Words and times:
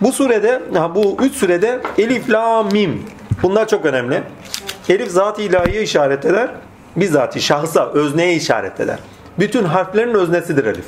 Bu 0.00 0.12
surede, 0.12 0.62
bu 0.94 1.16
üç 1.24 1.34
surede 1.34 1.80
elif, 1.98 2.30
la, 2.30 2.62
mim. 2.62 3.02
Bunlar 3.42 3.68
çok 3.68 3.84
önemli. 3.84 4.22
Elif 4.88 5.10
zat-ı 5.10 5.42
ilahiye 5.42 5.82
işaret 5.82 6.24
eder. 6.24 6.50
Bizzati 6.96 7.40
şahsa, 7.40 7.90
özneye 7.90 8.34
işaret 8.34 8.80
eder. 8.80 8.98
Bütün 9.38 9.64
harflerin 9.64 10.14
öznesidir 10.14 10.64
elif. 10.64 10.84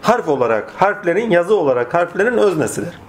Harf 0.00 0.28
olarak, 0.28 0.72
harflerin 0.76 1.30
yazı 1.30 1.56
olarak 1.56 1.94
harflerin 1.94 2.38
öznesidir. 2.38 3.00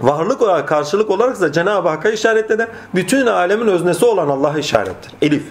Varlık 0.00 0.42
olarak, 0.42 0.68
karşılık 0.68 1.10
olarak 1.10 1.36
ise 1.36 1.52
Cenab-ı 1.52 1.88
Hakk'a 1.88 2.10
işaret 2.10 2.50
eder. 2.50 2.68
Bütün 2.94 3.26
alemin 3.26 3.66
öznesi 3.66 4.04
olan 4.04 4.28
Allah'a 4.28 4.58
işarettir. 4.58 5.12
Elif. 5.22 5.44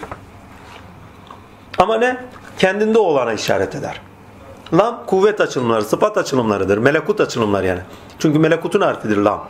Ama 1.78 1.96
ne? 1.96 2.16
Kendinde 2.58 2.98
olana 2.98 3.32
işaret 3.32 3.74
eder. 3.74 4.00
Lam 4.74 5.06
kuvvet 5.06 5.40
açılımları, 5.40 5.84
sıfat 5.84 6.18
açılımlarıdır. 6.18 6.78
Melekut 6.78 7.20
açılımları 7.20 7.66
yani. 7.66 7.80
Çünkü 8.18 8.38
melekutun 8.38 8.80
harfidir 8.80 9.16
lam. 9.16 9.48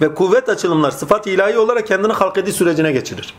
Ve 0.00 0.14
kuvvet 0.14 0.48
açılımlar 0.48 0.90
sıfat 0.90 1.26
ilahi 1.26 1.58
olarak 1.58 1.86
kendini 1.86 2.12
halk 2.12 2.38
ediş 2.38 2.54
sürecine 2.54 2.92
geçirir. 2.92 3.34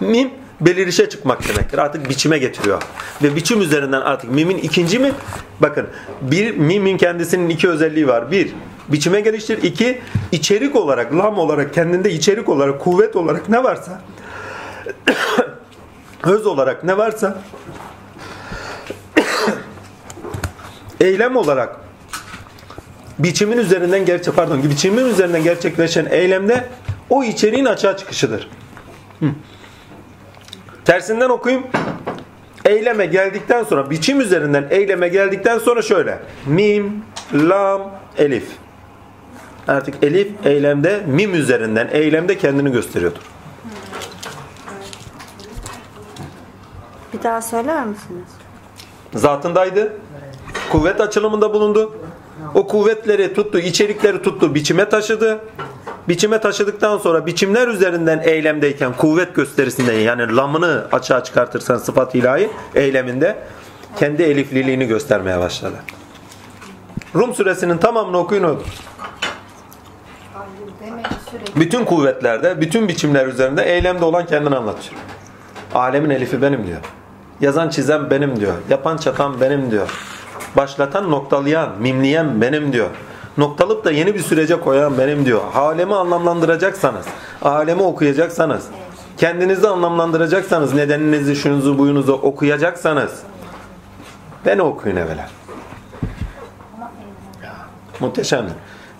Mim 0.00 0.30
belirişe 0.60 1.08
çıkmak 1.08 1.48
demektir. 1.48 1.78
Artık 1.78 2.08
biçime 2.08 2.38
getiriyor. 2.38 2.82
Ve 3.22 3.36
biçim 3.36 3.60
üzerinden 3.60 4.00
artık 4.00 4.30
mimin 4.30 4.58
ikinci 4.58 4.98
mi? 4.98 5.12
Bakın 5.60 5.86
bir 6.20 6.56
mimin 6.56 6.96
kendisinin 6.96 7.48
iki 7.48 7.68
özelliği 7.68 8.08
var. 8.08 8.30
Bir, 8.30 8.52
biçime 8.88 9.20
geliştir. 9.20 9.62
İki, 9.62 10.00
içerik 10.32 10.76
olarak, 10.76 11.12
lam 11.12 11.38
olarak, 11.38 11.74
kendinde 11.74 12.10
içerik 12.10 12.48
olarak, 12.48 12.80
kuvvet 12.80 13.16
olarak 13.16 13.48
ne 13.48 13.64
varsa 13.64 14.00
öz 16.24 16.46
olarak 16.46 16.84
ne 16.84 16.96
varsa 16.96 17.42
eylem 21.00 21.36
olarak 21.36 21.76
biçimin 23.18 23.58
üzerinden 23.58 24.04
gerçe 24.04 24.32
pardon 24.32 24.62
biçimin 24.62 25.06
üzerinden 25.06 25.42
gerçekleşen 25.42 26.06
eylemde 26.10 26.68
o 27.10 27.24
içeriğin 27.24 27.64
açığa 27.64 27.96
çıkışıdır. 27.96 28.48
Hı. 29.20 29.26
Tersinden 30.84 31.28
okuyayım. 31.28 31.66
Eyleme 32.64 33.06
geldikten 33.06 33.64
sonra 33.64 33.90
biçim 33.90 34.20
üzerinden 34.20 34.66
eyleme 34.70 35.08
geldikten 35.08 35.58
sonra 35.58 35.82
şöyle. 35.82 36.18
Mim, 36.46 37.04
lam, 37.34 37.90
elif. 38.18 38.44
Artık 39.68 40.04
elif 40.04 40.28
eylemde 40.44 41.02
mim 41.06 41.34
üzerinden 41.34 41.88
eylemde 41.92 42.38
kendini 42.38 42.72
gösteriyordur. 42.72 43.22
Bir 47.12 47.22
daha 47.22 47.42
söyler 47.42 47.86
misiniz? 47.86 48.28
Zatındaydı. 49.14 49.92
Kuvvet 50.74 51.00
açılımında 51.00 51.54
bulundu. 51.54 51.92
O 52.54 52.66
kuvvetleri 52.66 53.34
tuttu, 53.34 53.58
içerikleri 53.58 54.22
tuttu, 54.22 54.54
biçime 54.54 54.88
taşıdı. 54.88 55.40
Biçime 56.08 56.40
taşıdıktan 56.40 56.98
sonra 56.98 57.26
biçimler 57.26 57.68
üzerinden 57.68 58.20
eylemdeyken 58.24 58.92
kuvvet 58.92 59.34
gösterisinde 59.34 59.92
yani 59.92 60.36
lamını 60.36 60.86
açığa 60.92 61.24
çıkartırsan 61.24 61.76
sıfat 61.76 62.14
ilahi 62.14 62.50
eyleminde 62.74 63.38
kendi 63.96 64.22
elifliliğini 64.22 64.86
göstermeye 64.86 65.38
başladı. 65.38 65.76
Rum 67.14 67.34
suresinin 67.34 67.78
tamamını 67.78 68.18
okuyun 68.18 68.44
odur. 68.44 68.66
Bütün 71.56 71.84
kuvvetlerde, 71.84 72.60
bütün 72.60 72.88
biçimler 72.88 73.26
üzerinde 73.26 73.62
eylemde 73.62 74.04
olan 74.04 74.26
kendini 74.26 74.56
anlatıyor. 74.56 75.00
Alemin 75.74 76.10
elifi 76.10 76.42
benim 76.42 76.66
diyor. 76.66 76.80
Yazan 77.40 77.68
çizen 77.68 78.10
benim 78.10 78.40
diyor. 78.40 78.54
Yapan 78.70 78.96
çatan 78.96 79.40
benim 79.40 79.70
diyor. 79.70 79.88
Başlatan 80.56 81.10
noktalayan, 81.10 81.70
mimleyen 81.80 82.40
benim 82.40 82.72
diyor. 82.72 82.90
Noktalıp 83.38 83.84
da 83.84 83.90
yeni 83.90 84.14
bir 84.14 84.20
sürece 84.20 84.60
koyan 84.60 84.98
benim 84.98 85.26
diyor. 85.26 85.40
Alemi 85.54 85.94
anlamlandıracaksanız, 85.94 87.06
alemi 87.42 87.82
okuyacaksanız, 87.82 88.66
kendinizi 89.16 89.68
anlamlandıracaksanız, 89.68 90.74
nedeninizi, 90.74 91.36
şunuzu, 91.36 91.78
buyunuzu 91.78 92.12
okuyacaksanız 92.12 93.22
beni 94.46 94.62
okuyun 94.62 94.96
evvela. 94.96 95.28
Muhteşem. 98.00 98.46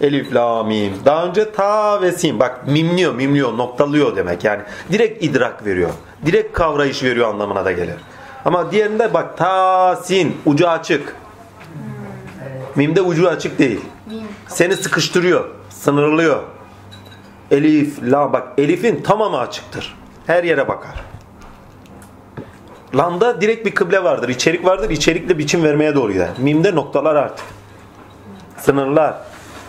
Elif, 0.00 0.34
la, 0.34 0.62
mim. 0.62 0.92
Daha 1.04 1.24
önce 1.24 1.52
ta 1.52 2.02
ve 2.02 2.12
sin. 2.12 2.40
Bak 2.40 2.66
mimliyor, 2.66 3.14
mimliyor, 3.14 3.58
noktalıyor 3.58 4.16
demek. 4.16 4.44
Yani 4.44 4.62
direkt 4.92 5.24
idrak 5.24 5.66
veriyor. 5.66 5.90
Direkt 6.26 6.52
kavrayış 6.52 7.02
veriyor 7.02 7.28
anlamına 7.28 7.64
da 7.64 7.72
gelir. 7.72 7.96
Ama 8.44 8.72
diğerinde 8.72 9.14
bak 9.14 9.38
ta, 9.38 9.96
sin, 9.96 10.36
ucu 10.46 10.68
açık. 10.68 11.16
Mimde 12.76 13.02
ucu 13.02 13.28
açık 13.28 13.58
değil. 13.58 13.80
Seni 14.48 14.76
sıkıştırıyor, 14.76 15.44
sınırlıyor. 15.70 16.42
Elif, 17.50 18.02
la 18.02 18.32
bak 18.32 18.48
elifin 18.58 19.02
tamamı 19.02 19.38
açıktır. 19.38 19.94
Her 20.26 20.44
yere 20.44 20.68
bakar. 20.68 21.04
Lam'da 22.94 23.40
direkt 23.40 23.66
bir 23.66 23.74
kıble 23.74 24.04
vardır, 24.04 24.28
içerik 24.28 24.64
vardır. 24.64 24.90
İçerikle 24.90 25.38
biçim 25.38 25.64
vermeye 25.64 25.94
doğru 25.94 26.12
gider. 26.12 26.28
Mimde 26.38 26.74
noktalar 26.74 27.16
artık. 27.16 27.44
Sınırlar. 28.58 29.14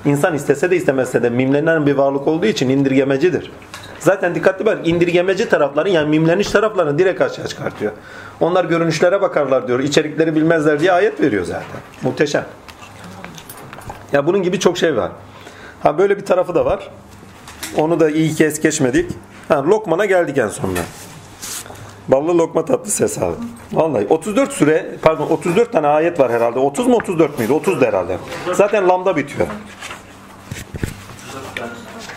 İnsan 0.06 0.36
istese 0.36 0.72
de 0.72 0.76
istemese 0.76 1.24
de 1.24 1.30
mimlenen 1.30 1.86
bir 1.86 1.96
varlık 1.96 2.28
olduğu 2.28 2.46
için 2.46 2.70
indirgemecidir. 2.70 3.52
Zaten 4.00 4.36
dikkatli 4.36 4.66
bak 4.66 4.88
indirgemeci 4.88 5.50
tarafların 5.50 5.92
yani 5.92 6.10
mimleniş 6.10 6.48
taraflarını 6.48 7.00
direkt 7.00 7.22
açığa 7.22 7.48
çıkartıyor. 7.48 7.92
Onlar 8.40 8.66
görünüşlere 8.66 9.22
bakarlar 9.22 9.68
diyor. 9.68 9.80
içerikleri 9.80 10.36
bilmezler 10.36 10.80
diye 10.80 10.92
ayet 10.92 11.22
veriyor 11.22 11.46
zaten. 11.46 11.80
Muhteşem. 12.02 12.46
Ya 14.16 14.28
bunun 14.28 14.44
gibi 14.44 14.60
çok 14.60 14.78
şey 14.78 14.96
var. 14.96 15.12
Ha 15.84 15.98
böyle 15.98 16.18
bir 16.18 16.26
tarafı 16.26 16.56
da 16.56 16.66
var. 16.66 16.90
Onu 17.78 18.00
da 18.00 18.10
iyi 18.10 18.36
kez 18.36 18.62
geçmedik. 18.62 19.12
Ha 19.48 19.66
Lokman'a 19.66 20.06
geldik 20.06 20.38
en 20.38 20.48
sonunda. 20.48 20.80
Ballı 22.08 22.38
lokma 22.38 22.66
tatlısı 22.66 23.04
hesabı. 23.04 23.36
Vallahi 23.74 24.08
34 24.10 24.52
süre 24.52 24.96
pardon 25.02 25.28
34 25.28 25.72
tane 25.72 25.88
ayet 25.88 26.20
var 26.20 26.32
herhalde. 26.32 26.60
30 26.60 26.88
mu 26.88 26.96
34 26.96 27.40
müydü? 27.40 27.54
30 27.54 27.82
da 27.82 27.86
herhalde. 27.86 28.18
Zaten 28.54 28.90
lamda 28.90 29.18
bitiyor. 29.18 29.48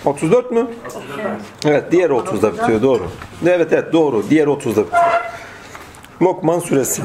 34 0.04 0.50
mü? 0.50 0.66
Evet 1.64 1.92
diğer 1.92 2.10
30'da 2.10 2.52
bitiyor 2.52 2.82
doğru. 2.82 3.06
Evet 3.46 3.72
evet 3.72 3.92
doğru. 3.92 4.24
Diğer 4.30 4.46
30'da 4.46 4.84
bitiyor. 4.84 5.02
Lokman 6.22 6.58
suresi. 6.58 7.02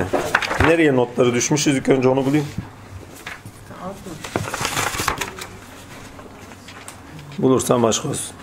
Nereye 0.68 0.96
notları 0.96 1.34
düşmüşüz? 1.34 1.78
İlk 1.78 1.90
önce 1.90 2.10
onu 2.10 2.26
bulayım. 2.26 2.46
Bulursam 7.44 7.86
aşk 7.86 8.06
olsun. 8.06 8.36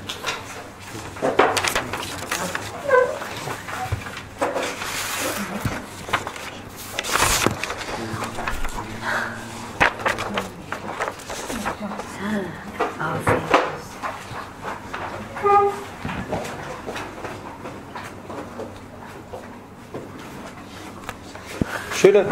Şöyle 21.95 22.27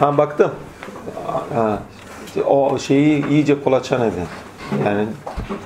ha 0.00 0.18
baktım. 0.18 0.54
Ha, 1.54 1.82
o 2.42 2.78
şeyi 2.78 3.28
iyice 3.28 3.62
kolaçan 3.62 4.02
edin. 4.02 4.24
Yani 4.84 5.06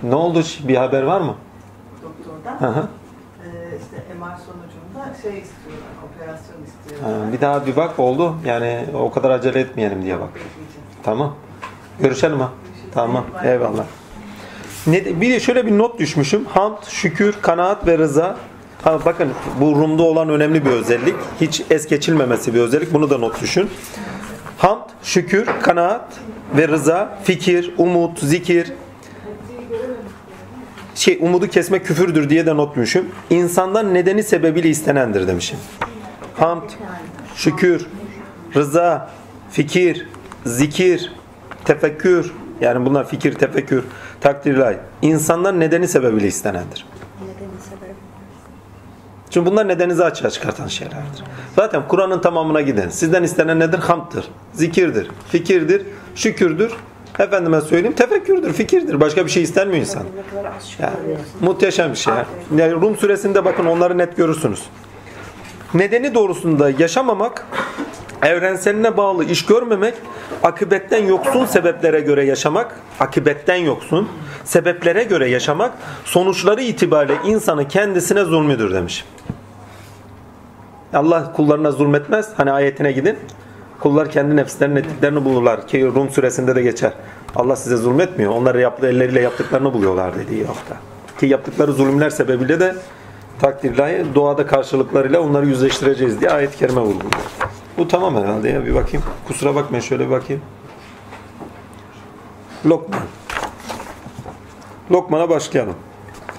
ne 0.02 0.14
oldu? 0.14 0.42
Bir 0.68 0.76
haber 0.76 1.02
var 1.02 1.20
mı? 1.20 1.34
doktordan. 2.02 2.66
Hı 2.66 2.80
hı. 2.80 2.88
Ee, 3.44 3.78
işte 3.82 4.14
MR 4.18 4.36
sonucunda 4.36 5.20
şey 5.22 5.38
istiyorlar, 5.38 5.92
operasyon 6.06 6.56
istiyorlar. 6.66 7.26
Ha, 7.26 7.32
bir 7.32 7.40
daha 7.40 7.66
bir 7.66 7.76
bak 7.76 7.98
oldu. 7.98 8.34
Yani 8.46 8.84
o 8.94 9.10
kadar 9.10 9.30
acele 9.30 9.60
etmeyelim 9.60 10.02
diye 10.02 10.20
bak. 10.20 10.28
Tamam. 11.02 11.34
Görüşelim 12.00 12.40
ha. 12.40 12.48
Tamam. 12.94 13.24
Eyvallah. 13.44 13.84
Ne, 14.86 15.20
bir 15.20 15.32
de 15.32 15.40
şöyle 15.40 15.66
bir 15.66 15.78
not 15.78 15.98
düşmüşüm. 15.98 16.44
Hamd, 16.44 16.82
şükür, 16.88 17.34
kanaat 17.42 17.86
ve 17.86 17.98
rıza. 17.98 18.36
Ha, 18.82 18.98
bakın 19.04 19.30
bu 19.60 19.74
Rum'da 19.74 20.02
olan 20.02 20.28
önemli 20.28 20.64
bir 20.64 20.70
özellik. 20.70 21.14
Hiç 21.40 21.62
es 21.70 21.86
geçilmemesi 21.86 22.54
bir 22.54 22.60
özellik. 22.60 22.94
Bunu 22.94 23.10
da 23.10 23.18
not 23.18 23.40
düşün. 23.40 23.70
Hamd, 24.60 24.82
şükür, 25.02 25.46
kanaat 25.62 26.04
ve 26.56 26.68
rıza, 26.68 27.18
fikir, 27.24 27.74
umut, 27.78 28.18
zikir, 28.18 28.72
şey 30.94 31.18
umudu 31.20 31.48
kesmek 31.48 31.86
küfürdür 31.86 32.30
diye 32.30 32.46
de 32.46 32.56
not 32.56 32.70
düşmüşüm. 32.70 33.08
İnsandan 33.30 33.94
nedeni 33.94 34.22
sebebiyle 34.22 34.68
istenendir 34.68 35.28
demişim. 35.28 35.58
Hamd, 36.36 36.70
şükür, 37.34 37.86
rıza, 38.54 39.10
fikir, 39.50 40.08
zikir, 40.46 41.12
tefekkür 41.64 42.32
yani 42.60 42.86
bunlar 42.86 43.08
fikir, 43.08 43.34
tefekkür, 43.34 43.84
takdir 44.20 44.56
ilahi. 44.56 44.76
İnsandan 45.02 45.60
nedeni 45.60 45.88
sebebiyle 45.88 46.26
istenendir. 46.26 46.86
Çünkü 49.30 49.50
bunlar 49.50 49.68
nedenizi 49.68 50.04
açığa 50.04 50.30
çıkartan 50.30 50.66
şeylerdir. 50.66 51.24
Zaten 51.60 51.88
Kur'an'ın 51.88 52.20
tamamına 52.20 52.60
giden. 52.60 52.88
Sizden 52.88 53.22
istenen 53.22 53.60
nedir? 53.60 53.78
Hamdır, 53.78 54.24
zikirdir, 54.52 55.10
fikirdir, 55.28 55.82
şükürdür. 56.14 56.72
Efendime 57.18 57.60
söyleyeyim 57.60 57.96
tefekkürdür, 57.96 58.52
fikirdir. 58.52 59.00
Başka 59.00 59.26
bir 59.26 59.30
şey 59.30 59.42
istenmiyor 59.42 59.80
insan. 59.80 60.02
Yani, 60.78 60.94
muhteşem 61.40 61.90
bir 61.90 61.96
şey. 61.96 62.14
Yani 62.56 62.72
Rum 62.72 62.96
suresinde 62.96 63.44
bakın 63.44 63.66
onları 63.66 63.98
net 63.98 64.16
görürsünüz. 64.16 64.62
Nedeni 65.74 66.14
doğrusunda 66.14 66.70
yaşamamak, 66.70 67.46
evrenseline 68.22 68.96
bağlı 68.96 69.24
iş 69.24 69.46
görmemek, 69.46 69.94
akıbetten 70.42 71.04
yoksun 71.04 71.46
sebeplere 71.46 72.00
göre 72.00 72.24
yaşamak, 72.24 72.80
akıbetten 73.00 73.56
yoksun 73.56 74.08
sebeplere 74.44 75.04
göre 75.04 75.28
yaşamak, 75.28 75.72
sonuçları 76.04 76.62
itibariyle 76.62 77.16
insanı 77.24 77.68
kendisine 77.68 78.24
zulmüdür 78.24 78.74
demiş. 78.74 79.04
Allah 80.94 81.32
kullarına 81.32 81.70
zulmetmez. 81.70 82.30
Hani 82.36 82.52
ayetine 82.52 82.92
gidin. 82.92 83.18
Kullar 83.80 84.10
kendi 84.10 84.36
nefislerinin 84.36 84.76
ettiklerini 84.76 85.24
bulurlar. 85.24 85.66
Ki 85.66 85.86
Rum 85.86 86.10
suresinde 86.10 86.54
de 86.54 86.62
geçer. 86.62 86.92
Allah 87.36 87.56
size 87.56 87.76
zulmetmiyor. 87.76 88.32
Onlar 88.32 88.54
yaptığı 88.54 88.86
elleriyle 88.86 89.20
yaptıklarını 89.20 89.72
buluyorlar 89.72 90.14
dediği 90.18 90.44
hafta. 90.44 90.76
Ki 91.20 91.26
yaptıkları 91.26 91.72
zulümler 91.72 92.10
sebebiyle 92.10 92.60
de 92.60 92.74
takdirlahi 93.40 94.06
doğada 94.14 94.46
karşılıklarıyla 94.46 95.20
onları 95.20 95.46
yüzleştireceğiz 95.46 96.20
diye 96.20 96.30
ayet-i 96.30 96.58
kerime 96.58 96.80
vurguluyor. 96.80 97.10
Bu 97.78 97.88
tamam 97.88 98.16
herhalde 98.16 98.48
ya 98.48 98.66
bir 98.66 98.74
bakayım. 98.74 99.06
Kusura 99.26 99.54
bakmayın 99.54 99.82
şöyle 99.82 100.06
bir 100.06 100.10
bakayım. 100.10 100.42
Lokman. 102.66 103.00
Lokman'a 104.90 105.28
başlayalım. 105.28 105.74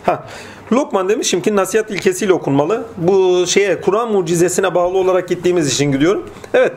Ha, 0.06 0.26
Lokman 0.72 1.10
demişim 1.10 1.42
ki 1.42 1.56
nasihat 1.56 1.92
ilkesiyle 1.92 2.34
okunmalı. 2.34 2.84
Bu 2.98 3.48
şeye 3.48 3.82
Kur'an 3.82 4.12
mucizesine 4.12 4.76
bağlı 4.76 4.98
olarak 4.98 5.30
gittiğimiz 5.30 5.74
için 5.74 5.92
gidiyorum. 5.92 6.30
Evet. 6.54 6.74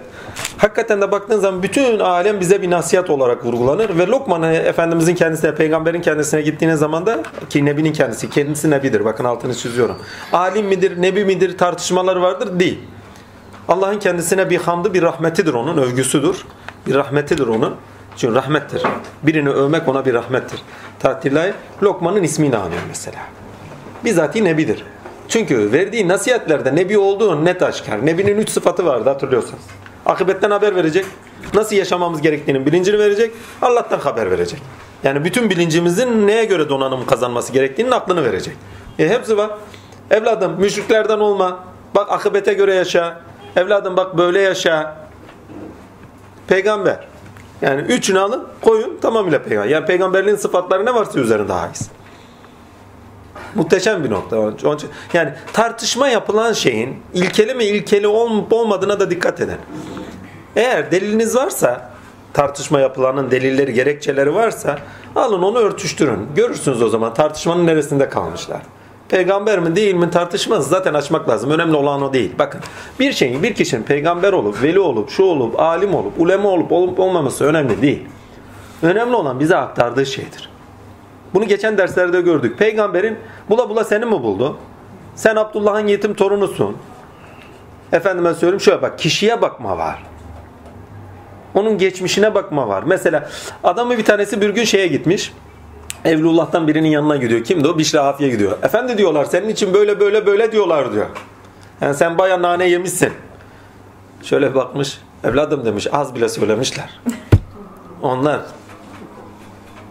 Hakikaten 0.58 1.00
de 1.00 1.12
baktığın 1.12 1.40
zaman 1.40 1.62
bütün 1.62 1.98
alem 1.98 2.40
bize 2.40 2.62
bir 2.62 2.70
nasihat 2.70 3.10
olarak 3.10 3.44
vurgulanır 3.44 3.98
ve 3.98 4.06
Lokman 4.06 4.42
e, 4.42 4.56
Efendimizin 4.56 5.14
kendisine, 5.14 5.54
peygamberin 5.54 6.00
kendisine 6.00 6.42
gittiğiniz 6.42 6.78
zaman 6.78 7.06
da 7.06 7.22
ki 7.50 7.64
Nebi'nin 7.64 7.92
kendisi, 7.92 8.30
kendisi 8.30 8.70
Nebidir. 8.70 9.04
Bakın 9.04 9.24
altını 9.24 9.54
çiziyorum. 9.54 9.96
Alim 10.32 10.66
midir, 10.66 11.02
Nebi 11.02 11.24
midir 11.24 11.58
tartışmaları 11.58 12.22
vardır? 12.22 12.60
Değil. 12.60 12.78
Allah'ın 13.68 13.98
kendisine 13.98 14.50
bir 14.50 14.56
hamdı, 14.56 14.94
bir 14.94 15.02
rahmetidir 15.02 15.54
onun, 15.54 15.82
övgüsüdür. 15.82 16.44
Bir 16.86 16.94
rahmetidir 16.94 17.46
onun. 17.46 17.74
Çünkü 18.16 18.34
rahmettir. 18.34 18.82
Birini 19.22 19.50
övmek 19.50 19.88
ona 19.88 20.04
bir 20.04 20.14
rahmettir. 20.14 20.62
Tatilay 20.98 21.52
Lokman'ın 21.82 22.22
ismini 22.22 22.56
anıyor 22.56 22.82
mesela. 22.88 23.18
Bizatihi 24.04 24.44
Nebidir. 24.44 24.84
Çünkü 25.28 25.72
verdiği 25.72 26.08
nasihatlerde 26.08 26.76
Nebi 26.76 26.98
olduğu 26.98 27.44
net 27.44 27.62
aşikar. 27.62 28.06
Nebinin 28.06 28.38
üç 28.38 28.50
sıfatı 28.50 28.86
vardı 28.86 29.08
hatırlıyorsanız. 29.08 29.62
Akıbetten 30.06 30.50
haber 30.50 30.76
verecek. 30.76 31.06
Nasıl 31.54 31.76
yaşamamız 31.76 32.22
gerektiğinin 32.22 32.66
bilincini 32.66 32.98
verecek. 32.98 33.32
Allah'tan 33.62 33.98
haber 33.98 34.30
verecek. 34.30 34.62
Yani 35.04 35.24
bütün 35.24 35.50
bilincimizin 35.50 36.26
neye 36.26 36.44
göre 36.44 36.68
donanım 36.68 37.06
kazanması 37.06 37.52
gerektiğinin 37.52 37.90
aklını 37.90 38.24
verecek. 38.24 38.56
E 38.98 39.08
hepsi 39.08 39.36
var. 39.36 39.50
Evladım 40.10 40.60
müşriklerden 40.60 41.18
olma. 41.18 41.64
Bak 41.94 42.12
akıbete 42.12 42.52
göre 42.52 42.74
yaşa. 42.74 43.20
Evladım 43.56 43.96
bak 43.96 44.18
böyle 44.18 44.40
yaşa. 44.40 44.96
Peygamber. 46.46 47.06
Yani 47.62 47.80
üçünü 47.80 48.18
alın 48.18 48.44
koyun 48.62 48.98
tamamıyla 49.00 49.42
peygamber. 49.42 49.70
Yani 49.70 49.86
peygamberliğin 49.86 50.36
sıfatları 50.36 50.86
ne 50.86 50.94
varsa 50.94 51.20
üzerinde 51.20 51.52
haiz. 51.52 51.90
Muhteşem 53.54 54.04
bir 54.04 54.10
nokta. 54.10 54.38
Onun 54.38 54.76
için, 54.76 54.90
yani 55.12 55.32
tartışma 55.52 56.08
yapılan 56.08 56.52
şeyin 56.52 56.96
ilkeli 57.14 57.54
mi 57.54 57.64
ilkeli 57.64 58.06
olup 58.06 58.52
olmadığına 58.52 59.00
da 59.00 59.10
dikkat 59.10 59.40
edin. 59.40 59.56
Eğer 60.56 60.90
deliliniz 60.90 61.36
varsa 61.36 61.90
tartışma 62.32 62.80
yapılanın 62.80 63.30
delilleri, 63.30 63.72
gerekçeleri 63.72 64.34
varsa 64.34 64.78
alın 65.16 65.42
onu 65.42 65.58
örtüştürün. 65.58 66.28
Görürsünüz 66.36 66.82
o 66.82 66.88
zaman 66.88 67.14
tartışmanın 67.14 67.66
neresinde 67.66 68.08
kalmışlar. 68.08 68.60
Peygamber 69.08 69.58
mi 69.58 69.76
değil 69.76 69.94
mi 69.94 70.10
tartışmaz 70.10 70.68
zaten 70.68 70.94
açmak 70.94 71.28
lazım. 71.28 71.50
Önemli 71.50 71.76
olan 71.76 72.02
o 72.02 72.12
değil. 72.12 72.32
Bakın 72.38 72.60
bir 73.00 73.12
şeyin 73.12 73.42
bir 73.42 73.54
kişinin 73.54 73.82
peygamber 73.82 74.32
olup, 74.32 74.62
veli 74.62 74.80
olup, 74.80 75.10
şu 75.10 75.22
olup, 75.22 75.60
alim 75.60 75.94
olup, 75.94 76.20
ulema 76.20 76.48
olup, 76.48 76.72
olup 76.72 77.00
olmaması 77.00 77.44
önemli 77.44 77.82
değil. 77.82 78.02
Önemli 78.82 79.16
olan 79.16 79.40
bize 79.40 79.56
aktardığı 79.56 80.06
şeydir. 80.06 80.53
Bunu 81.34 81.44
geçen 81.44 81.78
derslerde 81.78 82.20
gördük. 82.20 82.58
Peygamberin 82.58 83.18
bula 83.50 83.68
bula 83.68 83.84
seni 83.84 84.04
mi 84.04 84.12
buldu? 84.12 84.56
Sen 85.14 85.36
Abdullah'ın 85.36 85.86
yetim 85.86 86.14
torunusun. 86.14 86.76
Efendime 87.92 88.34
söyleyeyim 88.34 88.60
şöyle 88.60 88.82
bak 88.82 88.98
kişiye 88.98 89.42
bakma 89.42 89.78
var. 89.78 90.02
Onun 91.54 91.78
geçmişine 91.78 92.34
bakma 92.34 92.68
var. 92.68 92.82
Mesela 92.86 93.30
adamı 93.64 93.98
bir 93.98 94.04
tanesi 94.04 94.40
bir 94.40 94.50
gün 94.50 94.64
şeye 94.64 94.86
gitmiş. 94.86 95.32
Evlullah'tan 96.04 96.68
birinin 96.68 96.88
yanına 96.88 97.16
gidiyor. 97.16 97.44
Kimdi 97.44 97.68
o? 97.68 97.78
Bişra 97.78 98.04
Hafiye 98.04 98.30
gidiyor. 98.30 98.58
Efendi 98.62 98.98
diyorlar 98.98 99.24
senin 99.24 99.48
için 99.48 99.74
böyle 99.74 100.00
böyle 100.00 100.26
böyle 100.26 100.52
diyorlar 100.52 100.92
diyor. 100.92 101.06
Yani 101.80 101.94
sen 101.94 102.18
baya 102.18 102.42
nane 102.42 102.68
yemişsin. 102.68 103.12
Şöyle 104.22 104.54
bakmış. 104.54 104.98
Evladım 105.24 105.64
demiş 105.64 105.86
az 105.92 106.14
bile 106.14 106.28
söylemişler. 106.28 107.00
Onlar 108.02 108.40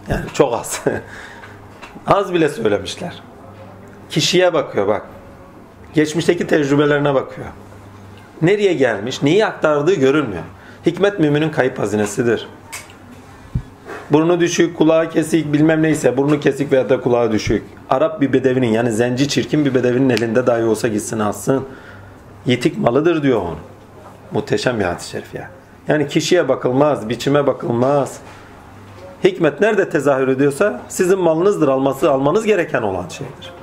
yani 0.10 0.26
çok 0.34 0.54
az. 0.54 0.82
az 2.08 2.34
bile 2.34 2.50
söylemişler. 2.50 3.22
Kişiye 4.10 4.54
bakıyor 4.54 4.88
bak. 4.88 5.06
Geçmişteki 5.94 6.48
tecrübelerine 6.48 7.14
bakıyor. 7.14 7.48
Nereye 8.42 8.74
gelmiş, 8.74 9.22
neyi 9.24 9.46
aktardığı 9.46 9.94
görülmüyor. 9.94 10.44
Hikmet 10.86 11.20
müminin 11.20 11.50
kayıp 11.50 11.80
hazinesidir. 11.80 12.48
Burnu 14.12 14.40
düşük, 14.40 14.78
kulağı 14.78 15.10
kesik, 15.10 15.54
bilmem 15.54 15.84
neyse 15.84 16.18
burnu 16.18 16.40
kesik 16.40 16.72
veya 16.72 16.90
da 16.90 17.02
kulağı 17.02 17.32
düşük. 17.32 17.64
Arap 17.90 18.22
bir 18.22 18.34
bedevinin 18.34 18.68
yani 18.68 18.92
zenci 18.92 19.28
çirkin 19.28 19.66
bir 19.66 19.74
bedevinin 19.74 20.10
elinde 20.10 20.48
dahi 20.48 20.64
olsa 20.64 20.88
gitsin 20.88 21.20
alsın. 21.20 21.66
Yitik 22.46 22.78
malıdır 22.78 23.24
diyor 23.24 23.42
onu. 23.42 23.58
Muhteşem 24.32 24.80
bir 24.80 24.84
hadis-i 24.84 25.10
şerif 25.10 25.36
ya. 25.36 25.50
Yani 25.88 26.08
kişiye 26.08 26.50
bakılmaz, 26.50 27.10
biçime 27.10 27.48
bakılmaz. 27.48 28.20
Hikmet 29.24 29.62
nerede 29.62 29.90
tezahür 29.90 30.28
ediyorsa 30.28 30.82
sizin 30.90 31.20
malınızdır 31.20 31.68
alması 31.68 32.12
almanız 32.12 32.46
gereken 32.46 32.82
olan 32.82 33.10
şeydir. 33.10 33.54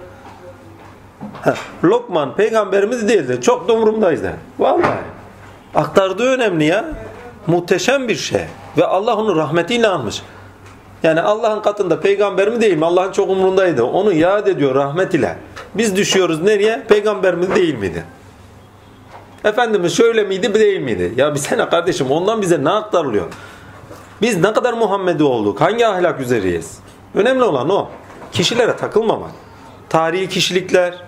Heh, 1.42 1.84
Lokman 1.84 2.36
peygamberimiz 2.36 3.08
değildi. 3.08 3.38
Çok 3.42 3.68
da 3.68 3.72
umurumdaydı. 3.72 4.32
Vallahi. 4.58 4.98
Aktardığı 5.74 6.30
önemli 6.30 6.64
ya. 6.64 6.84
Muhteşem 7.46 8.08
bir 8.08 8.16
şey. 8.16 8.44
Ve 8.78 8.84
Allah 8.84 9.16
onu 9.16 9.36
rahmetiyle 9.36 9.88
almış. 9.88 10.22
Yani 11.02 11.20
Allah'ın 11.20 11.62
katında 11.62 12.00
peygamber 12.00 12.48
mi 12.48 12.60
değil 12.60 12.76
mi? 12.76 12.84
Allah'ın 12.84 13.12
çok 13.12 13.30
umurundaydı. 13.30 13.84
Onu 13.84 14.12
yad 14.12 14.46
ediyor 14.46 14.74
rahmet 14.74 15.14
ile. 15.14 15.36
Biz 15.74 15.96
düşüyoruz 15.96 16.42
nereye? 16.42 16.82
Peygamber 16.88 17.34
mi 17.34 17.54
değil 17.54 17.74
miydi? 17.74 18.04
Efendimiz 19.44 19.96
şöyle 19.96 20.22
miydi 20.22 20.54
değil 20.54 20.80
miydi? 20.80 21.12
Ya 21.16 21.34
bir 21.34 21.38
sene 21.38 21.68
kardeşim 21.68 22.10
ondan 22.10 22.42
bize 22.42 22.64
ne 22.64 22.70
aktarılıyor? 22.70 23.26
Biz 24.22 24.36
ne 24.36 24.52
kadar 24.52 24.72
Muhammed'i 24.72 25.24
olduk? 25.24 25.60
Hangi 25.60 25.86
ahlak 25.86 26.20
üzeriyiz? 26.20 26.78
Önemli 27.14 27.42
olan 27.42 27.70
o. 27.70 27.88
Kişilere 28.32 28.76
takılmamak. 28.76 29.30
Tarihi 29.88 30.28
kişilikler, 30.28 31.04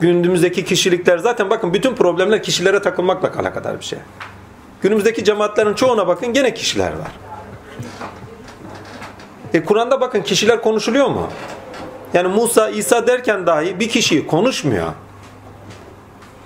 günümüzdeki 0.00 0.64
kişilikler 0.64 1.18
zaten 1.18 1.50
bakın 1.50 1.74
bütün 1.74 1.94
problemler 1.94 2.42
kişilere 2.42 2.82
takılmakla 2.82 3.40
alakadar 3.40 3.78
bir 3.78 3.84
şey. 3.84 3.98
Günümüzdeki 4.82 5.24
cemaatlerin 5.24 5.74
çoğuna 5.74 6.06
bakın 6.06 6.32
gene 6.32 6.54
kişiler 6.54 6.92
var. 6.92 7.10
E 9.54 9.64
Kur'an'da 9.64 10.00
bakın 10.00 10.22
kişiler 10.22 10.62
konuşuluyor 10.62 11.06
mu? 11.06 11.28
Yani 12.14 12.28
Musa, 12.28 12.68
İsa 12.70 13.06
derken 13.06 13.46
dahi 13.46 13.80
bir 13.80 13.88
kişiyi 13.88 14.26
konuşmuyor. 14.26 14.92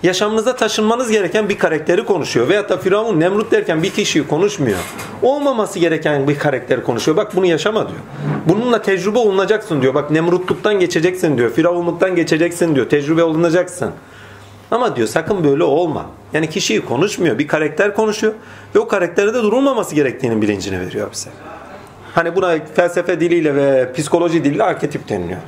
Yaşamınıza 0.02 0.56
taşınmanız 0.56 1.10
gereken 1.10 1.48
bir 1.48 1.58
karakteri 1.58 2.04
konuşuyor. 2.04 2.48
Veyahut 2.48 2.70
da 2.70 2.76
Firavun, 2.76 3.20
Nemrut 3.20 3.50
derken 3.50 3.82
bir 3.82 3.90
kişiyi 3.90 4.26
konuşmuyor. 4.26 4.78
Olmaması 5.22 5.78
gereken 5.78 6.28
bir 6.28 6.38
karakteri 6.38 6.82
konuşuyor. 6.82 7.16
Bak 7.16 7.36
bunu 7.36 7.46
yaşama 7.46 7.88
diyor. 7.88 8.00
Bununla 8.48 8.82
tecrübe 8.82 9.18
olunacaksın 9.18 9.82
diyor. 9.82 9.94
Bak 9.94 10.10
Nemrutluktan 10.10 10.80
geçeceksin 10.80 11.38
diyor. 11.38 11.50
Firavunluktan 11.50 12.16
geçeceksin 12.16 12.74
diyor. 12.74 12.88
Tecrübe 12.88 13.22
olunacaksın. 13.22 13.90
Ama 14.70 14.96
diyor 14.96 15.08
sakın 15.08 15.44
böyle 15.44 15.64
olma. 15.64 16.06
Yani 16.32 16.50
kişiyi 16.50 16.84
konuşmuyor. 16.84 17.38
Bir 17.38 17.48
karakter 17.48 17.94
konuşuyor. 17.94 18.32
Ve 18.74 18.78
o 18.78 18.88
karakterde 18.88 19.34
de 19.34 19.42
durulmaması 19.42 19.94
gerektiğinin 19.94 20.42
bilincini 20.42 20.80
veriyor 20.80 21.08
bize. 21.12 21.30
Hani 22.14 22.36
buna 22.36 22.58
felsefe 22.74 23.20
diliyle 23.20 23.54
ve 23.54 23.92
psikoloji 23.92 24.44
diliyle 24.44 24.64
arketip 24.64 25.08
deniliyor. 25.08 25.40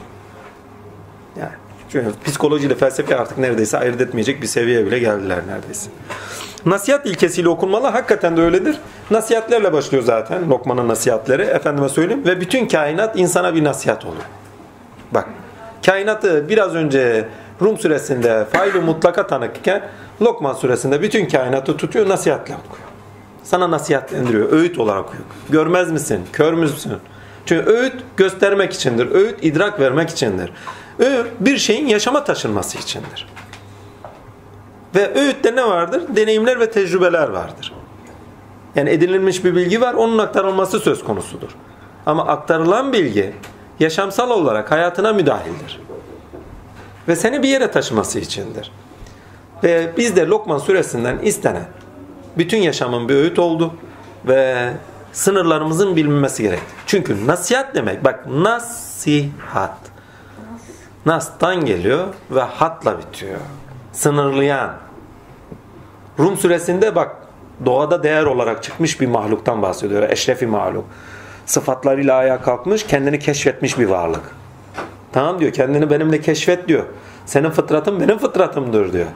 Çünkü 1.92 2.10
psikoloji 2.24 2.66
ile 2.66 2.74
felsefe 2.74 3.16
artık 3.16 3.38
neredeyse 3.38 3.78
ayırt 3.78 4.00
etmeyecek 4.00 4.42
bir 4.42 4.46
seviyeye 4.46 4.86
bile 4.86 4.98
geldiler 4.98 5.38
neredeyse. 5.46 5.90
Nasihat 6.66 7.06
ilkesiyle 7.06 7.48
okunmalı. 7.48 7.86
Hakikaten 7.86 8.36
de 8.36 8.40
öyledir. 8.40 8.78
Nasihatlerle 9.10 9.72
başlıyor 9.72 10.04
zaten. 10.04 10.50
Lokman'ın 10.50 10.88
nasihatleri. 10.88 11.42
Efendime 11.42 11.88
söyleyeyim. 11.88 12.26
Ve 12.26 12.40
bütün 12.40 12.68
kainat 12.68 13.18
insana 13.18 13.54
bir 13.54 13.64
nasihat 13.64 14.04
olur. 14.04 14.22
Bak. 15.12 15.28
Kainatı 15.86 16.48
biraz 16.48 16.74
önce 16.74 17.28
Rum 17.62 17.78
suresinde 17.78 18.46
faili 18.52 18.80
mutlaka 18.80 19.26
tanıkken 19.26 19.82
Lokman 20.22 20.54
suresinde 20.54 21.02
bütün 21.02 21.26
kainatı 21.26 21.76
tutuyor 21.76 22.08
nasihatle 22.08 22.54
okuyor. 22.54 22.88
Sana 23.44 23.70
nasihatlendiriyor. 23.70 24.52
Öğüt 24.52 24.78
olarak 24.78 25.04
okuyor. 25.04 25.24
Görmez 25.50 25.90
misin? 25.90 26.20
Kör 26.32 26.52
müsün? 26.52 26.92
Çünkü 27.46 27.70
öğüt 27.70 27.94
göstermek 28.16 28.72
içindir. 28.72 29.10
Öğüt 29.10 29.44
idrak 29.44 29.80
vermek 29.80 30.10
içindir. 30.10 30.52
Öğüt 30.98 31.26
bir 31.40 31.58
şeyin 31.58 31.86
yaşama 31.86 32.24
taşınması 32.24 32.78
içindir. 32.78 33.28
Ve 34.94 35.14
öğütte 35.14 35.56
ne 35.56 35.68
vardır? 35.68 36.02
Deneyimler 36.16 36.60
ve 36.60 36.70
tecrübeler 36.70 37.28
vardır. 37.28 37.72
Yani 38.74 38.90
edinilmiş 38.90 39.44
bir 39.44 39.54
bilgi 39.54 39.80
var, 39.80 39.94
onun 39.94 40.18
aktarılması 40.18 40.80
söz 40.80 41.04
konusudur. 41.04 41.48
Ama 42.06 42.26
aktarılan 42.26 42.92
bilgi 42.92 43.34
yaşamsal 43.80 44.30
olarak 44.30 44.70
hayatına 44.70 45.12
müdahildir. 45.12 45.80
Ve 47.08 47.16
seni 47.16 47.42
bir 47.42 47.48
yere 47.48 47.70
taşıması 47.70 48.18
içindir. 48.18 48.72
Ve 49.64 49.92
bizde 49.96 50.26
Lokman 50.26 50.58
suresinden 50.58 51.18
istenen 51.18 51.64
bütün 52.38 52.58
yaşamın 52.58 53.08
bir 53.08 53.14
öğüt 53.14 53.38
oldu 53.38 53.74
ve 54.24 54.72
sınırlarımızın 55.12 55.96
bilinmesi 55.96 56.42
gerekti. 56.42 56.74
Çünkü 56.86 57.26
nasihat 57.26 57.74
demek, 57.74 58.04
bak 58.04 58.26
nasihat. 58.26 59.78
Nas'tan 61.08 61.64
geliyor 61.64 62.06
ve 62.30 62.40
hatla 62.40 62.98
bitiyor. 62.98 63.38
Sınırlayan. 63.92 64.70
Rum 66.18 66.36
suresinde 66.36 66.94
bak 66.94 67.16
doğada 67.64 68.02
değer 68.02 68.24
olarak 68.24 68.62
çıkmış 68.62 69.00
bir 69.00 69.06
mahluktan 69.06 69.62
bahsediyor. 69.62 70.10
Eşrefi 70.10 70.46
mahluk. 70.46 70.84
Sıfatlarıyla 71.46 72.16
ayağa 72.16 72.40
kalkmış, 72.42 72.86
kendini 72.86 73.18
keşfetmiş 73.18 73.78
bir 73.78 73.86
varlık. 73.86 74.20
Tamam 75.12 75.40
diyor, 75.40 75.52
kendini 75.52 75.90
benimle 75.90 76.20
keşfet 76.20 76.68
diyor. 76.68 76.84
Senin 77.26 77.50
fıtratın 77.50 78.00
benim 78.00 78.18
fıtratımdır 78.18 78.92
diyor. 78.92 79.06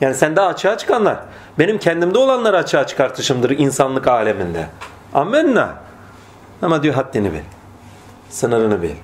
Yani 0.00 0.14
sende 0.14 0.40
açığa 0.40 0.78
çıkanlar, 0.78 1.18
benim 1.58 1.78
kendimde 1.78 2.18
olanları 2.18 2.56
açığa 2.56 2.86
çıkartışımdır 2.86 3.50
insanlık 3.50 4.06
aleminde. 4.06 4.66
Amenna. 5.14 5.74
Ama 6.62 6.82
diyor 6.82 6.94
haddini 6.94 7.32
bil. 7.32 7.42
Sınırını 8.30 8.82
bil. 8.82 8.96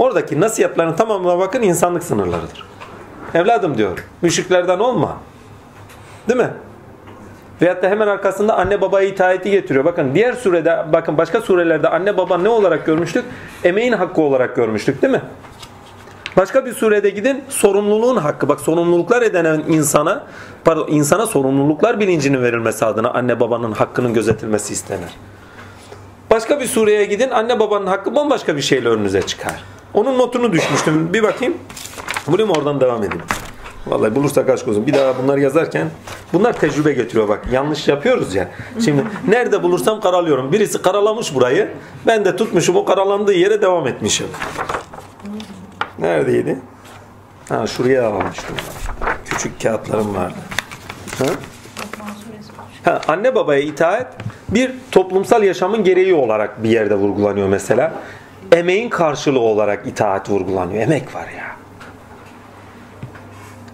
Oradaki 0.00 0.40
nasihatlerin 0.40 0.92
tamamına 0.92 1.38
bakın 1.38 1.62
insanlık 1.62 2.02
sınırlarıdır. 2.02 2.64
Evladım 3.34 3.78
diyor, 3.78 4.04
müşriklerden 4.22 4.78
olma. 4.78 5.16
Değil 6.28 6.40
mi? 6.40 6.50
Veyahut 7.62 7.82
da 7.82 7.88
hemen 7.88 8.06
arkasında 8.06 8.56
anne 8.56 8.80
babaya 8.80 9.08
itaati 9.08 9.50
getiriyor. 9.50 9.84
Bakın 9.84 10.14
diğer 10.14 10.32
surede, 10.32 10.84
bakın 10.92 11.18
başka 11.18 11.40
surelerde 11.40 11.88
anne 11.88 12.16
baba 12.16 12.38
ne 12.38 12.48
olarak 12.48 12.86
görmüştük? 12.86 13.24
Emeğin 13.64 13.92
hakkı 13.92 14.20
olarak 14.20 14.56
görmüştük 14.56 15.02
değil 15.02 15.12
mi? 15.12 15.22
Başka 16.36 16.66
bir 16.66 16.72
surede 16.72 17.10
gidin 17.10 17.44
sorumluluğun 17.48 18.16
hakkı. 18.16 18.48
Bak 18.48 18.60
sorumluluklar 18.60 19.22
edenen 19.22 19.62
insana, 19.68 20.26
pardon 20.64 20.86
insana 20.90 21.26
sorumluluklar 21.26 22.00
bilincinin 22.00 22.42
verilmesi 22.42 22.84
adına 22.84 23.10
anne 23.10 23.40
babanın 23.40 23.72
hakkının 23.72 24.14
gözetilmesi 24.14 24.72
istenir. 24.72 25.10
Başka 26.30 26.60
bir 26.60 26.66
sureye 26.66 27.04
gidin 27.04 27.30
anne 27.30 27.60
babanın 27.60 27.86
hakkı 27.86 28.14
bambaşka 28.14 28.56
bir 28.56 28.62
şeyle 28.62 28.88
önünüze 28.88 29.22
çıkar. 29.22 29.79
Onun 29.94 30.18
notunu 30.18 30.52
düşmüştüm. 30.52 31.12
Bir 31.12 31.22
bakayım. 31.22 31.54
Bulayım 32.26 32.50
oradan 32.50 32.80
devam 32.80 33.02
edeyim. 33.02 33.22
Vallahi 33.86 34.14
bulursak 34.14 34.48
aşk 34.48 34.68
olsun. 34.68 34.86
Bir 34.86 34.94
daha 34.94 35.22
bunları 35.22 35.40
yazarken 35.40 35.90
bunlar 36.32 36.52
tecrübe 36.52 36.92
getiriyor 36.92 37.28
bak. 37.28 37.46
Yanlış 37.52 37.88
yapıyoruz 37.88 38.34
ya. 38.34 38.48
Şimdi 38.84 39.04
nerede 39.28 39.62
bulursam 39.62 40.00
karalıyorum. 40.00 40.52
Birisi 40.52 40.82
karalamış 40.82 41.34
burayı. 41.34 41.68
Ben 42.06 42.24
de 42.24 42.36
tutmuşum 42.36 42.76
o 42.76 42.84
karalandığı 42.84 43.32
yere 43.32 43.62
devam 43.62 43.86
etmişim. 43.86 44.26
Neredeydi? 45.98 46.58
Ha 47.48 47.66
şuraya 47.66 48.06
almıştım. 48.08 48.56
Küçük 49.24 49.60
kağıtlarım 49.62 50.14
vardı. 50.14 50.34
Ha? 51.18 51.26
Ha, 52.84 53.00
anne 53.08 53.34
babaya 53.34 53.60
itaat 53.60 54.16
bir 54.48 54.72
toplumsal 54.90 55.42
yaşamın 55.42 55.84
gereği 55.84 56.14
olarak 56.14 56.64
bir 56.64 56.70
yerde 56.70 56.94
vurgulanıyor 56.94 57.48
mesela. 57.48 57.92
Emeğin 58.52 58.88
karşılığı 58.88 59.40
olarak 59.40 59.86
itaat 59.86 60.30
vurgulanıyor. 60.30 60.82
Emek 60.82 61.14
var 61.14 61.28
ya. 61.28 61.56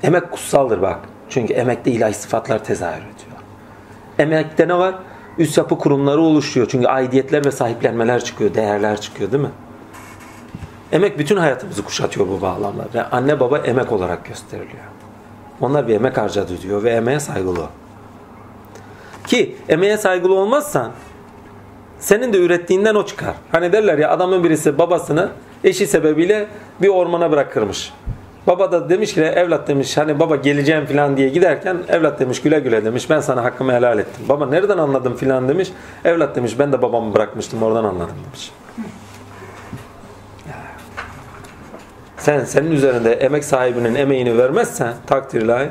Emek 0.03 0.33
kutsaldır 0.33 0.83
bak. 0.83 0.99
Çünkü 1.29 1.53
emekte 1.53 1.91
ilahi 1.91 2.15
sıfatlar 2.15 2.65
tezahür 2.65 3.03
ediyor. 3.03 3.37
Emekte 4.19 4.69
ne 4.69 4.79
var? 4.79 4.95
Üst 5.39 5.59
yapı 5.59 5.79
kurumları 5.79 6.21
oluşuyor. 6.21 6.69
Çünkü 6.71 6.87
aidiyetler 6.87 7.45
ve 7.45 7.51
sahiplenmeler 7.51 8.25
çıkıyor, 8.25 8.55
değerler 8.55 9.01
çıkıyor 9.01 9.33
değil 9.33 9.43
mi? 9.43 9.51
Emek 10.93 11.19
bütün 11.19 11.37
hayatımızı 11.37 11.83
kuşatıyor 11.85 12.29
bu 12.29 12.41
bağlamda. 12.41 12.85
Ve 12.95 13.03
anne 13.03 13.41
baba 13.41 13.59
emek 13.59 13.93
olarak 13.93 14.25
gösteriliyor. 14.25 14.85
Onlar 15.61 15.89
bir 15.89 15.95
emek 15.95 16.19
harcadı 16.19 16.63
diyor 16.63 16.83
ve 16.83 16.91
emeğe 16.91 17.21
saygılı. 17.21 17.67
Ki 19.27 19.57
emeğe 19.69 19.97
saygılı 19.97 20.35
olmazsan 20.35 20.93
senin 21.99 22.33
de 22.33 22.39
ürettiğinden 22.39 22.95
o 22.95 23.07
çıkar. 23.07 23.35
Hani 23.53 23.73
derler 23.73 23.99
ya 23.99 24.11
adamın 24.11 24.45
birisi 24.45 24.79
babasını 24.79 25.29
eşi 25.65 25.87
sebebiyle 25.87 26.47
bir 26.83 26.89
ormana 26.89 27.31
bırakırmış. 27.31 27.93
Baba 28.47 28.73
da 28.73 28.89
demiş 28.89 29.15
ki 29.15 29.23
evlat 29.23 29.69
demiş 29.69 29.97
hani 29.97 30.21
baba 30.21 30.37
geleceğim 30.37 30.87
falan 30.87 31.17
diye 31.17 31.29
giderken 31.29 31.77
evlat 31.89 32.21
demiş 32.21 32.43
güle 32.43 32.61
güle 32.61 32.85
demiş 32.85 33.11
ben 33.11 33.21
sana 33.21 33.45
hakkımı 33.45 33.73
helal 33.73 33.99
ettim. 33.99 34.25
Baba 34.29 34.47
nereden 34.47 34.79
anladım 34.79 35.17
filan 35.17 35.49
demiş. 35.49 35.69
Evlat 36.05 36.37
demiş 36.37 36.59
ben 36.59 36.73
de 36.73 36.83
babamı 36.83 37.15
bırakmıştım 37.15 37.63
oradan 37.63 37.85
anladım 37.85 38.17
demiş. 38.27 38.53
Sen 42.17 42.45
senin 42.45 42.71
üzerinde 42.71 43.13
emek 43.13 43.45
sahibinin 43.45 43.95
emeğini 43.95 44.39
vermezsen 44.39 44.95
takdir 45.07 45.43
ilahi 45.43 45.69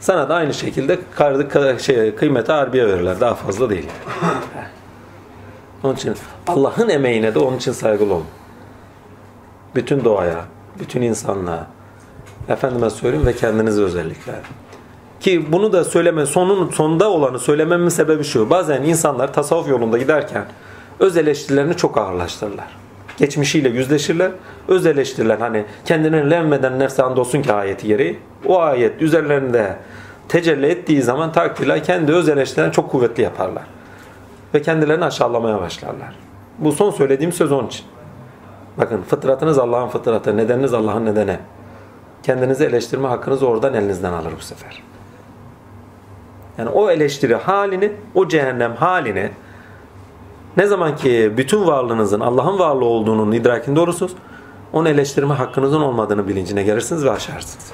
sana 0.00 0.28
da 0.28 0.34
aynı 0.34 0.54
şekilde 0.54 0.98
kardı 1.16 1.80
şey 1.80 2.14
kıymeti 2.14 2.52
harbiye 2.52 2.86
verirler. 2.86 3.20
Daha 3.20 3.34
fazla 3.34 3.70
değil. 3.70 3.88
Onun 5.84 5.94
için 5.94 6.14
Allah'ın 6.46 6.88
emeğine 6.88 7.34
de 7.34 7.38
onun 7.38 7.56
için 7.56 7.72
saygılı 7.72 8.14
olun. 8.14 8.24
Bütün 9.74 10.04
doğaya, 10.04 10.44
bütün 10.80 11.02
insanlığa, 11.02 11.66
efendime 12.48 12.90
söyleyeyim 12.90 13.26
ve 13.26 13.32
kendinize 13.32 13.82
özellikle. 13.82 14.32
Ki 15.20 15.52
bunu 15.52 15.72
da 15.72 15.84
söyleme, 15.84 16.26
sonun 16.26 16.70
sonunda 16.70 17.10
olanı 17.10 17.38
söylememin 17.38 17.88
sebebi 17.88 18.24
şu. 18.24 18.50
Bazen 18.50 18.82
insanlar 18.82 19.32
tasavvuf 19.32 19.68
yolunda 19.68 19.98
giderken 19.98 20.44
öz 21.00 21.16
eleştirilerini 21.16 21.76
çok 21.76 21.98
ağırlaştırırlar. 21.98 22.66
Geçmişiyle 23.16 23.68
yüzleşirler. 23.68 24.30
Öz 24.68 24.86
eleştiriler 24.86 25.38
hani 25.38 25.64
kendine 25.84 26.30
levmeden 26.30 26.78
nefse 26.78 27.02
andolsun 27.02 27.42
ki 27.42 27.52
ayeti 27.52 27.86
gereği. 27.86 28.18
O 28.46 28.60
ayet 28.60 29.02
üzerlerinde 29.02 29.76
tecelli 30.28 30.66
ettiği 30.66 31.02
zaman 31.02 31.32
takdirler 31.32 31.84
kendi 31.84 32.12
öz 32.12 32.28
eleştirilerini 32.28 32.72
çok 32.72 32.90
kuvvetli 32.90 33.22
yaparlar. 33.22 33.64
Ve 34.54 34.62
kendilerini 34.62 35.04
aşağılamaya 35.04 35.60
başlarlar. 35.60 36.14
Bu 36.58 36.72
son 36.72 36.90
söylediğim 36.90 37.32
söz 37.32 37.52
onun 37.52 37.66
için. 37.66 37.86
Bakın 38.78 39.02
fıtratınız 39.02 39.58
Allah'ın 39.58 39.88
fıtratı, 39.88 40.36
nedeniniz 40.36 40.74
Allah'ın 40.74 41.06
nedeni. 41.06 41.38
Kendinizi 42.22 42.64
eleştirme 42.64 43.08
hakkınızı 43.08 43.46
oradan 43.46 43.74
elinizden 43.74 44.12
alır 44.12 44.32
bu 44.38 44.42
sefer. 44.42 44.82
Yani 46.58 46.68
o 46.68 46.90
eleştiri 46.90 47.34
halini, 47.34 47.92
o 48.14 48.28
cehennem 48.28 48.76
halini 48.76 49.30
ne 50.56 50.66
zaman 50.66 50.96
ki 50.96 51.32
bütün 51.36 51.66
varlığınızın 51.66 52.20
Allah'ın 52.20 52.58
varlığı 52.58 52.84
olduğunun 52.84 53.32
idrakinde 53.32 53.80
olursunuz, 53.80 54.12
onu 54.72 54.88
eleştirme 54.88 55.34
hakkınızın 55.34 55.80
olmadığını 55.80 56.28
bilincine 56.28 56.62
gelirsiniz 56.62 57.04
ve 57.04 57.10
aşarsınız. 57.10 57.72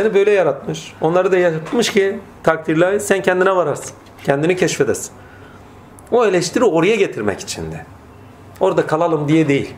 Seni 0.00 0.14
böyle 0.14 0.30
yaratmış. 0.30 0.92
Onları 1.00 1.32
da 1.32 1.38
yapmış 1.38 1.92
ki 1.92 2.18
takdirle 2.42 3.00
sen 3.00 3.22
kendine 3.22 3.56
vararsın. 3.56 3.96
Kendini 4.24 4.56
keşfedesin. 4.56 5.12
O 6.10 6.26
eleştiri 6.26 6.64
oraya 6.64 6.96
getirmek 6.96 7.40
için 7.40 7.72
de. 7.72 7.86
Orada 8.60 8.86
kalalım 8.86 9.28
diye 9.28 9.48
değil. 9.48 9.74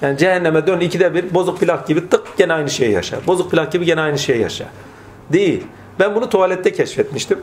Yani 0.00 0.18
cehenneme 0.18 0.66
dön 0.66 0.80
ikide 0.80 1.14
bir 1.14 1.34
bozuk 1.34 1.60
plak 1.60 1.86
gibi 1.86 2.08
tık 2.08 2.36
gene 2.36 2.52
aynı 2.52 2.70
şeyi 2.70 2.92
yaşa. 2.92 3.16
Bozuk 3.26 3.50
plak 3.50 3.72
gibi 3.72 3.84
gene 3.84 4.00
aynı 4.00 4.18
şeyi 4.18 4.40
yaşa. 4.40 4.64
Değil. 5.32 5.64
Ben 6.00 6.14
bunu 6.14 6.28
tuvalette 6.28 6.72
keşfetmiştim. 6.72 7.38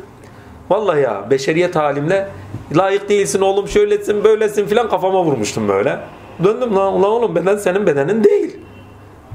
Vallahi 0.70 1.02
ya 1.02 1.30
beşeriyet 1.30 1.76
halimle 1.76 2.30
layık 2.76 3.10
değilsin 3.10 3.42
oğlum 3.42 3.68
şöylesin 3.68 4.24
böylesin 4.24 4.66
filan 4.66 4.90
kafama 4.90 5.24
vurmuştum 5.24 5.68
böyle. 5.68 6.00
Döndüm 6.44 6.76
lan 6.76 6.94
ulan 6.94 7.12
oğlum 7.12 7.36
beden 7.36 7.58
senin 7.58 7.88
bedenin 7.88 8.24
değil. 8.24 8.55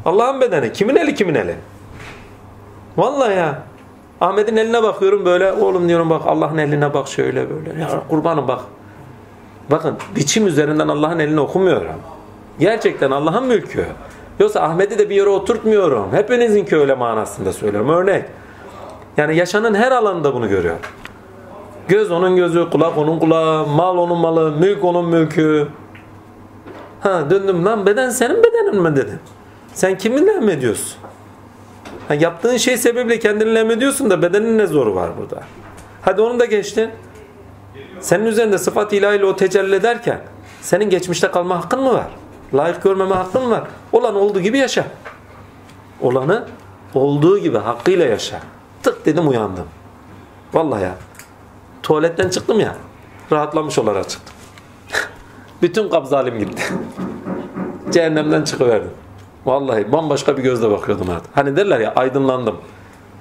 Allah'ın 0.05 0.41
bedeni. 0.41 0.73
Kimin 0.73 0.97
eli 0.97 1.15
kimin 1.15 1.35
eli? 1.35 1.55
Vallahi 2.97 3.37
ya. 3.37 3.63
Ahmet'in 4.21 4.57
eline 4.57 4.83
bakıyorum 4.83 5.25
böyle. 5.25 5.53
Oğlum 5.53 5.89
diyorum 5.89 6.11
bak 6.11 6.23
Allah'ın 6.27 6.59
eline 6.59 6.95
bak 6.95 7.09
şöyle 7.09 7.51
böyle. 7.51 7.81
Ya 7.81 7.89
kurbanım 8.09 8.49
bak. 8.49 8.61
Bakın 9.71 9.97
biçim 10.17 10.47
üzerinden 10.47 10.89
Allah'ın 10.89 11.19
elini 11.19 11.41
okumuyorum. 11.41 11.95
Gerçekten 12.59 13.11
Allah'ın 13.11 13.47
mülkü. 13.47 13.87
Yoksa 14.41 14.61
Ahmet'i 14.61 14.99
de 14.99 15.11
bir 15.11 15.15
yere 15.15 15.29
oturtmuyorum. 15.29 16.13
Hepinizinki 16.13 16.77
öyle 16.77 16.95
manasında 16.95 17.53
söylüyorum. 17.53 17.89
Örnek. 17.89 18.25
Yani 19.17 19.37
yaşanın 19.37 19.75
her 19.75 19.93
alanında 19.93 20.35
bunu 20.35 20.49
görüyor. 20.49 20.77
Göz 21.89 22.11
onun 22.11 22.37
gözü, 22.37 22.71
kulak 22.71 22.99
onun 22.99 23.19
kulağı, 23.19 23.67
mal 23.67 23.99
onun 23.99 24.19
malı, 24.19 24.53
mülk 24.53 24.85
onun 24.85 25.09
mülkü. 25.09 25.69
Ha 27.01 27.31
döndüm 27.31 27.65
lan 27.65 27.87
beden 27.87 28.11
senin 28.11 28.43
bedenin 28.43 28.83
mi 28.83 28.97
dedim. 28.97 29.19
Sen 29.75 29.99
kiminle 29.99 30.33
emrediyorsun? 30.33 30.99
Ha, 32.09 32.15
yaptığın 32.15 32.57
şey 32.57 32.77
sebebiyle 32.77 33.19
kendini 33.19 33.59
emrediyorsun 33.59 34.11
da 34.11 34.23
bedenin 34.23 34.59
ne 34.59 34.67
zoru 34.67 34.95
var 34.95 35.11
burada? 35.19 35.43
Hadi 36.03 36.23
onu 36.23 36.41
da 36.41 36.45
geçtin. 36.45 36.91
Senin 38.01 38.27
üzerinde 38.27 38.59
sıfat 38.59 38.93
ilahiyle 38.93 39.25
o 39.25 39.37
tecelli 39.37 39.75
ederken 39.75 40.21
senin 40.61 40.91
geçmişte 40.91 41.31
kalma 41.31 41.65
hakkın 41.65 41.81
mı 41.81 41.95
var? 41.95 42.09
Layık 42.55 42.83
görmeme 42.83 43.15
hakkın 43.15 43.43
mı 43.43 43.51
var? 43.51 43.63
Olan 43.93 44.15
olduğu 44.15 44.41
gibi 44.41 44.59
yaşa. 44.59 44.85
Olanı 46.01 46.47
olduğu 46.95 47.39
gibi 47.39 47.59
hakkıyla 47.59 48.07
yaşa. 48.07 48.41
Tık 48.83 49.07
dedim 49.07 49.29
uyandım. 49.29 49.67
Vallahi 50.53 50.83
ya. 50.83 50.95
Tuvaletten 51.83 52.29
çıktım 52.29 52.61
ya. 52.61 52.77
Rahatlamış 53.33 53.79
olarak 53.79 54.09
çıktım. 54.09 54.35
Bütün 55.63 55.89
kabzalim 55.89 56.39
gitti. 56.39 56.63
Cehennemden 57.91 58.45
çıkıverdim. 58.45 58.91
Vallahi 59.47 59.93
bambaşka 59.93 60.37
bir 60.37 60.43
gözle 60.43 60.71
bakıyordum 60.71 61.11
artık. 61.11 61.37
Hani 61.37 61.57
derler 61.57 61.81
ya 61.81 61.93
aydınlandım. 61.95 62.57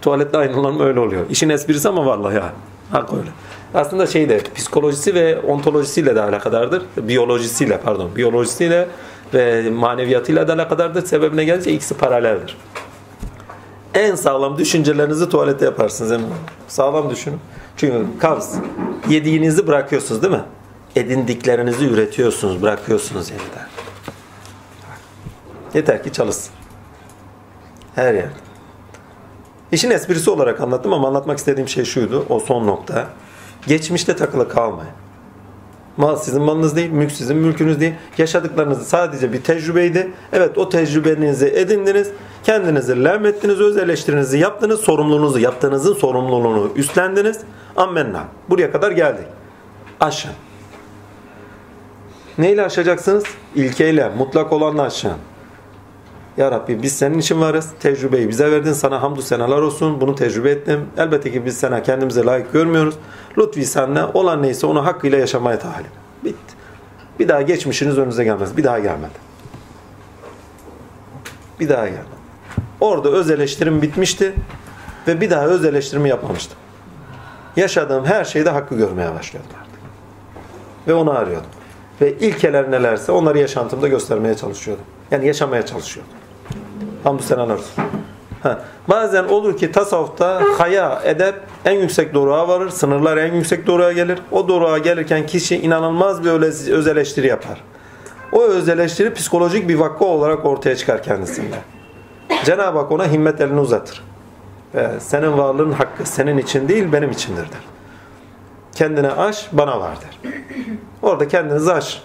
Tuvalette 0.01 0.38
aydınlanma 0.38 0.83
öyle 0.83 0.99
oluyor. 0.99 1.25
İşin 1.29 1.49
esprisi 1.49 1.89
ama 1.89 2.05
vallahi 2.05 2.35
ya. 2.35 2.53
Hak 2.91 3.13
öyle. 3.13 3.29
Aslında 3.73 4.07
şey 4.07 4.29
de 4.29 4.41
psikolojisi 4.55 5.15
ve 5.15 5.39
ontolojisiyle 5.41 6.15
de 6.15 6.21
alakadardır. 6.21 6.83
Biyolojisiyle 6.97 7.77
pardon. 7.77 8.15
Biyolojisiyle 8.15 8.88
ve 9.33 9.69
maneviyatıyla 9.69 10.47
da 10.47 10.53
alakadardır. 10.53 11.05
Sebebine 11.05 11.43
gelince 11.43 11.71
ikisi 11.71 11.93
paraleldir. 11.97 12.57
En 13.93 14.15
sağlam 14.15 14.57
düşüncelerinizi 14.57 15.29
tuvalette 15.29 15.65
yaparsınız 15.65 16.11
eminim. 16.11 16.33
Sağlam 16.67 17.09
düşünün. 17.09 17.39
Çünkü 17.77 18.05
kavz. 18.19 18.55
Yediğinizi 19.09 19.67
bırakıyorsunuz 19.67 20.21
değil 20.21 20.33
mi? 20.33 20.43
Edindiklerinizi 20.95 21.85
üretiyorsunuz, 21.85 22.61
bırakıyorsunuz 22.61 23.29
yeniden. 23.29 23.78
Yeter 25.73 26.03
ki 26.03 26.13
çalışsın. 26.13 26.53
Her 27.95 28.13
yerde. 28.13 28.29
İşin 29.71 29.91
esprisi 29.91 30.29
olarak 30.29 30.61
anlattım 30.61 30.93
ama 30.93 31.07
anlatmak 31.07 31.38
istediğim 31.38 31.69
şey 31.69 31.85
şuydu. 31.85 32.25
O 32.29 32.39
son 32.39 32.67
nokta. 32.67 33.07
Geçmişte 33.67 34.15
takılı 34.15 34.49
kalmayın. 34.49 34.91
Mal 35.97 36.15
sizin 36.15 36.41
malınız 36.41 36.75
değil, 36.75 36.89
mülk 36.89 37.11
sizin 37.11 37.38
mülkünüz 37.38 37.79
değil. 37.79 37.93
Yaşadıklarınız 38.17 38.88
sadece 38.88 39.33
bir 39.33 39.43
tecrübeydi. 39.43 40.11
Evet 40.33 40.57
o 40.57 40.69
tecrübenizi 40.69 41.47
edindiniz. 41.47 42.09
Kendinizi 42.43 43.03
levmettiniz, 43.03 43.59
öz 43.59 43.77
eleştirinizi 43.77 44.38
yaptınız. 44.38 44.79
Sorumluluğunuzu, 44.79 45.39
yaptığınızın 45.39 45.93
sorumluluğunu 45.93 46.71
üstlendiniz. 46.75 47.39
Ammenna. 47.75 48.23
Buraya 48.49 48.71
kadar 48.71 48.91
geldik. 48.91 49.25
Aşın. 49.99 50.31
Neyle 52.38 52.63
aşacaksınız? 52.63 53.23
İlkeyle, 53.55 54.09
mutlak 54.17 54.53
olanla 54.53 54.81
aşın. 54.81 55.11
Ya 56.39 56.51
Rabbi 56.51 56.84
biz 56.84 56.98
senin 56.98 57.19
için 57.19 57.41
varız. 57.41 57.69
Tecrübeyi 57.79 58.29
bize 58.29 58.51
verdin. 58.51 58.74
Sana 58.74 59.01
hamdü 59.01 59.22
senalar 59.22 59.62
olsun. 59.62 60.01
Bunu 60.01 60.15
tecrübe 60.15 60.51
ettim. 60.51 60.86
Elbette 60.98 61.31
ki 61.31 61.46
biz 61.46 61.58
sana 61.58 61.84
kendimize 61.84 62.25
layık 62.25 62.53
görmüyoruz. 62.53 62.96
Lütfi 63.38 63.65
senle 63.65 64.03
olan 64.05 64.43
neyse 64.43 64.67
onu 64.67 64.86
hakkıyla 64.86 65.17
yaşamaya 65.17 65.60
tahalim. 65.60 65.91
Bitti. 66.24 66.53
Bir 67.19 67.27
daha 67.27 67.41
geçmişiniz 67.41 67.98
önünüze 67.98 68.24
gelmez. 68.24 68.58
Bir 68.58 68.63
daha 68.63 68.79
gelmedi. 68.79 69.13
Bir 71.60 71.69
daha 71.69 71.86
gelmedi. 71.86 72.19
Orada 72.79 73.10
öz 73.10 73.31
eleştirim 73.31 73.81
bitmişti. 73.81 74.34
Ve 75.08 75.22
bir 75.22 75.29
daha 75.29 75.46
öz 75.46 75.65
eleştirimi 75.65 76.10
yapmamıştım. 76.10 76.58
Yaşadığım 77.55 78.05
her 78.05 78.24
şeyde 78.25 78.50
hakkı 78.50 78.75
görmeye 78.75 79.13
başlıyordum 79.15 79.51
artık. 79.62 79.79
Ve 80.88 80.93
onu 80.93 81.12
arıyordum. 81.12 81.50
Ve 82.01 82.13
ilkeler 82.13 82.72
nelerse 82.72 83.12
onları 83.12 83.39
yaşantımda 83.39 83.88
göstermeye 83.88 84.36
çalışıyordum. 84.36 84.86
Yani 85.12 85.27
yaşamaya 85.27 85.65
çalışıyordum. 85.65 86.18
Hamdü 87.03 87.23
senalar 87.23 87.53
olsun. 87.53 87.83
Ha, 88.43 88.59
bazen 88.89 89.23
olur 89.23 89.57
ki 89.57 89.71
tasavvufta 89.71 90.41
haya, 90.57 91.01
edep 91.03 91.35
en 91.65 91.79
yüksek 91.79 92.13
doruğa 92.13 92.47
varır. 92.47 92.69
Sınırlar 92.69 93.17
en 93.17 93.33
yüksek 93.33 93.67
doruğa 93.67 93.91
gelir. 93.91 94.19
O 94.31 94.47
doruğa 94.47 94.77
gelirken 94.77 95.25
kişi 95.25 95.57
inanılmaz 95.62 96.23
bir 96.23 96.29
öz 96.71 96.88
eleştiri 96.88 97.27
yapar. 97.27 97.63
O 98.31 98.43
öz 98.43 98.69
eleştiri 98.69 99.13
psikolojik 99.13 99.69
bir 99.69 99.75
vakka 99.75 100.05
olarak 100.05 100.45
ortaya 100.45 100.75
çıkar 100.75 101.03
kendisinde. 101.03 101.55
Cenab-ı 102.45 102.79
Hak 102.79 102.91
ona 102.91 103.12
himmet 103.12 103.41
elini 103.41 103.59
uzatır. 103.59 104.03
Ve 104.75 104.99
senin 104.99 105.38
varlığın 105.38 105.71
hakkı 105.71 106.05
senin 106.05 106.38
için 106.38 106.67
değil 106.67 106.91
benim 106.91 107.12
içindir 107.12 107.41
der. 107.41 107.62
Kendine 108.75 109.12
aş, 109.12 109.47
bana 109.51 109.79
var 109.79 109.97
der. 110.01 110.31
Orada 111.01 111.27
kendinizi 111.27 111.73
aş. 111.73 112.03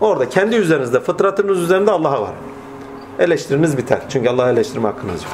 Orada 0.00 0.28
kendi 0.28 0.56
üzerinizde, 0.56 1.00
fıtratınız 1.00 1.58
üzerinde 1.58 1.90
Allah'a 1.90 2.22
var. 2.22 2.32
Eleştiriniz 3.18 3.78
biter. 3.78 4.02
Çünkü 4.08 4.28
Allah'a 4.28 4.50
eleştirme 4.50 4.88
hakkınız 4.88 5.24
yok. 5.24 5.32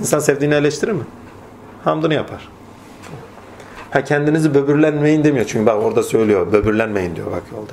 İnsan 0.00 0.18
sevdiğini 0.18 0.54
eleştirir 0.54 0.92
mi? 0.92 1.04
Hamdını 1.84 2.14
yapar. 2.14 2.48
Ha 3.90 4.04
kendinizi 4.04 4.54
böbürlenmeyin 4.54 5.24
demiyor. 5.24 5.46
Çünkü 5.46 5.66
bak 5.66 5.82
orada 5.82 6.02
söylüyor. 6.02 6.52
Böbürlenmeyin 6.52 7.16
diyor 7.16 7.26
bak 7.26 7.42
yolda. 7.52 7.72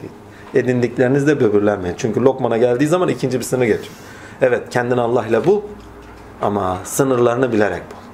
Edindiklerinizde 0.53 1.39
böbürlenmeyin. 1.39 1.95
Çünkü 1.97 2.21
lokmana 2.21 2.57
geldiği 2.57 2.87
zaman 2.87 3.09
ikinci 3.09 3.39
bir 3.39 3.43
sınır 3.43 3.65
getiriyor. 3.65 3.93
Evet 4.41 4.69
kendini 4.69 5.01
Allah 5.01 5.27
ile 5.27 5.45
bul 5.45 5.61
ama 6.41 6.77
sınırlarını 6.83 7.51
bilerek 7.51 7.81
bul. 7.91 8.05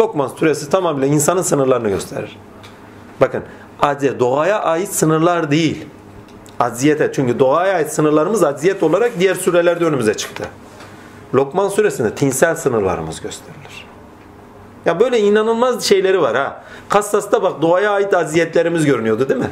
Lokman 0.00 0.28
suresi 0.28 0.70
tamamıyla 0.70 1.08
insanın 1.08 1.42
sınırlarını 1.42 1.88
gösterir. 1.88 2.38
Bakın 3.20 3.42
doğaya 4.18 4.62
ait 4.62 4.88
sınırlar 4.88 5.50
değil. 5.50 5.86
Acziyete. 6.60 7.12
Çünkü 7.12 7.38
doğaya 7.38 7.74
ait 7.74 7.92
sınırlarımız 7.92 8.42
acziyet 8.42 8.82
olarak 8.82 9.12
diğer 9.18 9.34
sürelerde 9.34 9.84
önümüze 9.84 10.14
çıktı. 10.14 10.44
Lokman 11.34 11.68
suresinde 11.68 12.14
tinsel 12.14 12.56
sınırlarımız 12.56 13.20
gösterilir. 13.20 13.86
Ya 14.86 15.00
böyle 15.00 15.18
inanılmaz 15.18 15.84
şeyleri 15.84 16.22
var 16.22 16.36
ha. 16.36 16.64
Kassas'ta 16.88 17.42
bak 17.42 17.62
doğaya 17.62 17.90
ait 17.90 18.14
aziyetlerimiz 18.14 18.84
görünüyordu 18.84 19.28
değil 19.28 19.40
mi? 19.40 19.50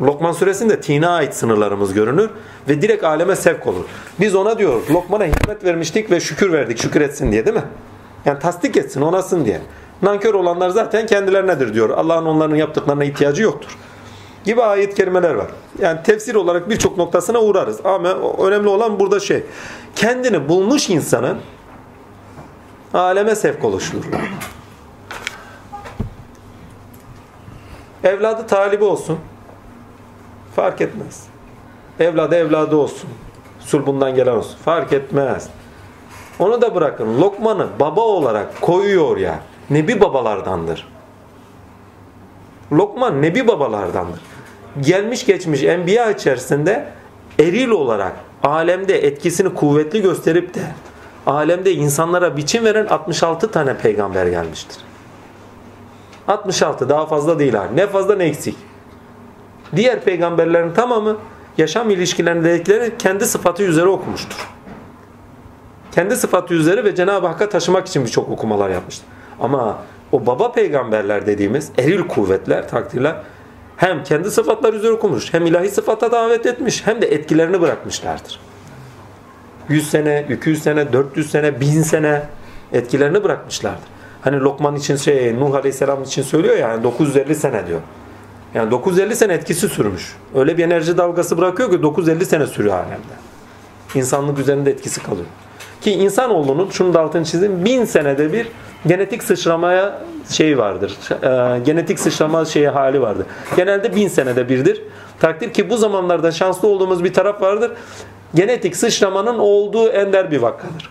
Lokman 0.00 0.32
suresinde 0.32 0.80
tine 0.80 1.08
ait 1.08 1.34
sınırlarımız 1.34 1.92
görünür 1.92 2.30
ve 2.68 2.82
direkt 2.82 3.04
aleme 3.04 3.36
sevk 3.36 3.66
olur. 3.66 3.84
Biz 4.20 4.34
ona 4.34 4.58
diyoruz 4.58 4.90
Lokman'a 4.90 5.24
hikmet 5.24 5.64
vermiştik 5.64 6.10
ve 6.10 6.20
şükür 6.20 6.52
verdik 6.52 6.78
şükür 6.78 7.00
etsin 7.00 7.32
diye 7.32 7.46
değil 7.46 7.56
mi? 7.56 7.64
Yani 8.24 8.38
tasdik 8.38 8.76
etsin 8.76 9.00
onasın 9.00 9.44
diye. 9.44 9.60
Nankör 10.02 10.34
olanlar 10.34 10.70
zaten 10.70 11.06
kendilerinedir 11.06 11.74
diyor. 11.74 11.90
Allah'ın 11.90 12.26
onların 12.26 12.56
yaptıklarına 12.56 13.04
ihtiyacı 13.04 13.42
yoktur. 13.42 13.78
Gibi 14.44 14.62
ayet 14.62 14.94
kelimeler 14.94 15.34
var. 15.34 15.46
Yani 15.78 16.02
tefsir 16.02 16.34
olarak 16.34 16.70
birçok 16.70 16.96
noktasına 16.96 17.40
uğrarız. 17.40 17.80
Ama 17.84 18.08
önemli 18.38 18.68
olan 18.68 19.00
burada 19.00 19.20
şey. 19.20 19.44
Kendini 19.96 20.48
bulmuş 20.48 20.90
insanın 20.90 21.38
aleme 22.94 23.34
sevk 23.34 23.64
oluştururlar. 23.64 24.20
Evladı 28.04 28.46
talibi 28.46 28.84
olsun. 28.84 29.18
Fark 30.56 30.80
etmez. 30.80 31.26
Evladı 32.00 32.34
evladı 32.34 32.76
olsun. 32.76 33.10
Sulbundan 33.60 34.14
gelen 34.14 34.32
olsun. 34.36 34.56
Fark 34.64 34.92
etmez. 34.92 35.48
Onu 36.38 36.62
da 36.62 36.74
bırakın. 36.74 37.20
Lokman'ı 37.20 37.66
baba 37.80 38.00
olarak 38.00 38.60
koyuyor 38.60 39.16
ya. 39.16 39.40
Nebi 39.70 40.00
babalardandır. 40.00 40.88
Lokman 42.72 43.22
nebi 43.22 43.48
babalardandır. 43.48 44.20
Gelmiş 44.80 45.26
geçmiş 45.26 45.62
enbiya 45.62 46.10
içerisinde 46.10 46.86
eril 47.38 47.68
olarak 47.68 48.12
alemde 48.42 49.06
etkisini 49.06 49.54
kuvvetli 49.54 50.02
gösterip 50.02 50.54
de 50.54 50.60
alemde 51.26 51.72
insanlara 51.72 52.36
biçim 52.36 52.64
veren 52.64 52.86
66 52.86 53.50
tane 53.50 53.76
peygamber 53.76 54.26
gelmiştir. 54.26 54.76
66 56.28 56.88
daha 56.88 57.06
fazla 57.06 57.38
değil 57.38 57.54
ha. 57.54 57.66
Ne 57.74 57.86
fazla 57.86 58.16
ne 58.16 58.24
eksik. 58.24 58.56
Diğer 59.76 60.00
peygamberlerin 60.00 60.72
tamamı 60.72 61.16
yaşam 61.58 61.90
ilişkilerindeki 61.90 62.94
kendi 62.98 63.26
sıfatı 63.26 63.62
üzere 63.62 63.86
okumuştur. 63.86 64.48
Kendi 65.92 66.16
sıfatı 66.16 66.54
üzere 66.54 66.84
ve 66.84 66.94
Cenab-ı 66.94 67.26
Hakk'a 67.26 67.48
taşımak 67.48 67.86
için 67.86 68.04
birçok 68.04 68.28
okumalar 68.28 68.70
yapmıştır. 68.70 69.06
Ama 69.40 69.78
o 70.12 70.26
baba 70.26 70.52
peygamberler 70.52 71.26
dediğimiz 71.26 71.72
eril 71.78 72.08
kuvvetler 72.08 72.68
takdirler 72.68 73.16
hem 73.82 74.04
kendi 74.04 74.30
sıfatlar 74.30 74.74
üzere 74.74 74.92
okumuş 74.92 75.34
hem 75.34 75.46
ilahi 75.46 75.70
sıfata 75.70 76.12
davet 76.12 76.46
etmiş 76.46 76.86
hem 76.86 77.02
de 77.02 77.06
etkilerini 77.06 77.60
bırakmışlardır. 77.60 78.40
100 79.68 79.90
sene, 79.90 80.26
200 80.30 80.62
sene, 80.62 80.92
400 80.92 81.30
sene, 81.30 81.60
1000 81.60 81.82
sene 81.82 82.22
etkilerini 82.72 83.24
bırakmışlardır. 83.24 83.88
Hani 84.20 84.40
Lokman 84.40 84.76
için 84.76 84.96
şey 84.96 85.40
Nuh 85.40 85.54
Aleyhisselam 85.54 86.02
için 86.02 86.22
söylüyor 86.22 86.56
ya 86.56 86.68
yani 86.68 86.82
950 86.82 87.34
sene 87.34 87.66
diyor. 87.66 87.80
Yani 88.54 88.70
950 88.70 89.16
sene 89.16 89.32
etkisi 89.32 89.68
sürmüş. 89.68 90.16
Öyle 90.34 90.58
bir 90.58 90.64
enerji 90.64 90.96
dalgası 90.96 91.38
bırakıyor 91.38 91.70
ki 91.70 91.82
950 91.82 92.26
sene 92.26 92.46
sürüyor 92.46 92.74
alemde. 92.74 93.14
İnsanlık 93.94 94.38
üzerinde 94.38 94.70
etkisi 94.70 95.02
kalıyor. 95.02 95.26
Ki 95.82 95.92
insanoğlunun, 95.92 96.70
şunu 96.70 96.94
da 96.94 97.00
altını 97.00 97.24
çizeyim, 97.24 97.64
bin 97.64 97.84
senede 97.84 98.32
bir 98.32 98.48
genetik 98.86 99.22
sıçramaya 99.22 99.98
şey 100.30 100.58
vardır. 100.58 100.98
E, 101.10 101.58
genetik 101.58 102.00
sıçrama 102.00 102.44
şeyi 102.44 102.68
hali 102.68 103.00
vardır. 103.00 103.26
Genelde 103.56 103.96
bin 103.96 104.08
senede 104.08 104.48
birdir. 104.48 104.82
Takdir 105.20 105.52
ki 105.52 105.70
bu 105.70 105.76
zamanlarda 105.76 106.30
şanslı 106.30 106.68
olduğumuz 106.68 107.04
bir 107.04 107.12
taraf 107.12 107.42
vardır. 107.42 107.72
Genetik 108.34 108.76
sıçramanın 108.76 109.38
olduğu 109.38 109.88
ender 109.88 110.30
bir 110.30 110.42
vakadır. 110.42 110.90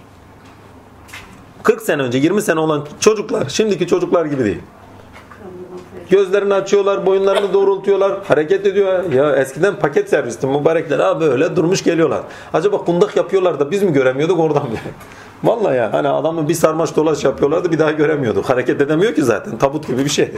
40 1.64 1.82
sene 1.82 2.02
önce 2.02 2.18
20 2.18 2.42
sene 2.42 2.60
olan 2.60 2.88
çocuklar 3.00 3.50
şimdiki 3.50 3.88
çocuklar 3.88 4.26
gibi 4.26 4.44
değil. 4.46 4.62
Gözlerini 6.12 6.54
açıyorlar, 6.54 7.06
boyunlarını 7.06 7.54
doğrultuyorlar, 7.54 8.14
hareket 8.28 8.66
ediyor. 8.66 9.12
Ya 9.12 9.36
eskiden 9.36 9.76
paket 9.76 10.10
servisti 10.10 10.48
mübarekler 10.48 11.00
ha 11.00 11.22
böyle 11.22 11.56
durmuş 11.56 11.84
geliyorlar. 11.84 12.22
Acaba 12.54 12.78
kundak 12.78 13.16
yapıyorlar 13.16 13.60
da 13.60 13.72
biz 13.72 13.84
mi 13.84 13.94
göremiyorduk 13.94 14.40
oradan 14.40 14.64
bile? 14.72 14.80
Vallahi 15.44 15.78
ya 15.78 15.94
hani 15.94 16.08
adamı 16.08 16.50
bir 16.50 16.54
sarmaş 16.54 16.96
dolaş 16.96 17.24
yapıyorlardı 17.24 17.72
bir 17.72 17.80
daha 17.80 17.92
göremiyorduk. 17.92 18.50
Hareket 18.50 18.82
edemiyor 18.82 19.16
ki 19.16 19.24
zaten 19.24 19.58
tabut 19.58 19.88
gibi 19.88 20.06
bir 20.06 20.10
şey. 20.10 20.32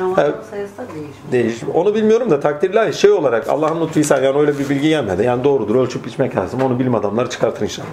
Ramazan 0.00 0.34
sayısı 0.50 0.78
da 0.78 0.82
değişmiş. 0.94 1.32
Değişim. 1.32 1.68
Onu 1.68 1.94
bilmiyorum 1.94 2.30
da 2.30 2.40
takdirler 2.40 2.92
şey 2.92 3.10
olarak 3.10 3.48
Allah'ın 3.48 3.86
lütfuysa 3.86 4.18
yani 4.18 4.38
öyle 4.38 4.58
bir 4.58 4.68
bilgi 4.68 4.88
gelmedi. 4.88 5.24
Yani 5.24 5.44
doğrudur 5.44 5.74
ölçüp 5.74 6.06
biçmek 6.06 6.36
lazım. 6.36 6.62
Onu 6.62 6.78
bilim 6.78 6.94
adamları 6.94 7.30
çıkartır 7.30 7.62
inşallah. 7.62 7.88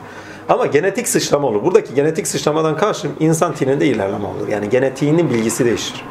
Ama 0.49 0.65
genetik 0.65 1.07
sıçrama 1.07 1.47
olur. 1.47 1.63
Buradaki 1.63 1.93
genetik 1.93 2.27
sıçramadan 2.27 2.77
karşım 2.77 3.11
insan 3.19 3.53
tininde 3.53 3.85
ilerleme 3.85 4.27
olur. 4.27 4.47
Yani 4.47 4.69
genetiğinin 4.69 5.29
bilgisi 5.29 5.65
değişir. 5.65 6.03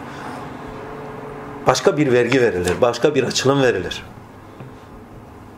Başka 1.67 1.97
bir 1.97 2.13
vergi 2.13 2.41
verilir. 2.41 2.73
Başka 2.81 3.15
bir 3.15 3.25
açılım 3.25 3.63
verilir. 3.63 4.03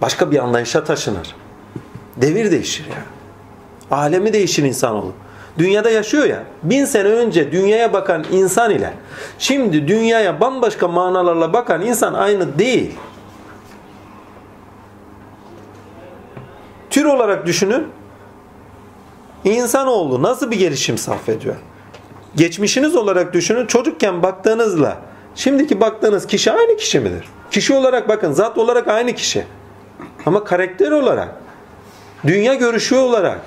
Başka 0.03 0.31
bir 0.31 0.39
anlayışa 0.39 0.85
taşınır. 0.85 1.35
Devir 2.17 2.51
değişir 2.51 2.85
ya. 2.87 3.03
Alemi 3.97 4.33
değişir 4.33 4.63
insanoğlu. 4.63 5.13
Dünyada 5.59 5.91
yaşıyor 5.91 6.25
ya. 6.25 6.43
Bin 6.63 6.85
sene 6.85 7.09
önce 7.09 7.53
dünyaya 7.53 7.93
bakan 7.93 8.25
insan 8.33 8.71
ile 8.71 8.93
şimdi 9.39 9.89
dünyaya 9.89 10.41
bambaşka 10.41 10.89
manalarla 10.89 11.53
bakan 11.53 11.83
insan 11.83 12.15
aynı 12.15 12.59
değil. 12.59 12.95
Tür 16.91 17.05
olarak 17.05 17.47
düşünün. 17.47 17.87
İnsanoğlu 19.45 20.23
nasıl 20.23 20.51
bir 20.51 20.59
gelişim 20.59 20.99
sarf 20.99 21.29
ediyor? 21.29 21.57
Geçmişiniz 22.37 22.97
olarak 22.97 23.33
düşünün. 23.33 23.67
Çocukken 23.67 24.23
baktığınızla 24.23 24.99
şimdiki 25.37 25.81
baktığınız 25.81 26.27
kişi 26.27 26.53
aynı 26.53 26.77
kişi 26.77 27.01
midir? 27.01 27.29
Kişi 27.51 27.75
olarak 27.75 28.09
bakın 28.09 28.33
zat 28.33 28.59
olarak 28.59 28.89
aynı 28.89 29.13
kişi. 29.13 29.45
Ama 30.27 30.45
karakter 30.45 30.91
olarak, 30.91 31.29
dünya 32.27 32.55
görüşü 32.55 32.97
olarak, 32.97 33.41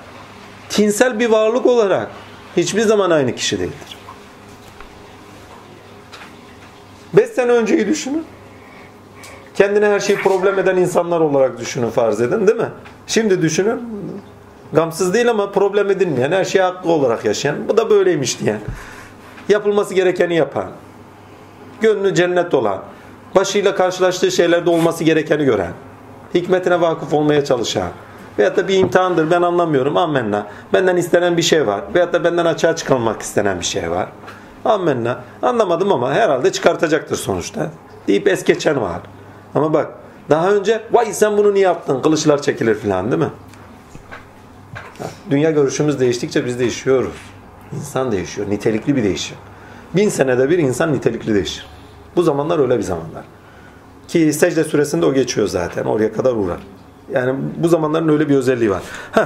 tinsel 0.70 1.20
bir 1.20 1.30
varlık 1.30 1.66
olarak 1.66 2.08
hiçbir 2.58 2.82
zaman 2.82 3.12
aynı 3.12 3.36
kişi 3.36 3.60
değildir. 3.60 3.98
5 7.14 7.30
sene 7.30 7.52
önceyi 7.52 7.88
düşünün. 7.88 8.26
Kendine 9.56 9.86
her 9.86 10.00
şeyi 10.00 10.20
problem 10.20 10.60
eden 10.60 10.78
insanlar 10.78 11.20
olarak 11.20 11.60
düşünün 11.60 11.90
farz 11.90 12.22
edin 12.22 12.48
değil 12.48 12.58
mi? 12.58 12.70
Şimdi 13.08 13.42
düşünün. 13.42 13.82
Gamsız 14.74 15.14
değil 15.14 15.30
ama 15.30 15.52
problem 15.52 15.90
edilmeyen, 15.90 16.32
her 16.32 16.46
şeyi 16.46 16.62
haklı 16.62 16.92
olarak 16.92 17.26
yaşayan. 17.26 17.56
Bu 17.68 17.78
da 17.78 17.90
böyleymiş 17.90 18.40
diyen. 18.40 18.60
Yapılması 19.50 19.94
gerekeni 19.94 20.36
yapan. 20.36 20.72
Gönlü 21.82 22.16
cennet 22.16 22.54
olan. 22.54 22.82
Başıyla 23.36 23.76
karşılaştığı 23.76 24.32
şeylerde 24.32 24.70
olması 24.70 25.04
gerekeni 25.04 25.46
gören. 25.46 25.72
Hikmetine 26.34 26.82
vakıf 26.82 27.14
olmaya 27.14 27.46
çalışan. 27.46 27.88
Veyahut 28.40 28.58
da 28.58 28.68
bir 28.68 28.78
imtihandır 28.78 29.32
ben 29.32 29.42
anlamıyorum. 29.42 29.98
Ammenna. 29.98 30.48
Benden 30.74 30.98
istenen 30.98 31.38
bir 31.38 31.42
şey 31.42 31.68
var. 31.68 31.82
Veyahut 31.96 32.14
da 32.14 32.24
benden 32.24 32.46
açığa 32.46 32.76
çıkarılmak 32.76 33.22
istenen 33.22 33.60
bir 33.60 33.66
şey 33.66 33.92
var. 33.92 34.10
Ammenna. 34.66 35.20
Anlamadım 35.42 35.92
ama 35.92 36.14
herhalde 36.14 36.52
çıkartacaktır 36.52 37.16
sonuçta. 37.16 37.72
Deyip 38.08 38.28
es 38.28 38.44
geçen 38.44 38.82
var. 38.82 39.02
Ama 39.56 39.74
bak 39.74 39.92
daha 40.30 40.52
önce 40.52 40.82
vay 40.92 41.14
sen 41.14 41.38
bunu 41.38 41.54
niye 41.54 41.66
yaptın? 41.66 42.02
Kılıçlar 42.02 42.42
çekilir 42.42 42.76
falan 42.76 43.12
değil 43.12 43.24
mi? 43.24 43.30
Dünya 45.30 45.52
görüşümüz 45.52 46.00
değiştikçe 46.00 46.46
biz 46.46 46.60
değişiyoruz. 46.60 47.16
İnsan 47.76 48.12
değişiyor. 48.12 48.50
Nitelikli 48.50 48.96
bir 48.96 49.04
değişim. 49.04 49.38
Bin 49.96 50.10
senede 50.10 50.50
bir 50.50 50.58
insan 50.58 50.94
nitelikli 50.94 51.34
değişir. 51.36 51.66
Bu 52.16 52.24
zamanlar 52.24 52.60
öyle 52.60 52.78
bir 52.78 52.84
zamanlar. 52.84 53.24
Ki 54.08 54.34
secde 54.34 54.64
süresinde 54.64 55.06
o 55.06 55.14
geçiyor 55.14 55.48
zaten. 55.48 55.86
Oraya 55.86 56.14
kadar 56.14 56.34
uğrar. 56.34 56.60
Yani 57.14 57.36
bu 57.58 57.68
zamanların 57.68 58.10
öyle 58.10 58.30
bir 58.30 58.36
özelliği 58.36 58.70
var. 58.70 58.82
Heh, 59.12 59.26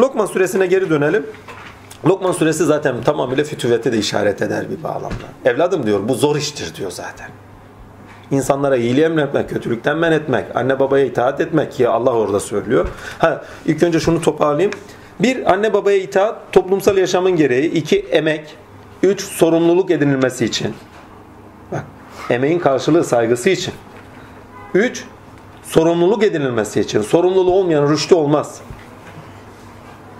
Lokman 0.00 0.26
suresine 0.26 0.66
geri 0.66 0.90
dönelim. 0.90 1.26
Lokman 2.06 2.32
suresi 2.32 2.64
zaten 2.64 3.02
tamamıyla 3.02 3.44
fütüvete 3.44 3.92
de 3.92 3.98
işaret 3.98 4.42
eder 4.42 4.64
bir 4.70 4.82
bağlamda. 4.82 5.24
Evladım 5.44 5.86
diyor 5.86 6.08
bu 6.08 6.14
zor 6.14 6.36
iştir 6.36 6.74
diyor 6.74 6.90
zaten. 6.90 7.28
İnsanlara 8.30 8.76
iyiliği 8.76 9.04
emretmek, 9.04 9.50
kötülükten 9.50 9.96
men 9.98 10.12
etmek, 10.12 10.56
anne 10.56 10.80
babaya 10.80 11.04
itaat 11.04 11.40
etmek 11.40 11.72
ki 11.72 11.88
Allah 11.88 12.10
orada 12.12 12.40
söylüyor. 12.40 12.88
Ha, 13.18 13.44
ilk 13.66 13.82
önce 13.82 14.00
şunu 14.00 14.20
toparlayayım. 14.20 14.72
Bir, 15.20 15.52
anne 15.52 15.72
babaya 15.72 15.98
itaat 15.98 16.52
toplumsal 16.52 16.96
yaşamın 16.96 17.36
gereği. 17.36 17.70
iki 17.70 17.98
emek. 17.98 18.56
Üç, 19.04 19.20
sorumluluk 19.20 19.90
edinilmesi 19.90 20.44
için. 20.44 20.74
Bak, 21.72 21.84
emeğin 22.30 22.58
karşılığı 22.58 23.04
saygısı 23.04 23.50
için. 23.50 23.74
Üç, 24.74 25.04
sorumluluk 25.62 26.22
edinilmesi 26.22 26.80
için. 26.80 27.02
Sorumluluğu 27.02 27.52
olmayan 27.52 27.90
rüştü 27.90 28.14
olmaz. 28.14 28.60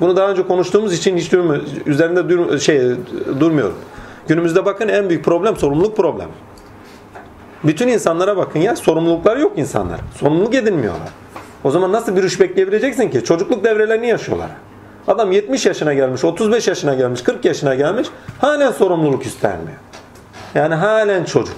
Bunu 0.00 0.16
daha 0.16 0.30
önce 0.30 0.46
konuştuğumuz 0.46 0.94
için 0.94 1.16
hiç 1.16 1.32
durmuyor, 1.32 1.62
üzerinde 1.86 2.28
dur, 2.28 2.58
şey, 2.58 2.80
durmuyorum. 3.40 3.76
Günümüzde 4.28 4.64
bakın 4.64 4.88
en 4.88 5.08
büyük 5.08 5.24
problem 5.24 5.56
sorumluluk 5.56 5.96
problemi. 5.96 6.32
Bütün 7.64 7.88
insanlara 7.88 8.36
bakın 8.36 8.60
ya 8.60 8.76
sorumluluklar 8.76 9.36
yok 9.36 9.52
insanlar. 9.56 10.00
Sorumluluk 10.16 10.54
edinmiyorlar. 10.54 11.08
O 11.64 11.70
zaman 11.70 11.92
nasıl 11.92 12.16
bir 12.16 12.22
rüş 12.22 12.40
bekleyebileceksin 12.40 13.10
ki? 13.10 13.24
Çocukluk 13.24 13.64
devrelerini 13.64 14.08
yaşıyorlar. 14.08 14.50
Adam 15.08 15.32
70 15.32 15.66
yaşına 15.66 15.94
gelmiş, 15.94 16.24
35 16.24 16.68
yaşına 16.68 16.94
gelmiş, 16.94 17.22
40 17.22 17.44
yaşına 17.44 17.74
gelmiş. 17.74 18.08
Halen 18.40 18.72
sorumluluk 18.72 19.26
üstlenmiyor. 19.26 19.78
Yani 20.54 20.74
halen 20.74 21.24
çocuk. 21.24 21.56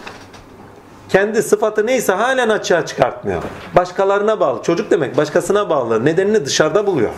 Kendi 1.08 1.42
sıfatı 1.42 1.86
neyse 1.86 2.12
halen 2.12 2.48
açığa 2.48 2.86
çıkartmıyor. 2.86 3.42
Başkalarına 3.76 4.40
bağlı. 4.40 4.62
Çocuk 4.62 4.90
demek 4.90 5.16
başkasına 5.16 5.70
bağlı. 5.70 6.04
Nedenini 6.04 6.44
dışarıda 6.46 6.86
buluyor. 6.86 7.10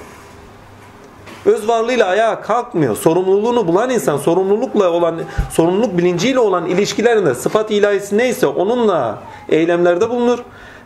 Öz 1.47 1.69
varlığıyla 1.69 2.07
ayağa 2.07 2.41
kalkmıyor. 2.41 2.97
Sorumluluğunu 2.97 3.69
bulan 3.69 3.91
insan 3.91 4.17
sorumlulukla 4.17 4.91
olan 4.91 5.21
sorumluluk 5.51 5.99
bilinciyle 5.99 6.39
olan 6.39 6.67
ilişkilerinde 6.67 7.35
sıfat 7.35 7.71
ilahisi 7.71 8.19
neyse 8.19 8.47
onunla 8.47 9.19
eylemlerde 9.49 10.11
bulunur 10.11 10.39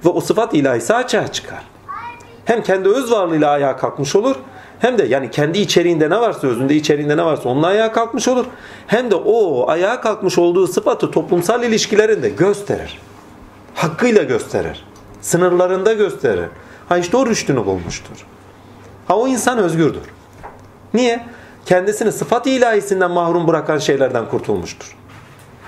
ve 0.05 0.09
o 0.09 0.21
sıfat 0.21 0.55
ilahisi 0.55 0.95
açığa 0.95 1.33
çıkar. 1.33 1.63
Hem 2.45 2.63
kendi 2.63 2.89
öz 2.89 3.13
varlığıyla 3.13 3.51
ayağa 3.51 3.77
kalkmış 3.77 4.17
olur 4.17 4.37
hem 4.83 4.99
de 4.99 5.03
yani 5.03 5.31
kendi 5.31 5.59
içeriğinde 5.59 6.11
ne 6.11 6.21
varsa 6.21 6.47
özünde 6.47 6.75
içeriğinde 6.75 7.16
ne 7.16 7.25
varsa 7.25 7.49
onunla 7.49 7.66
ayağa 7.66 7.92
kalkmış 7.92 8.29
olur. 8.29 8.47
Hem 8.87 9.11
de 9.11 9.14
o 9.14 9.68
ayağa 9.71 10.01
kalkmış 10.01 10.38
olduğu 10.38 10.66
sıfatı 10.66 11.11
toplumsal 11.11 11.62
ilişkilerinde 11.62 12.29
gösterir. 12.29 12.99
Hakkıyla 13.75 14.23
gösterir. 14.23 14.85
Sınırlarında 15.21 15.92
gösterir. 15.92 16.47
Ha 16.88 16.99
işte 16.99 17.16
o 17.16 17.27
rüştünü 17.27 17.66
bulmuştur. 17.66 18.27
Ha 19.09 19.16
o 19.16 19.29
insan 19.29 19.59
özgürdür. 19.59 20.03
Niye? 20.95 21.27
Kendisini 21.66 22.12
sıfat 22.12 22.47
ilahisinden 22.47 23.11
mahrum 23.11 23.49
bırakan 23.49 23.79
şeylerden 23.79 24.29
kurtulmuştur. 24.29 24.97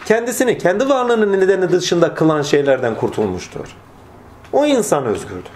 Kendisini 0.05 0.59
kendi 0.59 0.88
varlığının 0.88 1.40
nedeni 1.40 1.70
dışında 1.70 2.14
kılan 2.14 2.42
şeylerden 2.42 2.94
kurtulmuştur. 2.94 3.77
O 4.53 4.66
insan 4.66 5.05
özgürdür. 5.05 5.53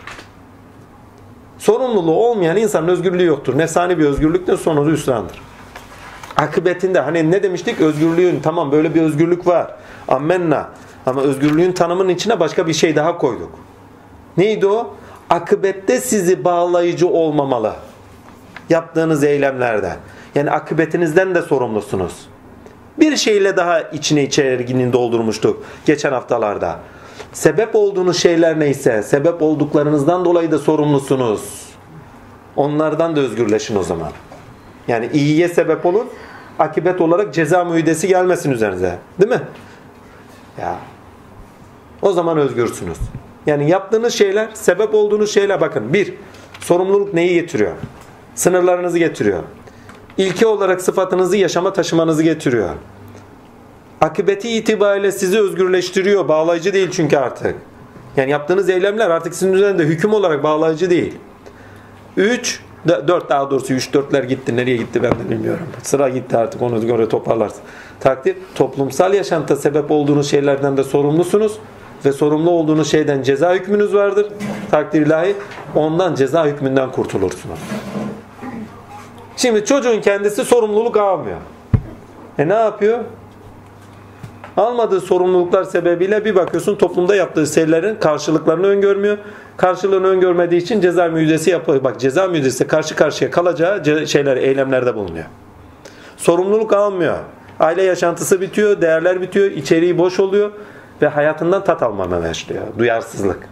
Sorumluluğu 1.59 2.27
olmayan 2.27 2.57
insanın 2.57 2.89
özgürlüğü 2.89 3.25
yoktur. 3.25 3.59
Nefsani 3.59 3.99
bir 3.99 4.05
özgürlüktür, 4.05 4.59
sonucu 4.59 4.91
hüsrandır. 4.91 5.41
Akıbetinde 6.37 7.01
hani 7.01 7.31
ne 7.31 7.43
demiştik? 7.43 7.81
Özgürlüğün 7.81 8.41
tamam 8.41 8.73
böyle 8.73 8.95
bir 8.95 9.03
özgürlük 9.03 9.47
var. 9.47 9.75
Ammenna. 10.09 10.69
Ama 11.07 11.21
özgürlüğün 11.21 11.73
tanımının 11.73 12.09
içine 12.09 12.41
başka 12.41 12.67
bir 12.67 12.73
şey 12.73 12.97
daha 12.97 13.19
koyduk. 13.19 13.51
Neydi 14.37 14.67
o? 14.67 14.95
Akıbette 15.31 16.01
sizi 16.01 16.45
bağlayıcı 16.45 17.09
olmamalı 17.09 17.73
yaptığınız 18.71 19.25
eylemlerde. 19.25 19.97
Yani 20.35 20.51
akıbetinizden 20.51 21.35
de 21.35 21.43
sorumlusunuz. 21.43 22.13
Bir 23.01 23.17
şeyle 23.17 23.57
daha 23.57 23.81
içine 23.81 24.23
içerginin 24.23 24.93
doldurmuştuk 24.93 25.65
geçen 25.87 26.13
haftalarda. 26.13 26.79
Sebep 27.33 27.75
olduğunuz 27.75 28.19
şeyler 28.19 28.61
neyse, 28.61 29.03
sebep 29.03 29.43
olduklarınızdan 29.43 30.25
dolayı 30.25 30.51
da 30.51 30.59
sorumlusunuz. 30.59 31.69
Onlardan 32.57 33.17
da 33.17 33.21
özgürleşin 33.21 33.77
o 33.77 33.83
zaman. 33.83 34.13
Yani 34.89 35.11
iyiye 35.13 35.49
sebep 35.49 35.87
olun, 35.87 36.07
akibet 36.59 37.01
olarak 37.01 37.35
ceza 37.35 37.65
müydesi 37.65 38.09
gelmesin 38.09 38.51
üzerinize. 38.51 38.99
Değil 39.21 39.31
mi? 39.31 39.41
Ya. 40.61 40.77
O 42.03 42.13
zaman 42.13 42.39
özgürsünüz. 42.39 42.99
Yani 43.47 43.71
yaptığınız 43.71 44.15
şeyler, 44.15 44.49
sebep 44.55 44.95
olduğunuz 44.95 45.35
şeyler 45.35 45.61
bakın. 45.61 45.93
Bir, 45.93 46.15
sorumluluk 46.61 47.15
neyi 47.15 47.35
getiriyor? 47.35 47.73
Sınırlarınızı 48.35 48.99
getiriyor. 48.99 49.43
İlke 50.19 50.47
olarak 50.47 50.81
sıfatınızı 50.83 51.37
yaşama 51.37 51.73
taşımanızı 51.73 52.23
getiriyor. 52.23 52.71
Akıbeti 54.01 54.49
itibariyle 54.51 55.13
sizi 55.13 55.41
özgürleştiriyor. 55.41 56.29
Bağlayıcı 56.29 56.73
değil 56.73 56.91
çünkü 56.91 57.17
artık. 57.17 57.55
Yani 58.17 58.31
yaptığınız 58.31 58.69
eylemler 58.69 59.11
artık 59.11 59.35
sizin 59.35 59.53
üzerinde 59.53 59.85
hüküm 59.85 60.13
olarak 60.13 60.43
bağlayıcı 60.43 60.91
değil. 60.91 61.15
3, 62.17 62.61
4 62.87 63.29
daha 63.29 63.51
doğrusu 63.51 63.75
3 63.75 63.89
4'ler 63.89 64.25
gitti. 64.25 64.57
Nereye 64.57 64.77
gitti 64.77 65.03
ben 65.03 65.13
de 65.13 65.31
bilmiyorum. 65.31 65.67
Sıra 65.83 66.09
gitti 66.09 66.37
artık 66.37 66.63
onu 66.63 66.87
göre 66.87 67.09
toparlarsın. 67.09 67.61
Takdir 68.01 68.37
toplumsal 68.55 69.15
yaşantıda 69.15 69.57
sebep 69.57 69.91
olduğunuz 69.91 70.31
şeylerden 70.31 70.77
de 70.77 70.85
sorumlusunuz 70.85 71.59
ve 72.05 72.13
sorumlu 72.13 72.51
olduğunuz 72.51 72.91
şeyden 72.91 73.23
ceza 73.23 73.55
hükmünüz 73.55 73.95
vardır. 73.95 74.27
Takdir 74.71 75.07
ilahi 75.07 75.35
ondan 75.75 76.15
ceza 76.15 76.47
hükmünden 76.47 76.93
kurtulursunuz. 76.93 77.59
Şimdi 79.37 79.65
çocuğun 79.65 80.01
kendisi 80.01 80.45
sorumluluk 80.45 80.97
almıyor. 80.97 81.39
E 82.39 82.49
ne 82.49 82.55
yapıyor? 82.55 82.99
Almadığı 84.59 85.01
sorumluluklar 85.01 85.65
sebebiyle 85.65 86.25
bir 86.25 86.35
bakıyorsun 86.35 86.75
toplumda 86.75 87.15
yaptığı 87.15 87.47
şeylerin 87.47 87.95
karşılıklarını 87.95 88.67
öngörmüyor. 88.67 89.19
Karşılığını 89.57 90.07
öngörmediği 90.07 90.61
için 90.61 90.81
ceza 90.81 91.09
müjdesi 91.09 91.51
yapıyor. 91.51 91.85
Bak 91.85 92.01
ceza 92.01 92.29
müjdesi 92.29 92.67
karşı 92.67 92.97
karşıya 92.97 93.31
kalacağı 93.31 94.07
şeyler, 94.07 94.37
eylemlerde 94.37 94.95
bulunuyor. 94.95 95.25
Sorumluluk 96.17 96.73
almıyor. 96.73 97.19
Aile 97.61 97.83
yaşantısı 97.83 98.41
bitiyor, 98.41 98.81
değerler 98.81 99.21
bitiyor, 99.21 99.47
içeriği 99.51 99.99
boş 99.99 100.21
oluyor 100.21 100.51
ve 101.03 101.09
hayatından 101.09 101.65
tat 101.65 101.83
almama 101.83 102.23
başlıyor. 102.23 102.63
Duyarsızlık. 102.79 103.49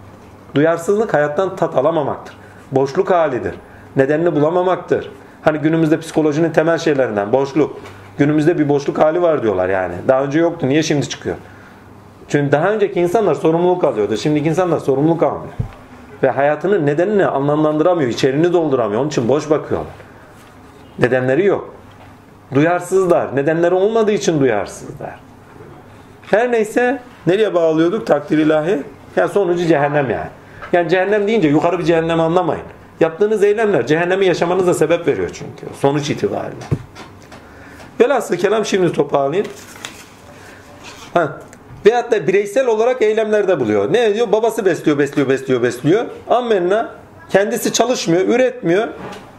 Duyarsızlık 0.55 1.15
hayattan 1.15 1.57
tat 1.57 1.77
alamamaktır. 1.77 2.37
Boşluk 2.73 3.11
halidir. 3.11 3.55
Nedenini 3.97 4.35
bulamamaktır. 4.35 5.11
Hani 5.43 5.59
günümüzde 5.59 6.01
psikolojinin 6.01 6.51
temel 6.51 6.79
şeylerinden 6.79 7.33
boşluk. 7.33 7.77
Günümüzde 8.19 8.59
bir 8.59 8.69
boşluk 8.69 8.99
hali 8.99 9.23
var 9.23 9.43
diyorlar 9.43 9.69
yani. 9.69 9.95
Daha 10.09 10.25
önce 10.25 10.39
yoktu. 10.39 10.69
Niye 10.69 10.83
şimdi 10.83 11.09
çıkıyor? 11.09 11.37
Çünkü 12.29 12.53
daha 12.53 12.73
önceki 12.73 13.01
insanlar 13.01 13.35
sorumluluk 13.35 13.85
alıyordu. 13.85 14.17
Şimdiki 14.17 14.49
insanlar 14.49 14.79
sorumluluk 14.79 15.23
almıyor. 15.23 15.55
Ve 16.23 16.31
hayatının 16.31 16.87
nedenini 16.87 17.27
anlamlandıramıyor. 17.27 18.11
içeriğini 18.11 18.53
dolduramıyor. 18.53 19.01
Onun 19.01 19.09
için 19.09 19.29
boş 19.29 19.51
bakıyorlar. 19.51 19.93
Nedenleri 20.99 21.45
yok. 21.45 21.75
Duyarsızlar. 22.55 23.37
Nedenleri 23.37 23.75
olmadığı 23.75 24.13
için 24.13 24.41
duyarsızlar. 24.41 25.21
Her 26.31 26.53
neyse 26.53 27.01
nereye 27.27 27.55
bağlıyorduk 27.55 28.07
takdir 28.07 28.39
ilahi? 28.39 28.83
Yani 29.17 29.29
sonucu 29.29 29.67
cehennem 29.67 30.11
yani. 30.11 30.29
Yani 30.73 30.89
cehennem 30.89 31.27
deyince 31.27 31.49
yukarı 31.49 31.79
bir 31.79 31.85
cehennem 31.85 32.21
anlamayın. 32.21 32.65
Yaptığınız 33.01 33.45
eylemler 33.45 33.87
cehennemi 33.87 34.27
yaşamanıza 34.27 34.75
sebep 34.75 35.07
veriyor 35.07 35.31
çünkü. 35.33 35.75
Sonuç 35.81 36.11
itibariyle. 36.11 36.65
Velhasıl 38.01 38.37
kelam 38.37 38.65
şimdi 38.65 38.93
toparlayayım. 38.93 39.53
Ha. 41.15 41.39
Veyahut 41.87 42.13
da 42.13 42.27
bireysel 42.27 42.67
olarak 42.67 43.03
eylemlerde 43.03 43.61
buluyor. 43.61 43.93
Ne 43.93 44.15
diyor? 44.15 44.33
Babası 44.33 44.65
besliyor, 44.65 44.99
besliyor, 44.99 45.29
besliyor, 45.29 45.63
besliyor. 45.63 46.05
Ammenna 46.29 46.91
kendisi 47.31 47.73
çalışmıyor, 47.73 48.29
üretmiyor. 48.29 48.89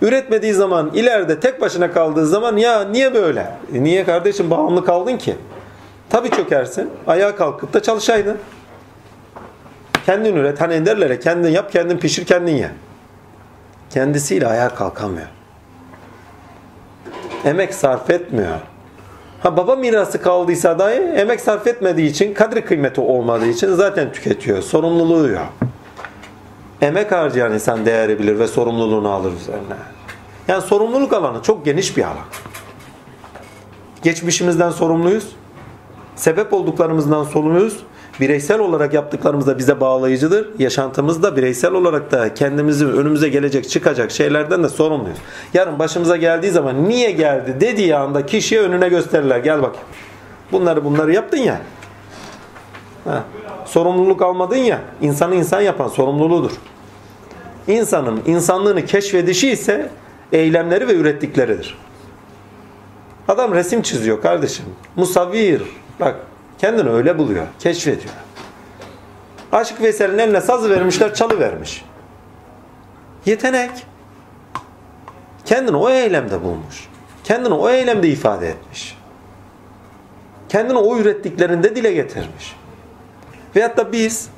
Üretmediği 0.01 0.53
zaman 0.53 0.91
ileride 0.93 1.39
tek 1.39 1.61
başına 1.61 1.91
kaldığı 1.91 2.27
zaman 2.27 2.57
ya 2.57 2.83
niye 2.83 3.13
böyle? 3.13 3.51
E 3.73 3.83
niye 3.83 4.05
kardeşim 4.05 4.49
bağımlı 4.49 4.85
kaldın 4.85 5.17
ki? 5.17 5.35
Tabii 6.09 6.29
çökersin. 6.29 6.89
Ayağa 7.07 7.35
kalkıp 7.35 7.73
da 7.73 7.81
çalışaydın. 7.81 8.37
Kendin 10.05 10.35
üret. 10.35 10.61
Hani 10.61 10.85
derler 10.85 11.09
ya 11.09 11.19
kendin 11.19 11.49
yap, 11.49 11.71
kendin 11.71 11.97
pişir, 11.97 12.25
kendin 12.25 12.55
ye. 12.55 12.71
Kendisiyle 13.89 14.47
ayağa 14.47 14.69
kalkamıyor. 14.69 15.27
Emek 17.45 17.73
sarf 17.73 18.09
etmiyor. 18.09 18.59
Ha 19.43 19.57
baba 19.57 19.75
mirası 19.75 20.21
kaldıysa 20.21 20.79
dahi 20.79 20.93
emek 20.93 21.41
sarf 21.41 21.67
etmediği 21.67 22.09
için, 22.09 22.33
kadri 22.33 22.65
kıymeti 22.65 23.01
olmadığı 23.01 23.47
için 23.47 23.73
zaten 23.73 24.11
tüketiyor. 24.11 24.61
Sorumluluğu 24.61 25.27
yok. 25.27 25.53
Emek 26.81 27.11
harcayan 27.11 27.53
insan 27.53 27.85
değeri 27.85 28.19
bilir 28.19 28.39
ve 28.39 28.47
sorumluluğunu 28.47 29.09
alır 29.09 29.31
üzerine. 29.33 29.75
Yani 30.47 30.61
sorumluluk 30.61 31.13
alanı 31.13 31.41
çok 31.41 31.65
geniş 31.65 31.97
bir 31.97 32.03
alan. 32.03 32.25
Geçmişimizden 34.03 34.69
sorumluyuz. 34.69 35.35
Sebep 36.15 36.53
olduklarımızdan 36.53 37.23
sorumluyuz. 37.23 37.83
Bireysel 38.19 38.59
olarak 38.59 38.93
yaptıklarımız 38.93 39.47
da 39.47 39.57
bize 39.57 39.79
bağlayıcıdır. 39.79 40.47
Yaşantımızda 40.59 41.37
bireysel 41.37 41.71
olarak 41.71 42.11
da 42.11 42.33
kendimizi 42.33 42.87
önümüze 42.87 43.29
gelecek 43.29 43.69
çıkacak 43.69 44.11
şeylerden 44.11 44.63
de 44.63 44.69
sorumluyuz. 44.69 45.17
Yarın 45.53 45.79
başımıza 45.79 46.17
geldiği 46.17 46.51
zaman 46.51 46.89
niye 46.89 47.11
geldi 47.11 47.55
dediği 47.61 47.95
anda 47.95 48.25
kişiye 48.25 48.61
önüne 48.61 48.89
gösterirler. 48.89 49.39
Gel 49.39 49.61
bakayım. 49.61 49.87
Bunları 50.51 50.85
bunları 50.85 51.13
yaptın 51.13 51.37
ya. 51.37 51.61
Ha. 53.03 53.23
Sorumluluk 53.65 54.21
almadın 54.21 54.55
ya. 54.55 54.81
İnsanı 55.01 55.35
insan 55.35 55.61
yapan 55.61 55.87
sorumluluğudur. 55.87 56.51
İnsanın 57.67 58.21
insanlığını 58.25 58.85
keşfedişi 58.85 59.49
ise 59.49 59.89
eylemleri 60.31 60.87
ve 60.87 60.93
ürettikleridir. 60.93 61.77
Adam 63.27 63.53
resim 63.53 63.81
çiziyor 63.81 64.21
kardeşim. 64.21 64.65
Musavvir. 64.95 65.61
Bak 65.99 66.15
kendini 66.57 66.89
öyle 66.89 67.17
buluyor. 67.17 67.47
Keşfediyor. 67.59 68.13
Aşık 69.51 69.81
Veysel'in 69.81 70.17
eline 70.17 70.41
sazı 70.41 70.69
vermişler, 70.69 71.13
çalı 71.13 71.39
vermiş. 71.39 71.85
Yetenek. 73.25 73.71
Kendini 75.45 75.77
o 75.77 75.89
eylemde 75.89 76.43
bulmuş. 76.43 76.87
Kendini 77.23 77.53
o 77.53 77.69
eylemde 77.69 78.07
ifade 78.07 78.49
etmiş. 78.49 78.97
Kendini 80.49 80.77
o 80.77 80.97
ürettiklerinde 80.97 81.75
dile 81.75 81.93
getirmiş. 81.93 82.55
Veyahut 83.55 83.77
da 83.77 83.91
biz 83.91 84.29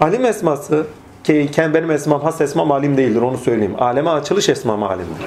alim 0.00 0.24
esması 0.24 0.86
ki 1.24 1.50
benim 1.58 1.90
esmam 1.90 2.20
has 2.20 2.40
esmam 2.40 2.72
alim 2.72 2.96
değildir 2.96 3.22
onu 3.22 3.38
söyleyeyim. 3.38 3.74
Aleme 3.78 4.10
açılış 4.10 4.48
esmam 4.48 4.82
alimdir. 4.82 5.26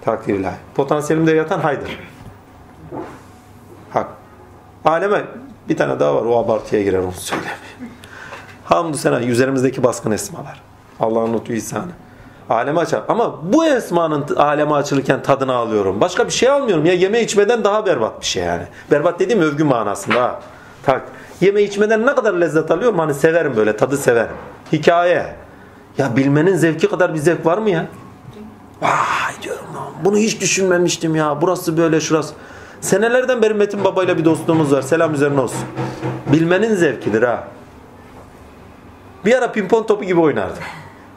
Takdir. 0.00 0.46
Potansiyelimde 0.74 1.32
yatan 1.32 1.60
haydır. 1.60 1.98
Hak. 3.90 4.08
Aleme 4.84 5.22
bir 5.70 5.76
tane 5.76 6.00
daha 6.00 6.14
var 6.14 6.22
o 6.22 6.38
abartıya 6.38 6.82
girer 6.82 6.98
onu 6.98 7.12
söylemeyeyim. 7.12 7.60
Hamdü 8.64 8.98
sena 8.98 9.20
üzerimizdeki 9.20 9.82
baskın 9.82 10.10
esmalar. 10.10 10.60
Allah'ın 11.00 11.34
lütfu 11.34 11.52
ihsanı. 11.52 11.90
Aleme 12.50 12.80
açar. 12.80 13.02
Ama 13.08 13.52
bu 13.52 13.66
esmanın 13.66 14.36
aleme 14.36 14.74
açılırken 14.74 15.22
tadını 15.22 15.54
alıyorum. 15.54 16.00
Başka 16.00 16.26
bir 16.26 16.30
şey 16.32 16.48
almıyorum. 16.48 16.86
Ya 16.86 16.92
yeme 16.92 17.20
içmeden 17.20 17.64
daha 17.64 17.86
berbat 17.86 18.20
bir 18.20 18.26
şey 18.26 18.44
yani. 18.44 18.62
Berbat 18.90 19.20
dediğim 19.20 19.42
övgü 19.42 19.64
manasında. 19.64 20.22
Ha. 20.22 20.40
Tak. 20.82 21.02
Yeme 21.40 21.62
içmeden 21.62 22.06
ne 22.06 22.14
kadar 22.14 22.34
lezzet 22.34 22.70
alıyorum? 22.70 22.98
Hani 22.98 23.14
severim 23.14 23.56
böyle 23.56 23.76
tadı 23.76 23.96
severim. 23.96 24.36
Hikaye. 24.72 25.34
Ya 25.98 26.16
bilmenin 26.16 26.56
zevki 26.56 26.88
kadar 26.88 27.14
bir 27.14 27.18
zevk 27.18 27.46
var 27.46 27.58
mı 27.58 27.70
ya? 27.70 27.86
Vay 28.82 29.42
diyorum. 29.42 29.64
Bunu 30.04 30.16
hiç 30.16 30.40
düşünmemiştim 30.40 31.16
ya. 31.16 31.42
Burası 31.42 31.76
böyle 31.76 32.00
şurası. 32.00 32.34
Senelerden 32.80 33.42
beri 33.42 33.54
Metin 33.54 33.84
Baba 33.84 34.04
ile 34.04 34.18
bir 34.18 34.24
dostluğumuz 34.24 34.72
var. 34.72 34.82
Selam 34.82 35.14
üzerine 35.14 35.40
olsun. 35.40 35.60
Bilmenin 36.32 36.74
zevkidir 36.74 37.22
ha. 37.22 37.48
Bir 39.24 39.34
ara 39.34 39.52
pimpon 39.52 39.82
topu 39.82 40.04
gibi 40.04 40.20
oynardı. 40.20 40.58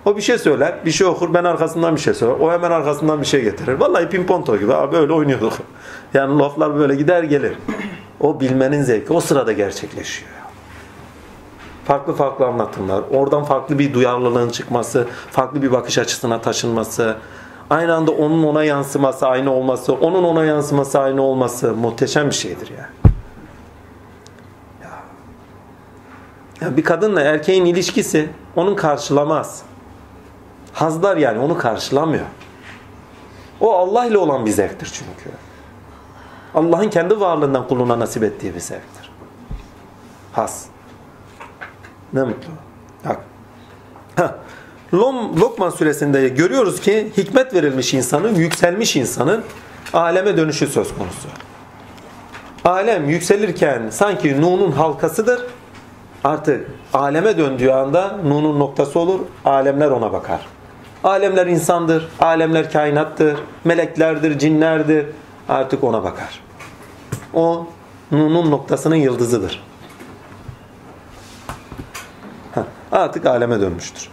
O 0.05 0.17
bir 0.17 0.21
şey 0.21 0.37
söyler, 0.37 0.85
bir 0.85 0.91
şey 0.91 1.07
okur, 1.07 1.33
ben 1.33 1.43
arkasından 1.43 1.95
bir 1.95 2.01
şey 2.01 2.13
söyler. 2.13 2.35
O 2.39 2.51
hemen 2.51 2.71
arkasından 2.71 3.21
bir 3.21 3.25
şey 3.25 3.41
getirir. 3.41 3.73
Vallahi 3.73 4.09
pimpon 4.09 4.41
topu 4.41 4.59
gibi 4.59 4.71
ha, 4.71 4.91
böyle 4.91 5.13
oynuyorduk. 5.13 5.53
Yani 6.13 6.39
laflar 6.39 6.75
böyle 6.75 6.95
gider 6.95 7.23
gelir. 7.23 7.53
O 8.19 8.39
bilmenin 8.39 8.83
zevki 8.83 9.13
o 9.13 9.19
sırada 9.19 9.51
gerçekleşiyor. 9.51 10.31
Farklı 11.85 12.13
farklı 12.13 12.45
anlatımlar, 12.45 13.03
oradan 13.11 13.43
farklı 13.43 13.79
bir 13.79 13.93
duyarlılığın 13.93 14.49
çıkması, 14.49 15.07
farklı 15.31 15.61
bir 15.61 15.71
bakış 15.71 15.97
açısına 15.97 16.41
taşınması, 16.41 17.17
aynı 17.73 17.95
anda 17.95 18.11
onun 18.11 18.43
ona 18.43 18.63
yansıması 18.63 19.27
aynı 19.27 19.53
olması, 19.53 19.93
onun 19.93 20.23
ona 20.23 20.45
yansıması 20.45 20.99
aynı 20.99 21.21
olması 21.21 21.75
muhteşem 21.75 22.29
bir 22.29 22.35
şeydir 22.35 22.71
ya. 22.77 22.89
Ya. 26.61 26.77
bir 26.77 26.83
kadınla 26.83 27.21
erkeğin 27.21 27.65
ilişkisi 27.65 28.29
onun 28.55 28.75
karşılamaz. 28.75 29.61
Hazlar 30.73 31.17
yani 31.17 31.39
onu 31.39 31.57
karşılamıyor. 31.57 32.25
O 33.61 33.73
Allah 33.73 34.05
ile 34.05 34.17
olan 34.17 34.45
bir 34.45 34.51
zevktir 34.51 34.91
çünkü. 34.93 35.29
Allah'ın 36.55 36.89
kendi 36.89 37.19
varlığından 37.19 37.67
kuluna 37.67 37.99
nasip 37.99 38.23
ettiği 38.23 38.55
bir 38.55 38.59
zevktir. 38.59 39.11
Has. 40.33 40.65
Ne 42.13 42.23
mutlu. 42.23 42.49
Bak. 43.05 43.19
Ha. 44.15 44.35
Lokman 44.93 45.69
suresinde 45.69 46.29
görüyoruz 46.29 46.81
ki 46.81 47.11
hikmet 47.17 47.53
verilmiş 47.53 47.93
insanın, 47.93 48.35
yükselmiş 48.35 48.95
insanın 48.95 49.43
aleme 49.93 50.37
dönüşü 50.37 50.67
söz 50.67 50.95
konusu. 50.95 51.27
Alem 52.65 53.09
yükselirken 53.09 53.89
sanki 53.89 54.41
Nun'un 54.41 54.71
halkasıdır. 54.71 55.41
Artık 56.23 56.69
aleme 56.93 57.37
döndüğü 57.37 57.69
anda 57.69 58.17
Nun'un 58.25 58.59
noktası 58.59 58.99
olur. 58.99 59.19
Alemler 59.45 59.91
ona 59.91 60.13
bakar. 60.13 60.45
Alemler 61.03 61.47
insandır, 61.47 62.09
alemler 62.19 62.71
kainattır, 62.71 63.37
meleklerdir, 63.63 64.39
cinlerdir. 64.39 65.05
Artık 65.49 65.83
ona 65.83 66.03
bakar. 66.03 66.39
O 67.33 67.67
Nun'un 68.11 68.51
noktasının 68.51 68.95
yıldızıdır. 68.95 69.63
Artık 72.91 73.25
aleme 73.25 73.61
dönmüştür. 73.61 74.12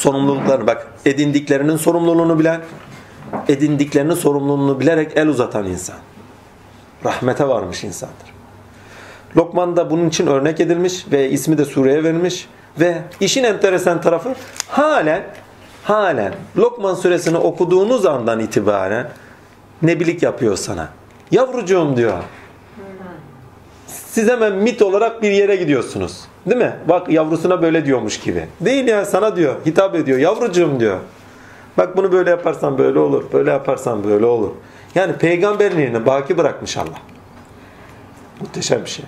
Sorumluluklarını 0.00 0.66
bak 0.66 0.86
edindiklerinin 1.04 1.76
sorumluluğunu 1.76 2.38
bilen, 2.38 2.60
edindiklerinin 3.48 4.14
sorumluluğunu 4.14 4.80
bilerek 4.80 5.12
el 5.16 5.28
uzatan 5.28 5.66
insan. 5.66 5.96
Rahmete 7.04 7.48
varmış 7.48 7.84
insandır. 7.84 8.34
Lokman 9.36 9.76
da 9.76 9.90
bunun 9.90 10.08
için 10.08 10.26
örnek 10.26 10.60
edilmiş 10.60 11.06
ve 11.12 11.30
ismi 11.30 11.58
de 11.58 11.64
sureye 11.64 12.04
verilmiş 12.04 12.48
ve 12.80 13.02
işin 13.20 13.44
enteresan 13.44 14.00
tarafı 14.00 14.34
halen 14.68 15.22
halen 15.84 16.34
Lokman 16.56 16.94
suresini 16.94 17.36
okuduğunuz 17.36 18.06
andan 18.06 18.40
itibaren 18.40 19.10
nebilik 19.82 20.22
yapıyor 20.22 20.56
sana. 20.56 20.88
Yavrucuğum 21.30 21.96
diyor. 21.96 22.18
Siz 24.12 24.28
hemen 24.28 24.52
mit 24.52 24.82
olarak 24.82 25.22
bir 25.22 25.30
yere 25.30 25.56
gidiyorsunuz. 25.56 26.20
Değil 26.46 26.60
mi? 26.60 26.76
Bak 26.88 27.08
yavrusuna 27.08 27.62
böyle 27.62 27.86
diyormuş 27.86 28.20
gibi. 28.20 28.46
Değil 28.60 28.88
ya 28.88 29.04
sana 29.04 29.36
diyor. 29.36 29.54
Hitap 29.66 29.94
ediyor. 29.94 30.18
Yavrucuğum 30.18 30.80
diyor. 30.80 30.98
Bak 31.78 31.96
bunu 31.96 32.12
böyle 32.12 32.30
yaparsan 32.30 32.78
böyle 32.78 32.98
olur. 32.98 33.24
Böyle 33.32 33.50
yaparsan 33.50 34.04
böyle 34.04 34.26
olur. 34.26 34.50
Yani 34.94 35.12
peygamberliğini 35.12 36.06
baki 36.06 36.38
bırakmış 36.38 36.76
Allah. 36.76 36.98
Muhteşem 38.40 38.84
bir 38.84 38.90
şey. 38.90 39.04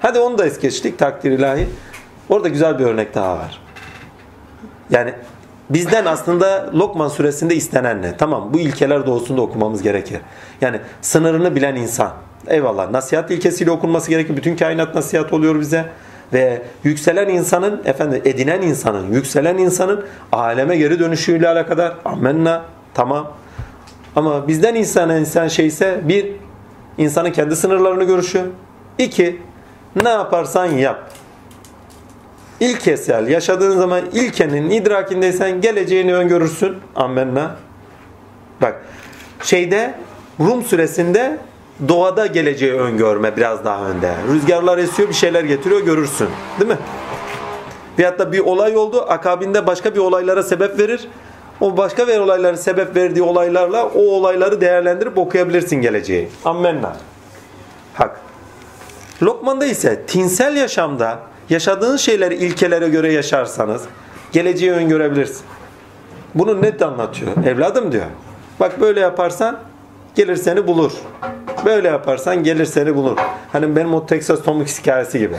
Hadi 0.00 0.18
onu 0.18 0.38
da 0.38 0.46
es 0.46 0.60
geçtik 0.60 0.98
takdir 0.98 1.30
ilahi. 1.30 1.68
Orada 2.28 2.48
güzel 2.48 2.78
bir 2.78 2.84
örnek 2.84 3.14
daha 3.14 3.36
var. 3.38 3.60
Yani 4.90 5.14
bizden 5.70 6.04
aslında 6.04 6.70
Lokman 6.74 7.08
suresinde 7.08 7.54
istenen 7.54 8.02
ne? 8.02 8.16
Tamam 8.16 8.54
bu 8.54 8.58
ilkeler 8.58 9.06
doğusunda 9.06 9.42
okumamız 9.42 9.82
gerekir. 9.82 10.20
Yani 10.60 10.80
sınırını 11.00 11.56
bilen 11.56 11.74
insan. 11.74 12.12
Eyvallah 12.46 12.90
nasihat 12.90 13.30
ilkesiyle 13.30 13.70
okunması 13.70 14.10
gerekir. 14.10 14.36
Bütün 14.36 14.56
kainat 14.56 14.94
nasihat 14.94 15.32
oluyor 15.32 15.60
bize. 15.60 15.84
Ve 16.32 16.62
yükselen 16.84 17.28
insanın, 17.28 17.82
efendim 17.84 18.22
edinen 18.24 18.62
insanın, 18.62 19.12
yükselen 19.12 19.58
insanın 19.58 20.04
aleme 20.32 20.76
geri 20.76 20.98
dönüşüyle 20.98 21.48
alakadar. 21.48 21.96
Amenna. 22.04 22.64
Tamam. 22.94 23.32
Ama 24.16 24.48
bizden 24.48 24.74
insana 24.74 25.18
insan 25.18 25.48
şeyse 25.48 26.00
bir, 26.04 26.32
insanın 26.98 27.30
kendi 27.30 27.56
sınırlarını 27.56 28.04
görüşü. 28.04 28.42
İki, 28.98 29.42
ne 30.02 30.08
yaparsan 30.08 30.66
yap. 30.66 31.12
İlkesel 32.60 33.28
yaşadığın 33.28 33.78
zaman 33.78 34.00
ilkenin 34.12 34.70
idrakindeysen 34.70 35.60
geleceğini 35.60 36.14
öngörürsün. 36.14 36.76
Amenna. 36.96 37.56
Bak 38.62 38.82
şeyde 39.42 39.94
Rum 40.40 40.62
suresinde 40.62 41.38
doğada 41.88 42.26
geleceği 42.26 42.72
öngörme 42.72 43.36
biraz 43.36 43.64
daha 43.64 43.88
önde. 43.88 44.14
Rüzgarlar 44.32 44.78
esiyor 44.78 45.08
bir 45.08 45.14
şeyler 45.14 45.44
getiriyor 45.44 45.80
görürsün. 45.80 46.28
Değil 46.60 46.70
mi? 46.70 46.78
Veyahut 47.98 48.18
da 48.18 48.32
bir 48.32 48.38
olay 48.38 48.76
oldu 48.76 49.04
akabinde 49.08 49.66
başka 49.66 49.94
bir 49.94 50.00
olaylara 50.00 50.42
sebep 50.42 50.78
verir. 50.78 51.08
O 51.60 51.76
başka 51.76 52.08
bir 52.08 52.18
olayların 52.18 52.56
sebep 52.56 52.96
verdiği 52.96 53.22
olaylarla 53.22 53.86
o 53.86 54.00
olayları 54.00 54.60
değerlendirip 54.60 55.18
okuyabilirsin 55.18 55.76
geleceği. 55.76 56.28
Ammenna. 56.44 56.96
Hak. 57.94 58.20
Lokman'da 59.22 59.66
ise 59.66 60.02
tinsel 60.06 60.56
yaşamda 60.56 61.18
yaşadığın 61.50 61.96
şeyleri 61.96 62.34
ilkelere 62.34 62.88
göre 62.88 63.12
yaşarsanız 63.12 63.82
geleceği 64.32 64.72
öngörebilirsin. 64.72 65.42
Bunu 66.34 66.62
net 66.62 66.82
anlatıyor. 66.82 67.30
Evladım 67.46 67.92
diyor. 67.92 68.06
Bak 68.60 68.80
böyle 68.80 69.00
yaparsan 69.00 69.58
gelir 70.14 70.36
seni 70.36 70.66
bulur. 70.66 70.92
Böyle 71.64 71.88
yaparsan 71.88 72.42
gelir 72.42 72.64
seni 72.64 72.94
bulur. 72.94 73.16
Hani 73.52 73.76
benim 73.76 73.94
o 73.94 74.06
Texas 74.06 74.42
Tomix 74.42 74.80
hikayesi 74.80 75.18
gibi. 75.18 75.36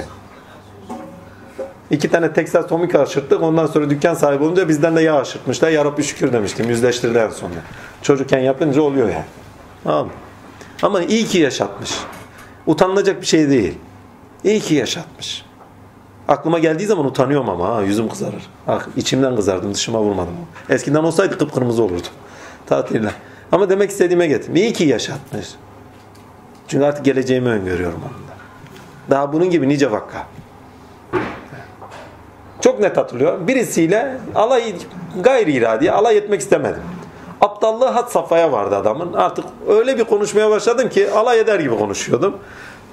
İki 1.92 2.10
tane 2.12 2.34
Texas 2.34 2.68
Tomix 2.68 2.96
aşırttık. 2.96 3.42
Ondan 3.42 3.66
sonra 3.66 3.90
dükkan 3.90 4.14
sahibi 4.14 4.44
olunca 4.44 4.70
bizden 4.70 4.96
de 4.96 5.02
yağ 5.02 5.16
aşırtmışlar. 5.16 5.70
Ya 5.70 5.86
Rabbi 5.86 6.04
şükür 6.04 6.34
demiştim. 6.34 6.70
Yüzleştirden 6.70 7.30
sonra. 7.30 7.54
Çocukken 8.02 8.40
yapınca 8.40 8.82
oluyor 8.82 9.10
yani. 9.10 9.26
Tamam? 9.84 10.10
Ama 10.82 11.02
iyi 11.02 11.26
ki 11.26 11.38
yaşatmış. 11.38 11.92
Utanılacak 12.68 13.22
bir 13.22 13.26
şey 13.26 13.50
değil. 13.50 13.78
İyi 14.44 14.60
ki 14.60 14.76
yaşatmış. 14.76 15.46
Aklıma 16.28 16.60
geldiği 16.60 16.86
zaman 16.86 17.06
utanıyorum 17.06 17.50
ama 17.50 17.76
ha, 17.76 17.82
yüzüm 17.82 18.10
kızarır. 18.10 18.44
Ah, 18.68 18.88
içimden 18.98 19.36
kızardım 19.36 19.74
dışıma 19.74 20.00
vurmadım. 20.02 20.34
Eskiden 20.70 21.04
olsaydı 21.04 21.38
kıpkırmızı 21.38 21.84
olurdu. 21.84 22.08
Tatille. 22.66 23.12
Ama 23.54 23.70
demek 23.70 23.90
istediğime 23.90 24.28
getirdim. 24.28 24.56
İyi 24.56 24.74
ki 24.74 24.84
yaşatmış. 24.84 25.48
Çünkü 26.68 26.86
artık 26.86 27.06
geleceğimi 27.06 27.50
öngörüyorum 27.50 28.00
onunla. 28.00 28.34
Daha 29.10 29.34
bunun 29.34 29.50
gibi 29.50 29.70
nice 29.70 29.92
vakka. 29.92 30.28
Çok 32.62 32.80
net 32.80 32.98
hatırlıyor. 32.98 33.48
Birisiyle 33.48 34.18
alay 34.36 34.76
gayri 35.24 35.52
iradi 35.52 35.92
alay 35.92 36.18
etmek 36.18 36.42
istemedim. 36.42 36.84
Aptallığı 37.42 37.88
had 37.88 38.08
safhaya 38.10 38.52
vardı 38.52 38.76
adamın. 38.76 39.14
Artık 39.14 39.46
öyle 39.68 39.98
bir 39.98 40.04
konuşmaya 40.04 40.50
başladım 40.50 40.90
ki 40.90 41.12
alay 41.12 41.40
eder 41.40 41.60
gibi 41.60 41.78
konuşuyordum. 41.78 42.38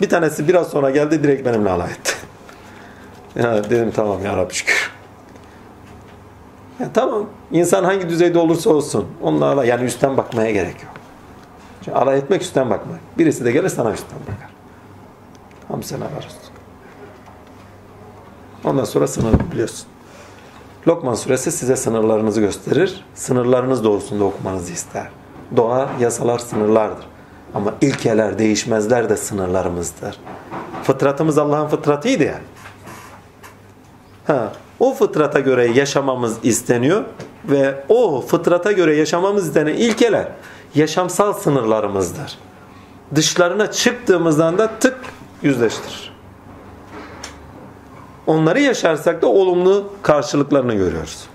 Bir 0.00 0.08
tanesi 0.08 0.48
biraz 0.48 0.68
sonra 0.68 0.90
geldi 0.90 1.22
direkt 1.22 1.46
benimle 1.46 1.70
alay 1.70 1.90
etti. 1.90 2.12
Ya 3.36 3.64
dedim 3.64 3.92
tamam 3.96 4.24
ya 4.24 4.36
Rabbi 4.36 4.54
şükür. 4.54 4.90
Ya 6.80 6.92
tamam. 6.94 7.26
İnsan 7.52 7.84
hangi 7.84 8.08
düzeyde 8.08 8.38
olursa 8.38 8.70
olsun 8.70 9.06
onunla 9.22 9.46
alay, 9.46 9.68
yani 9.68 9.84
üstten 9.84 10.16
bakmaya 10.16 10.50
gerek 10.50 10.82
yok. 10.82 10.92
Çünkü 11.84 11.98
alay 11.98 12.18
etmek 12.18 12.42
üstten 12.42 12.70
bakmak. 12.70 13.00
Birisi 13.18 13.44
de 13.44 13.52
gelir 13.52 13.68
sana 13.68 13.92
üstten 13.92 14.18
bakar. 14.20 14.50
Tamam 15.68 15.82
sen 15.82 16.00
ararız. 16.00 16.36
Ondan 18.64 18.84
sonra 18.84 19.06
sınır 19.06 19.34
biliyorsun. 19.52 19.86
Lokman 20.88 21.14
suresi 21.14 21.52
size 21.52 21.76
sınırlarınızı 21.76 22.40
gösterir. 22.40 23.04
Sınırlarınız 23.14 23.84
doğrusunda 23.84 24.24
okumanızı 24.24 24.72
ister. 24.72 25.08
Doğa, 25.56 25.90
yasalar 26.00 26.38
sınırlardır. 26.38 27.06
Ama 27.54 27.74
ilkeler, 27.80 28.38
değişmezler 28.38 29.08
de 29.08 29.16
sınırlarımızdır. 29.16 30.20
Fıtratımız 30.82 31.38
Allah'ın 31.38 31.68
fıtratıydı 31.68 32.24
yani. 32.24 32.44
Ha, 34.26 34.52
o 34.80 34.94
fıtrata 34.94 35.40
göre 35.40 35.66
yaşamamız 35.66 36.36
isteniyor 36.42 37.04
ve 37.44 37.84
o 37.88 38.20
fıtrata 38.20 38.72
göre 38.72 38.96
yaşamamız 38.96 39.46
istenen 39.46 39.74
ilkeler 39.74 40.28
yaşamsal 40.74 41.32
sınırlarımızdır. 41.32 42.38
Dışlarına 43.14 43.70
çıktığımızdan 43.70 44.58
da 44.58 44.70
tık 44.80 44.98
yüzleştirir. 45.42 46.12
Onları 48.26 48.60
yaşarsak 48.60 49.22
da 49.22 49.26
olumlu 49.26 49.92
karşılıklarını 50.02 50.74
görüyoruz. 50.74 51.26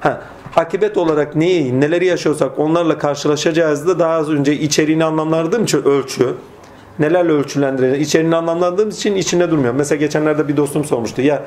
Ha, 0.00 0.22
akibet 0.56 0.96
olarak 0.96 1.36
neyi, 1.36 1.80
neleri 1.80 2.06
yaşıyorsak 2.06 2.58
onlarla 2.58 2.98
karşılaşacağız 2.98 3.86
da 3.86 3.98
daha 3.98 4.12
az 4.14 4.30
önce 4.30 4.52
içeriğini 4.52 5.04
anlamlandırdığım 5.04 5.64
için 5.64 5.82
ölçü, 5.82 6.34
nelerle 6.98 7.32
ölçülendireceğiz. 7.32 8.08
İçeriğini 8.08 8.36
anlamlandırdığım 8.36 8.88
için 8.88 9.14
içinde 9.14 9.50
durmuyor. 9.50 9.74
Mesela 9.74 9.98
geçenlerde 9.98 10.48
bir 10.48 10.56
dostum 10.56 10.84
sormuştu. 10.84 11.22
Ya 11.22 11.42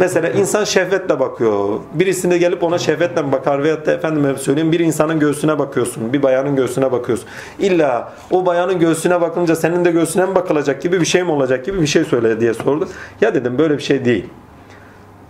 mesela 0.00 0.28
insan 0.28 0.64
şehvetle 0.64 1.20
bakıyor. 1.20 1.68
Birisinde 1.94 2.38
gelip 2.38 2.62
ona 2.62 2.78
şehvetle 2.78 3.32
bakar 3.32 3.62
veyahut 3.62 3.86
da 3.86 3.92
efendime 3.92 4.34
söyleyeyim 4.34 4.72
bir 4.72 4.80
insanın 4.80 5.20
göğsüne 5.20 5.58
bakıyorsun. 5.58 6.12
Bir 6.12 6.22
bayanın 6.22 6.56
göğsüne 6.56 6.92
bakıyorsun. 6.92 7.28
İlla 7.58 8.12
o 8.30 8.46
bayanın 8.46 8.78
göğsüne 8.78 9.20
bakınca 9.20 9.56
senin 9.56 9.84
de 9.84 9.90
göğsüne 9.90 10.26
mi 10.26 10.34
bakılacak 10.34 10.82
gibi 10.82 11.00
bir 11.00 11.06
şey 11.06 11.22
mi 11.22 11.30
olacak 11.30 11.64
gibi 11.64 11.80
bir 11.80 11.86
şey 11.86 12.04
söyle 12.04 12.40
diye 12.40 12.54
sordu. 12.54 12.88
Ya 13.20 13.34
dedim 13.34 13.58
böyle 13.58 13.78
bir 13.78 13.82
şey 13.82 14.04
değil. 14.04 14.24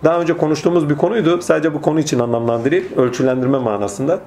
Daha 0.03 0.21
önce 0.21 0.37
konuştuğumuz 0.37 0.89
bir 0.89 0.95
konuydu. 0.95 1.41
Sadece 1.41 1.73
bu 1.73 1.81
konu 1.81 1.99
için 1.99 2.19
anlamlandırayım. 2.19 2.85
Ölçülendirme 2.97 3.57
manasında. 3.57 4.19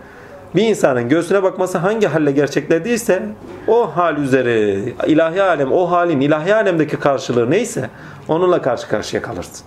Bir 0.54 0.62
insanın 0.62 1.08
göğsüne 1.08 1.42
bakması 1.42 1.78
hangi 1.78 2.06
halle 2.06 2.32
gerçeklediyse 2.32 3.22
o 3.68 3.96
hal 3.96 4.16
üzere 4.16 4.78
ilahi 5.06 5.42
alem, 5.42 5.72
o 5.72 5.90
halin 5.90 6.20
ilahi 6.20 6.54
alemdeki 6.54 6.96
karşılığı 6.96 7.50
neyse 7.50 7.90
onunla 8.28 8.62
karşı 8.62 8.88
karşıya 8.88 9.22
kalırsın. 9.22 9.66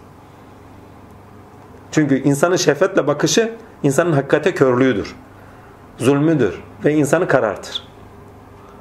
Çünkü 1.92 2.24
insanın 2.24 2.56
şehvetle 2.56 3.08
bakışı 3.08 3.52
insanın 3.84 4.14
hakikate 4.14 4.54
körlüğüdür. 4.54 5.16
Zulmüdür 5.98 6.60
ve 6.86 6.94
insanı 6.94 7.28
karartır. 7.28 7.84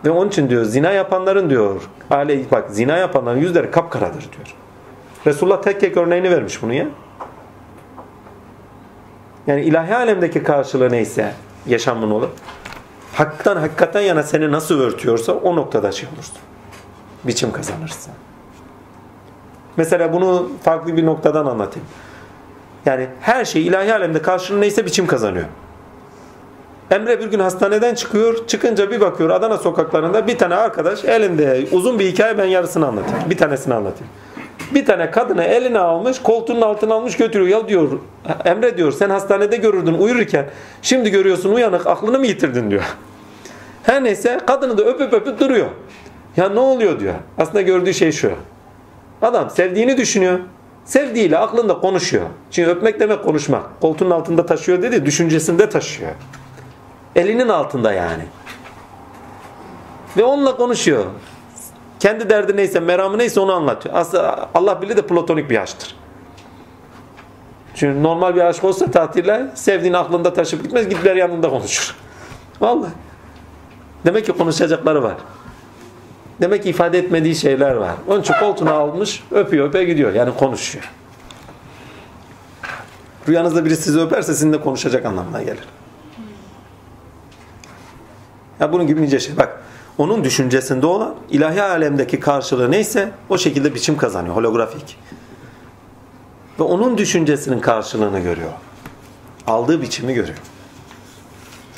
Ve 0.05 0.11
onun 0.11 0.29
için 0.29 0.51
diyor 0.51 0.65
zina 0.65 0.91
yapanların 0.91 1.51
diyor, 1.51 1.83
aile 2.11 2.51
bak 2.51 2.71
zina 2.71 2.97
yapanların 2.97 3.41
yüzleri 3.41 3.71
kapkaradır 3.71 4.21
diyor. 4.21 4.55
Resulullah 5.27 5.63
tek 5.63 5.81
tek 5.81 5.97
örneğini 5.97 6.31
vermiş 6.31 6.63
bunu 6.63 6.73
ya. 6.73 6.87
Yani 9.47 9.63
ilahi 9.63 9.95
alemdeki 9.95 10.43
karşılığı 10.43 10.91
neyse 10.93 11.33
yaşamın 11.67 12.11
olur. 12.11 12.29
Haktan 13.15 13.57
hakikaten 13.57 14.01
yana 14.01 14.23
seni 14.23 14.53
nasıl 14.53 14.81
örtüyorsa 14.81 15.33
o 15.33 15.57
noktada 15.57 15.93
şey 15.93 16.09
olursun. 16.15 16.37
Biçim 17.25 17.53
kazanırsın. 17.53 18.13
Mesela 19.77 20.13
bunu 20.13 20.51
farklı 20.63 20.97
bir 20.97 21.07
noktadan 21.07 21.47
anlatayım. 21.47 21.89
Yani 22.87 23.09
her 23.21 23.45
şey 23.45 23.67
ilahi 23.67 23.95
alemde 23.95 24.23
karşılığı 24.23 24.61
neyse 24.61 24.87
biçim 24.87 25.07
kazanıyor. 25.07 25.47
Emre 26.91 27.21
bir 27.21 27.27
gün 27.27 27.39
hastaneden 27.39 27.95
çıkıyor. 27.95 28.47
Çıkınca 28.47 28.91
bir 28.91 29.01
bakıyor 29.01 29.31
Adana 29.31 29.59
sokaklarında 29.59 30.27
bir 30.27 30.39
tane 30.39 30.55
arkadaş 30.55 31.05
elinde 31.05 31.67
uzun 31.73 31.99
bir 31.99 32.07
hikaye 32.07 32.39
ben 32.39 32.45
yarısını 32.45 32.87
anlatayım. 32.87 33.31
Bir 33.31 33.37
tanesini 33.37 33.75
anlatayım. 33.75 34.13
Bir 34.75 34.87
tane 34.87 35.11
kadını 35.11 35.45
eline 35.45 35.79
almış, 35.79 36.23
koltuğunun 36.23 36.61
altına 36.61 36.95
almış 36.95 37.17
götürüyor. 37.17 37.61
Ya 37.61 37.69
diyor 37.69 37.99
Emre 38.45 38.77
diyor 38.77 38.93
sen 38.93 39.11
hastanede 39.11 39.57
görürdün 39.57 39.95
uyurken. 39.95 40.47
Şimdi 40.83 41.11
görüyorsun 41.11 41.53
uyanık 41.53 41.87
aklını 41.87 42.19
mı 42.19 42.27
yitirdin 42.27 42.71
diyor. 42.71 42.97
Her 43.83 44.05
neyse 44.05 44.41
kadını 44.47 44.79
da 44.79 44.83
öpüp 44.83 45.13
öpüp 45.13 45.41
duruyor. 45.41 45.67
Ya 46.37 46.49
ne 46.49 46.61
oluyor 46.61 47.01
diyor. 47.01 47.15
Aslında 47.39 47.63
gördüğü 47.63 47.95
şey 47.95 48.13
şu. 48.13 48.33
Adam 49.23 49.51
sevdiğini 49.51 49.97
düşünüyor. 49.97 50.39
Sevdiğiyle 50.85 51.39
aklında 51.39 51.79
konuşuyor. 51.79 52.27
Çünkü 52.51 52.71
öpmek 52.71 53.01
demek 53.01 53.25
konuşmak. 53.25 53.81
Koltuğun 53.81 54.11
altında 54.11 54.47
taşıyor 54.47 54.83
dedi, 54.83 55.07
düşüncesinde 55.07 55.69
taşıyor. 55.69 56.11
Elinin 57.17 57.49
altında 57.49 57.93
yani. 57.93 58.23
Ve 60.17 60.25
onunla 60.25 60.57
konuşuyor. 60.57 61.05
Kendi 62.03 62.31
derdi 62.31 62.57
neyse, 62.57 62.81
meramı 62.81 63.19
neyse 63.19 63.41
onu 63.41 63.53
anlatıyor. 63.53 63.95
Aslında 63.95 64.49
Allah 64.55 64.83
bilir 64.83 64.97
de 64.97 65.07
platonik 65.07 65.51
bir 65.51 65.63
aşktır. 65.63 65.95
Çünkü 67.75 68.03
normal 68.03 68.37
bir 68.37 68.41
aşk 68.41 68.65
olsa 68.65 68.91
tatille 68.91 69.51
sevdiğini 69.55 69.97
aklında 69.97 70.33
taşıp 70.33 70.63
gitmez, 70.63 70.89
gider 70.89 71.17
yanında 71.17 71.51
konuşur. 71.51 71.97
Vallahi. 72.61 72.91
Demek 74.07 74.27
ki 74.27 74.33
konuşacakları 74.33 75.03
var. 75.03 75.15
Demek 76.41 76.63
ki 76.63 76.71
ifade 76.71 76.99
etmediği 76.99 77.35
şeyler 77.35 77.75
var. 77.75 77.95
Onun 78.09 78.21
için 78.21 78.35
koltuğuna 78.41 78.73
almış, 78.73 79.25
öpüyor, 79.31 79.69
öpe 79.69 79.85
gidiyor. 79.85 80.15
Yani 80.15 80.37
konuşuyor. 80.37 80.91
Rüyanızda 83.29 83.65
biri 83.65 83.77
sizi 83.77 84.01
öperse 84.01 84.33
sizinle 84.33 84.61
konuşacak 84.61 85.07
anlamına 85.07 85.43
gelir. 85.43 85.65
Ya 88.61 88.73
bunun 88.73 88.87
gibi 88.87 89.03
nice 89.03 89.21
şey. 89.21 89.37
Bak 89.37 89.62
onun 89.99 90.25
düşüncesinde 90.25 90.87
olan 90.87 91.15
ilahi 91.31 91.63
alemdeki 91.63 92.21
karşılığı 92.21 92.71
neyse 92.71 93.11
o 93.29 93.39
şekilde 93.39 93.75
biçim 93.75 93.97
kazanıyor. 93.97 94.37
Holografik. 94.37 94.99
Ve 96.61 96.63
onun 96.63 96.99
düşüncesinin 96.99 97.61
karşılığını 97.61 98.21
görüyor. 98.21 98.53
Aldığı 99.47 99.83
biçimi 99.83 100.15
görüyor. 100.15 100.39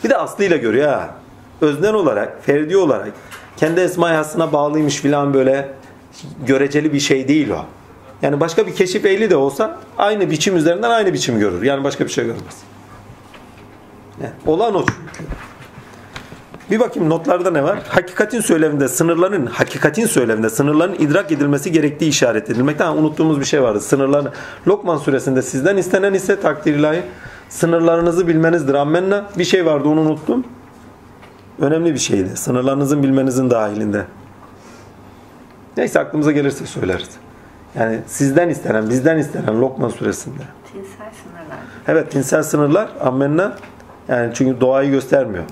Bir 0.04 0.10
de 0.10 0.16
aslıyla 0.16 0.56
görüyor 0.56 0.92
ha. 0.92 1.14
Öznel 1.60 1.94
olarak, 1.94 2.44
ferdi 2.44 2.76
olarak 2.76 3.12
kendi 3.56 3.80
esma 3.80 4.10
hasına 4.10 4.52
bağlıymış 4.52 4.96
filan 4.96 5.34
böyle 5.34 5.74
göreceli 6.46 6.92
bir 6.92 7.00
şey 7.00 7.28
değil 7.28 7.50
o. 7.50 7.64
Yani 8.22 8.40
başka 8.40 8.66
bir 8.66 8.74
keşif 8.74 9.06
ehli 9.06 9.30
de 9.30 9.36
olsa 9.36 9.78
aynı 9.98 10.30
biçim 10.30 10.56
üzerinden 10.56 10.90
aynı 10.90 11.12
biçimi 11.12 11.40
görür. 11.40 11.62
Yani 11.62 11.84
başka 11.84 12.04
bir 12.04 12.10
şey 12.10 12.24
görmez. 12.24 12.62
Yani 14.22 14.32
olan 14.46 14.74
o 14.74 14.78
çünkü. 14.78 15.30
Bir 16.74 16.80
bakayım 16.80 17.10
notlarda 17.10 17.50
ne 17.50 17.64
var? 17.64 17.78
Hakikatin 17.88 18.40
söyleminde 18.40 18.88
sınırların, 18.88 19.46
hakikatin 19.46 20.06
söyleminde 20.06 20.50
sınırların 20.50 20.94
idrak 20.94 21.32
edilmesi 21.32 21.72
gerektiği 21.72 22.08
işaret 22.08 22.50
edilmekte. 22.50 22.84
Ha, 22.84 22.94
unuttuğumuz 22.94 23.40
bir 23.40 23.44
şey 23.44 23.62
vardı. 23.62 23.80
Sınırlar. 23.80 24.24
Lokman 24.68 24.96
suresinde 24.96 25.42
sizden 25.42 25.76
istenen 25.76 26.14
ise 26.14 26.40
takdir 26.40 26.74
ilahi 26.74 27.02
sınırlarınızı 27.48 28.28
bilmenizdir. 28.28 28.74
Ammenna. 28.74 29.30
Bir 29.38 29.44
şey 29.44 29.66
vardı 29.66 29.88
onu 29.88 30.00
unuttum. 30.00 30.44
Önemli 31.60 31.94
bir 31.94 31.98
şeydi. 31.98 32.36
Sınırlarınızın 32.36 33.02
bilmenizin 33.02 33.50
dahilinde. 33.50 34.04
Neyse 35.76 36.00
aklımıza 36.00 36.32
gelirse 36.32 36.66
söyleriz. 36.66 37.10
Yani 37.78 38.00
sizden 38.06 38.48
istenen, 38.48 38.90
bizden 38.90 39.18
istenen 39.18 39.60
Lokman 39.60 39.88
suresinde. 39.88 40.42
Tinsel 40.72 40.88
sınırlar. 40.96 41.58
Evet 41.88 42.10
tinsel 42.10 42.42
sınırlar 42.42 42.88
ammenna. 43.00 43.56
Yani 44.08 44.34
çünkü 44.34 44.60
doğayı 44.60 44.90
göstermiyor. 44.90 45.44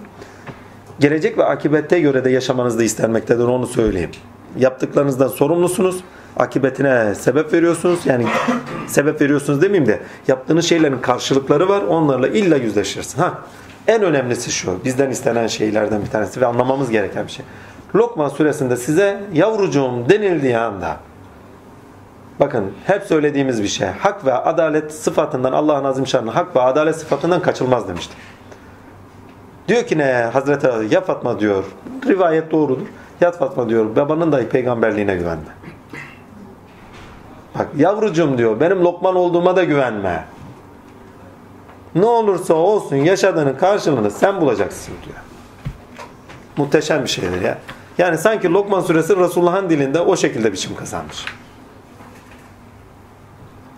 Gelecek 1.00 1.38
ve 1.38 1.44
akibette 1.44 2.00
göre 2.00 2.24
de 2.24 2.30
yaşamanız 2.30 2.78
da 2.78 2.82
istenmektedir 2.82 3.44
onu 3.44 3.66
söyleyeyim. 3.66 4.10
Yaptıklarınızdan 4.58 5.28
sorumlusunuz. 5.28 5.96
Akibetine 6.36 7.14
sebep 7.14 7.52
veriyorsunuz. 7.52 8.06
Yani 8.06 8.26
sebep 8.86 9.20
veriyorsunuz 9.20 9.62
demeyeyim 9.62 9.86
de 9.86 10.00
yaptığınız 10.28 10.64
şeylerin 10.64 10.98
karşılıkları 10.98 11.68
var. 11.68 11.82
Onlarla 11.82 12.28
illa 12.28 12.56
yüzleşirsin. 12.56 13.18
Ha. 13.20 13.38
En 13.86 14.02
önemlisi 14.02 14.52
şu. 14.52 14.84
Bizden 14.84 15.10
istenen 15.10 15.46
şeylerden 15.46 16.02
bir 16.02 16.10
tanesi 16.10 16.40
ve 16.40 16.46
anlamamız 16.46 16.90
gereken 16.90 17.26
bir 17.26 17.32
şey. 17.32 17.44
Lokman 17.94 18.28
suresinde 18.28 18.76
size 18.76 19.20
yavrucuğum 19.32 20.08
denildiği 20.08 20.58
anda 20.58 20.96
bakın 22.40 22.72
hep 22.86 23.02
söylediğimiz 23.02 23.62
bir 23.62 23.68
şey. 23.68 23.88
Hak 23.88 24.26
ve 24.26 24.34
adalet 24.34 24.92
sıfatından 24.92 25.52
Allah'ın 25.52 25.84
azimşanı 25.84 26.30
hak 26.30 26.56
ve 26.56 26.60
adalet 26.60 26.96
sıfatından 26.96 27.42
kaçılmaz 27.42 27.88
demişti. 27.88 28.14
Diyor 29.68 29.86
ki 29.86 29.98
ne 29.98 30.12
Hazreti 30.32 30.68
Ali 30.68 30.94
ya 30.94 31.00
Fatma 31.00 31.40
diyor 31.40 31.64
rivayet 32.06 32.50
doğrudur. 32.50 32.86
Ya 33.20 33.32
Fatma 33.32 33.68
diyor 33.68 33.96
babanın 33.96 34.32
dahi 34.32 34.48
peygamberliğine 34.48 35.16
güvenme. 35.16 35.52
Bak 37.58 37.68
yavrucuğum 37.76 38.38
diyor 38.38 38.60
benim 38.60 38.84
Lokman 38.84 39.16
olduğuma 39.16 39.56
da 39.56 39.64
güvenme. 39.64 40.24
Ne 41.94 42.06
olursa 42.06 42.54
olsun 42.54 42.96
yaşadığının 42.96 43.54
karşılığını 43.54 44.10
sen 44.10 44.40
bulacaksın 44.40 44.94
diyor. 45.04 45.18
Muhteşem 46.56 47.02
bir 47.02 47.08
şeydir 47.08 47.42
ya. 47.42 47.58
Yani 47.98 48.18
sanki 48.18 48.52
Lokman 48.52 48.80
suresi 48.80 49.16
Resulullah'ın 49.16 49.70
dilinde 49.70 50.00
o 50.00 50.16
şekilde 50.16 50.52
biçim 50.52 50.76
kazanmış. 50.76 51.24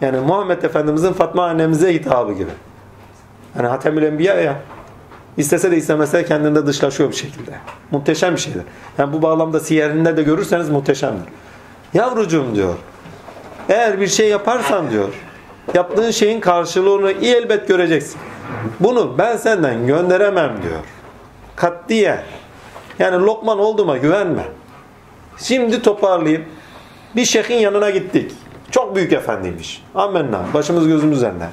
Yani 0.01 0.21
Muhammed 0.21 0.63
Efendimizin 0.63 1.13
Fatma 1.13 1.45
annemize 1.45 1.95
hitabı 1.95 2.33
gibi. 2.33 2.51
Hani 3.57 3.67
Hatemül 3.67 4.03
Enbiya 4.03 4.35
ya. 4.35 4.57
İstese 5.37 5.71
de 5.71 5.77
istemese 5.77 6.19
de 6.19 6.25
kendinde 6.25 6.67
dışlaşıyor 6.67 7.11
bir 7.11 7.17
şekilde. 7.17 7.51
Muhteşem 7.91 8.35
bir 8.35 8.41
şeydir. 8.41 8.63
Yani 8.99 9.13
bu 9.13 9.23
bağlamda 9.23 9.61
siyerinde 9.61 10.17
de 10.17 10.23
görürseniz 10.23 10.71
muhteşemdir. 10.71 11.29
Yavrucuğum 11.95 12.55
diyor. 12.55 12.75
Eğer 13.69 14.01
bir 14.01 14.09
şey 14.09 14.29
yaparsan 14.29 14.91
diyor. 14.91 15.09
Yaptığın 15.75 16.11
şeyin 16.11 16.41
karşılığını 16.41 17.13
iyi 17.13 17.35
elbet 17.35 17.69
göreceksin. 17.69 18.21
Bunu 18.81 19.19
ben 19.19 19.37
senden 19.37 19.87
gönderemem 19.87 20.53
diyor. 20.63 20.81
Katliye. 21.57 22.21
Yani 22.99 23.27
Lokman 23.27 23.59
olduğuma 23.59 23.97
güvenme. 23.97 24.43
Şimdi 25.39 25.83
toparlayayım. 25.83 26.45
Bir 27.17 27.25
şeyhin 27.25 27.57
yanına 27.57 27.91
gittik. 27.91 28.33
Çok 28.71 28.97
büyük 28.97 29.13
efendiymiş. 29.13 29.83
Amenna. 29.95 30.41
Başımız 30.55 30.89
gözümüz 30.89 31.17
üzerinde. 31.17 31.49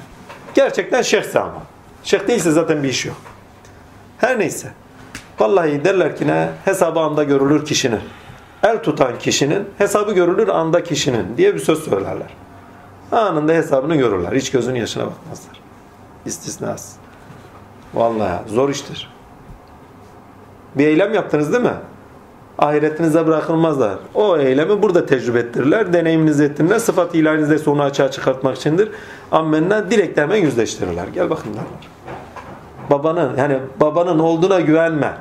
Gerçekten 0.54 1.02
şeyhse 1.02 1.40
ama. 1.40 1.62
Şeyh 2.04 2.28
değilse 2.28 2.50
zaten 2.50 2.82
bir 2.82 2.88
iş 2.88 3.06
yok. 3.06 3.16
Her 4.22 4.38
neyse. 4.38 4.68
Vallahi 5.40 5.84
derler 5.84 6.16
ki 6.16 6.26
ne? 6.26 6.48
Hesabı 6.64 7.00
anda 7.00 7.24
görülür 7.24 7.64
kişinin. 7.64 8.00
El 8.62 8.82
tutan 8.82 9.18
kişinin, 9.18 9.68
hesabı 9.78 10.12
görülür 10.12 10.48
anda 10.48 10.84
kişinin 10.84 11.36
diye 11.36 11.54
bir 11.54 11.58
söz 11.58 11.78
söylerler. 11.84 12.34
Anında 13.12 13.52
hesabını 13.52 13.96
görürler. 13.96 14.32
Hiç 14.32 14.50
gözünün 14.50 14.78
yaşına 14.78 15.02
bakmazlar. 15.02 15.60
İstisnas. 16.26 16.92
Vallahi 17.94 18.48
zor 18.48 18.68
iştir. 18.68 19.12
Bir 20.74 20.86
eylem 20.86 21.14
yaptınız 21.14 21.52
değil 21.52 21.64
mi? 21.64 21.76
Ahiretinize 22.58 23.26
bırakılmazlar. 23.26 23.94
O 24.14 24.38
eylemi 24.38 24.82
burada 24.82 25.06
tecrübe 25.06 25.38
ettirirler. 25.38 25.92
Deneyiminizi 25.92 26.44
ettirirler. 26.44 26.78
Sıfat 26.78 27.14
ilanınızda 27.14 27.70
onu 27.70 27.82
açığa 27.82 28.10
çıkartmak 28.10 28.56
içindir. 28.56 28.90
Ammenna 29.32 29.90
direkt 29.90 30.18
hemen 30.18 30.36
yüzleştirirler. 30.36 31.08
Gel 31.14 31.30
bakın 31.30 31.50
derler. 31.50 31.92
Babanın 32.92 33.36
yani 33.36 33.58
babanın 33.80 34.18
olduğuna 34.18 34.60
güvenme. 34.60 35.16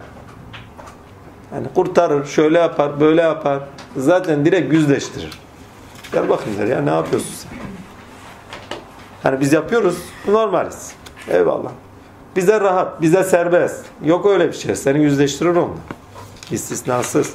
Yani 1.53 1.67
kurtarır, 1.75 2.25
şöyle 2.25 2.59
yapar, 2.59 2.99
böyle 2.99 3.21
yapar. 3.21 3.59
Zaten 3.97 4.45
direkt 4.45 4.73
yüzleştirir. 4.73 5.39
Gel 6.13 6.29
bakın 6.29 6.51
der 6.59 6.67
ya 6.67 6.81
ne 6.81 6.89
yapıyorsun 6.89 7.33
sen? 7.33 7.51
Hani 9.23 9.39
biz 9.39 9.53
yapıyoruz, 9.53 9.97
normaliz. 10.27 10.93
Eyvallah. 11.27 11.71
Bize 12.35 12.61
rahat, 12.61 13.01
bize 13.01 13.23
serbest. 13.23 13.85
Yok 14.03 14.25
öyle 14.25 14.47
bir 14.47 14.53
şey. 14.53 14.75
Seni 14.75 15.03
yüzleştirir 15.03 15.49
onunla. 15.49 15.75
İstisnasız. 16.51 17.33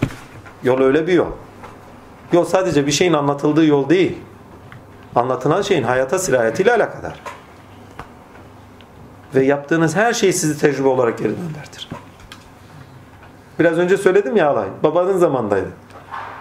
Yol 0.63 0.81
öyle 0.81 1.07
bir 1.07 1.13
yol. 1.13 1.31
Yol 2.33 2.45
sadece 2.45 2.87
bir 2.87 2.93
şeyin 2.93 3.13
anlatıldığı 3.13 3.65
yol 3.65 3.89
değil. 3.89 4.19
Anlatılan 5.15 5.63
şeyin 5.63 5.83
hayata 5.83 6.19
sirayetiyle 6.19 6.73
alakadar. 6.75 7.21
Ve 9.37 9.45
yaptığınız 9.45 9.97
her 9.97 10.13
şey 10.13 10.33
sizi 10.33 10.59
tecrübe 10.59 10.89
olarak 10.89 11.19
geri 11.19 11.29
göndertir. 11.29 11.89
Biraz 13.59 13.79
önce 13.79 13.97
söyledim 13.97 14.37
ya 14.37 14.51
alay. 14.51 14.67
Babanın 14.83 15.19
zamandaydı. 15.19 15.69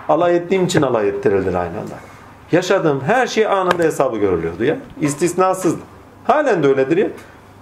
Alay 0.10 0.36
ettiğim 0.36 0.66
için 0.66 0.82
alay 0.82 1.10
ettirildi 1.10 1.58
aynı 1.58 1.80
anda. 1.80 1.96
Yaşadığım 2.52 3.02
her 3.02 3.28
şey 3.28 3.48
anında 3.48 3.84
hesabı 3.84 4.18
görülüyordu 4.18 4.64
ya. 4.64 4.78
İstisnasızdı. 5.02 5.82
Halen 6.24 6.64
de 6.64 6.68
öyledir 6.68 6.98
ya. 6.98 7.08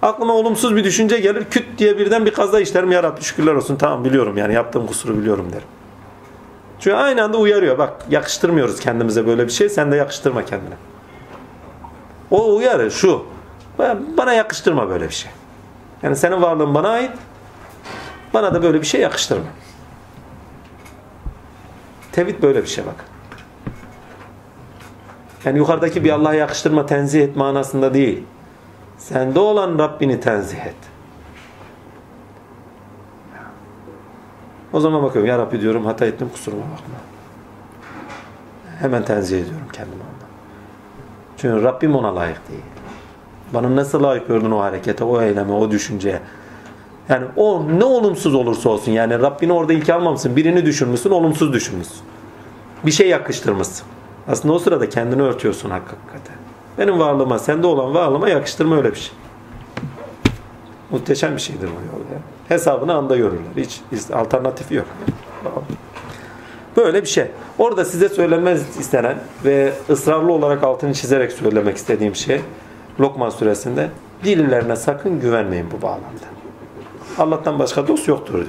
Aklıma 0.02 0.32
olumsuz 0.32 0.76
bir 0.76 0.84
düşünce 0.84 1.20
gelir. 1.20 1.44
Küt 1.50 1.78
diye 1.78 1.98
birden 1.98 2.26
bir 2.26 2.34
kaza 2.34 2.60
işlerim. 2.60 2.92
Ya 2.92 3.02
Rabbi 3.02 3.22
şükürler 3.22 3.54
olsun. 3.54 3.76
Tamam 3.76 4.04
biliyorum 4.04 4.36
yani 4.36 4.54
yaptığım 4.54 4.86
kusuru 4.86 5.18
biliyorum 5.18 5.46
derim. 5.52 5.68
Çünkü 6.80 6.96
aynı 6.96 7.24
anda 7.24 7.38
uyarıyor. 7.38 7.78
Bak 7.78 7.92
yakıştırmıyoruz 8.10 8.80
kendimize 8.80 9.26
böyle 9.26 9.46
bir 9.46 9.52
şey. 9.52 9.68
Sen 9.68 9.92
de 9.92 9.96
yakıştırma 9.96 10.44
kendine. 10.44 10.74
O 12.30 12.54
uyarı 12.56 12.90
şu. 12.90 13.33
Bana 14.16 14.32
yakıştırma 14.32 14.88
böyle 14.88 15.08
bir 15.08 15.14
şey. 15.14 15.30
Yani 16.02 16.16
senin 16.16 16.42
varlığın 16.42 16.74
bana 16.74 16.88
ait. 16.88 17.10
Bana 18.34 18.54
da 18.54 18.62
böyle 18.62 18.80
bir 18.80 18.86
şey 18.86 19.00
yakıştırma. 19.00 19.44
Tevhid 22.12 22.42
böyle 22.42 22.62
bir 22.62 22.68
şey 22.68 22.86
bak. 22.86 23.04
Yani 25.44 25.58
yukarıdaki 25.58 26.04
bir 26.04 26.10
Allah'a 26.10 26.34
yakıştırma, 26.34 26.86
tenzih 26.86 27.22
et 27.22 27.36
manasında 27.36 27.94
değil. 27.94 28.24
Sende 28.98 29.40
olan 29.40 29.78
Rabbini 29.78 30.20
tenzih 30.20 30.58
et. 30.58 30.76
O 34.72 34.80
zaman 34.80 35.02
bakıyorum 35.02 35.28
ya 35.28 35.38
Rabbi 35.38 35.60
diyorum 35.60 35.86
hata 35.86 36.06
ettim 36.06 36.28
kusuruma 36.32 36.62
bakma. 36.62 36.94
Hemen 38.80 39.04
tenzih 39.04 39.40
ediyorum 39.40 39.68
kendimi 39.72 40.02
ondan. 40.02 40.28
Çünkü 41.36 41.62
Rabbim 41.62 41.96
ona 41.96 42.16
layık 42.16 42.48
değil. 42.48 42.73
Bana 43.54 43.76
nasıl 43.76 44.02
layık 44.02 44.28
gördün 44.28 44.50
o 44.50 44.60
harekete, 44.60 45.04
o 45.04 45.22
eyleme, 45.22 45.52
o 45.52 45.70
düşünceye. 45.70 46.20
Yani 47.08 47.26
o 47.36 47.62
ne 47.78 47.84
olumsuz 47.84 48.34
olursa 48.34 48.68
olsun 48.68 48.92
yani 48.92 49.20
Rabbini 49.20 49.52
orada 49.52 49.72
ilk 49.72 49.90
almamışsın. 49.90 50.36
Birini 50.36 50.66
düşünmüşsün, 50.66 51.10
olumsuz 51.10 51.52
düşünmüşsün. 51.52 52.02
Bir 52.86 52.90
şey 52.90 53.08
yakıştırmışsın. 53.08 53.86
Aslında 54.28 54.54
o 54.54 54.58
sırada 54.58 54.88
kendini 54.88 55.22
örtüyorsun 55.22 55.70
hakikaten. 55.70 56.36
Benim 56.78 56.98
varlığıma, 56.98 57.38
sende 57.38 57.66
olan 57.66 57.94
varlığıma 57.94 58.28
yakıştırma 58.28 58.76
öyle 58.76 58.90
bir 58.90 58.96
şey. 58.96 59.12
Muhteşem 60.90 61.36
bir 61.36 61.40
şeydir 61.40 61.68
bu 61.68 61.96
yol 61.96 62.04
ya. 62.12 62.18
Hesabını 62.48 62.94
anda 62.94 63.16
görürler. 63.16 63.40
Hiç, 63.56 63.80
hiç 63.92 64.10
alternatifi 64.10 64.74
yok. 64.74 64.86
Böyle 66.76 67.02
bir 67.02 67.08
şey. 67.08 67.26
Orada 67.58 67.84
size 67.84 68.08
söylenmez 68.08 68.78
istenen 68.78 69.16
ve 69.44 69.72
ısrarlı 69.90 70.32
olarak 70.32 70.62
altını 70.62 70.94
çizerek 70.94 71.32
söylemek 71.32 71.76
istediğim 71.76 72.14
şey 72.14 72.40
Lokman 73.00 73.30
suresinde 73.30 73.88
birilerine 74.24 74.76
sakın 74.76 75.20
güvenmeyin 75.20 75.66
bu 75.78 75.82
bağlamda. 75.82 76.26
Allah'tan 77.18 77.58
başka 77.58 77.88
dost 77.88 78.08
yoktur 78.08 78.34
diyor. 78.34 78.46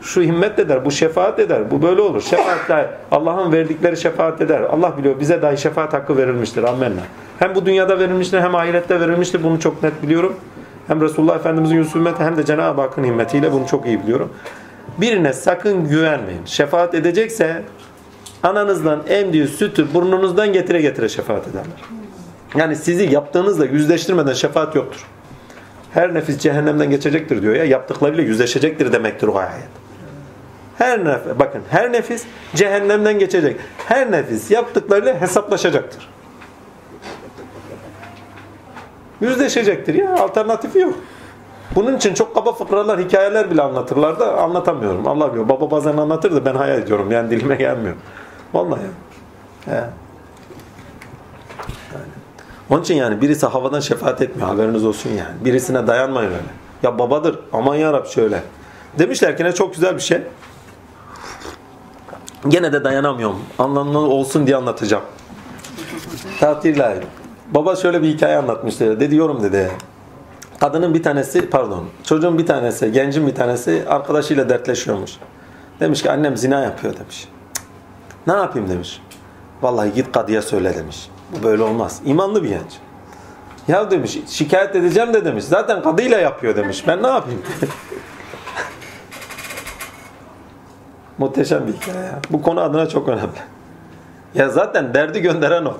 Şu 0.00 0.22
himmet 0.22 0.58
eder, 0.58 0.84
bu 0.84 0.90
şefaat 0.90 1.38
eder, 1.38 1.70
bu 1.70 1.82
böyle 1.82 2.00
olur. 2.00 2.20
Şefaatler, 2.22 2.86
Allah'ın 3.10 3.52
verdikleri 3.52 3.96
şefaat 3.96 4.40
eder. 4.40 4.60
Allah 4.60 4.98
biliyor 4.98 5.20
bize 5.20 5.42
dahi 5.42 5.58
şefaat 5.58 5.92
hakkı 5.92 6.16
verilmiştir. 6.16 6.62
Amenna. 6.62 7.00
Hem 7.38 7.54
bu 7.54 7.66
dünyada 7.66 7.98
verilmiştir 7.98 8.40
hem 8.40 8.54
ahirette 8.54 9.00
verilmiştir. 9.00 9.42
Bunu 9.42 9.60
çok 9.60 9.82
net 9.82 10.02
biliyorum. 10.02 10.34
Hem 10.86 11.00
Resulullah 11.00 11.36
Efendimizin 11.36 11.76
Yusuf 11.76 11.96
ümmeti 11.96 12.24
hem 12.24 12.36
de 12.36 12.44
Cenab-ı 12.44 12.80
Hakk'ın 12.80 13.04
himmetiyle 13.04 13.52
bunu 13.52 13.66
çok 13.66 13.86
iyi 13.86 14.02
biliyorum. 14.02 14.30
Birine 14.98 15.32
sakın 15.32 15.88
güvenmeyin. 15.88 16.44
Şefaat 16.44 16.94
edecekse 16.94 17.62
ananızdan 18.42 19.00
emdiği 19.08 19.46
sütü 19.46 19.94
burnunuzdan 19.94 20.52
getire 20.52 20.80
getire 20.80 21.08
şefaat 21.08 21.48
ederler. 21.48 22.03
Yani 22.56 22.76
sizi 22.76 23.14
yaptığınızla 23.14 23.64
yüzleştirmeden 23.64 24.32
şefaat 24.32 24.74
yoktur. 24.74 25.06
Her 25.94 26.14
nefis 26.14 26.38
cehennemden 26.38 26.90
geçecektir 26.90 27.42
diyor 27.42 27.54
ya. 27.54 27.64
Yaptıklarıyla 27.64 28.24
yüzleşecektir 28.24 28.92
demektir 28.92 29.28
o 29.28 29.36
ayet. 29.36 29.68
Her 30.78 31.04
nefis, 31.04 31.38
bakın 31.38 31.62
her 31.70 31.92
nefis 31.92 32.24
cehennemden 32.54 33.18
geçecek. 33.18 33.56
Her 33.86 34.12
nefis 34.12 34.50
yaptıklarıyla 34.50 35.20
hesaplaşacaktır. 35.20 36.08
Yüzleşecektir 39.20 39.94
ya. 39.94 40.14
Alternatifi 40.14 40.78
yok. 40.78 40.94
Bunun 41.74 41.96
için 41.96 42.14
çok 42.14 42.34
kaba 42.34 42.52
fıkralar, 42.52 43.00
hikayeler 43.00 43.50
bile 43.50 43.62
anlatırlar 43.62 44.20
da 44.20 44.38
anlatamıyorum. 44.38 45.06
Allah 45.06 45.30
biliyor. 45.30 45.48
Baba 45.48 45.70
bazen 45.70 45.96
anlatır 45.96 46.34
da 46.34 46.44
ben 46.44 46.54
hayal 46.54 46.78
ediyorum. 46.78 47.10
Yani 47.10 47.30
dilime 47.30 47.56
gelmiyor. 47.56 47.94
Vallahi. 48.54 48.80
He. 49.64 49.84
Onun 52.70 52.82
için 52.82 52.94
yani 52.94 53.20
birisi 53.20 53.46
havadan 53.46 53.80
şefaat 53.80 54.22
etmiyor. 54.22 54.48
Haberiniz 54.48 54.84
olsun 54.84 55.10
yani. 55.10 55.44
Birisine 55.44 55.86
dayanmayın 55.86 56.30
öyle. 56.30 56.42
Ya 56.82 56.98
babadır. 56.98 57.38
Aman 57.52 57.74
yarab 57.74 58.06
şöyle. 58.06 58.42
Demişler 58.98 59.36
ki 59.36 59.44
ne 59.44 59.52
çok 59.52 59.74
güzel 59.74 59.94
bir 59.94 60.00
şey. 60.00 60.22
Gene 62.48 62.72
de 62.72 62.84
dayanamıyorum. 62.84 63.38
Anlamlı 63.58 63.98
olsun 63.98 64.46
diye 64.46 64.56
anlatacağım. 64.56 65.04
Tatilay. 66.40 66.96
Baba 67.50 67.76
şöyle 67.76 68.02
bir 68.02 68.08
hikaye 68.08 68.36
anlatmıştı. 68.36 69.00
Dedi 69.00 69.16
yorum 69.16 69.42
dedi. 69.42 69.70
Kadının 70.60 70.94
bir 70.94 71.02
tanesi 71.02 71.50
pardon 71.50 71.84
çocuğun 72.04 72.38
bir 72.38 72.46
tanesi 72.46 72.92
gencin 72.92 73.26
bir 73.26 73.34
tanesi 73.34 73.84
arkadaşıyla 73.88 74.48
dertleşiyormuş. 74.48 75.12
Demiş 75.80 76.02
ki 76.02 76.10
annem 76.10 76.36
zina 76.36 76.60
yapıyor 76.60 76.96
demiş. 76.96 77.28
Ne 78.26 78.32
yapayım 78.32 78.68
demiş. 78.68 79.02
Vallahi 79.62 79.92
git 79.92 80.12
kadıya 80.12 80.42
söyle 80.42 80.76
demiş. 80.76 81.08
Bu 81.34 81.42
böyle 81.42 81.62
olmaz. 81.62 82.00
İmanlı 82.04 82.42
bir 82.42 82.48
genç. 82.48 82.78
Ya 83.68 83.90
demiş 83.90 84.18
şikayet 84.28 84.76
edeceğim 84.76 85.14
de 85.14 85.24
demiş. 85.24 85.44
Zaten 85.44 85.82
kadıyla 85.82 86.18
yapıyor 86.18 86.56
demiş. 86.56 86.84
Ben 86.88 87.02
ne 87.02 87.06
yapayım? 87.06 87.42
Muhteşem 91.18 91.66
bir 91.66 91.72
hikaye. 91.72 92.04
ya. 92.04 92.18
Bu 92.30 92.42
konu 92.42 92.60
adına 92.60 92.88
çok 92.88 93.08
önemli. 93.08 93.38
Ya 94.34 94.48
zaten 94.48 94.94
derdi 94.94 95.22
gönderen 95.22 95.64
o. 95.64 95.74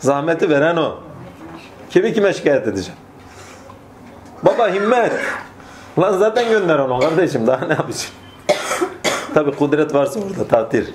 Zahmeti 0.00 0.50
veren 0.50 0.76
o. 0.76 0.96
Kimi 1.90 2.12
kime 2.14 2.32
şikayet 2.32 2.68
edeceğim? 2.68 3.00
Baba 4.42 4.68
himmet. 4.68 5.12
Lan 5.98 6.18
zaten 6.18 6.48
gönder 6.48 6.78
onu 6.78 7.00
kardeşim. 7.00 7.46
Daha 7.46 7.66
ne 7.66 7.72
yapacağım? 7.72 8.14
Tabi 9.34 9.52
kudret 9.56 9.94
varsa 9.94 10.20
orada 10.20 10.48
takdir. 10.48 10.94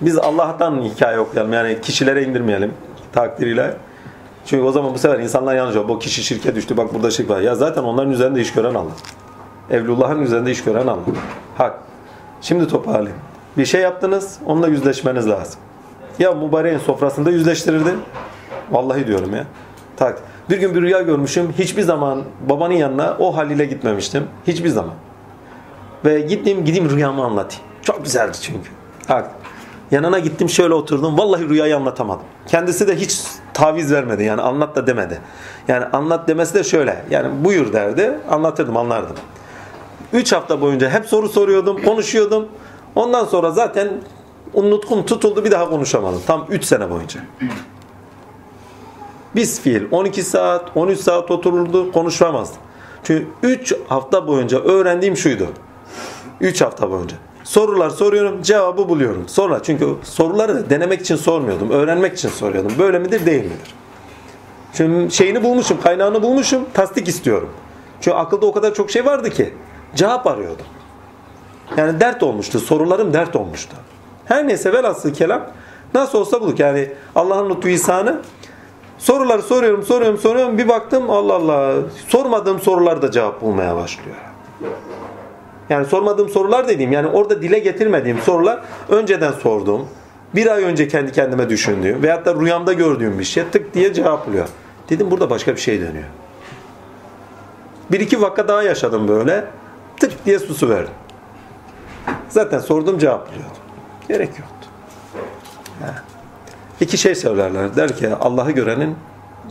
Biz 0.00 0.18
Allah'tan 0.18 0.82
hikaye 0.82 1.18
okuyalım. 1.18 1.52
Yani 1.52 1.80
kişilere 1.80 2.24
indirmeyelim 2.24 2.74
takdiriyle. 3.12 3.76
Çünkü 4.46 4.64
o 4.64 4.72
zaman 4.72 4.94
bu 4.94 4.98
sefer 4.98 5.18
insanlar 5.18 5.54
yanlış 5.54 5.76
olur. 5.76 5.88
Bu 5.88 5.98
kişi 5.98 6.22
şirke 6.22 6.54
düştü 6.54 6.76
bak 6.76 6.94
burada 6.94 7.10
şirk 7.10 7.30
var. 7.30 7.40
Ya 7.40 7.54
zaten 7.54 7.82
onların 7.82 8.12
üzerinde 8.12 8.40
iş 8.40 8.52
gören 8.52 8.74
Allah. 8.74 8.90
Evlullah'ın 9.70 10.22
üzerinde 10.22 10.50
iş 10.50 10.64
gören 10.64 10.86
Allah. 10.86 10.98
Hak. 11.58 11.78
Şimdi 12.40 12.68
toparlayayım. 12.68 13.18
Bir 13.58 13.66
şey 13.66 13.80
yaptınız, 13.80 14.38
onunla 14.46 14.68
yüzleşmeniz 14.68 15.28
lazım. 15.28 15.60
Ya 16.18 16.32
mübareğin 16.32 16.78
sofrasında 16.78 17.30
yüzleştirirdi. 17.30 17.94
Vallahi 18.70 19.06
diyorum 19.06 19.34
ya. 19.34 19.44
Tak. 19.96 20.22
Bir 20.50 20.58
gün 20.58 20.74
bir 20.74 20.82
rüya 20.82 21.02
görmüşüm. 21.02 21.52
Hiçbir 21.58 21.82
zaman 21.82 22.22
babanın 22.48 22.74
yanına 22.74 23.16
o 23.18 23.36
haliyle 23.36 23.66
gitmemiştim. 23.66 24.24
Hiçbir 24.46 24.68
zaman. 24.68 24.94
Ve 26.04 26.20
gittim 26.20 26.64
gideyim 26.64 26.90
rüyamı 26.90 27.24
anlatayım. 27.24 27.64
Çok 27.82 28.04
güzeldi 28.04 28.36
çünkü. 28.40 28.70
Tak. 29.06 29.30
Yanına 29.90 30.18
gittim 30.18 30.48
şöyle 30.48 30.74
oturdum. 30.74 31.18
Vallahi 31.18 31.48
rüyayı 31.48 31.76
anlatamadım. 31.76 32.22
Kendisi 32.46 32.88
de 32.88 32.96
hiç 32.96 33.20
taviz 33.54 33.92
vermedi. 33.92 34.24
Yani 34.24 34.42
anlat 34.42 34.76
da 34.76 34.86
demedi. 34.86 35.20
Yani 35.68 35.84
anlat 35.84 36.28
demesi 36.28 36.54
de 36.54 36.64
şöyle. 36.64 37.04
Yani 37.10 37.44
buyur 37.44 37.72
derdi. 37.72 38.18
Anlatırdım 38.30 38.76
anlardım. 38.76 39.16
Üç 40.12 40.32
hafta 40.32 40.60
boyunca 40.60 40.90
hep 40.90 41.06
soru 41.06 41.28
soruyordum. 41.28 41.82
Konuşuyordum. 41.82 42.48
Ondan 42.94 43.24
sonra 43.24 43.50
zaten 43.50 43.88
nutkum 44.54 45.06
tutuldu 45.06 45.44
bir 45.44 45.50
daha 45.50 45.68
konuşamadım. 45.68 46.22
Tam 46.26 46.46
3 46.50 46.64
sene 46.64 46.90
boyunca. 46.90 47.20
Biz 49.34 49.60
fiil 49.60 49.82
12 49.90 50.22
saat, 50.22 50.76
13 50.76 51.00
saat 51.00 51.30
otururdu 51.30 51.92
konuşamazdım. 51.92 52.58
Çünkü 53.04 53.26
3 53.42 53.74
hafta 53.88 54.26
boyunca 54.26 54.58
öğrendiğim 54.58 55.16
şuydu. 55.16 55.46
3 56.40 56.60
hafta 56.60 56.90
boyunca. 56.90 57.16
Sorular 57.50 57.90
soruyorum, 57.90 58.42
cevabı 58.42 58.88
buluyorum. 58.88 59.28
Sonra 59.28 59.62
çünkü 59.62 59.94
soruları 60.02 60.70
denemek 60.70 61.00
için 61.00 61.16
sormuyordum, 61.16 61.70
öğrenmek 61.70 62.14
için 62.14 62.28
soruyordum. 62.28 62.72
Böyle 62.78 62.98
midir, 62.98 63.26
değil 63.26 63.44
midir? 63.44 63.74
Şimdi 64.72 65.14
şeyini 65.14 65.42
bulmuşum, 65.42 65.80
kaynağını 65.80 66.22
bulmuşum, 66.22 66.64
tasdik 66.74 67.08
istiyorum. 67.08 67.48
Çünkü 68.00 68.16
akılda 68.16 68.46
o 68.46 68.52
kadar 68.52 68.74
çok 68.74 68.90
şey 68.90 69.06
vardı 69.06 69.30
ki 69.30 69.54
cevap 69.94 70.26
arıyordum. 70.26 70.66
Yani 71.76 72.00
dert 72.00 72.22
olmuştu, 72.22 72.60
sorularım 72.60 73.12
dert 73.12 73.36
olmuştu. 73.36 73.76
Her 74.24 74.48
neyse 74.48 74.72
velhasıl 74.72 75.14
kelam 75.14 75.46
nasıl 75.94 76.18
olsa 76.18 76.40
bulduk. 76.40 76.60
Yani 76.60 76.92
Allah'ın 77.14 77.50
lütfu 77.50 77.68
ihsanı 77.68 78.20
soruları 78.98 79.42
soruyorum, 79.42 79.82
soruyorum, 79.82 80.18
soruyorum. 80.18 80.58
Bir 80.58 80.68
baktım 80.68 81.10
Allah 81.10 81.34
Allah 81.34 81.74
sormadığım 82.08 82.60
sorularda 82.60 83.10
cevap 83.10 83.42
bulmaya 83.42 83.76
başlıyor. 83.76 84.16
Yani 85.70 85.86
sormadığım 85.86 86.28
sorular 86.28 86.68
dediğim 86.68 86.92
yani 86.92 87.06
orada 87.06 87.42
dile 87.42 87.58
getirmediğim 87.58 88.18
sorular 88.18 88.60
önceden 88.88 89.32
sorduğum, 89.32 89.88
bir 90.34 90.46
ay 90.46 90.64
önce 90.64 90.88
kendi 90.88 91.12
kendime 91.12 91.48
düşündüğüm 91.48 92.02
veyahut 92.02 92.26
da 92.26 92.34
rüyamda 92.34 92.72
gördüğüm 92.72 93.18
bir 93.18 93.24
şey 93.24 93.44
tık 93.52 93.74
diye 93.74 93.94
cevap 93.94 94.26
buluyor. 94.26 94.48
Dedim 94.90 95.10
burada 95.10 95.30
başka 95.30 95.54
bir 95.54 95.60
şey 95.60 95.80
dönüyor. 95.80 96.08
Bir 97.92 98.00
iki 98.00 98.22
vaka 98.22 98.48
daha 98.48 98.62
yaşadım 98.62 99.08
böyle. 99.08 99.44
Tık 100.00 100.26
diye 100.26 100.38
susu 100.38 100.68
verdim. 100.68 100.92
Zaten 102.28 102.58
sorduğum 102.58 102.98
cevap 102.98 103.26
buluyordum. 103.26 103.56
Gerek 104.08 104.28
yoktu. 104.28 104.68
Ha. 105.82 105.94
İki 106.80 106.98
şey 106.98 107.14
söylerler. 107.14 107.76
Der 107.76 107.96
ki 107.96 108.08
Allah'ı 108.20 108.50
görenin 108.50 108.96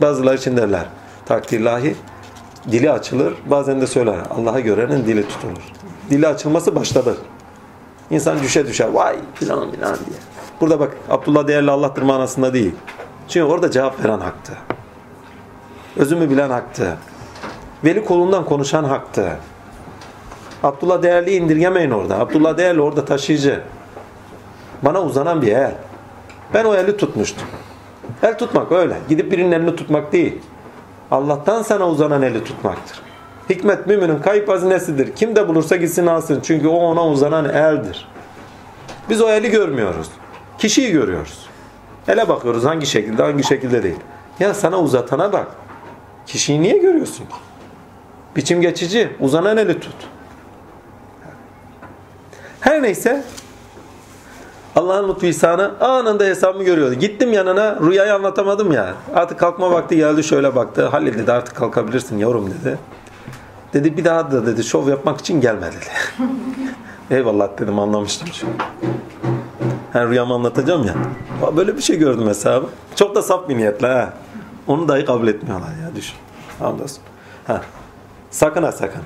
bazıları 0.00 0.36
için 0.36 0.56
derler. 0.56 0.84
Takdirlahi 1.26 1.96
dili 2.70 2.90
açılır. 2.92 3.34
Bazen 3.46 3.80
de 3.80 3.86
söyler. 3.86 4.18
Allah'ı 4.30 4.60
görenin 4.60 5.04
dili 5.04 5.28
tutulur. 5.28 5.79
Dili 6.10 6.28
açılması 6.28 6.76
başladı. 6.76 7.16
İnsan 8.10 8.42
düşe 8.42 8.66
düşer. 8.66 8.88
Vay 8.88 9.16
filan 9.34 9.70
filan 9.70 9.94
diye. 9.94 10.18
Burada 10.60 10.80
bak 10.80 10.96
Abdullah 11.10 11.46
değerli 11.46 11.70
Allah'tır 11.70 12.02
manasında 12.02 12.54
değil. 12.54 12.74
Çünkü 13.28 13.52
orada 13.52 13.70
cevap 13.70 14.04
veren 14.04 14.20
haktı. 14.20 14.52
Özümü 15.96 16.30
bilen 16.30 16.50
haktı. 16.50 16.96
Veli 17.84 18.04
kolundan 18.04 18.44
konuşan 18.44 18.84
haktı. 18.84 19.36
Abdullah 20.62 21.02
değerli 21.02 21.36
indirgemeyin 21.36 21.90
orada. 21.90 22.18
Abdullah 22.18 22.58
değerli 22.58 22.80
orada 22.80 23.04
taşıyıcı. 23.04 23.60
Bana 24.82 25.02
uzanan 25.02 25.42
bir 25.42 25.52
el. 25.52 25.74
Ben 26.54 26.64
o 26.64 26.74
eli 26.74 26.96
tutmuştum. 26.96 27.48
El 28.22 28.38
tutmak 28.38 28.72
öyle. 28.72 28.96
Gidip 29.08 29.32
birinin 29.32 29.52
elini 29.52 29.76
tutmak 29.76 30.12
değil. 30.12 30.38
Allah'tan 31.10 31.62
sana 31.62 31.88
uzanan 31.88 32.22
eli 32.22 32.44
tutmaktır. 32.44 33.09
Hikmet 33.50 33.86
müminin 33.86 34.18
kayıp 34.18 34.48
hazinesidir. 34.48 35.12
Kim 35.16 35.36
de 35.36 35.48
bulursa 35.48 35.76
gitsin 35.76 36.06
alsın. 36.06 36.40
Çünkü 36.42 36.68
o 36.68 36.76
ona 36.76 37.08
uzanan 37.08 37.44
eldir. 37.44 38.08
Biz 39.10 39.20
o 39.20 39.28
eli 39.28 39.50
görmüyoruz. 39.50 40.08
Kişiyi 40.58 40.92
görüyoruz. 40.92 41.46
Ele 42.08 42.28
bakıyoruz 42.28 42.64
hangi 42.64 42.86
şekilde 42.86 43.22
hangi 43.22 43.44
şekilde 43.44 43.82
değil. 43.82 43.96
Ya 44.40 44.54
sana 44.54 44.80
uzatana 44.80 45.32
bak. 45.32 45.46
Kişiyi 46.26 46.62
niye 46.62 46.78
görüyorsun 46.78 47.24
ki? 47.24 47.34
Biçim 48.36 48.60
geçici. 48.60 49.10
Uzanan 49.20 49.56
eli 49.56 49.80
tut. 49.80 49.94
Her 52.60 52.82
neyse 52.82 53.24
Allah'ın 54.76 55.08
lütfu 55.08 55.26
ihsanı 55.26 55.80
anında 55.80 56.24
hesabımı 56.24 56.64
görüyordu. 56.64 56.94
Gittim 56.94 57.32
yanına 57.32 57.78
rüyayı 57.80 58.14
anlatamadım 58.14 58.72
ya. 58.72 58.94
Artık 59.14 59.38
kalkma 59.38 59.70
vakti 59.70 59.96
geldi 59.96 60.24
şöyle 60.24 60.54
baktı. 60.56 60.86
Halil 60.86 61.18
dedi 61.18 61.32
artık 61.32 61.56
kalkabilirsin 61.56 62.18
yavrum 62.18 62.50
dedi. 62.50 62.78
Dedi 63.72 63.96
bir 63.96 64.04
daha 64.04 64.30
da 64.30 64.46
dedi 64.46 64.64
şov 64.64 64.88
yapmak 64.88 65.20
için 65.20 65.40
gelme 65.40 65.66
dedi. 65.66 66.18
Eyvallah 67.10 67.58
dedim 67.58 67.78
anlamıştım 67.78 68.28
çünkü. 68.32 68.52
Her 69.92 70.08
rüyamı 70.08 70.34
anlatacağım 70.34 70.86
ya. 70.86 70.94
Böyle 71.56 71.76
bir 71.76 71.82
şey 71.82 71.98
gördüm 71.98 72.24
mesela. 72.26 72.62
Çok 72.96 73.14
da 73.14 73.22
saf 73.22 73.48
bir 73.48 73.56
niyetle 73.56 73.86
ha. 73.86 74.12
Onu 74.66 74.88
dahi 74.88 75.04
kabul 75.04 75.28
etmiyorlar 75.28 75.68
ya 75.68 75.94
düşün. 75.96 76.16
Hamdolsun. 76.58 77.02
Ha. 77.46 77.62
Sakın 78.30 78.62
ha 78.62 78.72
sakın. 78.72 79.02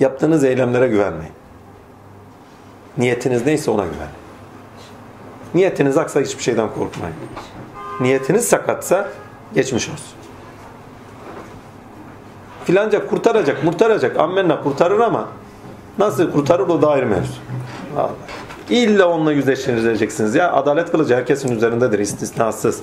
Yaptığınız 0.00 0.44
eylemlere 0.44 0.88
güvenmeyin. 0.88 1.32
Niyetiniz 2.98 3.46
neyse 3.46 3.70
ona 3.70 3.84
güven. 3.84 4.08
Niyetiniz 5.54 5.98
aksa 5.98 6.20
hiçbir 6.20 6.42
şeyden 6.42 6.68
korkmayın. 6.68 7.16
Niyetiniz 8.00 8.48
sakatsa 8.48 9.08
geçmiş 9.54 9.88
olsun. 9.88 10.15
Filanca 12.66 13.06
kurtaracak, 13.06 13.64
kurtaracak. 13.64 14.18
Ammenna 14.18 14.62
kurtarır 14.62 15.00
ama 15.00 15.28
nasıl 15.98 16.32
kurtarır 16.32 16.68
o 16.68 16.82
da 16.82 16.90
ayrı 16.90 17.06
mevzu. 17.06 17.32
İlla 18.70 19.08
onunla 19.08 19.32
yüzleşeceksiniz. 19.32 20.34
Ya 20.34 20.52
adalet 20.52 20.90
kılıcı 20.90 21.14
herkesin 21.14 21.56
üzerindedir 21.56 21.98
istisnasız. 21.98 22.80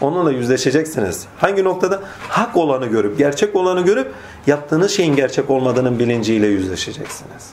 Onunla 0.00 0.32
yüzleşeceksiniz. 0.32 1.26
Hangi 1.38 1.64
noktada? 1.64 2.00
Hak 2.28 2.56
olanı 2.56 2.86
görüp, 2.86 3.18
gerçek 3.18 3.56
olanı 3.56 3.80
görüp 3.80 4.12
yaptığınız 4.46 4.90
şeyin 4.90 5.16
gerçek 5.16 5.50
olmadığının 5.50 5.98
bilinciyle 5.98 6.46
yüzleşeceksiniz. 6.46 7.52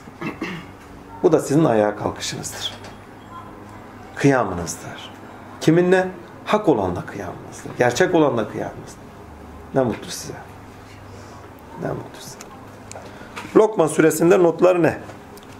Bu 1.22 1.32
da 1.32 1.40
sizin 1.40 1.64
ayağa 1.64 1.96
kalkışınızdır. 1.96 2.74
Kıyamınızdır. 4.14 5.10
Kiminle? 5.60 6.08
Hak 6.44 6.68
olanla 6.68 7.06
kıyamınızdır. 7.06 7.70
Gerçek 7.78 8.14
olanla 8.14 8.48
kıyamınızdır. 8.48 9.00
Ne 9.74 9.82
mutlu 9.82 10.10
size. 10.10 10.45
Ne 11.82 11.88
mutlu. 11.88 12.46
Lokman 13.56 13.86
suresinde 13.86 14.42
notları 14.42 14.82
ne? 14.82 14.98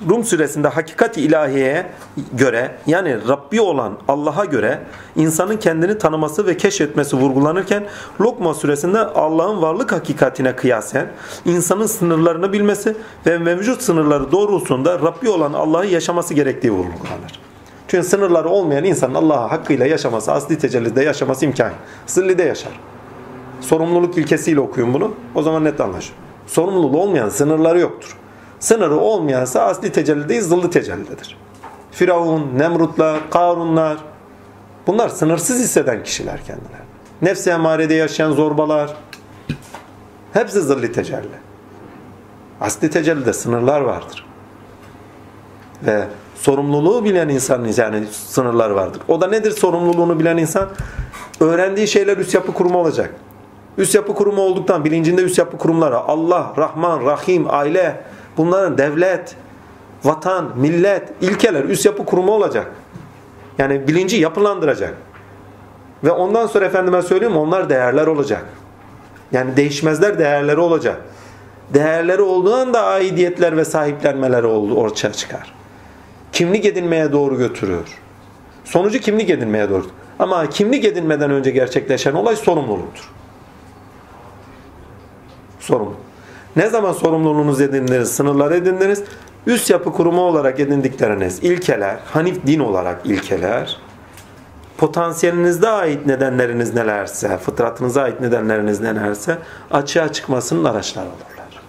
Rum 0.09 0.25
suresinde 0.25 0.69
hakikat 0.69 1.19
ilahiyeye 1.19 1.87
göre 2.33 2.79
yani 2.87 3.29
Rabbi 3.29 3.61
olan 3.61 3.99
Allah'a 4.09 4.45
göre 4.45 4.81
insanın 5.17 5.57
kendini 5.57 5.99
tanıması 5.99 6.47
ve 6.47 6.57
keşfetmesi 6.57 7.17
vurgulanırken 7.17 7.85
Lokman 8.21 8.53
suresinde 8.53 8.99
Allah'ın 8.99 9.63
varlık 9.63 9.93
hakikatine 9.93 10.57
kıyasen 10.57 11.07
insanın 11.45 11.87
sınırlarını 11.87 12.53
bilmesi 12.53 12.97
ve 13.27 13.39
mevcut 13.39 13.83
sınırları 13.83 14.33
doğrultusunda 14.33 14.99
Rabbi 14.99 15.29
olan 15.29 15.53
Allah'ı 15.53 15.87
yaşaması 15.87 16.35
gerektiği 16.35 16.71
vurgulanır. 16.71 17.41
Çünkü 17.89 18.09
sınırları 18.09 18.49
olmayan 18.49 18.85
insanın 18.85 19.15
Allah'a 19.15 19.51
hakkıyla 19.51 19.87
yaşaması, 19.87 20.33
asli 20.33 20.59
tecellide 20.59 21.05
yaşaması 21.05 21.45
imkan. 21.45 21.73
Zillide 22.07 22.43
yaşar. 22.43 22.73
Sorumluluk 23.61 24.19
ilkesiyle 24.19 24.61
okuyun 24.61 24.95
bunu. 24.95 25.15
O 25.35 25.43
zaman 25.43 25.65
net 25.65 25.81
anlaşılır. 25.81 26.17
Sorumluluğu 26.47 27.03
olmayan 27.03 27.29
sınırları 27.29 27.81
yoktur. 27.81 28.17
Sınırı 28.61 28.97
olmayansa 28.97 29.63
asli 29.63 29.93
tecelli 29.93 30.29
değil, 30.29 30.43
zıllı 30.43 30.71
tecellidedir. 30.71 31.37
Firavun, 31.93 32.59
Nemrutlar, 32.59 33.31
Karunlar 33.31 33.97
bunlar 34.87 35.09
sınırsız 35.09 35.61
hisseden 35.61 36.03
kişiler 36.03 36.45
kendiler. 36.45 36.81
Nefsi 37.23 37.51
emarede 37.51 37.95
yaşayan 37.95 38.33
zorbalar 38.33 38.97
hepsi 40.33 40.61
zıllı 40.61 40.93
tecelli. 40.93 41.47
Asli 42.61 42.91
tecellide 42.91 43.33
sınırlar 43.33 43.81
vardır. 43.81 44.27
Ve 45.83 46.05
sorumluluğu 46.35 47.05
bilen 47.05 47.29
insanın 47.29 47.73
yani 47.77 48.07
sınırlar 48.07 48.71
vardır. 48.71 49.03
O 49.09 49.21
da 49.21 49.27
nedir 49.27 49.51
sorumluluğunu 49.51 50.21
bilen 50.21 50.37
insan? 50.37 50.69
Öğrendiği 51.41 51.89
şeyler 51.89 52.17
üst 52.17 52.35
yapı 52.35 52.53
kurumu 52.53 52.79
olacak. 52.79 53.15
Üst 53.79 53.95
yapı 53.95 54.15
kurumu 54.15 54.43
olduktan 54.43 54.85
bilincinde 54.85 55.23
üst 55.23 55.39
yapı 55.39 55.59
kurumları 55.59 55.99
Allah, 55.99 56.53
Rahman, 56.57 57.07
Rahim, 57.07 57.47
aile, 57.49 58.01
bunların 58.37 58.79
devlet, 58.79 59.37
vatan, 60.05 60.53
millet, 60.57 61.09
ilkeler 61.21 61.65
üst 61.65 61.87
yapı 61.87 62.05
kurumu 62.05 62.33
olacak. 62.33 62.71
Yani 63.59 63.89
bilinci 63.89 64.17
yapılandıracak. 64.17 64.95
Ve 66.05 66.11
ondan 66.11 66.47
sonra 66.47 66.65
efendime 66.65 67.03
söyleyeyim 67.03 67.37
onlar 67.37 67.71
değerler 67.71 68.07
olacak. 68.07 68.45
Yani 69.33 69.57
değişmezler 69.57 70.19
değerleri 70.19 70.61
olacak. 70.61 71.01
Değerleri 71.75 72.23
olduğu 72.23 72.55
anda 72.55 72.85
aidiyetler 72.85 73.57
ve 73.57 73.65
sahiplenmeler 73.65 74.43
ortaya 74.43 75.13
çıkar. 75.13 75.53
Kimlik 76.33 76.65
edinmeye 76.65 77.13
doğru 77.13 77.39
götürür. 77.39 77.87
Sonucu 78.65 78.99
kimlik 78.99 79.31
edinmeye 79.31 79.71
doğru. 79.71 79.87
Ama 80.19 80.49
kimlik 80.49 80.85
edinmeden 80.85 81.31
önce 81.31 81.51
gerçekleşen 81.51 82.13
olay 82.13 82.37
sorumluluktur. 82.37 83.11
Sorumluluk. 85.67 85.97
Ne 86.57 86.69
zaman 86.69 86.93
sorumluluğunuz 86.93 87.61
edindiniz, 87.61 88.13
sınırlar 88.13 88.51
edindiniz? 88.51 89.03
Üst 89.47 89.71
yapı 89.71 89.93
kurumu 89.93 90.21
olarak 90.21 90.61
edindikleriniz, 90.61 91.39
ilkeler, 91.43 91.97
hanif 92.05 92.47
din 92.47 92.61
olarak 92.61 93.01
ilkeler, 93.05 93.77
potansiyelinizde 94.79 95.69
ait 95.69 96.07
nedenleriniz 96.07 96.75
nelerse, 96.75 97.39
fıtratınıza 97.39 98.03
ait 98.03 98.21
nedenleriniz 98.21 98.81
nelerse 98.81 99.39
açığa 99.71 100.13
çıkmasının 100.13 100.65
araçları 100.65 101.05
olurlar. 101.05 101.63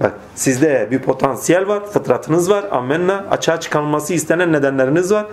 Bak 0.00 0.12
sizde 0.34 0.88
bir 0.90 0.98
potansiyel 0.98 1.68
var, 1.68 1.86
fıtratınız 1.86 2.50
var, 2.50 2.64
ammenna, 2.70 3.24
açığa 3.30 3.60
çıkarılması 3.60 4.14
istenen 4.14 4.52
nedenleriniz 4.52 5.12
var. 5.12 5.26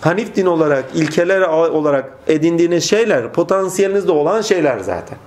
Hanif 0.00 0.36
din 0.36 0.46
olarak, 0.46 0.84
ilkeler 0.94 1.40
olarak 1.48 2.10
edindiğiniz 2.26 2.84
şeyler, 2.84 3.32
potansiyelinizde 3.32 4.12
olan 4.12 4.40
şeyler 4.40 4.78
zaten. 4.78 5.18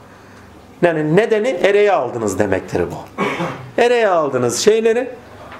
Yani 0.84 1.16
nedeni 1.16 1.48
ereye 1.48 1.92
aldınız 1.92 2.40
demektir 2.40 2.82
bu. 2.82 3.24
Ereye 3.82 4.08
aldığınız 4.08 4.58
şeyleri, 4.58 5.10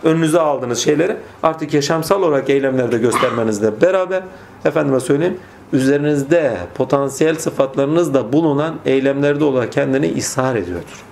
önünüze 0.04 0.40
aldığınız 0.40 0.80
şeyleri 0.80 1.18
artık 1.44 1.74
yaşamsal 1.74 2.24
olarak 2.24 2.50
eylemlerde 2.50 2.98
göstermenizle 2.98 3.82
beraber 3.82 4.24
efendime 4.66 5.00
söyleyeyim 5.00 5.38
üzerinizde 5.74 6.58
potansiyel 6.76 7.36
sıfatlarınızda 7.36 8.34
bulunan 8.34 8.76
eylemlerde 8.86 9.44
olarak 9.44 9.72
kendini 9.72 10.08
ishar 10.08 10.56
ediyordur. 10.56 11.04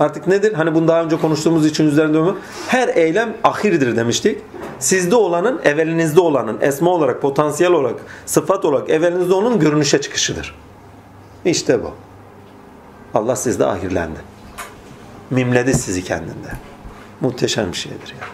Artık 0.00 0.26
nedir? 0.26 0.52
Hani 0.52 0.74
bunu 0.74 0.88
daha 0.88 1.02
önce 1.02 1.16
konuştuğumuz 1.16 1.66
için 1.66 1.88
üzerinde 1.88 2.20
mi? 2.20 2.32
Her 2.68 2.88
eylem 2.88 3.34
ahirdir 3.44 3.96
demiştik. 3.96 4.38
Sizde 4.78 5.16
olanın, 5.16 5.60
evvelinizde 5.64 6.20
olanın, 6.20 6.58
esma 6.60 6.90
olarak, 6.90 7.22
potansiyel 7.22 7.72
olarak, 7.72 7.96
sıfat 8.26 8.64
olarak 8.64 8.90
evvelinizde 8.90 9.34
onun 9.34 9.60
görünüşe 9.60 10.00
çıkışıdır. 10.00 10.54
İşte 11.44 11.82
bu. 11.82 11.90
Allah 13.14 13.36
sizde 13.36 13.66
ahirlendi. 13.66 14.18
Mimledi 15.30 15.74
sizi 15.74 16.04
kendinde. 16.04 16.48
Muhteşem 17.20 17.72
bir 17.72 17.76
şeydir 17.76 18.14
ya. 18.20 18.26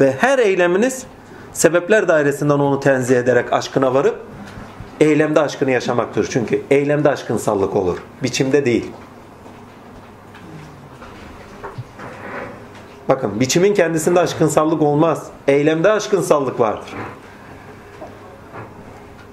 Ve 0.00 0.16
her 0.18 0.38
eyleminiz 0.38 1.06
sebepler 1.52 2.08
dairesinden 2.08 2.58
onu 2.58 2.80
tenzih 2.80 3.16
ederek 3.16 3.52
aşkına 3.52 3.94
varıp 3.94 4.20
eylemde 5.00 5.40
aşkını 5.40 5.70
yaşamaktır. 5.70 6.28
Çünkü 6.30 6.62
eylemde 6.70 7.08
aşkınsallık 7.08 7.76
olur. 7.76 7.98
Biçimde 8.22 8.64
değil. 8.64 8.90
Bakın 13.08 13.40
biçimin 13.40 13.74
kendisinde 13.74 14.20
aşkınsallık 14.20 14.82
olmaz. 14.82 15.26
Eylemde 15.48 15.90
aşkınsallık 15.90 16.60
vardır. 16.60 16.94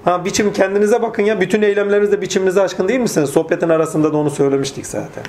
Ha 0.04 0.24
biçim 0.24 0.52
kendinize 0.52 1.02
bakın 1.02 1.22
ya. 1.22 1.40
Bütün 1.40 1.62
eylemlerinizde 1.62 2.20
biçiminize 2.20 2.62
aşkın 2.62 2.88
değil 2.88 3.00
misiniz? 3.00 3.30
Sohbetin 3.30 3.68
arasında 3.68 4.12
da 4.12 4.16
onu 4.16 4.30
söylemiştik 4.30 4.86
zaten. 4.86 5.24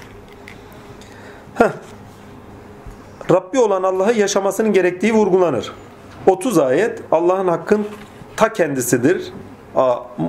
Rabbi 3.31 3.59
olan 3.59 3.83
Allah'ı 3.83 4.13
yaşamasının 4.13 4.73
gerektiği 4.73 5.13
vurgulanır. 5.13 5.71
30 6.27 6.57
ayet 6.57 7.01
Allah'ın 7.11 7.47
hakkın 7.47 7.85
ta 8.35 8.53
kendisidir. 8.53 9.33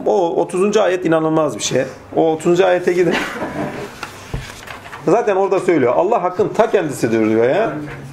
O 0.07 0.43
30. 0.43 0.77
ayet 0.77 1.07
inanılmaz 1.07 1.57
bir 1.59 1.63
şey. 1.63 1.85
O 2.17 2.33
30. 2.33 2.61
ayete 2.61 2.93
gidin. 2.93 3.15
Zaten 5.07 5.37
orada 5.37 5.61
söylüyor. 5.61 5.93
Allah 5.97 6.23
hakkın 6.23 6.49
ta 6.49 6.71
kendisidir 6.71 7.29
diyor 7.31 7.49
ya. 7.49 7.73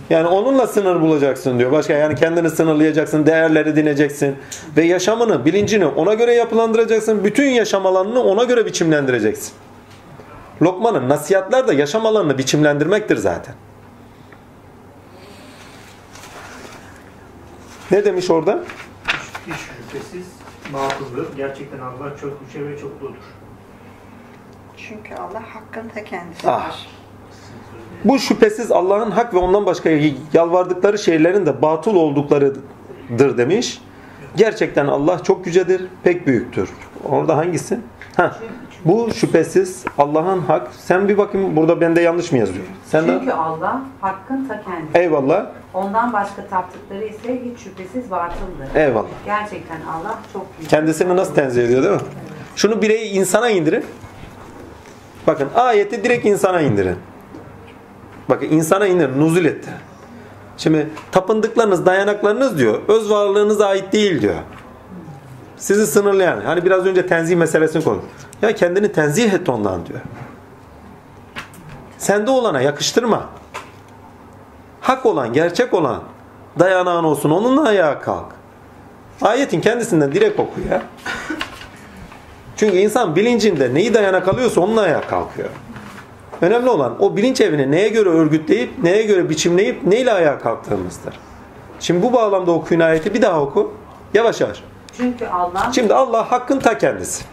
Yani 0.10 0.28
onunla 0.28 0.68
sınır 0.68 1.02
bulacaksın 1.02 1.60
diyor. 1.60 1.72
Başka 1.72 1.94
yani 1.94 2.16
kendini 2.16 2.50
sınırlayacaksın, 2.50 3.26
değerleri 3.26 3.76
dineceksin 3.76 4.38
ve 4.78 4.84
yaşamını, 4.84 5.46
bilincini 5.46 5.86
ona 5.86 6.14
göre 6.14 6.34
yapılandıracaksın. 6.34 7.24
Bütün 7.24 7.50
yaşam 7.50 7.86
alanını 7.86 8.24
ona 8.24 8.44
göre 8.44 8.66
biçimlendireceksin. 8.66 9.54
Lokman'ın 10.62 11.10
nasihatler 11.10 11.68
de 11.68 11.74
yaşam 11.74 12.06
alanını 12.06 12.38
biçimlendirmektir 12.38 13.18
zaten. 13.18 13.56
Ne 17.92 18.06
demiş 18.06 18.30
orada? 18.30 18.64
Hiç 19.48 19.56
şüphesiz 19.56 20.28
batıldır. 20.74 21.38
Gerçekten 21.38 21.80
Allah 21.80 22.18
çok 22.22 22.38
yüce 22.48 22.70
ve 22.70 22.78
çokludur. 22.78 23.24
Çünkü 24.78 25.16
Allah 25.16 25.44
hakkın 25.56 25.90
ta 25.90 26.04
kendisidir. 26.04 26.48
Ah. 26.48 26.78
Bu 28.06 28.20
şüphesiz 28.20 28.72
Allah'ın 28.72 29.12
hak 29.12 29.34
ve 29.34 29.38
ondan 29.38 29.66
başka 29.66 29.90
yalvardıkları 30.34 30.98
şeylerin 30.98 31.46
de 31.46 31.62
batıl 31.62 31.96
olduklarıdır 31.96 33.38
demiş. 33.38 33.82
Gerçekten 34.36 34.88
Allah 34.88 35.24
çok 35.24 35.48
yücedir, 35.48 35.86
pek 36.04 36.28
büyüktür. 36.28 36.70
Orada 37.10 37.38
hangisi? 37.38 37.80
Ha. 38.18 38.36
Bu 38.86 39.12
şüphesiz 39.14 39.86
Allah'ın 39.98 40.40
hak. 40.40 40.68
Sen 40.78 41.10
bir 41.10 41.18
bakayım 41.18 41.56
burada 41.56 41.82
bende 41.82 42.02
yanlış 42.02 42.32
mı 42.32 42.38
yazıyor? 42.38 42.66
Sen 42.86 43.08
de 43.08 43.18
Çünkü 43.20 43.32
Allah 43.32 43.82
hakkın 44.02 44.46
ta 44.48 44.62
kendisi. 44.64 44.98
Eyvallah. 44.98 45.46
Ondan 45.74 46.14
başka 46.14 46.48
taptıkları 46.48 47.06
ise 47.06 47.42
hiç 47.46 47.60
şüphesiz 47.60 48.12
batıldır. 48.12 48.76
Eyvallah. 48.76 49.08
Gerçekten 49.26 49.82
Allah 49.82 50.20
çok 50.34 50.58
büyük. 50.58 50.70
Kendisini 50.70 51.16
nasıl 51.16 51.36
tenzih 51.36 51.64
ediyor 51.64 51.84
değil 51.84 51.94
mi? 51.94 52.02
Şunu 52.56 52.82
bireyi 52.82 53.12
insana 53.12 53.50
indirin. 53.50 53.86
Bakın 55.28 55.50
ayeti 55.56 56.04
direkt 56.04 56.26
insana 56.26 56.62
indirin. 56.62 56.96
Bakın 58.30 58.46
insana 58.46 58.88
indirin. 58.88 59.20
Nuzul 59.20 59.46
etti. 59.46 59.70
Şimdi 60.58 60.90
tapındıklarınız, 61.12 61.86
dayanaklarınız 61.86 62.58
diyor. 62.58 62.80
Öz 62.88 63.10
varlığınıza 63.10 63.68
ait 63.68 63.94
değil 63.94 64.22
diyor. 64.22 64.36
Sizi 65.58 65.88
sınırlayan. 65.88 66.42
Hani 66.42 66.66
biraz 66.66 66.86
önce 66.86 67.08
tenzih 67.08 67.36
meselesini 67.36 67.84
konuştuk. 67.84 68.10
Ya 68.42 68.56
kendini 68.56 68.92
tenzih 68.92 69.34
et 69.34 69.50
ondan 69.50 69.86
diyor. 69.86 70.00
Sende 71.98 72.32
olana 72.32 72.62
yakıştırma. 72.62 73.30
Hak 74.82 75.06
olan, 75.06 75.34
gerçek 75.34 75.74
olan 75.74 76.04
dayanağın 76.60 77.04
olsun. 77.04 77.30
Onunla 77.30 77.68
ayağa 77.68 78.00
kalk. 78.00 78.26
Ayetin 79.22 79.62
kendisinden 79.62 80.12
direkt 80.12 80.40
oku 80.40 80.62
ya. 80.72 80.82
Çünkü 82.58 82.78
insan 82.78 83.16
bilincinde 83.16 83.74
neyi 83.74 83.94
dayanak 83.94 84.28
alıyorsa 84.28 84.62
onunla 84.62 84.82
ayağa 84.82 85.02
kalkıyor. 85.02 85.50
Önemli 86.42 86.70
olan 86.70 87.04
o 87.04 87.18
bilinç 87.18 87.42
evini 87.42 87.72
neye 87.72 87.90
göre 87.90 88.10
örgütleyip, 88.10 88.84
neye 88.84 89.04
göre 89.04 89.30
biçimleyip, 89.30 89.84
neyle 89.84 90.14
ayağa 90.14 90.40
kalktığımızdır. 90.40 91.20
Şimdi 91.80 92.04
bu 92.04 92.14
bağlamda 92.14 92.52
okuyun 92.52 92.82
ayeti 92.82 93.14
bir 93.14 93.22
daha 93.22 93.42
oku. 93.42 93.74
Yavaş 94.14 94.42
yavaş. 94.42 94.64
Çünkü 94.98 95.26
Allah 95.26 95.72
Şimdi 95.76 95.94
Allah 95.94 96.32
hakkın 96.32 96.60
ta 96.60 96.78
kendisi. 96.78 97.26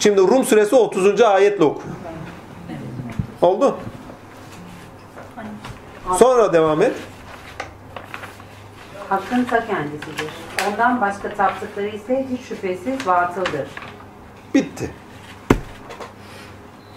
Şimdi 0.00 0.20
Rum 0.20 0.44
suresi 0.44 0.76
30. 0.76 1.20
ayetle 1.20 1.64
oku. 1.64 1.82
Oldu? 3.42 3.76
Sonra 6.18 6.52
devam 6.52 6.82
et. 6.82 6.92
hakkın 9.08 9.44
ta 9.44 9.66
kendisidir. 9.66 10.30
Ondan 10.68 11.00
başka 11.00 11.34
taptıkları 11.34 11.88
ise 11.88 12.26
hiç 12.32 12.40
şüphesiz 12.40 13.06
batıldır. 13.06 13.68
Bitti. 14.54 14.90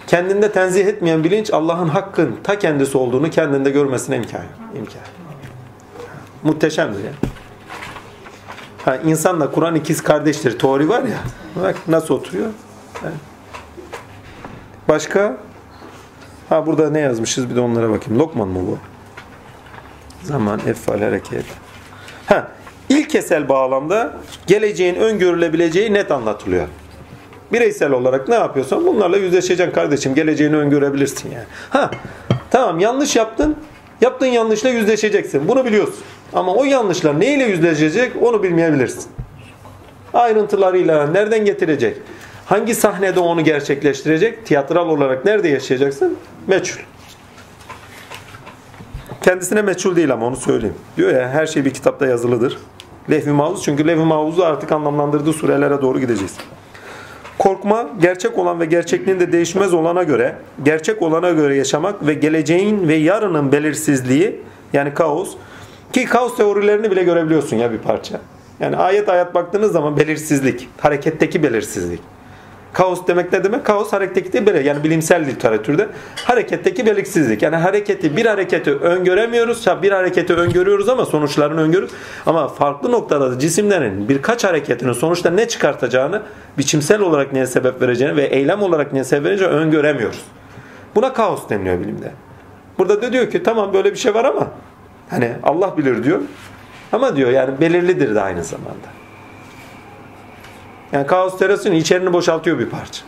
Kendinde 0.06 0.52
tenzih 0.52 0.86
etmeyen 0.86 1.24
bilinç 1.24 1.52
Allah'ın 1.52 1.88
hakkın 1.88 2.36
ta 2.44 2.58
kendisi 2.58 2.98
olduğunu 2.98 3.30
kendinde 3.30 3.70
görmesine 3.70 4.16
imkan 4.16 4.38
yok. 4.38 4.52
İmkan. 4.78 5.00
Muhteşemdir 6.42 7.04
ya. 7.04 7.10
Ha, 8.84 8.96
insanla 8.96 9.50
Kur'an 9.50 9.74
ikiz 9.74 10.02
kardeştir. 10.02 10.58
Teori 10.58 10.88
var 10.88 11.02
ya. 11.02 11.18
Bak 11.62 11.76
nasıl 11.88 12.14
oturuyor. 12.14 12.50
Başka? 14.88 15.36
Ha 16.48 16.66
burada 16.66 16.90
ne 16.90 17.00
yazmışız 17.00 17.50
bir 17.50 17.56
de 17.56 17.60
onlara 17.60 17.90
bakayım. 17.90 18.20
Lokman 18.20 18.48
mı 18.48 18.60
bu? 18.66 18.78
Zaman, 20.22 20.60
efal, 20.66 21.00
hareket. 21.00 21.44
Ha, 22.26 22.48
ilkesel 22.88 23.48
bağlamda 23.48 24.12
geleceğin 24.46 24.94
öngörülebileceği 24.94 25.94
net 25.94 26.10
anlatılıyor. 26.10 26.68
Bireysel 27.52 27.92
olarak 27.92 28.28
ne 28.28 28.34
yapıyorsan 28.34 28.86
bunlarla 28.86 29.16
yüzleşeceksin 29.16 29.74
kardeşim. 29.74 30.14
Geleceğini 30.14 30.56
öngörebilirsin 30.56 31.30
yani. 31.30 31.46
Ha, 31.70 31.90
tamam 32.50 32.80
yanlış 32.80 33.16
yaptın. 33.16 33.56
Yaptığın 34.00 34.26
yanlışla 34.26 34.68
yüzleşeceksin. 34.68 35.48
Bunu 35.48 35.64
biliyorsun. 35.64 36.04
Ama 36.32 36.54
o 36.54 36.64
yanlışlar 36.64 37.20
neyle 37.20 37.44
yüzleşecek 37.44 38.12
onu 38.22 38.42
bilmeyebilirsin. 38.42 39.10
Ayrıntılarıyla 40.14 41.06
nereden 41.06 41.44
getirecek? 41.44 41.96
Hangi 42.46 42.74
sahnede 42.74 43.20
onu 43.20 43.44
gerçekleştirecek? 43.44 44.46
Tiyatral 44.46 44.88
olarak 44.88 45.24
nerede 45.24 45.48
yaşayacaksın? 45.48 46.16
Meçhul. 46.46 46.80
Kendisine 49.22 49.62
meçhul 49.62 49.96
değil 49.96 50.12
ama 50.12 50.26
onu 50.26 50.36
söyleyeyim. 50.36 50.74
Diyor 50.96 51.10
ya 51.12 51.28
her 51.28 51.46
şey 51.46 51.64
bir 51.64 51.74
kitapta 51.74 52.06
yazılıdır. 52.06 52.58
Levh-i 53.10 53.30
Mahfuz 53.30 53.62
çünkü 53.62 53.86
Levh-i 53.86 54.04
Mahfuz'u 54.04 54.44
artık 54.44 54.72
anlamlandırdığı 54.72 55.32
surelere 55.32 55.82
doğru 55.82 56.00
gideceğiz. 56.00 56.34
Korkma, 57.38 57.88
gerçek 58.00 58.38
olan 58.38 58.60
ve 58.60 58.64
gerçekliğinde 58.64 59.32
değişmez 59.32 59.74
olana 59.74 60.02
göre, 60.02 60.34
gerçek 60.62 61.02
olana 61.02 61.30
göre 61.30 61.56
yaşamak 61.56 62.06
ve 62.06 62.14
geleceğin 62.14 62.88
ve 62.88 62.94
yarının 62.94 63.52
belirsizliği, 63.52 64.40
yani 64.72 64.94
kaos, 64.94 65.34
ki 65.92 66.04
kaos 66.04 66.36
teorilerini 66.36 66.90
bile 66.90 67.02
görebiliyorsun 67.02 67.56
ya 67.56 67.72
bir 67.72 67.78
parça. 67.78 68.20
Yani 68.60 68.76
ayet 68.76 69.08
ayet 69.08 69.34
baktığınız 69.34 69.72
zaman 69.72 69.96
belirsizlik, 69.96 70.68
hareketteki 70.80 71.42
belirsizlik. 71.42 72.00
Kaos 72.76 73.06
demek 73.06 73.32
ne 73.32 73.44
demek? 73.44 73.64
Kaos 73.64 73.92
hareketteki 73.92 74.46
belir. 74.46 74.64
Yani 74.64 74.84
bilimsel 74.84 75.26
literatürde 75.26 75.88
hareketteki 76.14 76.86
belirsizlik. 76.86 77.42
Yani 77.42 77.56
hareketi 77.56 78.16
bir 78.16 78.26
hareketi 78.26 78.74
öngöremiyoruz. 78.74 79.66
Ya 79.66 79.82
bir 79.82 79.92
hareketi 79.92 80.34
öngörüyoruz 80.34 80.88
ama 80.88 81.04
sonuçlarını 81.04 81.60
öngörüyoruz. 81.60 81.94
Ama 82.26 82.48
farklı 82.48 82.92
noktalarda 82.92 83.38
cisimlerin 83.38 84.08
birkaç 84.08 84.44
hareketinin 84.44 84.92
sonuçta 84.92 85.30
ne 85.30 85.48
çıkartacağını, 85.48 86.22
biçimsel 86.58 87.00
olarak 87.00 87.32
neye 87.32 87.46
sebep 87.46 87.82
vereceğini 87.82 88.16
ve 88.16 88.22
eylem 88.22 88.62
olarak 88.62 88.92
neye 88.92 89.04
sebep 89.04 89.24
vereceğini 89.24 89.54
öngöremiyoruz. 89.54 90.24
Buna 90.94 91.12
kaos 91.12 91.48
deniliyor 91.48 91.80
bilimde. 91.80 92.12
Burada 92.78 93.02
da 93.02 93.12
diyor 93.12 93.30
ki 93.30 93.42
tamam 93.42 93.72
böyle 93.72 93.92
bir 93.92 93.98
şey 93.98 94.14
var 94.14 94.24
ama 94.24 94.46
hani 95.10 95.32
Allah 95.42 95.78
bilir 95.78 96.04
diyor. 96.04 96.20
Ama 96.92 97.16
diyor 97.16 97.30
yani 97.30 97.60
belirlidir 97.60 98.14
de 98.14 98.20
aynı 98.20 98.44
zamanda. 98.44 98.95
Yani 100.92 101.06
kaos 101.06 101.38
teorisinin 101.38 101.76
içerini 101.76 102.12
boşaltıyor 102.12 102.58
bir 102.58 102.70
parça. 102.70 103.02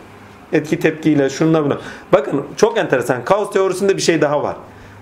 Etki 0.52 0.80
tepkiyle 0.80 1.30
şununla 1.30 1.64
buna. 1.64 1.78
Bakın 2.12 2.44
çok 2.56 2.78
enteresan. 2.78 3.24
Kaos 3.24 3.52
teorisinde 3.52 3.96
bir 3.96 4.02
şey 4.02 4.20
daha 4.20 4.42
var. 4.42 4.56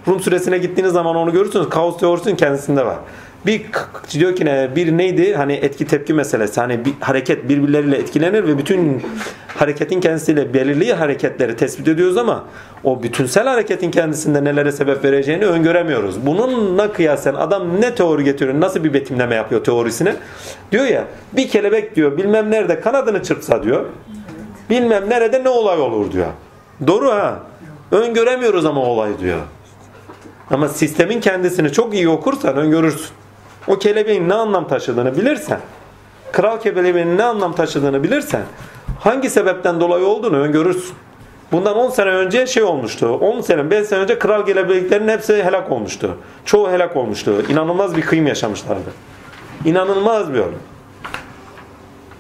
Rum 0.09 0.20
suresine 0.20 0.59
gittiğiniz 0.59 0.93
zaman 0.93 1.16
onu 1.16 1.33
görürsünüz. 1.33 1.68
Kaos 1.68 1.99
teorisinin 1.99 2.37
kendisinde 2.37 2.87
var. 2.87 2.99
Bir 3.47 3.62
diyor 4.11 4.37
ki 4.37 4.45
ne 4.45 4.70
bir 4.76 4.99
neydi? 4.99 5.34
Hani 5.34 5.53
etki 5.53 5.87
tepki 5.87 6.14
meselesi. 6.14 6.61
Hani 6.61 6.84
bir 6.84 6.93
hareket 7.01 7.49
birbirleriyle 7.49 7.97
etkilenir 7.97 8.45
ve 8.45 8.59
bütün 8.59 9.03
hareketin 9.57 10.01
kendisiyle 10.01 10.55
belirli 10.55 10.95
hareketleri 10.95 11.57
tespit 11.57 11.89
ediyoruz 11.89 12.16
ama 12.16 12.45
o 12.84 13.03
bütünsel 13.03 13.49
hareketin 13.49 13.91
kendisinde 13.91 14.45
nelere 14.45 14.72
sebep 14.72 15.05
vereceğini 15.05 15.47
öngöremiyoruz. 15.47 16.26
Bununla 16.26 16.93
kıyasen 16.93 17.34
adam 17.34 17.80
ne 17.80 17.95
teori 17.95 18.24
getiriyor? 18.24 18.61
Nasıl 18.61 18.84
bir 18.84 18.95
betimleme 18.95 19.34
yapıyor 19.34 19.64
teorisine? 19.64 20.16
Diyor 20.72 20.84
ya 20.84 21.05
bir 21.32 21.49
kelebek 21.49 21.97
diyor 21.97 22.16
bilmem 22.16 22.51
nerede 22.51 22.80
kanadını 22.80 23.22
çırpsa 23.22 23.62
diyor. 23.62 23.84
Bilmem 24.70 25.11
nerede 25.11 25.45
ne 25.45 25.49
olay 25.49 25.80
olur 25.80 26.12
diyor. 26.12 26.26
Doğru 26.87 27.11
ha. 27.11 27.41
Öngöremiyoruz 27.91 28.66
ama 28.66 28.80
olayı 28.80 29.18
diyor. 29.18 29.41
Ama 30.51 30.68
sistemin 30.68 31.20
kendisini 31.20 31.72
çok 31.72 31.95
iyi 31.95 32.09
okursan 32.09 32.57
öngörürsün. 32.57 33.11
O 33.69 33.79
kelebeğin 33.79 34.29
ne 34.29 34.35
anlam 34.35 34.69
taşıdığını 34.69 35.17
bilirsen, 35.17 35.61
kral 36.33 36.61
kelebeğinin 36.61 37.19
ne 37.19 37.25
anlam 37.25 37.55
taşıdığını 37.55 38.03
bilirsen, 38.03 38.43
hangi 39.01 39.31
sebepten 39.31 39.81
dolayı 39.81 40.07
olduğunu 40.07 40.37
öngörürsün. 40.37 40.95
Bundan 41.53 41.77
10 41.77 41.91
sene 41.91 42.11
önce 42.11 42.47
şey 42.47 42.62
olmuştu. 42.62 43.09
10 43.09 43.41
sene, 43.41 43.71
5 43.71 43.87
sene 43.87 44.01
önce 44.01 44.19
kral 44.19 44.47
kelebeklerin 44.47 45.09
hepsi 45.09 45.45
helak 45.45 45.73
olmuştu. 45.73 46.17
Çoğu 46.45 46.71
helak 46.71 46.97
olmuştu. 46.97 47.43
İnanılmaz 47.49 47.97
bir 47.97 48.03
kıyım 48.03 48.27
yaşamışlardı. 48.27 48.91
İnanılmaz 49.64 50.35
bir 50.35 50.39
ölüm. 50.39 50.59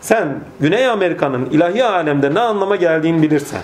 Sen 0.00 0.40
Güney 0.60 0.86
Amerika'nın 0.86 1.46
ilahi 1.46 1.84
alemde 1.84 2.34
ne 2.34 2.40
anlama 2.40 2.76
geldiğini 2.76 3.22
bilirsen. 3.22 3.62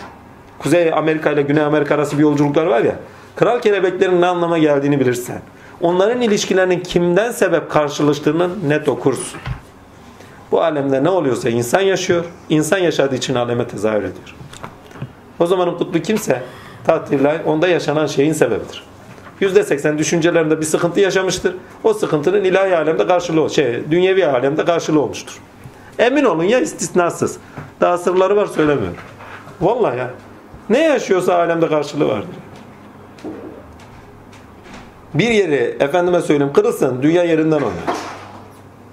Kuzey 0.59 0.93
Amerika 0.93 1.31
ile 1.31 1.43
Güney 1.43 1.63
Amerika 1.63 1.95
arası 1.95 2.19
bir 2.19 2.23
yolculuklar 2.23 2.67
var 2.67 2.81
ya. 2.81 2.95
Kral 3.37 3.61
kelebeklerin 3.61 4.21
ne 4.21 4.27
anlama 4.27 4.59
geldiğini 4.59 5.01
bilirsen. 5.01 5.43
Onların 5.83 6.21
ilişkilerinin 6.21 6.81
kimden 6.81 7.31
sebep 7.31 7.71
karşılaştığını 7.71 8.69
net 8.69 8.89
okursun. 8.89 9.41
Bu 10.53 10.63
alemde 10.63 11.05
ne 11.05 11.09
oluyorsa 11.11 11.49
insan 11.49 11.81
yaşıyor. 11.81 12.25
İnsan 12.49 12.79
yaşadığı 12.79 13.15
için 13.15 13.35
aleme 13.35 13.67
tezahür 13.67 13.99
ediyor. 13.99 14.35
O 15.41 15.47
zamanın 15.47 15.79
kutlu 15.79 16.03
kimse 16.03 16.43
tatilay 16.85 17.41
onda 17.47 17.69
yaşanan 17.69 18.07
şeyin 18.07 18.33
sebebidir. 18.33 18.83
%80 19.41 19.99
düşüncelerinde 19.99 20.61
bir 20.61 20.65
sıkıntı 20.65 21.01
yaşamıştır. 21.01 21.55
O 21.85 21.95
sıkıntının 21.95 22.45
ilahi 22.45 22.77
alemde 22.77 23.07
karşılığı, 23.07 23.51
şey, 23.51 23.91
dünyevi 23.91 24.27
alemde 24.27 24.65
karşılığı 24.65 25.01
olmuştur. 25.01 25.39
Emin 25.99 26.25
olun 26.25 26.45
ya 26.45 26.61
istisnasız. 26.61 27.37
Daha 27.81 27.99
sırları 27.99 28.37
var 28.37 28.47
söylemiyorum. 28.47 28.97
Vallahi 29.61 29.99
ya. 29.99 30.11
Ne 30.71 30.79
yaşıyorsa 30.79 31.35
alemde 31.35 31.69
karşılığı 31.69 32.09
vardır. 32.09 32.37
Bir 35.15 35.29
yeri 35.29 35.77
efendime 35.81 36.21
söyleyeyim 36.21 36.53
kırılsın 36.53 37.03
dünya 37.03 37.25
yerinden 37.25 37.57
oynar. 37.57 37.97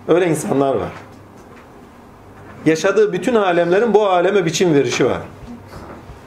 Öyle 0.08 0.28
insanlar 0.28 0.76
var. 0.76 0.92
Yaşadığı 2.66 3.14
bütün 3.14 3.36
alemlerin 3.36 3.94
bu 3.94 4.08
aleme 4.08 4.46
biçim 4.46 4.74
verişi 4.74 5.06
var. 5.06 5.22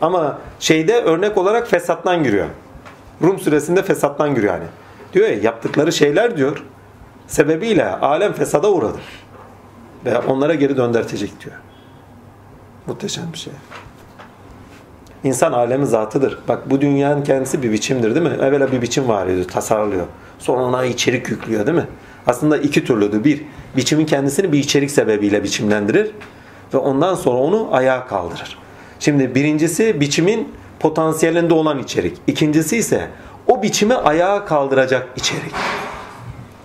Ama 0.01 0.39
şeyde 0.61 1.03
örnek 1.03 1.39
olarak 1.39 1.69
fesattan 1.69 2.25
giriyor. 2.25 2.47
Rum 3.23 3.39
suresinde 3.39 3.83
fesattan 3.83 4.35
giriyor 4.35 4.55
yani. 4.55 4.65
Diyor 5.13 5.29
ya 5.29 5.35
yaptıkları 5.35 5.93
şeyler 5.93 6.37
diyor 6.37 6.63
sebebiyle 7.27 7.87
alem 7.91 8.33
fesada 8.33 8.73
uğradı. 8.73 8.99
Ve 10.05 10.19
onlara 10.19 10.55
geri 10.55 10.77
döndürtecek 10.77 11.45
diyor. 11.45 11.57
Muhteşem 12.87 13.25
bir 13.33 13.39
şey. 13.39 13.53
İnsan 15.25 15.53
alemi 15.53 15.87
zatıdır. 15.87 16.39
Bak 16.49 16.71
bu 16.71 16.81
dünyanın 16.81 17.25
kendisi 17.25 17.63
bir 17.63 17.73
biçimdir 17.73 18.15
değil 18.15 18.27
mi? 18.27 18.37
Evvela 18.43 18.73
bir 18.73 18.83
biçim 18.83 19.09
var 19.09 19.27
ediyor, 19.27 19.49
tasarlıyor. 19.49 20.07
Sonra 20.39 20.63
ona 20.63 20.85
içerik 20.85 21.29
yüklüyor 21.29 21.67
değil 21.67 21.79
mi? 21.79 21.87
Aslında 22.27 22.59
iki 22.59 22.85
türlüdür. 22.85 23.25
Bir, 23.25 23.43
biçimin 23.77 24.07
kendisini 24.07 24.53
bir 24.53 24.59
içerik 24.59 24.91
sebebiyle 24.91 25.45
biçimlendirir. 25.45 26.11
Ve 26.75 26.79
ondan 26.79 27.15
sonra 27.15 27.37
onu 27.37 27.69
ayağa 27.73 28.07
kaldırır. 28.07 28.59
Şimdi 29.01 29.35
birincisi 29.35 30.01
biçimin 30.01 30.53
potansiyelinde 30.81 31.55
olan 31.55 31.79
içerik. 31.79 32.17
İkincisi 32.27 32.77
ise 32.77 33.09
o 33.47 33.63
biçimi 33.63 33.95
ayağa 33.95 34.45
kaldıracak 34.45 35.09
içerik. 35.17 35.53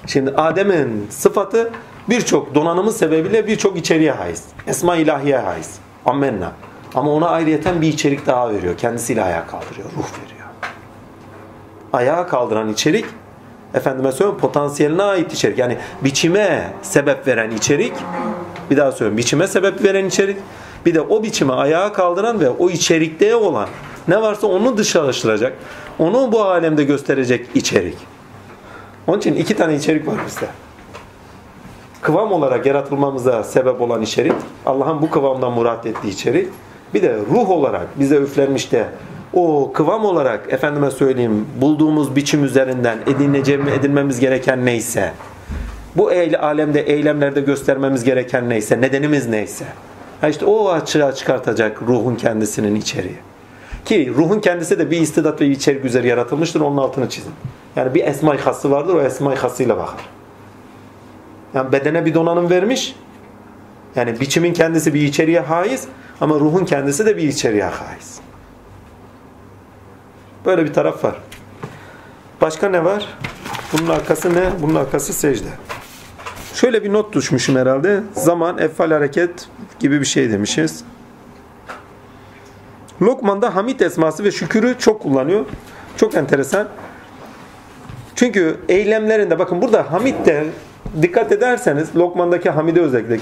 Şimdi 0.07 0.31
Adem'in 0.31 1.07
sıfatı 1.09 1.71
birçok 2.09 2.55
donanımı 2.55 2.91
sebebiyle 2.91 3.47
birçok 3.47 3.77
içeriğe 3.77 4.11
haiz. 4.11 4.43
Esma 4.67 4.95
ilahiye 4.95 5.37
haiz. 5.37 5.75
Ammenna. 6.05 6.51
Ama 6.97 7.11
ona 7.11 7.29
ayrıyeten 7.29 7.81
bir 7.81 7.87
içerik 7.87 8.25
daha 8.25 8.53
veriyor. 8.53 8.77
Kendisiyle 8.77 9.23
ayağa 9.23 9.47
kaldırıyor. 9.47 9.87
Ruh 9.97 10.25
veriyor. 10.25 10.47
Ayağa 11.93 12.27
kaldıran 12.27 12.69
içerik 12.69 13.05
efendime 13.73 14.11
söylüyorum 14.11 14.39
potansiyeline 14.41 15.03
ait 15.03 15.33
içerik. 15.33 15.57
Yani 15.57 15.77
biçime 16.03 16.73
sebep 16.81 17.27
veren 17.27 17.51
içerik 17.51 17.93
bir 18.71 18.77
daha 18.77 18.91
söylüyorum. 18.91 19.17
Biçime 19.17 19.47
sebep 19.47 19.83
veren 19.83 20.05
içerik 20.05 20.37
bir 20.85 20.95
de 20.95 21.01
o 21.01 21.23
biçime 21.23 21.53
ayağa 21.53 21.93
kaldıran 21.93 22.39
ve 22.39 22.49
o 22.49 22.69
içerikte 22.69 23.35
olan 23.35 23.69
ne 24.07 24.21
varsa 24.21 24.47
onu 24.47 24.77
dışarılaştıracak. 24.77 25.57
Onu 25.99 26.31
bu 26.31 26.43
alemde 26.43 26.83
gösterecek 26.83 27.47
içerik. 27.55 27.97
Onun 29.07 29.17
için 29.17 29.35
iki 29.35 29.55
tane 29.55 29.75
içerik 29.75 30.07
var 30.07 30.15
bizde. 30.27 30.47
Kıvam 32.01 32.31
olarak 32.31 32.65
yaratılmamıza 32.65 33.43
sebep 33.43 33.81
olan 33.81 34.01
içerik, 34.01 34.33
Allah'ın 34.65 35.01
bu 35.01 35.09
kıvamdan 35.09 35.51
murat 35.51 35.85
ettiği 35.85 36.09
içerik. 36.09 36.49
Bir 36.93 37.01
de 37.01 37.17
ruh 37.31 37.49
olarak 37.49 37.99
bize 37.99 38.15
üflenmiş 38.15 38.71
de 38.71 38.85
o 39.33 39.71
kıvam 39.73 40.05
olarak 40.05 40.53
efendime 40.53 40.91
söyleyeyim 40.91 41.47
bulduğumuz 41.61 42.15
biçim 42.15 42.43
üzerinden 42.43 42.97
edineceğimiz, 43.07 43.73
edinmemiz 43.73 44.19
gereken 44.19 44.65
neyse, 44.65 45.13
bu 45.95 46.11
eyle, 46.11 46.37
alemde 46.37 46.81
eylemlerde 46.81 47.41
göstermemiz 47.41 48.03
gereken 48.03 48.49
neyse, 48.49 48.81
nedenimiz 48.81 49.27
neyse. 49.27 49.65
İşte 50.29 50.45
o 50.45 50.69
açığa 50.69 51.15
çıkartacak 51.15 51.81
ruhun 51.81 52.15
kendisinin 52.15 52.75
içeriği. 52.75 53.17
Ki 53.85 54.13
ruhun 54.17 54.39
kendisi 54.39 54.79
de 54.79 54.91
bir 54.91 55.01
istidat 55.01 55.41
ve 55.41 55.47
içerik 55.47 55.85
üzeri 55.85 56.07
yaratılmıştır. 56.07 56.61
Onun 56.61 56.77
altını 56.77 57.09
çizin. 57.09 57.31
Yani 57.75 57.93
bir 57.93 58.03
esma-i 58.05 58.37
hası 58.37 58.71
vardır. 58.71 58.93
O 58.93 59.01
esma-i 59.01 59.35
hasıyla 59.35 59.77
bakar. 59.77 60.09
Yani 61.53 61.71
bedene 61.71 62.05
bir 62.05 62.13
donanım 62.13 62.49
vermiş. 62.49 62.95
Yani 63.95 64.19
biçimin 64.19 64.53
kendisi 64.53 64.93
bir 64.93 65.01
içeriğe 65.01 65.39
haiz. 65.39 65.87
Ama 66.21 66.35
ruhun 66.35 66.65
kendisi 66.65 67.05
de 67.05 67.17
bir 67.17 67.23
içeriğe 67.23 67.63
haiz. 67.63 68.19
Böyle 70.45 70.65
bir 70.65 70.73
taraf 70.73 71.03
var. 71.03 71.15
Başka 72.41 72.69
ne 72.69 72.85
var? 72.85 73.17
Bunun 73.73 73.89
arkası 73.89 74.35
ne? 74.35 74.49
Bunun 74.61 74.75
arkası 74.75 75.13
secde. 75.13 75.47
Şöyle 76.53 76.83
bir 76.83 76.93
not 76.93 77.13
düşmüşüm 77.15 77.55
herhalde. 77.55 78.03
Zaman, 78.13 78.57
efal 78.57 78.91
hareket 78.91 79.47
gibi 79.79 79.99
bir 79.99 80.05
şey 80.05 80.31
demişiz. 80.31 80.83
Lokman'da 83.01 83.55
Hamid 83.55 83.79
esması 83.79 84.23
ve 84.23 84.31
şükürü 84.31 84.75
çok 84.79 85.01
kullanıyor. 85.01 85.45
Çok 85.97 86.15
enteresan. 86.15 86.67
Çünkü 88.15 88.57
eylemlerinde 88.69 89.39
bakın 89.39 89.61
burada 89.61 89.91
Hamid 89.91 90.25
de 90.25 90.45
dikkat 91.01 91.31
ederseniz 91.31 91.95
Lokman'daki 91.95 92.49
Hamid'e 92.49 92.81
özellikle 92.81 93.17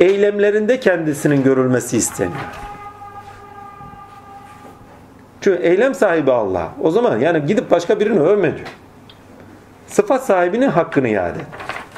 eylemlerinde 0.00 0.80
kendisinin 0.80 1.42
görülmesi 1.42 1.96
isteniyor. 1.96 2.36
Çünkü 5.40 5.62
eylem 5.62 5.94
sahibi 5.94 6.32
Allah. 6.32 6.68
O 6.82 6.90
zaman 6.90 7.18
yani 7.18 7.46
gidip 7.46 7.70
başka 7.70 8.00
birini 8.00 8.20
övme 8.20 8.56
diyor. 8.56 8.68
Sıfat 9.86 10.24
sahibinin 10.24 10.68
hakkını 10.68 11.08
iade. 11.08 11.38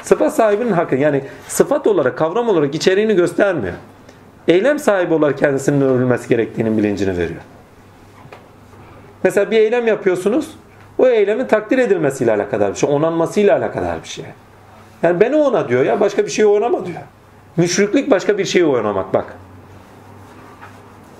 Sıfat 0.03 0.35
sahibinin 0.35 0.71
hakkı 0.71 0.95
yani 0.95 1.23
sıfat 1.47 1.87
olarak 1.87 2.17
kavram 2.17 2.49
olarak 2.49 2.75
içeriğini 2.75 3.15
göstermiyor. 3.15 3.73
Eylem 4.47 4.79
sahibi 4.79 5.13
olarak 5.13 5.37
kendisinin 5.37 5.81
övülmesi 5.81 6.29
gerektiğinin 6.29 6.77
bilincini 6.77 7.17
veriyor. 7.17 7.41
Mesela 9.23 9.51
bir 9.51 9.57
eylem 9.57 9.87
yapıyorsunuz. 9.87 10.51
O 10.97 11.07
eylemin 11.07 11.45
takdir 11.45 11.77
edilmesiyle 11.77 12.31
alakadar 12.31 12.71
bir 12.71 12.77
şey. 12.77 12.89
Onanmasıyla 12.89 13.57
alakadar 13.57 14.03
bir 14.03 14.07
şey. 14.07 14.25
Yani 15.03 15.19
beni 15.19 15.35
ona 15.35 15.69
diyor 15.69 15.85
ya 15.85 15.99
başka 15.99 16.25
bir 16.25 16.31
şeyi 16.31 16.45
oynama 16.45 16.85
diyor. 16.85 17.01
Müşriklik 17.57 18.11
başka 18.11 18.37
bir 18.37 18.45
şeyi 18.45 18.65
oynamak 18.65 19.13
bak. 19.13 19.25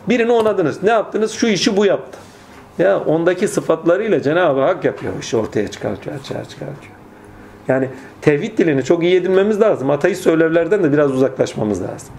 Birini 0.09 0.31
onadınız. 0.31 0.83
Ne 0.83 0.89
yaptınız? 0.89 1.31
Şu 1.31 1.47
işi 1.47 1.77
bu 1.77 1.85
yaptı. 1.85 2.17
Ya 2.79 2.99
ondaki 2.99 3.47
sıfatlarıyla 3.47 4.21
Cenab-ı 4.21 4.61
Hak 4.61 4.85
yapıyor. 4.85 5.13
işi 5.21 5.37
ortaya 5.37 5.67
çıkartıyor, 5.67 6.15
açığa 6.15 6.43
çıkartıyor. 6.45 6.93
Yani 7.67 7.89
tevhid 8.21 8.57
dilini 8.57 8.83
çok 8.83 9.03
iyi 9.03 9.15
edinmemiz 9.15 9.61
lazım. 9.61 9.89
Ateist 9.89 10.23
söylerlerden 10.23 10.83
de 10.83 10.93
biraz 10.93 11.11
uzaklaşmamız 11.11 11.81
lazım. 11.81 12.09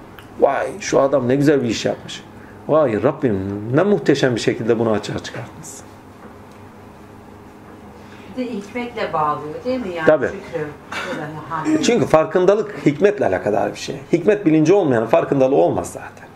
Vay 0.41 0.67
şu 0.81 1.01
adam 1.01 1.29
ne 1.29 1.37
güzel 1.37 1.63
bir 1.63 1.69
iş 1.69 1.85
yapmış. 1.85 2.25
Vay 2.69 3.03
Rabbim 3.03 3.39
ne 3.77 3.83
muhteşem 3.83 4.35
bir 4.35 4.41
şekilde 4.41 4.79
bunu 4.79 4.91
açığa 4.91 5.19
çıkartmışsın. 5.19 5.90
De 8.41 8.53
hikmetle 8.53 9.13
bağlıyor 9.13 9.65
değil 9.65 9.81
mi? 9.81 9.89
Yani 9.97 10.07
Tabii. 10.07 10.27
şükrü. 10.27 11.83
Çünkü 11.83 12.07
farkındalık 12.07 12.87
hikmetle 12.87 13.27
alakadar 13.27 13.73
bir 13.73 13.79
şey. 13.79 13.97
Hikmet 14.13 14.47
bilinci 14.47 14.73
olmayanın 14.73 15.07
farkındalığı 15.07 15.55
olmaz 15.57 15.93
zaten. 15.93 16.29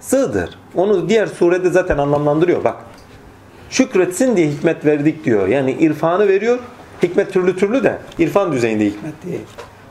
Sığdır. 0.00 0.58
Onu 0.74 1.08
diğer 1.08 1.26
surede 1.26 1.70
zaten 1.70 1.98
anlamlandırıyor. 1.98 2.64
Bak. 2.64 2.76
Şükretsin 3.70 4.36
diye 4.36 4.48
hikmet 4.48 4.84
verdik 4.84 5.24
diyor. 5.24 5.48
Yani 5.48 5.72
irfanı 5.72 6.28
veriyor. 6.28 6.58
Hikmet 7.02 7.32
türlü 7.32 7.56
türlü 7.56 7.84
de 7.84 7.98
irfan 8.18 8.52
düzeyinde 8.52 8.86
hikmet 8.86 9.26
değil. 9.26 9.40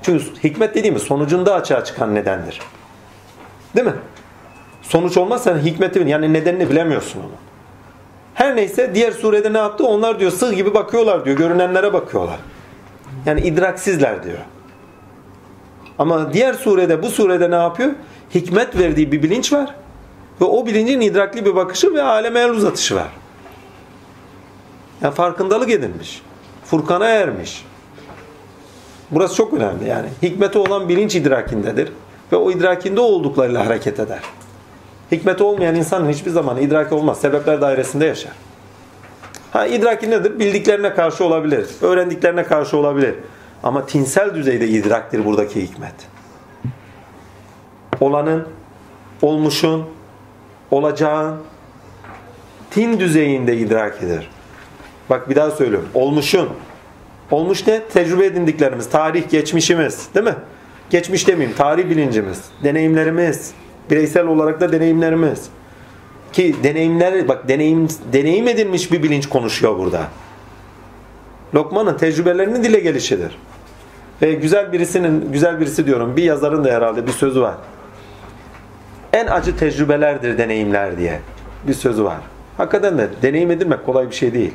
Çünkü 0.02 0.24
hikmet 0.44 0.76
dediğimiz 0.76 1.02
sonucunda 1.02 1.54
açığa 1.54 1.84
çıkan 1.84 2.16
nedendir. 2.16 2.60
Değil 3.76 3.88
mi? 3.88 3.96
Sonuç 4.82 5.18
olmazsa 5.18 5.58
hikmeti 5.58 6.00
yani 6.08 6.34
nedenini 6.34 6.70
bilemiyorsun 6.70 7.20
onu. 7.20 7.53
Her 8.34 8.56
neyse 8.56 8.92
diğer 8.96 9.12
surede 9.12 9.54
ne 9.54 9.58
yaptı? 9.58 9.86
Onlar 9.86 10.20
diyor 10.20 10.32
sığ 10.32 10.54
gibi 10.54 10.74
bakıyorlar 10.74 11.26
diyor. 11.26 11.38
Görünenlere 11.38 11.94
bakıyorlar. 11.94 12.40
Yani 13.26 13.42
idraksizler 13.42 14.24
diyor. 14.24 14.38
Ama 16.00 16.34
diğer 16.34 16.54
surede 16.54 17.04
bu 17.04 17.10
surede 17.10 17.52
ne 17.52 17.56
yapıyor? 17.56 17.92
Hikmet 18.36 18.78
verdiği 18.78 19.12
bir 19.12 19.24
bilinç 19.24 19.54
var. 19.54 19.76
Ve 20.42 20.46
o 20.46 20.66
bilincin 20.66 21.02
idrakli 21.02 21.46
bir 21.46 21.56
bakışı 21.56 21.94
ve 21.94 22.02
aleme 22.02 22.40
el 22.40 22.50
uzatışı 22.50 22.96
var. 22.96 23.10
Yani 25.02 25.14
farkındalık 25.14 25.70
edinmiş. 25.70 26.22
Furkana 26.66 27.06
ermiş. 27.06 27.66
Burası 29.12 29.36
çok 29.36 29.54
önemli 29.54 29.90
yani. 29.90 30.08
Hikmeti 30.22 30.58
olan 30.58 30.90
bilinç 30.90 31.16
idrakindedir. 31.16 31.92
Ve 32.32 32.36
o 32.36 32.52
idrakinde 32.52 33.00
olduklarıyla 33.00 33.66
hareket 33.66 34.00
eder. 34.00 34.20
Hikmeti 35.12 35.44
olmayan 35.44 35.76
insanın 35.76 36.10
hiçbir 36.10 36.32
zaman 36.32 36.62
idraki 36.62 36.96
olmaz. 36.96 37.22
Sebepler 37.22 37.62
dairesinde 37.62 38.06
yaşar. 38.06 38.32
Ha 39.52 39.66
idraki 39.68 40.10
nedir? 40.10 40.40
Bildiklerine 40.40 40.94
karşı 40.94 41.26
olabilir. 41.26 41.68
Öğrendiklerine 41.82 42.44
karşı 42.44 42.78
olabilir. 42.78 43.16
Ama 43.64 43.86
tinsel 43.86 44.36
düzeyde 44.36 44.68
idraktir 44.68 45.26
buradaki 45.26 45.64
hikmet. 45.64 45.96
Olanın, 48.00 48.48
olmuşun, 49.22 49.86
olacağın 50.72 51.38
tin 52.72 53.00
düzeyinde 53.00 53.58
idrak 53.58 54.04
eder. 54.04 54.30
Bak 55.10 55.30
bir 55.30 55.36
daha 55.36 55.52
söylüyorum. 55.52 55.90
Olmuşun, 55.94 56.50
Olmuş 57.34 57.68
ne? 57.68 57.84
Tecrübe 57.84 58.26
edindiklerimiz, 58.26 58.90
tarih, 58.90 59.30
geçmişimiz. 59.30 60.08
Değil 60.16 60.26
mi? 60.26 60.36
Geçmiş 60.90 61.28
demeyeyim, 61.28 61.58
tarih 61.58 61.90
bilincimiz, 61.90 62.42
deneyimlerimiz, 62.64 63.52
bireysel 63.92 64.28
olarak 64.28 64.62
da 64.62 64.72
deneyimlerimiz. 64.72 65.50
Ki 66.34 66.56
deneyimler, 66.64 67.28
bak 67.28 67.48
deneyim, 67.48 67.88
deneyim 68.14 68.48
edilmiş 68.48 68.92
bir 68.92 69.04
bilinç 69.04 69.30
konuşuyor 69.30 69.78
burada. 69.78 70.08
Lokman'ın 71.56 71.98
tecrübelerinin 71.98 72.64
dile 72.64 72.80
gelişidir. 72.80 73.38
Ve 74.22 74.34
güzel 74.34 74.74
birisinin, 74.74 75.32
güzel 75.32 75.60
birisi 75.60 75.86
diyorum, 75.86 76.18
bir 76.18 76.24
yazarın 76.24 76.64
da 76.64 76.72
herhalde 76.72 77.08
bir 77.08 77.12
sözü 77.12 77.42
var. 77.42 77.56
En 79.14 79.28
acı 79.28 79.58
tecrübelerdir 79.58 80.38
deneyimler 80.38 80.98
diye 80.98 81.20
bir 81.68 81.74
sözü 81.74 82.04
var. 82.04 82.18
Hakikaten 82.58 82.98
de 82.98 83.10
deneyim 83.22 83.52
edilmek 83.52 83.86
kolay 83.86 84.10
bir 84.10 84.16
şey 84.16 84.34
değil. 84.34 84.54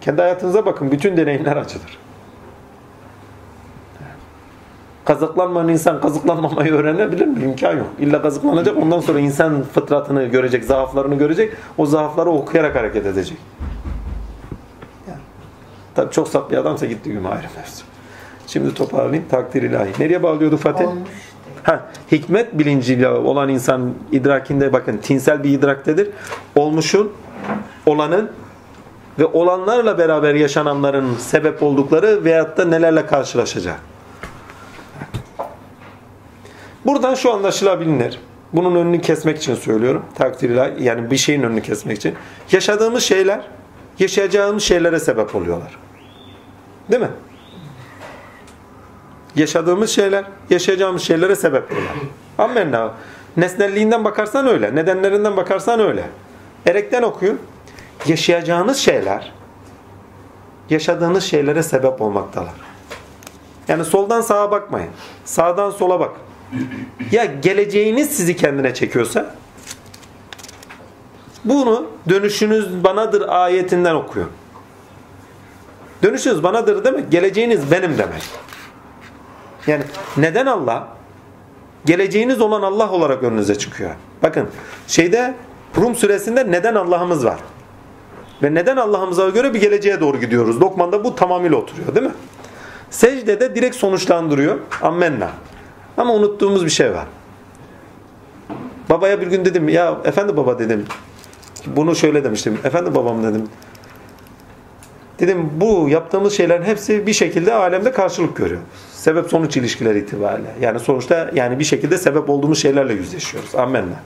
Kendi 0.00 0.22
hayatınıza 0.22 0.66
bakın, 0.66 0.92
bütün 0.92 1.16
deneyimler 1.16 1.56
acıdır. 1.56 1.98
Kazıklanmayan 5.04 5.68
insan 5.68 6.00
kazıklanmamayı 6.00 6.72
öğrenebilir 6.72 7.26
mi? 7.26 7.44
İmkan 7.44 7.76
yok. 7.76 7.86
İlla 7.98 8.22
kazıklanacak. 8.22 8.76
Ondan 8.76 9.00
sonra 9.00 9.18
insan 9.18 9.62
fıtratını 9.62 10.24
görecek, 10.24 10.64
zaaflarını 10.64 11.14
görecek. 11.14 11.52
O 11.78 11.86
zaafları 11.86 12.30
okuyarak 12.30 12.76
hareket 12.76 13.06
edecek. 13.06 13.38
Yani, 15.08 15.20
tabii 15.94 16.12
çok 16.12 16.50
bir 16.50 16.56
adamsa 16.56 16.86
gitti 16.86 17.10
gün 17.10 17.24
ayrı 17.24 17.46
mevzu. 17.56 17.82
Şimdi 18.46 18.74
toparlayayım. 18.74 19.28
Takdir 19.28 19.62
ilahi. 19.62 19.90
Nereye 19.98 20.22
bağlıyordu 20.22 20.56
Fatih? 20.56 20.88
Olmuş. 20.88 21.10
Ha, 21.62 21.80
hikmet 22.12 22.58
bilinciyle 22.58 23.08
olan 23.08 23.48
insan 23.48 23.90
idrakinde 24.12 24.72
bakın 24.72 24.96
tinsel 24.96 25.44
bir 25.44 25.50
idraktedir. 25.50 26.10
Olmuşun, 26.56 27.12
olanın 27.86 28.30
ve 29.18 29.26
olanlarla 29.26 29.98
beraber 29.98 30.34
yaşananların 30.34 31.14
sebep 31.14 31.62
oldukları 31.62 32.24
veyahut 32.24 32.56
da 32.56 32.64
nelerle 32.64 33.06
karşılaşacak. 33.06 33.91
Buradan 36.86 37.14
şu 37.14 37.32
anlaşılabilir. 37.32 38.20
Bunun 38.52 38.76
önünü 38.76 39.00
kesmek 39.00 39.36
için 39.36 39.54
söylüyorum. 39.54 40.04
Takdirle 40.14 40.74
yani 40.80 41.10
bir 41.10 41.16
şeyin 41.16 41.42
önünü 41.42 41.62
kesmek 41.62 41.96
için. 41.96 42.14
Yaşadığımız 42.52 43.02
şeyler 43.02 43.40
yaşayacağımız 43.98 44.62
şeylere 44.62 45.00
sebep 45.00 45.34
oluyorlar. 45.34 45.78
Değil 46.90 47.02
mi? 47.02 47.10
Yaşadığımız 49.36 49.90
şeyler 49.90 50.24
yaşayacağımız 50.50 51.02
şeylere 51.02 51.36
sebep 51.36 51.72
oluyorlar. 51.72 51.96
Amenna. 52.38 52.94
Nesnelliğinden 53.36 54.04
bakarsan 54.04 54.46
öyle. 54.46 54.74
Nedenlerinden 54.74 55.36
bakarsan 55.36 55.80
öyle. 55.80 56.04
Erekten 56.66 57.02
okuyun. 57.02 57.38
Yaşayacağınız 58.06 58.76
şeyler 58.76 59.32
yaşadığınız 60.70 61.24
şeylere 61.24 61.62
sebep 61.62 62.02
olmaktalar. 62.02 62.54
Yani 63.68 63.84
soldan 63.84 64.20
sağa 64.20 64.50
bakmayın. 64.50 64.90
Sağdan 65.24 65.70
sola 65.70 66.00
bak. 66.00 66.10
Ya 67.12 67.24
geleceğiniz 67.24 68.10
sizi 68.10 68.36
kendine 68.36 68.74
çekiyorsa 68.74 69.34
bunu 71.44 71.86
dönüşünüz 72.08 72.84
banadır 72.84 73.28
ayetinden 73.28 73.94
okuyor. 73.94 74.26
Dönüşünüz 76.02 76.42
banadır 76.42 76.84
demek 76.84 77.10
geleceğiniz 77.10 77.70
benim 77.70 77.98
demek. 77.98 78.22
Yani 79.66 79.82
neden 80.16 80.46
Allah? 80.46 80.88
Geleceğiniz 81.84 82.40
olan 82.40 82.62
Allah 82.62 82.90
olarak 82.90 83.22
önünüze 83.22 83.54
çıkıyor. 83.58 83.90
Bakın 84.22 84.48
şeyde 84.86 85.34
Rum 85.76 85.94
suresinde 85.94 86.50
neden 86.50 86.74
Allah'ımız 86.74 87.24
var. 87.24 87.38
Ve 88.42 88.54
neden 88.54 88.76
Allah'ımıza 88.76 89.28
göre 89.28 89.54
bir 89.54 89.60
geleceğe 89.60 90.00
doğru 90.00 90.20
gidiyoruz. 90.20 90.60
Lokman'da 90.60 91.04
bu 91.04 91.14
tamamıyla 91.14 91.56
oturuyor 91.56 91.94
değil 91.94 92.06
mi? 92.06 92.12
Secdede 92.90 93.54
direkt 93.54 93.76
sonuçlandırıyor. 93.76 94.58
Ammenna. 94.82 95.30
Ama 95.96 96.14
unuttuğumuz 96.14 96.64
bir 96.64 96.70
şey 96.70 96.92
var. 96.92 97.06
Babaya 98.90 99.20
bir 99.20 99.26
gün 99.26 99.44
dedim 99.44 99.68
ya 99.68 99.98
efendi 100.04 100.36
baba 100.36 100.58
dedim. 100.58 100.84
Bunu 101.66 101.96
şöyle 101.96 102.24
demiştim. 102.24 102.58
Efendi 102.64 102.94
babam 102.94 103.22
dedim. 103.22 103.48
Dedim 105.20 105.50
bu 105.56 105.88
yaptığımız 105.88 106.32
şeylerin 106.32 106.62
hepsi 106.62 107.06
bir 107.06 107.12
şekilde 107.12 107.54
alemde 107.54 107.92
karşılık 107.92 108.36
görüyor. 108.36 108.60
Sebep 108.92 109.26
sonuç 109.26 109.56
ilişkileri 109.56 109.98
itibariyle. 109.98 110.48
Yani 110.60 110.80
sonuçta 110.80 111.30
yani 111.34 111.58
bir 111.58 111.64
şekilde 111.64 111.98
sebep 111.98 112.30
olduğumuz 112.30 112.62
şeylerle 112.62 112.92
yüzleşiyoruz. 112.92 113.54
Ammenna. 113.54 114.02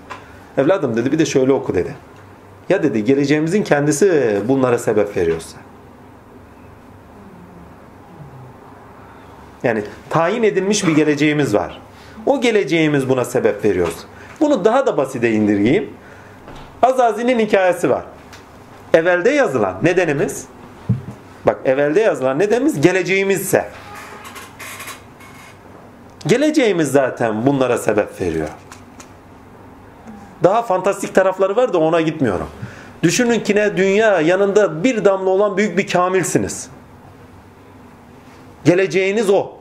Evladım 0.59 0.97
dedi 0.97 1.12
bir 1.12 1.18
de 1.18 1.26
şöyle 1.26 1.53
oku 1.53 1.74
dedi. 1.74 1.95
Ya 2.68 2.82
dedi 2.82 3.05
geleceğimizin 3.05 3.62
kendisi 3.62 4.37
bunlara 4.49 4.78
sebep 4.78 5.16
veriyorsa. 5.16 5.59
Yani 9.63 9.83
tayin 10.11 10.43
edilmiş 10.43 10.87
bir 10.87 10.97
geleceğimiz 10.97 11.55
var. 11.55 11.81
O 12.27 12.41
geleceğimiz 12.41 13.09
buna 13.09 13.25
sebep 13.25 13.65
veriyoruz. 13.65 13.97
Bunu 14.41 14.65
daha 14.65 14.87
da 14.87 14.97
basite 14.97 15.31
indirgeyeyim. 15.31 15.91
Azazil'in 16.83 17.39
hikayesi 17.39 17.91
var. 17.91 18.05
Evvelde 18.95 19.31
yazılan 19.31 19.79
nedenimiz 19.83 20.47
bak 21.47 21.59
evvelde 21.65 22.01
yazılan 22.01 22.39
nedenimiz 22.39 22.81
geleceğimizse 22.81 23.69
geleceğimiz 26.27 26.93
zaten 26.93 27.47
bunlara 27.47 27.79
sebep 27.79 28.21
veriyor. 28.21 28.49
Daha 30.45 30.63
fantastik 30.63 31.15
tarafları 31.15 31.57
var 31.57 31.73
da 31.73 31.79
ona 31.79 32.01
gitmiyorum. 32.01 32.49
Düşünün 33.03 33.41
ki 33.41 33.57
ne 33.57 33.77
dünya 33.77 34.21
yanında 34.21 34.85
bir 34.85 35.05
damla 35.05 35.31
olan 35.31 35.57
büyük 35.57 35.79
bir 35.79 35.87
kamilsiniz. 35.87 36.69
Geleceğiniz 38.67 39.31
o. 39.31 39.53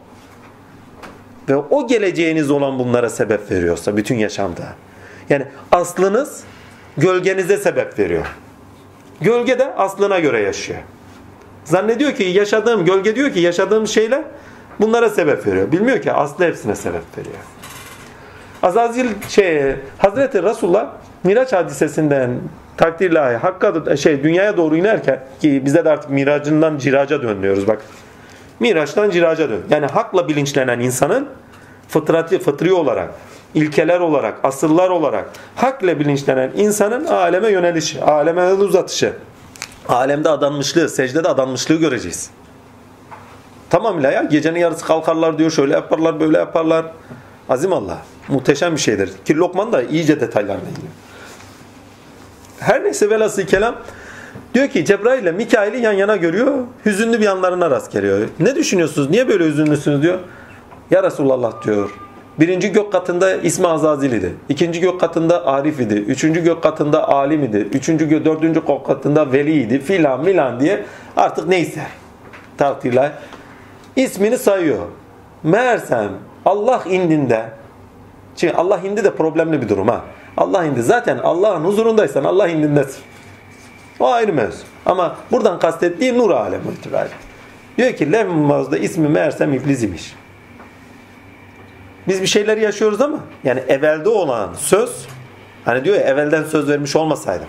Ve 1.49 1.55
o 1.55 1.87
geleceğiniz 1.87 2.51
olan 2.51 2.79
bunlara 2.79 3.09
sebep 3.09 3.51
veriyorsa 3.51 3.97
bütün 3.97 4.15
yaşamda. 4.15 4.63
Yani 5.29 5.45
aslınız 5.71 6.43
gölgenize 6.97 7.57
sebep 7.57 7.99
veriyor. 7.99 8.25
Gölge 9.21 9.59
de 9.59 9.73
aslına 9.75 10.19
göre 10.19 10.41
yaşıyor. 10.41 10.79
Zannediyor 11.63 12.11
ki 12.11 12.23
yaşadığım, 12.23 12.85
gölge 12.85 13.15
diyor 13.15 13.33
ki 13.33 13.39
yaşadığım 13.39 13.87
şeyler 13.87 14.21
bunlara 14.79 15.09
sebep 15.09 15.47
veriyor. 15.47 15.71
Bilmiyor 15.71 16.01
ki 16.01 16.11
aslı 16.11 16.45
hepsine 16.45 16.75
sebep 16.75 17.17
veriyor. 17.17 17.35
Azazil 18.63 19.07
şey 19.29 19.75
Hazreti 19.97 20.43
Resulullah 20.43 20.91
Miraç 21.23 21.53
hadisesinden 21.53 22.39
takdirle 22.77 23.37
Hakk'a 23.37 23.97
şey 23.97 24.23
dünyaya 24.23 24.57
doğru 24.57 24.75
inerken 24.75 25.23
ki 25.41 25.61
bize 25.65 25.85
de 25.85 25.89
artık 25.89 26.09
miracından 26.09 26.77
ciraca 26.77 27.21
dönüyoruz 27.21 27.67
bak. 27.67 27.81
Miraçtan 28.59 29.09
ciraca 29.09 29.49
dön. 29.49 29.61
Yani 29.69 29.85
hakla 29.85 30.27
bilinçlenen 30.27 30.79
insanın 30.79 31.27
fıtratı, 31.87 32.39
fıtri 32.39 32.73
olarak, 32.73 33.09
ilkeler 33.53 33.99
olarak, 33.99 34.39
asıllar 34.43 34.89
olarak 34.89 35.29
hakla 35.55 35.99
bilinçlenen 35.99 36.51
insanın 36.55 37.05
aleme 37.05 37.49
yönelişi, 37.49 38.03
aleme 38.03 38.53
uzatışı, 38.53 39.13
alemde 39.89 40.29
adanmışlığı, 40.29 40.89
secdede 40.89 41.27
adanmışlığı 41.27 41.75
göreceğiz. 41.75 42.29
Tamamıyla 43.69 44.11
ya 44.11 44.23
gecenin 44.23 44.59
yarısı 44.59 44.85
kalkarlar 44.85 45.37
diyor, 45.37 45.51
şöyle 45.51 45.73
yaparlar, 45.73 46.19
böyle 46.19 46.37
yaparlar. 46.37 46.85
Azim 47.49 47.73
Allah. 47.73 47.97
Muhteşem 48.27 48.75
bir 48.75 48.79
şeydir. 48.79 49.09
Ki 49.25 49.37
Lokman 49.37 49.73
da 49.73 49.83
iyice 49.83 50.21
detaylarına 50.21 50.61
iniyor. 50.61 50.93
Her 52.59 52.83
neyse 52.83 53.09
velası 53.09 53.45
kelam 53.45 53.75
diyor 54.55 54.67
ki 54.67 54.85
Cebrail 54.85 55.21
ile 55.21 55.31
Mikail'i 55.31 55.81
yan 55.81 55.93
yana 55.93 56.15
görüyor. 56.15 56.53
Hüzünlü 56.85 57.19
bir 57.19 57.25
yanlarına 57.25 57.71
rast 57.71 57.91
geliyor. 57.91 58.19
Ne 58.39 58.55
düşünüyorsunuz? 58.55 59.09
Niye 59.09 59.27
böyle 59.27 59.45
hüzünlüsünüz 59.45 60.01
diyor. 60.01 60.19
Ya 60.91 61.03
Resulallah 61.03 61.65
diyor. 61.65 61.89
Birinci 62.39 62.71
gök 62.71 62.91
katında 62.91 63.35
İsmi 63.35 63.67
Azazil 63.67 64.11
idi. 64.11 64.35
İkinci 64.49 64.79
gök 64.79 64.99
katında 64.99 65.45
Arif 65.45 65.79
idi. 65.79 65.93
Üçüncü 65.93 66.43
gök 66.43 66.63
katında 66.63 67.09
Alim 67.09 67.43
idi. 67.43 67.57
Üçüncü 67.57 68.09
gök, 68.09 68.25
dördüncü 68.25 68.65
gök 68.67 68.85
katında 68.85 69.31
Veli 69.31 69.61
idi. 69.61 69.79
Filan 69.79 70.23
milan 70.23 70.59
diye 70.59 70.83
artık 71.17 71.47
neyse. 71.47 71.81
Takdirler. 72.57 73.11
İsmini 73.95 74.37
sayıyor. 74.37 74.79
Meğersem 75.43 76.09
Allah 76.45 76.83
indinde 76.89 77.45
çünkü 78.35 78.53
Allah 78.55 78.77
indi 78.77 79.03
de 79.03 79.15
problemli 79.15 79.61
bir 79.61 79.69
durum 79.69 79.87
ha. 79.87 80.01
Allah 80.37 80.65
indi. 80.65 80.83
Zaten 80.83 81.17
Allah'ın 81.17 81.63
huzurundaysan 81.63 82.23
Allah 82.23 82.47
indindesin. 82.47 83.03
O 83.99 84.11
ayrı 84.11 84.33
mevzu. 84.33 84.63
Ama 84.85 85.15
buradan 85.31 85.59
kastettiği 85.59 86.17
nur 86.17 86.31
alemi 86.31 86.63
itibariyle. 86.79 87.15
Diyor 87.77 87.93
ki 87.93 88.11
Levmaz'da 88.11 88.77
ismi 88.77 89.09
meğersem 89.09 89.53
ifliz 89.53 89.83
imiş. 89.83 90.15
Biz 92.07 92.21
bir 92.21 92.27
şeyler 92.27 92.57
yaşıyoruz 92.57 93.01
ama 93.01 93.19
yani 93.43 93.59
evvelde 93.67 94.09
olan 94.09 94.53
söz 94.53 95.07
hani 95.65 95.85
diyor 95.85 95.95
ya 95.95 96.01
evvelden 96.01 96.43
söz 96.43 96.69
vermiş 96.69 96.95
olmasaydım. 96.95 97.47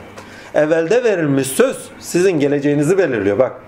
Evvelde 0.55 1.05
verilmiş 1.05 1.47
söz 1.47 1.91
sizin 1.99 2.41
geleceğinizi 2.41 2.99
belirliyor 2.99 3.39
bak. 3.39 3.61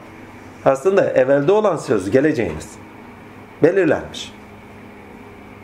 Aslında 0.65 1.11
evvelde 1.11 1.53
olan 1.53 1.77
söz 1.77 2.11
geleceğiniz. 2.11 2.69
Belirlenmiş. 3.63 4.33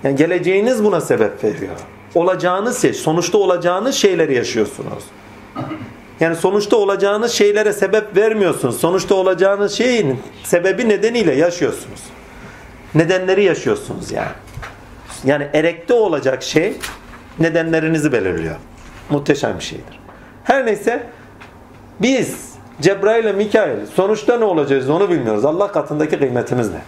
Yani 0.04 0.16
geleceğiniz 0.16 0.84
buna 0.84 1.00
sebep 1.00 1.44
veriyor. 1.44 1.74
Olacağınız 2.14 2.82
şey, 2.82 2.92
sonuçta 2.92 3.38
olacağınız 3.38 3.94
şeyleri 3.94 4.34
yaşıyorsunuz. 4.34 5.04
Yani 6.24 6.36
sonuçta 6.36 6.76
olacağınız 6.76 7.32
şeylere 7.32 7.72
sebep 7.72 8.16
vermiyorsunuz. 8.16 8.80
Sonuçta 8.80 9.14
olacağınız 9.14 9.72
şeyin 9.72 10.20
sebebi 10.44 10.88
nedeniyle 10.88 11.34
yaşıyorsunuz. 11.34 12.00
Nedenleri 12.94 13.44
yaşıyorsunuz 13.44 14.12
yani. 14.12 14.32
Yani 15.24 15.48
erekte 15.52 15.94
olacak 15.94 16.42
şey 16.42 16.76
nedenlerinizi 17.38 18.12
belirliyor. 18.12 18.56
Muhteşem 19.10 19.58
bir 19.58 19.64
şeydir. 19.64 20.00
Her 20.44 20.66
neyse 20.66 21.06
biz 22.00 22.54
Cebrail 22.80 23.24
ile 23.24 23.32
Mikail 23.32 23.86
sonuçta 23.94 24.38
ne 24.38 24.44
olacağız 24.44 24.90
onu 24.90 25.10
bilmiyoruz. 25.10 25.44
Allah 25.44 25.72
katındaki 25.72 26.18
kıymetimiz 26.18 26.70
ne? 26.70 26.80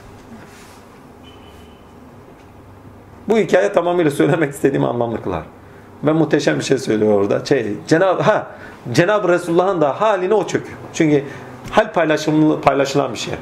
Bu 3.28 3.38
hikaye 3.38 3.72
tamamıyla 3.72 4.10
söylemek 4.10 4.52
istediğimi 4.52 4.86
anlamlı 4.86 5.22
kılar. 5.22 5.42
Ben 6.02 6.16
muhteşem 6.16 6.58
bir 6.58 6.64
şey 6.64 6.78
söylüyor 6.78 7.20
orada. 7.20 7.44
Şey, 7.44 7.76
Cenab 7.86 8.20
ha 8.20 8.46
Cenab-ı 8.92 9.28
Resulullah'ın 9.28 9.80
da 9.80 10.00
haline 10.00 10.34
o 10.34 10.46
çöküyor. 10.46 10.78
Çünkü 10.94 11.24
hal 11.70 11.92
paylaşımlı 11.92 12.60
paylaşılan 12.60 13.12
bir 13.12 13.18
şey. 13.18 13.34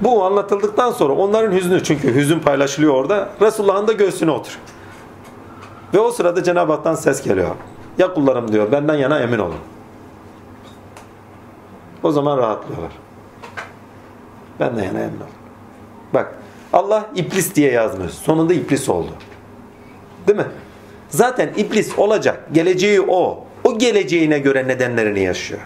Bu 0.00 0.24
anlatıldıktan 0.24 0.92
sonra 0.92 1.12
onların 1.12 1.52
hüznü 1.52 1.82
çünkü 1.82 2.14
hüzün 2.14 2.40
paylaşılıyor 2.40 2.94
orada. 2.94 3.28
Resulullah'ın 3.40 3.88
da 3.88 3.92
göğsüne 3.92 4.30
oturuyor. 4.30 4.60
Ve 5.94 5.98
o 5.98 6.10
sırada 6.10 6.42
Cenab-ı 6.42 6.72
Hak'tan 6.72 6.94
ses 6.94 7.22
geliyor. 7.22 7.50
Ya 7.98 8.14
kullarım 8.14 8.52
diyor 8.52 8.72
benden 8.72 8.94
yana 8.94 9.18
emin 9.18 9.38
olun. 9.38 9.58
O 12.02 12.10
zaman 12.10 12.38
rahatlıyorlar. 12.38 12.92
Benden 14.60 14.84
yana 14.84 15.00
emin 15.00 15.16
olun. 15.16 15.28
Bak 16.14 16.34
Allah 16.72 17.06
iblis 17.14 17.54
diye 17.54 17.72
yazmış. 17.72 18.12
Sonunda 18.12 18.54
iblis 18.54 18.88
oldu. 18.88 19.10
Değil 20.26 20.38
mi? 20.38 20.46
Zaten 21.14 21.50
iblis 21.56 21.98
olacak. 21.98 22.40
Geleceği 22.52 23.00
o. 23.00 23.44
O 23.64 23.78
geleceğine 23.78 24.38
göre 24.38 24.68
nedenlerini 24.68 25.20
yaşıyor. 25.20 25.60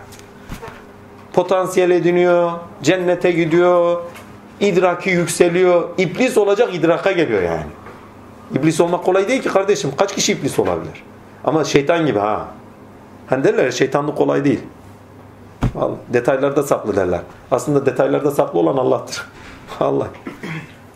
Potansiyel 1.32 1.90
ediniyor. 1.90 2.52
Cennete 2.82 3.30
gidiyor. 3.30 4.02
idraki 4.60 5.10
yükseliyor. 5.10 5.88
İblis 5.98 6.38
olacak 6.38 6.74
idraka 6.74 7.12
geliyor 7.12 7.42
yani. 7.42 7.66
İblis 8.54 8.80
olmak 8.80 9.04
kolay 9.04 9.28
değil 9.28 9.42
ki 9.42 9.48
kardeşim. 9.48 9.90
Kaç 9.96 10.14
kişi 10.14 10.32
iblis 10.32 10.58
olabilir? 10.58 11.04
Ama 11.44 11.64
şeytan 11.64 12.06
gibi 12.06 12.18
ha. 12.18 12.48
Hani 13.26 13.44
derler 13.44 13.70
şeytanlık 13.70 14.16
kolay 14.16 14.44
değil. 14.44 14.60
Vallahi, 15.74 15.98
detaylarda 16.08 16.62
saklı 16.62 16.96
derler. 16.96 17.20
Aslında 17.50 17.86
detaylarda 17.86 18.30
saklı 18.30 18.58
olan 18.58 18.76
Allah'tır. 18.76 19.26
Allah. 19.80 20.08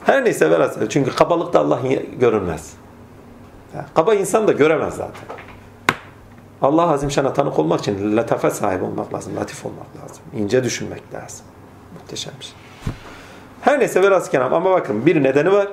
Her 0.04 0.24
neyse 0.24 0.50
velhasıl. 0.50 0.88
Çünkü 0.88 1.10
kabalıkta 1.10 1.60
Allah 1.60 1.80
görünmez. 2.20 2.81
Yani 3.76 3.86
kaba 3.94 4.14
insan 4.14 4.48
da 4.48 4.52
göremez 4.52 4.94
zaten. 4.94 5.36
Allah 6.62 6.90
Azimşan'a 6.90 7.32
tanık 7.32 7.58
olmak 7.58 7.80
için 7.80 8.16
latafe 8.16 8.50
sahibi 8.50 8.84
olmak 8.84 9.14
lazım. 9.14 9.36
Latif 9.36 9.66
olmak 9.66 9.86
lazım. 10.02 10.22
ince 10.36 10.64
düşünmek 10.64 11.02
lazım. 11.14 11.46
Muhteşem 11.94 12.32
bir 12.40 12.44
şey. 12.44 12.54
Her 13.60 13.80
neyse 13.80 14.02
velhasıl 14.02 14.30
kelam. 14.30 14.54
Ama 14.54 14.70
bakın 14.70 15.06
bir 15.06 15.22
nedeni 15.22 15.52
var. 15.52 15.68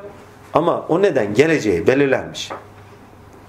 Ama 0.53 0.85
o 0.89 1.01
neden 1.01 1.33
geleceği 1.33 1.87
belirlenmiş. 1.87 2.49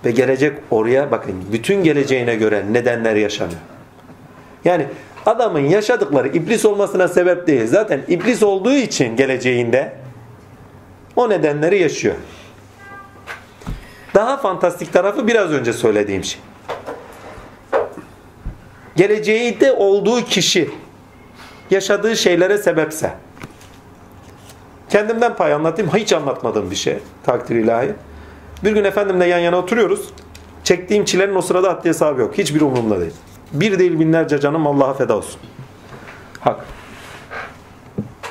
Ve 0.05 0.11
gelecek 0.11 0.59
oraya 0.71 1.11
bakın 1.11 1.45
bütün 1.53 1.85
geleceğine 1.85 2.35
göre 2.35 2.65
nedenler 2.73 3.15
yaşanıyor. 3.15 3.61
Yani 4.65 4.87
adamın 5.27 5.61
yaşadıkları 5.61 6.29
iblis 6.29 6.65
olmasına 6.65 7.09
sebep 7.09 7.47
değil. 7.47 7.67
Zaten 7.67 8.01
iblis 8.09 8.43
olduğu 8.43 8.73
için 8.73 9.17
geleceğinde 9.17 9.93
o 11.17 11.31
nedenleri 11.31 11.79
yaşıyor. 11.83 12.15
Daha 14.21 14.37
fantastik 14.37 14.93
tarafı 14.93 15.27
biraz 15.27 15.51
önce 15.51 15.73
söylediğim 15.73 16.25
şey. 16.25 16.41
Geleceği 18.97 19.61
de 19.61 19.73
olduğu 19.73 20.25
kişi 20.25 20.71
yaşadığı 21.71 22.17
şeylere 22.17 22.59
sebepse. 22.59 23.15
Kendimden 24.89 25.37
pay 25.37 25.53
anlatayım. 25.53 25.91
Hiç 25.95 26.13
anlatmadığım 26.13 26.71
bir 26.71 26.77
şey. 26.77 26.99
Takdir 27.23 27.57
ilahi. 27.57 27.95
Bir 28.65 28.73
gün 28.73 28.85
efendimle 28.85 29.27
yan 29.27 29.39
yana 29.39 29.59
oturuyoruz. 29.59 30.11
Çektiğim 30.65 31.05
çilenin 31.05 31.35
o 31.35 31.43
sırada 31.43 31.71
haddi 31.71 31.89
hesabı 31.89 32.21
yok. 32.21 32.39
Hiçbir 32.39 32.61
umurumda 32.61 33.01
değil. 33.01 33.15
Bir 33.53 33.79
değil 33.79 34.01
binlerce 34.01 34.41
canım 34.41 34.67
Allah'a 34.67 34.95
feda 34.95 35.17
olsun. 35.17 35.41
Hak. 36.41 36.65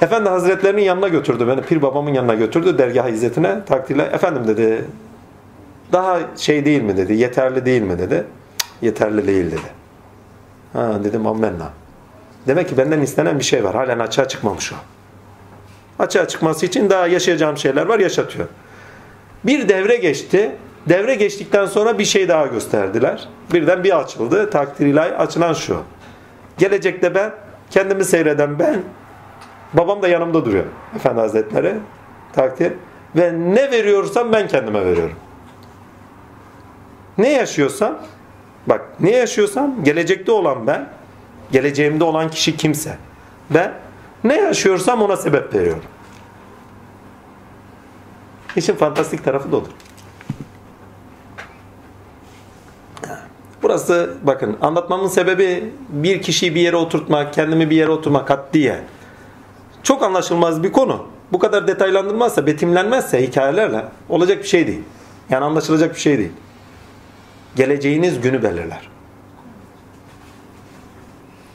Efendi 0.01 0.29
Hazretlerinin 0.29 0.81
yanına 0.81 1.07
götürdü 1.07 1.47
beni. 1.47 1.61
Pir 1.61 1.81
babamın 1.81 2.13
yanına 2.13 2.33
götürdü 2.33 2.77
dergah 2.77 3.07
izzetine. 3.07 3.65
Takdirle. 3.65 4.03
Efendim 4.03 4.47
dedi. 4.47 4.85
Daha 5.91 6.19
şey 6.37 6.65
değil 6.65 6.81
mi 6.81 6.97
dedi. 6.97 7.13
Yeterli 7.13 7.65
değil 7.65 7.81
mi 7.81 7.99
dedi. 7.99 8.23
Yeterli 8.81 9.27
değil 9.27 9.45
dedi. 9.45 9.79
Ha 10.73 10.99
dedim 11.03 11.27
ammenna. 11.27 11.69
Demek 12.47 12.69
ki 12.69 12.77
benden 12.77 13.01
istenen 13.01 13.39
bir 13.39 13.43
şey 13.43 13.63
var. 13.63 13.75
Halen 13.75 13.99
açığa 13.99 14.27
çıkmamış 14.27 14.73
o. 14.73 14.75
Açığa 16.03 16.27
çıkması 16.27 16.65
için 16.65 16.89
daha 16.89 17.07
yaşayacağım 17.07 17.57
şeyler 17.57 17.85
var. 17.85 17.99
Yaşatıyor. 17.99 18.47
Bir 19.43 19.69
devre 19.69 19.95
geçti. 19.95 20.51
Devre 20.89 21.15
geçtikten 21.15 21.65
sonra 21.65 21.99
bir 21.99 22.05
şey 22.05 22.27
daha 22.27 22.47
gösterdiler. 22.47 23.27
Birden 23.53 23.83
bir 23.83 23.99
açıldı. 23.99 24.49
Takdir 24.49 24.85
ilahi 24.85 25.15
açılan 25.15 25.53
şu. 25.53 25.81
Gelecekte 26.57 27.15
ben, 27.15 27.31
kendimi 27.71 28.05
seyreden 28.05 28.59
ben, 28.59 28.81
babam 29.73 30.01
da 30.01 30.07
yanımda 30.07 30.45
duruyor. 30.45 30.63
Efendi 30.95 31.19
Hazretleri. 31.19 31.73
Takdir. 32.33 32.73
Ve 33.15 33.33
ne 33.33 33.71
veriyorsam 33.71 34.31
ben 34.31 34.47
kendime 34.47 34.85
veriyorum. 34.85 35.15
Ne 37.20 37.30
yaşıyorsam, 37.30 37.97
bak 38.67 38.82
ne 38.99 39.11
yaşıyorsam 39.11 39.84
gelecekte 39.84 40.32
olan 40.32 40.67
ben, 40.67 40.89
geleceğimde 41.51 42.03
olan 42.03 42.30
kişi 42.30 42.57
kimse. 42.57 42.97
Ben 43.49 43.74
ne 44.24 44.36
yaşıyorsam 44.36 45.01
ona 45.01 45.17
sebep 45.17 45.53
veriyorum. 45.53 45.84
İşin 48.55 48.76
fantastik 48.76 49.24
tarafı 49.24 49.51
da 49.51 49.57
odur. 49.57 49.70
Burası 53.63 54.13
bakın 54.24 54.57
anlatmamın 54.61 55.07
sebebi 55.07 55.74
bir 55.89 56.22
kişiyi 56.22 56.55
bir 56.55 56.61
yere 56.61 56.76
oturtmak, 56.76 57.34
kendimi 57.34 57.70
bir 57.70 57.76
yere 57.76 57.91
oturmak 57.91 58.53
diye. 58.53 58.80
Çok 59.84 60.03
anlaşılmaz 60.03 60.63
bir 60.63 60.72
konu. 60.72 61.05
Bu 61.32 61.39
kadar 61.39 61.67
detaylandırmazsa, 61.67 62.47
betimlenmezse 62.47 63.28
hikayelerle 63.28 63.86
olacak 64.09 64.38
bir 64.38 64.47
şey 64.47 64.67
değil. 64.67 64.84
Yani 65.30 65.45
anlaşılacak 65.45 65.95
bir 65.95 65.99
şey 65.99 66.17
değil. 66.17 66.32
Geleceğiniz 67.56 68.22
günü 68.22 68.43
belirler. 68.43 68.89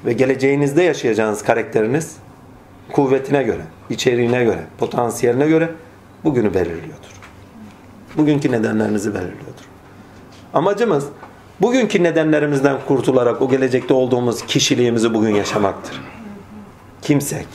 Ve 0.05 0.13
geleceğinizde 0.13 0.83
yaşayacağınız 0.83 1.43
karakteriniz 1.43 2.17
kuvvetine 2.93 3.43
göre, 3.43 3.63
içeriğine 3.91 4.45
göre, 4.45 4.65
potansiyeline 4.79 5.47
göre 5.47 5.71
bugünü 6.25 6.55
belirliyordur. 6.55 7.21
Bugünkü 8.16 8.53
nedenlerinizi 8.53 9.15
belirliyordur. 9.15 9.65
Amacımız 10.55 11.07
bugünkü 11.61 12.03
nedenlerimizden 12.03 12.77
kurtularak 12.89 13.43
o 13.43 13.49
gelecekte 13.49 13.95
olduğumuz 13.95 14.47
kişiliğimizi 14.47 15.15
bugün 15.15 15.35
yaşamaktır. 15.35 16.01
Kimsek. 17.03 17.47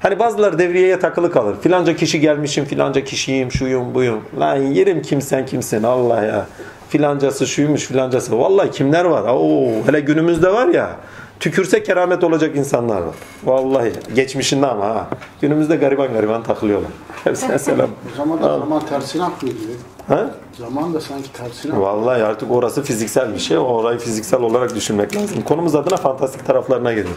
Hani 0.00 0.18
bazıları 0.18 0.58
devriyeye 0.58 0.98
takılı 0.98 1.32
kalır. 1.32 1.56
Filanca 1.62 1.96
kişi 1.96 2.20
gelmişim, 2.20 2.64
filanca 2.64 3.04
kişiyim, 3.04 3.52
şuyum, 3.52 3.94
buyum. 3.94 4.20
Lan 4.40 4.56
yerim 4.56 5.02
kimsen 5.02 5.46
kimsin 5.46 5.82
Allah 5.82 6.22
ya. 6.24 6.46
Filancası 6.88 7.46
şuymuş, 7.46 7.84
filancası. 7.84 8.38
Vallahi 8.38 8.70
kimler 8.70 9.04
var? 9.04 9.22
Oo, 9.28 9.86
hele 9.86 10.00
günümüzde 10.00 10.52
var 10.52 10.68
ya. 10.68 10.96
Tükürse 11.40 11.82
keramet 11.82 12.24
olacak 12.24 12.56
insanlar 12.56 13.00
var. 13.00 13.14
Vallahi 13.44 13.92
geçmişinde 14.14 14.66
ama 14.66 14.84
ha. 14.84 15.08
Günümüzde 15.40 15.76
gariban 15.76 16.12
gariban 16.12 16.42
takılıyorlar. 16.42 16.90
Hepsine 17.24 17.58
selam. 17.58 17.90
O 18.12 18.16
zaman 18.16 18.42
da 18.42 18.58
zaman 18.58 18.86
tersine 18.86 19.24
akıyor 19.24 19.52
gibi. 19.52 19.72
Ha? 20.08 20.30
Zaman 20.58 20.94
da 20.94 21.00
sanki 21.00 21.32
tersine 21.32 21.72
akıyor. 21.72 21.86
Vallahi 21.86 22.22
artık 22.22 22.50
orası 22.50 22.82
fiziksel 22.82 23.34
bir 23.34 23.38
şey. 23.38 23.58
Orayı 23.58 23.98
fiziksel 23.98 24.40
olarak 24.40 24.74
düşünmek 24.74 25.16
lazım. 25.16 25.42
Konumuz 25.42 25.74
adına 25.74 25.96
fantastik 25.96 26.46
taraflarına 26.46 26.92
geliyor. 26.92 27.16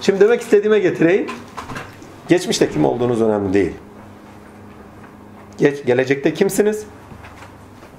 Şimdi 0.00 0.20
demek 0.20 0.40
istediğime 0.40 0.78
getireyim. 0.78 1.26
Geçmişte 2.30 2.70
kim 2.70 2.84
olduğunuz 2.84 3.22
önemli 3.22 3.54
değil. 3.54 3.72
Geç, 5.58 5.86
gelecekte 5.86 6.34
kimsiniz? 6.34 6.84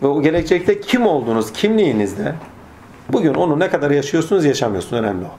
Ve 0.03 0.07
o 0.07 0.21
gelecekte 0.21 0.81
kim 0.81 1.07
olduğunuz, 1.07 1.53
kimliğinizde 1.53 2.35
bugün 3.09 3.33
onu 3.33 3.59
ne 3.59 3.69
kadar 3.69 3.91
yaşıyorsunuz, 3.91 4.45
yaşamıyorsunuz. 4.45 5.03
Önemli 5.03 5.25
o. 5.25 5.31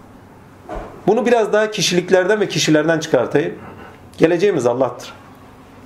Bunu 1.07 1.27
biraz 1.27 1.53
daha 1.53 1.71
kişiliklerden 1.71 2.41
ve 2.41 2.49
kişilerden 2.49 2.99
çıkartayım. 2.99 3.55
Geleceğimiz 4.19 4.67
Allah'tır. 4.67 5.13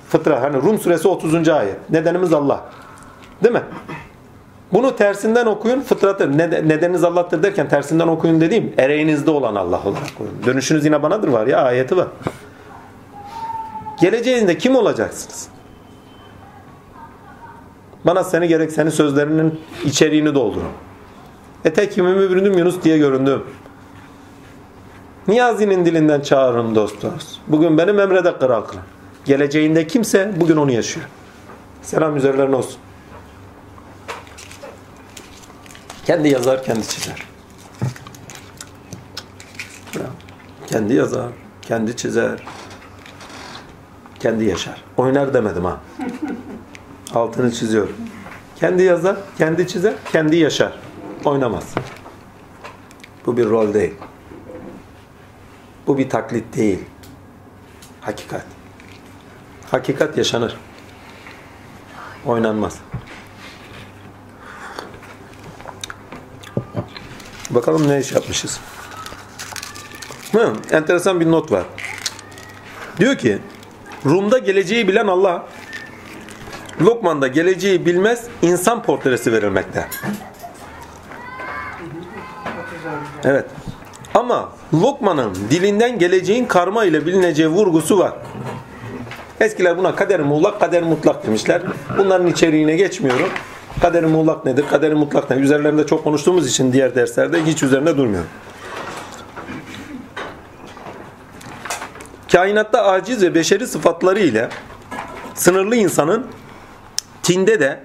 Fıtra, 0.09 0.41
hani 0.41 0.57
Rum 0.57 0.79
suresi 0.79 1.07
30. 1.07 1.49
ayet. 1.49 1.89
Nedenimiz 1.89 2.33
Allah. 2.33 2.65
Değil 3.43 3.55
mi? 3.55 3.63
Bunu 4.73 4.95
tersinden 4.95 5.45
okuyun. 5.45 5.81
Fıtratı 5.81 6.37
nedeniniz 6.37 7.03
Allah'tır 7.03 7.43
derken 7.43 7.69
tersinden 7.69 8.07
okuyun 8.07 8.41
dediğim 8.41 8.73
ereğinizde 8.77 9.31
olan 9.31 9.55
Allah 9.55 9.81
olarak 9.85 10.17
koyun. 10.17 10.33
Dönüşünüz 10.45 10.85
yine 10.85 11.03
banadır 11.03 11.27
var 11.27 11.47
ya 11.47 11.61
ayeti 11.61 11.97
var. 11.97 12.07
Geleceğinde 14.01 14.57
kim 14.57 14.75
olacaksınız? 14.75 15.47
Bana 18.05 18.23
seni 18.23 18.47
gerek 18.47 18.71
senin 18.71 18.89
sözlerinin 18.89 19.61
içeriğini 19.85 20.35
doldurun. 20.35 20.71
Ete 21.65 21.89
kimimi 21.89 22.29
büründüm 22.29 22.57
Yunus 22.57 22.83
diye 22.83 22.97
göründüm. 22.97 23.43
Niyazi'nin 25.27 25.85
dilinden 25.85 26.21
çağırın 26.21 26.75
dost 26.75 27.01
dost. 27.01 27.39
Bugün 27.47 27.77
benim 27.77 27.99
emrede 27.99 28.37
kral 28.37 28.61
kral. 28.61 28.81
Geleceğinde 29.25 29.87
kimse 29.87 30.33
bugün 30.39 30.57
onu 30.57 30.71
yaşıyor. 30.71 31.05
Selam 31.81 32.17
üzerlerine 32.17 32.55
olsun. 32.55 32.79
Kendi 36.05 36.29
yazar, 36.29 36.63
kendi 36.63 36.87
çizer. 36.87 37.25
Kendi 40.67 40.93
yazar, 40.93 41.29
kendi 41.61 41.95
çizer, 41.95 42.43
kendi 44.19 44.45
yaşar. 44.45 44.83
Oynar 44.97 45.33
demedim 45.33 45.65
ha. 45.65 45.79
Altını 47.13 47.51
çiziyorum. 47.51 47.95
Kendi 48.55 48.83
yazar, 48.83 49.17
kendi 49.37 49.67
çizer, 49.67 49.93
kendi 50.11 50.35
yaşar. 50.35 50.73
Oynamaz. 51.25 51.73
Bu 53.25 53.37
bir 53.37 53.49
rol 53.49 53.73
değil. 53.73 53.93
Bu 55.87 55.97
bir 55.97 56.09
taklit 56.09 56.55
değil. 56.55 56.79
Hakikat. 58.01 58.45
Hakikat 59.71 60.17
yaşanır. 60.17 60.57
Oynanmaz. 62.25 62.79
Bakalım 67.49 67.87
ne 67.87 67.99
iş 67.99 68.11
yapmışız. 68.11 68.59
Hı, 70.31 70.53
enteresan 70.71 71.19
bir 71.19 71.31
not 71.31 71.51
var. 71.51 71.65
Diyor 72.99 73.17
ki 73.17 73.39
Rum'da 74.05 74.37
geleceği 74.37 74.87
bilen 74.87 75.07
Allah 75.07 75.45
Lokman'da 76.81 77.27
geleceği 77.27 77.85
bilmez 77.85 78.23
insan 78.41 78.83
portresi 78.83 79.33
verilmekte. 79.33 79.87
Evet. 83.23 83.45
Ama 84.13 84.49
Lokman'ın 84.73 85.35
dilinden 85.35 85.99
geleceğin 85.99 86.45
karma 86.45 86.85
ile 86.85 87.05
bilineceği 87.05 87.47
vurgusu 87.47 87.99
var. 87.99 88.13
Eskiler 89.39 89.77
buna 89.77 89.95
kader 89.95 90.19
muğlak, 90.19 90.59
kader 90.59 90.83
mutlak 90.83 91.27
demişler. 91.27 91.61
Bunların 91.97 92.27
içeriğine 92.27 92.75
geçmiyorum. 92.75 93.29
Kader 93.81 94.05
muğlak 94.05 94.45
nedir, 94.45 94.65
kader 94.69 94.93
mutlak 94.93 95.29
nedir? 95.29 95.41
Üzerlerinde 95.41 95.85
çok 95.85 96.03
konuştuğumuz 96.03 96.49
için 96.49 96.73
diğer 96.73 96.95
derslerde 96.95 97.45
hiç 97.45 97.63
üzerinde 97.63 97.97
durmuyorum. 97.97 98.29
Kainatta 102.31 102.83
aciz 102.83 103.21
ve 103.21 103.35
beşeri 103.35 103.67
sıfatları 103.67 104.19
ile 104.19 104.49
sınırlı 105.33 105.75
insanın 105.75 106.27
tinde 107.23 107.59
de 107.59 107.79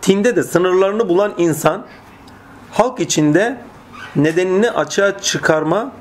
tinde 0.00 0.36
de 0.36 0.42
sınırlarını 0.42 1.08
bulan 1.08 1.34
insan 1.38 1.86
halk 2.72 3.00
içinde 3.00 3.60
nedenini 4.16 4.70
açığa 4.70 5.18
çıkarma 5.18 5.92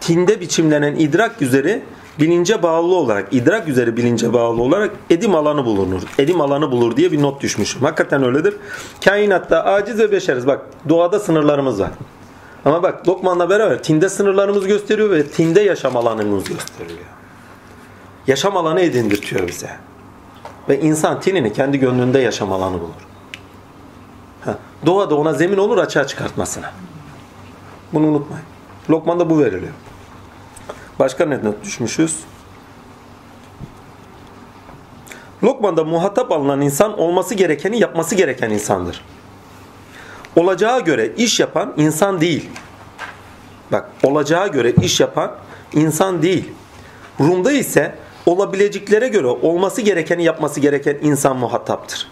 tinde 0.00 0.40
biçimlenen 0.40 0.94
idrak 0.94 1.42
üzeri 1.42 1.82
bilince 2.20 2.62
bağlı 2.62 2.94
olarak, 2.94 3.28
idrak 3.34 3.68
üzeri 3.68 3.96
bilince 3.96 4.32
bağlı 4.32 4.62
olarak 4.62 4.90
edim 5.10 5.34
alanı 5.34 5.64
bulunur. 5.64 6.02
Edim 6.18 6.40
alanı 6.40 6.70
bulur 6.70 6.96
diye 6.96 7.12
bir 7.12 7.22
not 7.22 7.42
düşmüşüm. 7.42 7.82
Hakikaten 7.82 8.24
öyledir. 8.24 8.54
Kainatta 9.04 9.64
aciz 9.64 9.98
ve 9.98 10.12
beşeriz. 10.12 10.46
Bak 10.46 10.60
doğada 10.88 11.18
sınırlarımız 11.18 11.80
var. 11.80 11.90
Ama 12.64 12.82
bak 12.82 13.08
Lokman'la 13.08 13.50
beraber 13.50 13.82
tinde 13.82 14.08
sınırlarımız 14.08 14.66
gösteriyor 14.66 15.10
ve 15.10 15.26
tinde 15.26 15.60
yaşam 15.60 15.96
alanımız 15.96 16.44
gösteriyor. 16.44 16.98
Yaşam 18.26 18.56
alanı 18.56 18.80
edindirtiyor 18.80 19.48
bize. 19.48 19.70
Ve 20.68 20.80
insan 20.80 21.20
tinini 21.20 21.52
kendi 21.52 21.78
gönlünde 21.78 22.18
yaşam 22.18 22.52
alanı 22.52 22.80
bulur. 22.80 23.06
Ha, 24.44 24.58
doğada 24.86 25.14
ona 25.14 25.32
zemin 25.32 25.58
olur 25.58 25.78
açığa 25.78 26.06
çıkartmasına. 26.06 26.72
Bunu 27.92 28.06
unutmayın. 28.06 28.44
Lokman'da 28.90 29.30
bu 29.30 29.38
veriliyor. 29.38 29.72
Başka 30.98 31.26
ne 31.26 31.40
düşmüşüz? 31.64 32.20
Lokman'da 35.42 35.84
muhatap 35.84 36.32
alınan 36.32 36.60
insan 36.60 36.98
olması 36.98 37.34
gerekeni 37.34 37.78
yapması 37.78 38.14
gereken 38.14 38.50
insandır. 38.50 39.04
Olacağı 40.36 40.80
göre 40.80 41.12
iş 41.16 41.40
yapan 41.40 41.74
insan 41.76 42.20
değil. 42.20 42.50
Bak 43.72 43.90
olacağı 44.02 44.52
göre 44.52 44.70
iş 44.70 45.00
yapan 45.00 45.36
insan 45.72 46.22
değil. 46.22 46.52
Rum'da 47.20 47.52
ise 47.52 47.94
olabileceklere 48.26 49.08
göre 49.08 49.26
olması 49.26 49.80
gerekeni 49.80 50.24
yapması 50.24 50.60
gereken 50.60 50.96
insan 51.02 51.36
muhataptır. 51.36 52.08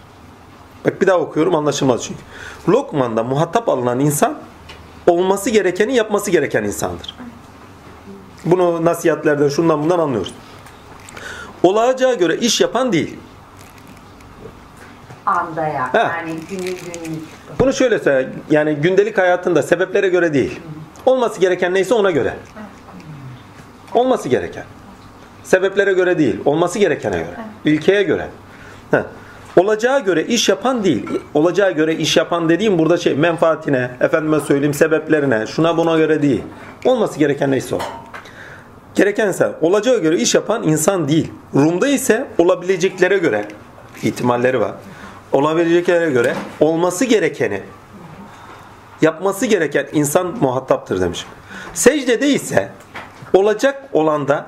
Bak 0.84 1.00
bir 1.02 1.06
daha 1.06 1.18
okuyorum 1.18 1.54
anlaşılmaz 1.54 2.04
çünkü. 2.04 2.20
Lokman'da 2.68 3.24
muhatap 3.24 3.68
alınan 3.68 4.00
insan 4.00 4.38
olması 5.06 5.50
gerekeni 5.50 5.94
yapması 5.94 6.30
gereken 6.30 6.64
insandır. 6.64 7.14
Bunu 8.44 8.84
nasihatlerden 8.84 9.48
şundan 9.48 9.82
bundan 9.82 9.98
anlıyoruz. 9.98 10.34
Olacağı 11.62 12.14
göre 12.18 12.36
iş 12.36 12.60
yapan 12.60 12.92
değil. 12.92 13.16
Anda 15.26 15.66
ya. 15.66 15.94
Ha. 15.94 15.98
Yani 15.98 16.34
günü 16.50 16.64
günlük. 16.64 17.37
Bunu 17.58 17.72
şöyle 17.72 17.98
söyle, 17.98 18.28
yani 18.50 18.74
gündelik 18.74 19.18
hayatında 19.18 19.62
sebeplere 19.62 20.08
göre 20.08 20.34
değil. 20.34 20.60
Olması 21.06 21.40
gereken 21.40 21.74
neyse 21.74 21.94
ona 21.94 22.10
göre. 22.10 22.34
Olması 23.94 24.28
gereken. 24.28 24.64
Sebeplere 25.44 25.92
göre 25.92 26.18
değil, 26.18 26.36
olması 26.44 26.78
gerekene 26.78 27.16
göre. 27.18 27.36
İlkeye 27.64 28.02
göre. 28.02 28.26
Heh. 28.90 29.02
Olacağı 29.56 30.04
göre 30.04 30.24
iş 30.24 30.48
yapan 30.48 30.84
değil. 30.84 31.06
Olacağı 31.34 31.72
göre 31.72 31.94
iş 31.94 32.16
yapan 32.16 32.48
dediğim 32.48 32.78
burada 32.78 32.96
şey 32.96 33.14
menfaatine, 33.14 33.90
efendime 34.00 34.40
söyleyeyim 34.40 34.74
sebeplerine, 34.74 35.46
şuna 35.46 35.76
buna 35.76 35.98
göre 35.98 36.22
değil. 36.22 36.42
Olması 36.84 37.18
gereken 37.18 37.50
neyse 37.50 37.74
o. 37.74 37.78
Gerekense 38.94 39.52
olacağı 39.60 39.98
göre 39.98 40.16
iş 40.16 40.34
yapan 40.34 40.62
insan 40.62 41.08
değil. 41.08 41.32
Rum'da 41.54 41.88
ise 41.88 42.26
olabileceklere 42.38 43.18
göre 43.18 43.44
ihtimalleri 44.02 44.60
var. 44.60 44.72
Olabileceklere 45.32 46.10
göre 46.10 46.34
olması 46.60 47.04
gerekeni 47.04 47.62
yapması 49.02 49.46
gereken 49.46 49.86
insan 49.92 50.26
muhataptır 50.40 51.00
demişim. 51.00 51.28
Secdede 51.74 52.28
ise 52.28 52.72
olacak 53.32 53.82
olanda 53.92 54.46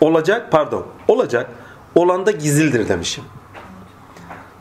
olacak 0.00 0.48
pardon 0.50 0.86
olacak 1.08 1.50
olanda 1.94 2.30
gizildir 2.30 2.88
demişim. 2.88 3.24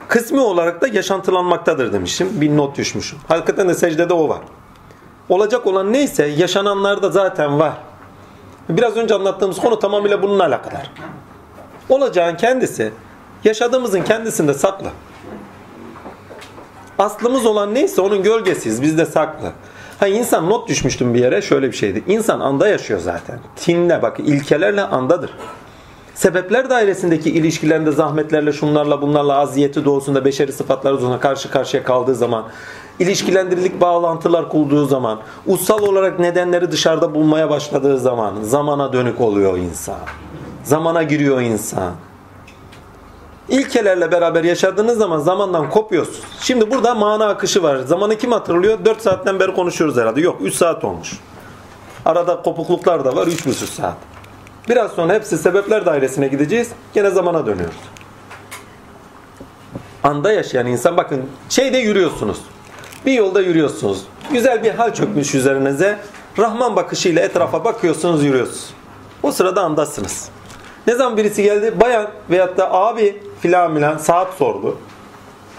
Kısmi 0.08 0.40
olarak 0.40 0.82
da 0.82 0.88
yaşantılanmaktadır 0.88 1.94
demişim. 1.94 2.42
Bir 2.42 2.58
not 2.58 2.78
düşmüşüm. 2.78 3.20
Hakikaten 3.28 3.70
de 3.70 3.74
secdede 3.74 4.14
o 4.14 4.30
var. 4.30 4.40
Olacak 5.30 5.68
olan 5.68 5.94
neyse 5.94 6.26
yaşananlarda 6.26 7.10
zaten 7.10 7.60
var. 7.60 7.74
Biraz 8.70 8.98
önce 8.98 9.16
anlattığımız 9.16 9.60
konu 9.60 9.80
tamamıyla 9.80 10.24
bununla 10.24 10.46
alakadar. 10.46 10.92
Olacağın 11.90 12.36
kendisi 12.36 12.92
yaşadığımızın 13.44 14.02
kendisinde 14.02 14.54
saklı. 14.54 14.90
Aslımız 17.00 17.46
olan 17.46 17.74
neyse 17.74 18.02
onun 18.02 18.24
gölgesiyiz. 18.24 18.82
Bizde 18.82 19.06
saklı. 19.06 19.52
Ha 20.00 20.08
insan 20.08 20.50
not 20.50 20.68
düşmüştüm 20.68 21.14
bir 21.14 21.20
yere 21.20 21.42
şöyle 21.42 21.68
bir 21.68 21.76
şeydi. 21.76 22.04
İnsan 22.08 22.40
anda 22.40 22.68
yaşıyor 22.68 23.00
zaten. 23.00 23.40
Tinle 23.56 24.02
bak 24.02 24.20
ilkelerle 24.20 24.82
andadır. 24.82 25.32
Sebepler 26.16 26.70
dairesindeki 26.70 27.30
ilişkilerinde 27.30 27.92
zahmetlerle 27.92 28.54
şunlarla 28.54 29.02
bunlarla 29.02 29.38
aziyeti 29.38 29.86
doğusunda 29.86 30.26
beşeri 30.26 30.52
sıfatlar 30.52 30.94
doğusunda 30.94 31.20
karşı 31.20 31.52
karşıya 31.52 31.84
kaldığı 31.84 32.16
zaman 32.16 32.46
ilişkilendirilik 33.00 33.82
bağlantılar 33.82 34.50
kurduğu 34.50 34.86
zaman 34.86 35.20
ussal 35.48 35.82
olarak 35.82 36.20
nedenleri 36.20 36.72
dışarıda 36.72 37.16
bulmaya 37.16 37.50
başladığı 37.50 38.00
zaman 38.00 38.34
zamana 38.42 38.94
dönük 38.94 39.22
oluyor 39.22 39.58
insan. 39.58 40.00
Zamana 40.64 41.04
giriyor 41.04 41.42
insan. 41.42 41.94
İlkelerle 43.50 44.12
beraber 44.12 44.44
yaşadığınız 44.44 44.98
zaman 44.98 45.20
zamandan 45.20 45.70
kopuyorsunuz. 45.70 46.24
Şimdi 46.42 46.72
burada 46.72 46.96
mana 46.96 47.28
akışı 47.28 47.64
var. 47.64 47.78
Zamanı 47.78 48.18
kim 48.18 48.32
hatırlıyor? 48.32 48.86
4 48.86 49.02
saatten 49.02 49.40
beri 49.40 49.54
konuşuyoruz 49.54 49.98
herhalde. 49.98 50.22
Yok 50.22 50.38
3 50.42 50.56
saat 50.56 50.84
olmuş. 50.84 51.20
Arada 52.06 52.42
kopukluklar 52.42 53.06
da 53.06 53.16
var 53.16 53.28
3,5 53.28 53.54
saat. 53.54 53.98
Biraz 54.70 54.92
sonra 54.92 55.14
hepsi 55.14 55.38
sebepler 55.38 55.86
dairesine 55.86 56.28
gideceğiz. 56.28 56.70
Gene 56.94 57.10
zamana 57.10 57.46
dönüyoruz. 57.46 57.76
Anda 60.04 60.32
yaşayan 60.32 60.68
insan 60.68 60.98
bakın 60.98 61.26
şeyde 61.50 61.78
yürüyorsunuz. 61.78 62.38
Bir 63.06 63.14
yolda 63.14 63.42
yürüyorsunuz. 63.42 64.04
Güzel 64.32 64.64
bir 64.64 64.72
hal 64.72 64.94
çökmüş 64.94 65.36
üzerinize. 65.36 66.00
Rahman 66.38 66.76
bakışıyla 66.76 67.22
etrafa 67.22 67.66
bakıyorsunuz 67.66 68.24
yürüyorsunuz. 68.24 68.70
O 69.24 69.32
sırada 69.32 69.62
andasınız. 69.62 70.30
Ne 70.88 70.96
zaman 70.96 71.18
birisi 71.18 71.44
geldi 71.44 71.74
bayan 71.82 72.08
veyahut 72.30 72.58
da 72.58 72.74
abi 72.74 73.24
filan 73.44 73.76
filan 73.76 73.98
saat 73.98 74.34
sordu. 74.34 74.78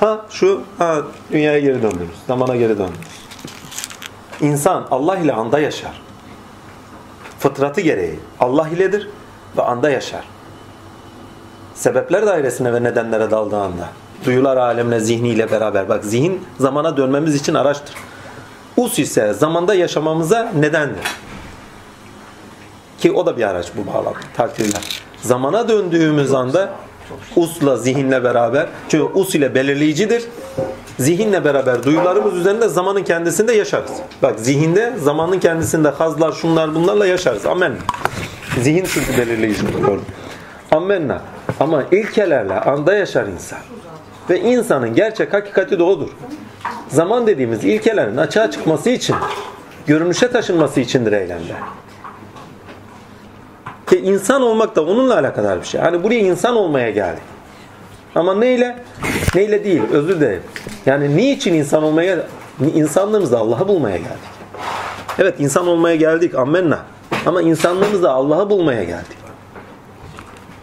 Ha 0.01 0.27
şu 0.31 0.63
ha 0.79 1.03
dünyaya 1.33 1.59
geri 1.59 1.83
döndünüz. 1.83 2.17
Zamana 2.27 2.57
geri 2.57 2.79
döndünüz. 2.79 3.15
İnsan 4.41 4.87
Allah 4.91 5.17
ile 5.17 5.33
anda 5.33 5.59
yaşar. 5.59 6.03
Fıtratı 7.39 7.81
gereği 7.81 8.19
Allah 8.41 8.69
iledir 8.69 9.09
ve 9.57 9.63
anda 9.63 9.91
yaşar. 9.91 10.25
Sebepler 11.75 12.27
dairesine 12.27 12.73
ve 12.73 12.83
nedenlere 12.83 13.31
daldığı 13.31 13.61
anda. 13.61 13.89
Duyular 14.25 14.57
alemine 14.57 15.01
zihniyle 15.01 15.51
beraber. 15.51 15.89
Bak 15.89 16.05
zihin 16.05 16.47
zamana 16.59 16.97
dönmemiz 16.97 17.35
için 17.35 17.55
araçtır. 17.55 17.95
Us 18.77 18.99
ise 18.99 19.33
zamanda 19.33 19.75
yaşamamıza 19.75 20.53
nedendir. 20.55 21.05
Ki 22.99 23.13
o 23.13 23.27
da 23.27 23.37
bir 23.37 23.43
araç 23.43 23.67
bu 23.77 23.93
bağlamda 23.93 24.19
takdirler. 24.37 25.03
Zamana 25.23 25.69
döndüğümüz 25.69 26.35
anda 26.35 26.71
usla 27.37 27.77
zihinle 27.77 28.25
beraber 28.25 28.67
çünkü 28.89 29.05
us 29.05 29.35
ile 29.35 29.55
belirleyicidir. 29.55 30.25
Zihinle 30.99 31.45
beraber 31.45 31.83
duyularımız 31.83 32.35
üzerinde 32.35 32.69
zamanın 32.69 33.03
kendisinde 33.03 33.53
yaşarız. 33.53 33.93
Bak 34.23 34.41
zihinde 34.41 34.93
zamanın 35.03 35.39
kendisinde 35.39 35.89
hazlar 35.89 36.33
şunlar 36.33 36.75
bunlarla 36.75 37.07
yaşarız. 37.07 37.47
Amen. 37.47 37.73
Zihin 38.63 38.85
çünkü 38.95 39.19
belirleyicidir. 39.19 39.83
Doğru. 39.83 40.01
Amenna. 40.71 41.23
Ama 41.61 41.85
ilkelerle 41.93 42.61
anda 42.61 42.95
yaşar 42.95 43.27
insan. 43.27 43.59
Ve 44.31 44.41
insanın 44.41 44.95
gerçek 44.95 45.33
hakikati 45.33 45.79
de 45.79 45.83
odur. 45.83 46.09
Zaman 46.89 47.27
dediğimiz 47.27 47.65
ilkelerin 47.65 48.17
açığa 48.17 48.51
çıkması 48.51 48.91
için, 48.91 49.17
görünüşe 49.87 50.31
taşınması 50.33 50.81
içindir 50.81 51.13
eylemler. 51.13 51.57
Ki 53.91 53.99
insan 53.99 54.43
olmak 54.43 54.77
da 54.77 54.85
onunla 54.85 55.15
alakadar 55.15 55.61
bir 55.61 55.67
şey. 55.67 55.81
Hani 55.81 56.05
buraya 56.05 56.21
insan 56.21 56.57
olmaya 56.57 56.91
geldik. 56.91 57.23
Ama 58.15 58.35
neyle? 58.35 58.77
Neyle 59.35 59.65
değil, 59.65 59.83
özür 59.93 60.21
dilerim. 60.21 60.43
Yani 60.87 61.17
niçin 61.17 61.55
insan 61.55 61.83
olmaya 61.83 62.27
insanlığımızda 62.75 63.39
Allah'ı 63.39 63.69
bulmaya 63.69 63.97
geldik. 63.97 64.35
Evet 65.19 65.35
insan 65.39 65.67
olmaya 65.67 65.97
geldik. 65.97 66.35
Ammenna. 66.35 66.79
Ama 67.27 67.43
insanlığımızda 67.43 68.13
Allah'ı 68.13 68.51
bulmaya 68.51 68.85
geldik. 68.85 69.17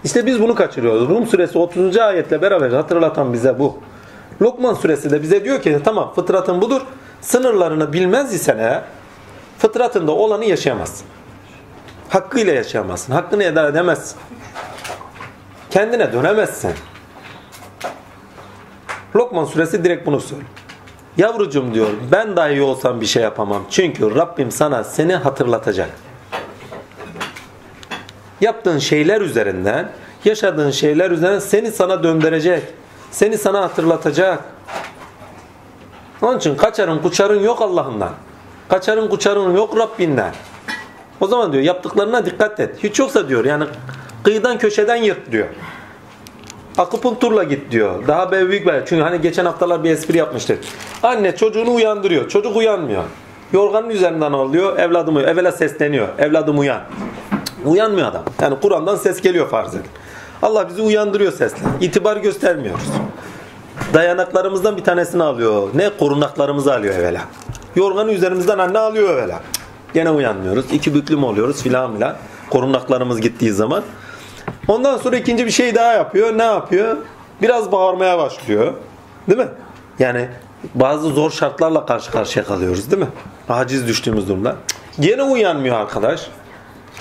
İşte 0.04 0.26
biz 0.26 0.42
bunu 0.42 0.56
kaçırıyoruz. 0.56 1.10
Rum 1.10 1.28
suresi 1.28 1.58
30. 1.58 1.98
ayetle 1.98 2.42
beraber 2.42 2.70
hatırlatan 2.70 3.34
bize 3.34 3.60
bu. 3.60 3.78
Lokman 4.42 4.74
suresi 4.74 5.12
de 5.12 5.22
bize 5.22 5.44
diyor 5.44 5.62
ki 5.62 5.80
tamam 5.84 6.14
fıtratın 6.16 6.62
budur. 6.62 6.82
Sınırlarını 7.22 7.94
bilmez 7.94 8.34
isen 8.34 8.58
eğer 8.58 8.82
fıtratında 9.58 10.12
olanı 10.12 10.46
yaşayamazsın. 10.46 11.08
Hakkıyla 12.12 12.54
yaşayamazsın. 12.54 13.14
Hakkını 13.14 13.44
eda 13.44 13.68
edemezsin. 13.68 14.18
Kendine 15.70 16.14
dönemezsin. 16.14 16.72
Lokman 19.16 19.46
suresi 19.46 19.84
direkt 19.84 20.06
bunu 20.06 20.20
söylüyor. 20.20 20.50
Yavrucum 21.18 21.74
diyor 21.74 21.90
ben 22.12 22.36
dahi 22.36 22.62
olsam 22.62 23.02
bir 23.02 23.06
şey 23.06 23.24
yapamam. 23.24 23.64
Çünkü 23.70 24.16
Rabbim 24.16 24.52
sana 24.52 24.84
seni 24.84 25.16
hatırlatacak. 25.16 25.90
Yaptığın 28.42 28.80
şeyler 28.80 29.22
üzerinden, 29.22 29.92
yaşadığın 30.26 30.72
şeyler 30.72 31.12
üzerinden 31.12 31.40
seni 31.40 31.72
sana 31.72 32.04
döndürecek. 32.04 32.64
Seni 33.12 33.38
sana 33.38 33.62
hatırlatacak. 33.62 34.44
Onun 36.22 36.38
için 36.38 36.56
kaçarın 36.56 37.00
kuçarın 37.00 37.44
yok 37.44 37.62
Allah'ından. 37.62 38.12
Kaçarın 38.70 39.10
kuçarın 39.10 39.56
yok 39.56 39.78
Rabbinden. 39.78 40.34
O 41.22 41.28
zaman 41.28 41.54
diyor 41.54 41.64
yaptıklarına 41.64 42.26
dikkat 42.26 42.60
et. 42.60 42.84
Hiç 42.84 43.00
yoksa 43.00 43.30
diyor 43.30 43.46
yani 43.46 43.64
kıyıdan 44.24 44.58
köşeden 44.58 44.96
yırt 44.96 45.32
diyor. 45.32 45.48
Akupunkturla 46.78 47.44
git 47.44 47.72
diyor. 47.72 48.08
Daha 48.08 48.32
büyük 48.32 48.68
bir 48.68 48.86
Çünkü 48.86 49.02
hani 49.02 49.22
geçen 49.22 49.46
haftalar 49.46 49.84
bir 49.84 49.92
espri 49.92 50.18
yapmıştık. 50.18 50.60
Anne 51.04 51.36
çocuğunu 51.36 51.74
uyandırıyor. 51.74 52.30
Çocuk 52.30 52.56
uyanmıyor. 52.56 53.04
Yorganın 53.54 53.90
üzerinden 53.90 54.32
alıyor. 54.32 54.80
Evladım 54.80 55.16
uyan. 55.16 55.30
Evvela 55.30 55.52
sesleniyor. 55.52 56.08
Evladım 56.20 56.60
uyan. 56.60 56.82
Uyanmıyor 57.66 58.08
adam. 58.08 58.24
Yani 58.42 58.56
Kur'an'dan 58.62 58.96
ses 58.96 59.22
geliyor 59.22 59.50
farz 59.50 59.76
edin. 59.76 59.86
Allah 60.42 60.70
bizi 60.70 60.82
uyandırıyor 60.82 61.32
sesle. 61.32 61.60
İtibar 61.82 62.18
göstermiyoruz. 62.18 62.88
Dayanaklarımızdan 63.94 64.78
bir 64.78 64.84
tanesini 64.84 65.24
alıyor. 65.24 65.70
Ne? 65.74 65.90
Korunaklarımızı 66.00 66.74
alıyor 66.74 66.96
evvela. 66.96 67.22
Yorganı 67.76 68.12
üzerimizden 68.12 68.58
anne 68.58 68.80
alıyor 68.80 69.18
evvela. 69.18 69.40
Gene 69.94 70.10
uyanmıyoruz. 70.10 70.66
İki 70.72 70.94
büklüm 70.94 71.24
oluyoruz 71.24 71.64
filan 71.64 71.96
filan. 71.96 72.16
Korunaklarımız 72.50 73.22
gittiği 73.22 73.52
zaman. 73.52 73.84
Ondan 74.68 74.98
sonra 74.98 75.16
ikinci 75.16 75.46
bir 75.46 75.52
şey 75.52 75.76
daha 75.76 75.94
yapıyor. 75.94 76.38
Ne 76.38 76.44
yapıyor? 76.44 76.98
Biraz 77.42 77.72
bağırmaya 77.72 78.18
başlıyor. 78.18 78.74
Değil 79.30 79.40
mi? 79.40 79.48
Yani 80.00 80.28
bazı 80.76 81.10
zor 81.10 81.32
şartlarla 81.32 81.86
karşı 81.86 82.12
karşıya 82.12 82.46
kalıyoruz 82.46 82.92
değil 82.92 83.02
mi? 83.02 83.10
Aciz 83.50 83.88
düştüğümüz 83.88 84.30
durumda. 84.30 84.56
Gene 85.00 85.24
uyanmıyor 85.24 85.76
arkadaş. 85.76 86.28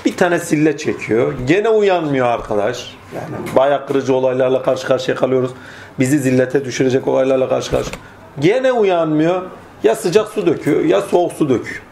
Bir 0.04 0.16
tane 0.16 0.38
sille 0.38 0.76
çekiyor. 0.76 1.34
Gene 1.46 1.68
uyanmıyor 1.68 2.26
arkadaş. 2.26 2.94
Yani 3.14 3.56
bayağı 3.56 3.86
kırıcı 3.86 4.14
olaylarla 4.14 4.62
karşı 4.62 4.86
karşıya 4.86 5.16
kalıyoruz. 5.16 5.50
Bizi 5.98 6.18
zillete 6.18 6.64
düşürecek 6.64 7.08
olaylarla 7.08 7.48
karşı 7.48 7.70
karşıya. 7.70 7.96
Gene 8.38 8.72
uyanmıyor. 8.72 9.42
Ya 9.82 9.94
sıcak 9.94 10.28
su 10.28 10.46
döküyor 10.46 10.84
ya 10.84 11.00
soğuk 11.00 11.32
su 11.32 11.48
döküyor. 11.48 11.82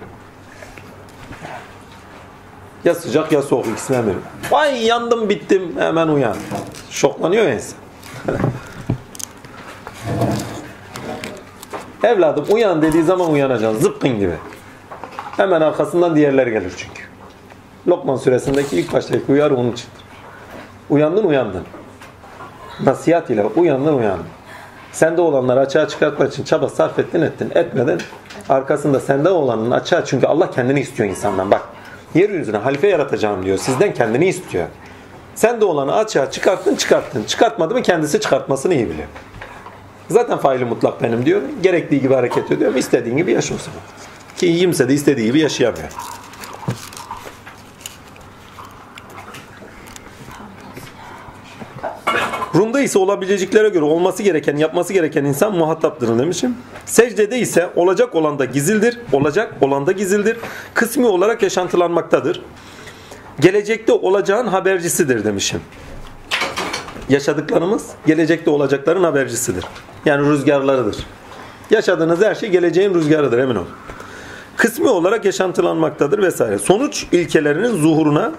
Ya 2.88 2.94
sıcak 2.94 3.32
ya 3.32 3.42
soğuk 3.42 3.66
ikisinden 3.66 4.06
biri. 4.06 4.14
Vay 4.50 4.86
yandım 4.86 5.28
bittim 5.28 5.72
hemen 5.78 6.08
uyan. 6.08 6.36
Şoklanıyor 6.90 7.44
ya 7.44 7.54
insan. 7.54 7.78
Evladım 12.04 12.44
uyan 12.50 12.82
dediği 12.82 13.02
zaman 13.02 13.32
uyanacaksın. 13.32 13.80
Zıpkın 13.80 14.18
gibi. 14.18 14.34
Hemen 15.36 15.60
arkasından 15.60 16.16
diğerleri 16.16 16.50
gelir 16.50 16.72
çünkü. 16.76 17.02
Lokman 17.88 18.16
suresindeki 18.16 18.80
ilk 18.80 18.92
baştaki 18.92 19.32
uyarı 19.32 19.56
onun 19.56 19.72
içindir. 19.72 20.04
Uyandın 20.90 21.24
uyandın. 21.24 21.64
Nasihat 22.84 23.30
ile 23.30 23.44
uyandın 23.44 23.98
uyandın. 23.98 24.26
Sende 24.92 25.20
olanları 25.20 25.60
açığa 25.60 25.88
çıkartmak 25.88 26.32
için 26.32 26.44
çaba 26.44 26.68
sarf 26.68 26.98
ettin 26.98 27.20
ettin. 27.20 27.52
Etmeden 27.54 28.00
arkasında 28.48 29.00
sende 29.00 29.28
olanın 29.28 29.70
açığa 29.70 30.04
çünkü 30.04 30.26
Allah 30.26 30.50
kendini 30.50 30.80
istiyor 30.80 31.08
insandan. 31.08 31.50
Bak 31.50 31.62
yeryüzüne 32.14 32.56
halife 32.56 32.88
yaratacağım 32.88 33.44
diyor. 33.44 33.58
Sizden 33.58 33.94
kendini 33.94 34.28
istiyor. 34.28 34.66
Sen 35.34 35.60
de 35.60 35.64
olanı 35.64 35.94
açığa 35.96 36.30
çıkarttın 36.30 36.76
çıkarttın. 36.76 37.24
Çıkartmadı 37.24 37.74
mı 37.74 37.82
kendisi 37.82 38.20
çıkartmasını 38.20 38.74
iyi 38.74 38.90
biliyor. 38.90 39.08
Zaten 40.10 40.38
faili 40.38 40.64
mutlak 40.64 41.02
benim 41.02 41.26
diyor. 41.26 41.42
Gerektiği 41.62 42.00
gibi 42.00 42.14
hareket 42.14 42.50
ediyor. 42.50 42.74
İstediğin 42.74 43.16
gibi 43.16 43.32
zaman. 43.60 43.80
Ki 44.36 44.58
kimse 44.58 44.88
de 44.88 44.94
istediği 44.94 45.26
gibi 45.26 45.40
yaşayamıyor. 45.40 45.88
Rum'da 52.58 52.80
ise 52.80 52.98
olabileceklere 52.98 53.68
göre 53.68 53.84
olması 53.84 54.22
gereken, 54.22 54.56
yapması 54.56 54.92
gereken 54.92 55.24
insan 55.24 55.56
muhataptır 55.56 56.18
demişim. 56.18 56.56
Secdede 56.86 57.38
ise 57.38 57.70
olacak 57.76 58.14
olan 58.14 58.38
da 58.38 58.44
gizildir, 58.44 58.98
olacak 59.12 59.54
olan 59.60 59.86
da 59.86 59.92
gizildir. 59.92 60.36
Kısmi 60.74 61.06
olarak 61.06 61.42
yaşantılanmaktadır. 61.42 62.42
Gelecekte 63.40 63.92
olacağın 63.92 64.46
habercisidir 64.46 65.24
demişim. 65.24 65.60
Yaşadıklarımız 67.08 67.86
gelecekte 68.06 68.50
olacakların 68.50 69.04
habercisidir. 69.04 69.64
Yani 70.04 70.30
rüzgarlarıdır. 70.30 70.96
Yaşadığınız 71.70 72.22
her 72.22 72.34
şey 72.34 72.50
geleceğin 72.50 72.94
rüzgarıdır 72.94 73.38
emin 73.38 73.54
olun. 73.54 73.68
Kısmi 74.56 74.88
olarak 74.88 75.24
yaşantılanmaktadır 75.24 76.22
vesaire. 76.22 76.58
Sonuç 76.58 77.06
ilkelerinin 77.12 77.82
zuhuruna 77.82 78.32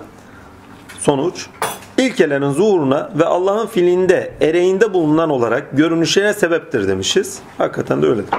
sonuç 0.99 1.47
ilkelerin 1.99 2.51
zuhuruna 2.51 3.09
ve 3.15 3.25
Allah'ın 3.25 3.67
fiilinde, 3.67 4.33
ereğinde 4.41 4.93
bulunan 4.93 5.29
olarak 5.29 5.77
görünüşüne 5.77 6.33
sebeptir 6.33 6.87
demişiz. 6.87 7.39
Hakikaten 7.57 8.01
de 8.01 8.07
öyledir. 8.07 8.29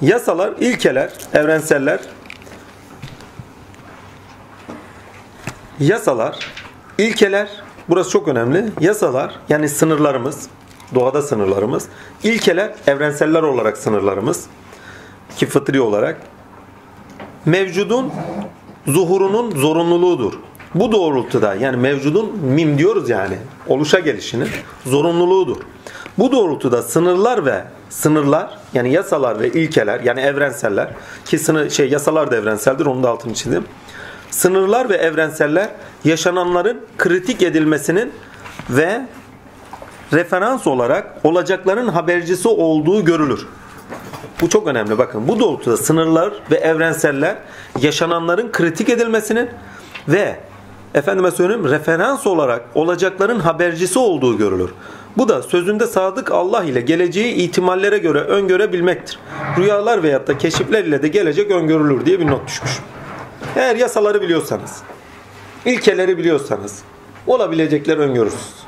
Yasalar, 0.00 0.52
ilkeler, 0.60 1.12
evrenseller 1.34 2.00
yasalar, 5.78 6.38
ilkeler 6.98 7.48
burası 7.88 8.10
çok 8.10 8.28
önemli. 8.28 8.64
Yasalar 8.80 9.34
yani 9.48 9.68
sınırlarımız, 9.68 10.48
doğada 10.94 11.22
sınırlarımız, 11.22 11.88
ilkeler 12.22 12.74
evrenseller 12.86 13.42
olarak 13.42 13.78
sınırlarımız 13.78 14.46
ki 15.36 15.46
fıtri 15.46 15.80
olarak 15.80 16.20
mevcudun 17.46 18.12
zuhurunun 18.86 19.50
zorunluluğudur. 19.50 20.32
Bu 20.74 20.92
doğrultuda 20.92 21.54
yani 21.54 21.76
mevcudun 21.76 22.38
mim 22.38 22.78
diyoruz 22.78 23.10
yani 23.10 23.38
oluşa 23.68 23.98
gelişinin 23.98 24.48
zorunluluğudur. 24.86 25.56
Bu 26.18 26.32
doğrultuda 26.32 26.82
sınırlar 26.82 27.46
ve 27.46 27.64
sınırlar 27.90 28.58
yani 28.74 28.92
yasalar 28.92 29.40
ve 29.40 29.48
ilkeler 29.48 30.00
yani 30.00 30.20
evrenseller 30.20 30.88
ki 31.24 31.38
sınır, 31.38 31.70
şey 31.70 31.88
yasalar 31.88 32.30
da 32.30 32.36
evrenseldir 32.36 32.86
onu 32.86 33.02
da 33.02 33.10
altını 33.10 33.34
çizdim. 33.34 33.64
Sınırlar 34.30 34.88
ve 34.88 34.96
evrenseller 34.96 35.68
yaşananların 36.04 36.80
kritik 36.98 37.42
edilmesinin 37.42 38.12
ve 38.70 39.06
referans 40.12 40.66
olarak 40.66 41.24
olacakların 41.24 41.88
habercisi 41.88 42.48
olduğu 42.48 43.04
görülür. 43.04 43.46
Bu 44.40 44.48
çok 44.48 44.66
önemli 44.66 44.98
bakın. 44.98 45.28
Bu 45.28 45.40
doğrultuda 45.40 45.76
sınırlar 45.76 46.32
ve 46.50 46.56
evrenseller 46.56 47.36
yaşananların 47.80 48.52
kritik 48.52 48.88
edilmesinin 48.88 49.50
ve 50.08 50.36
efendime 50.94 51.30
söyleyeyim 51.30 51.70
referans 51.70 52.26
olarak 52.26 52.64
olacakların 52.74 53.40
habercisi 53.40 53.98
olduğu 53.98 54.38
görülür. 54.38 54.70
Bu 55.16 55.28
da 55.28 55.42
sözünde 55.42 55.86
sadık 55.86 56.32
Allah 56.32 56.64
ile 56.64 56.80
geleceği 56.80 57.34
ihtimallere 57.34 57.98
göre 57.98 58.18
öngörebilmektir. 58.18 59.18
Rüyalar 59.58 60.02
veyahut 60.02 60.28
da 60.28 60.38
keşifler 60.38 60.84
ile 60.84 61.02
de 61.02 61.08
gelecek 61.08 61.50
öngörülür 61.50 62.06
diye 62.06 62.20
bir 62.20 62.26
not 62.26 62.48
düşmüş. 62.48 62.78
Eğer 63.56 63.76
yasaları 63.76 64.22
biliyorsanız, 64.22 64.82
ilkeleri 65.66 66.18
biliyorsanız 66.18 66.82
olabilecekler 67.26 67.96
öngörürsünüz. 67.96 68.62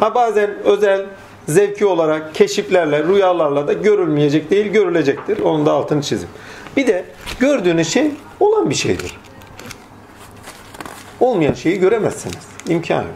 Ha 0.00 0.14
bazen 0.14 0.50
özel 0.64 1.06
zevki 1.48 1.86
olarak 1.86 2.34
keşiflerle, 2.34 3.04
rüyalarla 3.04 3.68
da 3.68 3.72
görülmeyecek 3.72 4.50
değil, 4.50 4.66
görülecektir. 4.66 5.38
Onun 5.40 5.66
da 5.66 5.72
altını 5.72 6.02
çizim. 6.02 6.28
Bir 6.76 6.86
de 6.86 7.04
gördüğünüz 7.40 7.88
şey 7.88 8.10
olan 8.40 8.70
bir 8.70 8.74
şeydir. 8.74 9.16
Olmayan 11.20 11.54
şeyi 11.54 11.78
göremezsiniz. 11.78 12.46
İmkan 12.68 13.02
yok. 13.02 13.10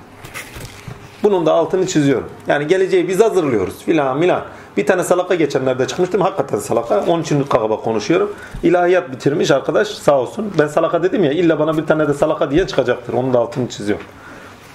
Bunun 1.22 1.46
da 1.46 1.52
altını 1.52 1.86
çiziyorum. 1.86 2.30
Yani 2.46 2.66
geleceği 2.66 3.08
biz 3.08 3.20
hazırlıyoruz 3.20 3.84
filan 3.84 4.18
milan. 4.18 4.42
Bir 4.76 4.86
tane 4.86 5.04
salaka 5.04 5.34
geçenlerde 5.34 5.86
çıkmıştım. 5.86 6.20
Hakikaten 6.20 6.58
salaka. 6.58 7.04
Onun 7.06 7.22
için 7.22 7.42
kaba 7.42 7.80
konuşuyorum. 7.80 8.34
İlahiyat 8.62 9.12
bitirmiş 9.12 9.50
arkadaş 9.50 9.88
sağ 9.88 10.20
olsun. 10.20 10.52
Ben 10.58 10.66
salaka 10.66 11.02
dedim 11.02 11.24
ya 11.24 11.32
illa 11.32 11.58
bana 11.58 11.76
bir 11.78 11.86
tane 11.86 12.08
de 12.08 12.14
salaka 12.14 12.50
diye 12.50 12.66
çıkacaktır. 12.66 13.12
Onun 13.12 13.34
da 13.34 13.38
altını 13.38 13.68
çiziyorum. 13.68 14.06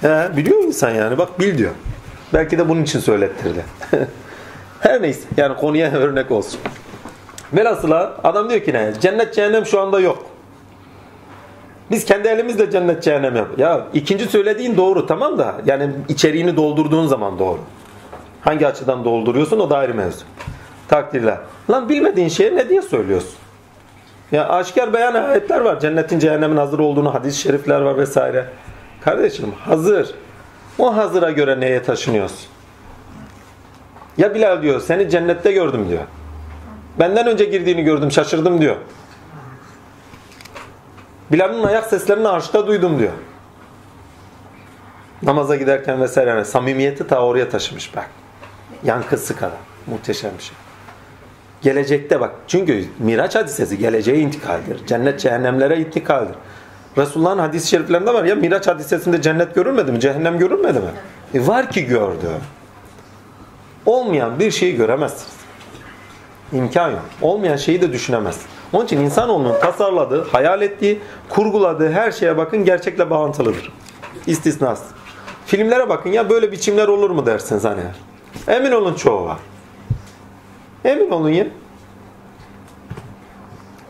He, 0.02 0.38
biliyor 0.38 0.64
insan 0.64 0.90
yani. 0.90 1.18
Bak 1.18 1.40
bil 1.40 1.58
diyor. 1.58 1.72
Belki 2.34 2.58
de 2.58 2.70
bunun 2.70 2.84
için 2.84 3.00
söylettirdi. 3.00 3.66
Her 4.80 5.02
neyse. 5.02 5.28
Yani 5.38 5.56
konuya 5.56 5.92
örnek 5.92 6.32
olsun. 6.32 6.60
Velhasıla 7.54 8.16
adam 8.24 8.50
diyor 8.50 8.62
ki 8.62 8.74
ne? 8.74 8.94
Cennet 9.02 9.34
cehennem 9.34 9.66
şu 9.66 9.80
anda 9.80 10.00
yok. 10.00 10.26
Biz 11.92 12.06
kendi 12.06 12.28
elimizle 12.28 12.72
cennet 12.72 13.04
cehennem 13.04 13.36
yap. 13.36 13.48
Ya 13.58 13.88
ikinci 13.94 14.26
söylediğin 14.26 14.78
doğru 14.78 15.08
tamam 15.08 15.38
da 15.38 15.56
yani 15.66 15.92
içeriğini 16.10 16.58
doldurduğun 16.58 17.08
zaman 17.08 17.40
doğru. 17.40 17.60
Hangi 18.42 18.68
açıdan 18.68 19.06
dolduruyorsun 19.06 19.60
o 19.60 19.70
da 19.70 19.78
ayrı 19.78 19.94
mevzu. 19.94 20.26
Takdirler. 20.88 21.38
Lan 21.70 21.90
bilmediğin 21.90 22.30
şeye 22.30 22.56
ne 22.56 22.70
diye 22.70 22.82
söylüyorsun? 22.82 23.34
Ya 24.32 24.50
aşikar 24.50 24.94
beyan 24.94 25.14
ayetler 25.14 25.60
var. 25.60 25.80
Cennetin 25.80 26.20
cehennemin 26.20 26.58
hazır 26.58 26.80
olduğunu 26.80 27.14
hadis-i 27.14 27.42
şerifler 27.42 27.82
var 27.82 27.98
vesaire. 27.98 28.46
Kardeşim 29.02 29.52
hazır. 29.60 30.16
O 30.80 30.96
hazıra 30.96 31.32
göre 31.32 31.60
neye 31.60 31.84
taşınıyorsun? 31.84 32.48
Ya 34.18 34.36
Bilal 34.36 34.62
diyor 34.62 34.82
seni 34.82 35.10
cennette 35.10 35.52
gördüm 35.52 35.86
diyor. 35.90 36.04
Benden 37.00 37.28
önce 37.28 37.46
girdiğini 37.46 37.84
gördüm 37.84 38.12
şaşırdım 38.12 38.62
diyor. 38.62 38.76
Bilal'in 41.32 41.64
ayak 41.64 41.86
seslerini 41.86 42.28
arşta 42.28 42.68
duydum 42.68 43.00
diyor. 43.00 43.12
Namaza 45.24 45.56
giderken 45.56 46.02
vesaire 46.02 46.30
yani 46.30 46.46
samimiyeti 46.46 47.08
ta 47.08 47.26
oraya 47.26 47.50
taşımış 47.50 47.96
bak. 47.96 48.10
Yankısı 48.84 49.36
kadar. 49.36 49.58
Muhteşem 49.88 50.32
bir 50.38 50.44
şey. 50.44 50.56
Gelecekte 51.62 52.20
bak. 52.20 52.32
Çünkü 52.48 52.86
Miraç 53.00 53.36
hadisesi 53.36 53.78
geleceğe 53.78 54.18
intikaldir. 54.18 54.86
Cennet 54.88 55.20
cehennemlere 55.20 55.80
intikaldir. 55.80 56.36
Resulullah'ın 56.98 57.40
hadis-i 57.40 57.68
şeriflerinde 57.68 58.14
var 58.14 58.24
ya 58.24 58.36
Miraç 58.36 58.68
hadisesinde 58.68 59.22
cennet 59.22 59.56
görülmedi 59.56 59.92
mi? 59.92 60.00
Cehennem 60.00 60.38
görülmedi 60.38 60.80
mi? 60.80 60.90
E 61.34 61.48
var 61.48 61.72
ki 61.72 61.86
gördü. 61.86 62.28
Olmayan 63.86 64.40
bir 64.40 64.52
şeyi 64.52 64.76
göremezsiniz. 64.76 65.34
İmkan 66.54 66.90
yok. 66.90 67.06
Olmayan 67.22 67.56
şeyi 67.56 67.82
de 67.82 67.94
düşünemezsin. 67.94 68.48
Onun 68.74 68.86
için 68.86 68.98
insanoğlunun 68.98 69.60
tasarladığı, 69.60 70.24
hayal 70.24 70.62
ettiği, 70.62 71.00
kurguladığı 71.30 71.92
her 71.92 72.12
şeye 72.12 72.38
bakın 72.38 72.66
gerçekle 72.66 73.10
bağıntılıdır. 73.10 73.72
İstisnasız. 74.28 74.88
Filmlere 75.46 75.90
bakın 75.90 76.10
ya 76.10 76.30
böyle 76.30 76.52
biçimler 76.52 76.88
olur 76.88 77.10
mu 77.10 77.26
dersiniz 77.26 77.64
hani. 77.64 77.82
Emin 78.48 78.72
olun 78.72 78.94
çoğu 78.94 79.26
var. 79.26 79.38
Emin 80.86 81.12
olun 81.12 81.30
ya. 81.30 81.48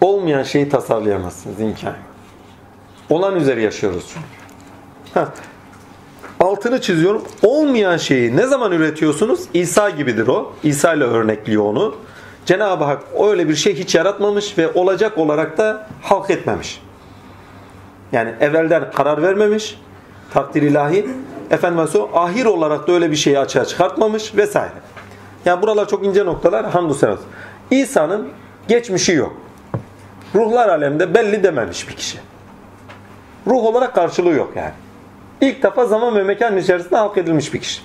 Olmayan 0.02 0.44
şeyi 0.44 0.70
tasarlayamazsınız 0.70 1.60
imkan. 1.60 1.94
Olan 3.10 3.36
üzeri 3.36 3.64
yaşıyoruz 3.64 4.06
çünkü. 4.14 4.28
Heh. 5.14 5.32
Altını 6.40 6.82
çiziyorum. 6.82 7.24
Olmayan 7.44 7.98
şeyi 7.98 8.38
ne 8.38 8.48
zaman 8.48 8.72
üretiyorsunuz? 8.72 9.42
İsa 9.54 9.90
gibidir 9.90 10.28
o. 10.28 10.54
İsa 10.64 10.94
ile 10.94 11.04
örnekliyor 11.04 11.64
onu. 11.64 11.96
Cenab-ı 12.46 12.84
Hak 12.84 13.04
öyle 13.20 13.50
bir 13.50 13.56
şey 13.56 13.76
hiç 13.76 13.96
yaratmamış 13.96 14.58
ve 14.58 14.72
olacak 14.72 15.18
olarak 15.18 15.58
da 15.58 15.88
halk 16.02 16.30
etmemiş. 16.30 16.82
Yani 18.12 18.34
evvelden 18.40 18.92
karar 18.92 19.22
vermemiş. 19.22 19.82
Takdir 20.34 20.62
ilahi. 20.62 21.10
Efendim 21.52 21.88
ahir 22.14 22.46
olarak 22.46 22.88
da 22.88 22.92
öyle 22.92 23.12
bir 23.12 23.16
şeyi 23.16 23.40
açığa 23.40 23.66
çıkartmamış 23.66 24.36
vesaire. 24.36 24.74
Yani 25.46 25.62
buralar 25.62 25.88
çok 25.88 26.06
ince 26.06 26.26
noktalar. 26.26 26.70
Hamdü 26.70 26.94
senet. 26.94 27.20
İsa'nın 27.72 28.30
geçmişi 28.68 29.12
yok. 29.12 29.34
Ruhlar 30.36 30.70
alemde 30.70 31.14
belli 31.14 31.44
dememiş 31.44 31.90
bir 31.90 31.96
kişi. 31.96 32.18
Ruh 33.48 33.64
olarak 33.64 33.96
karşılığı 33.96 34.34
yok 34.34 34.54
yani. 34.56 34.74
İlk 35.42 35.64
defa 35.64 35.86
zaman 35.86 36.16
ve 36.16 36.24
mekan 36.24 36.58
içerisinde 36.58 36.96
halk 36.98 37.18
edilmiş 37.18 37.54
bir 37.54 37.60
kişi. 37.60 37.82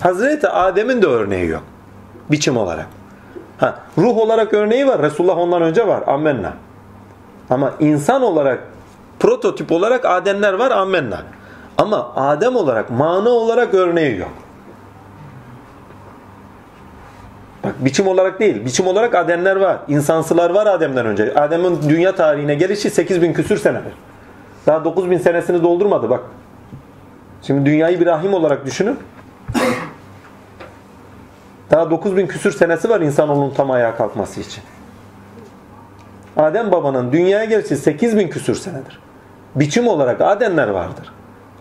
Hazreti 0.00 0.48
Adem'in 0.48 1.02
de 1.02 1.06
örneği 1.06 1.48
yok. 1.48 1.62
Biçim 2.30 2.56
olarak. 2.56 2.86
Ha, 3.58 3.78
ruh 3.98 4.16
olarak 4.16 4.54
örneği 4.54 4.86
var. 4.86 5.02
Resulullah 5.02 5.38
ondan 5.38 5.62
önce 5.62 5.86
var. 5.86 6.02
Ammenna. 6.06 6.52
Ama 7.50 7.72
insan 7.80 8.22
olarak, 8.22 8.58
prototip 9.20 9.72
olarak 9.72 10.04
Ademler 10.04 10.52
var. 10.52 10.70
Ammenna. 10.70 11.22
Ama 11.78 12.12
Adem 12.16 12.56
olarak, 12.56 12.90
mana 12.90 13.28
olarak 13.28 13.74
örneği 13.74 14.18
yok. 14.18 14.32
Bak 17.64 17.74
biçim 17.78 18.08
olarak 18.08 18.40
değil. 18.40 18.64
Biçim 18.64 18.86
olarak 18.86 19.14
Ademler 19.14 19.56
var. 19.56 19.78
İnsansılar 19.88 20.50
var 20.50 20.66
Adem'den 20.66 21.06
önce. 21.06 21.34
Adem'in 21.34 21.78
dünya 21.88 22.14
tarihine 22.14 22.54
gelişi 22.54 22.90
8000 22.90 23.32
küsür 23.32 23.56
senedir. 23.56 23.92
Daha 24.66 24.84
9000 24.84 25.18
senesini 25.18 25.62
doldurmadı 25.62 26.10
bak. 26.10 26.20
Şimdi 27.42 27.70
dünyayı 27.70 28.00
bir 28.00 28.06
rahim 28.06 28.34
olarak 28.34 28.66
düşünün. 28.66 28.98
Daha 31.70 31.90
9000 31.90 32.26
küsür 32.26 32.52
senesi 32.52 32.88
var 32.90 33.00
insanoğlunun 33.00 33.54
tam 33.54 33.70
ayağa 33.70 33.96
kalkması 33.96 34.40
için. 34.40 34.62
Adem 36.36 36.72
babanın 36.72 37.12
dünyaya 37.12 37.44
gelişi 37.44 37.76
8000 37.76 38.28
küsür 38.28 38.54
senedir. 38.54 39.00
Biçim 39.54 39.88
olarak 39.88 40.20
Ademler 40.20 40.68
vardır. 40.68 41.12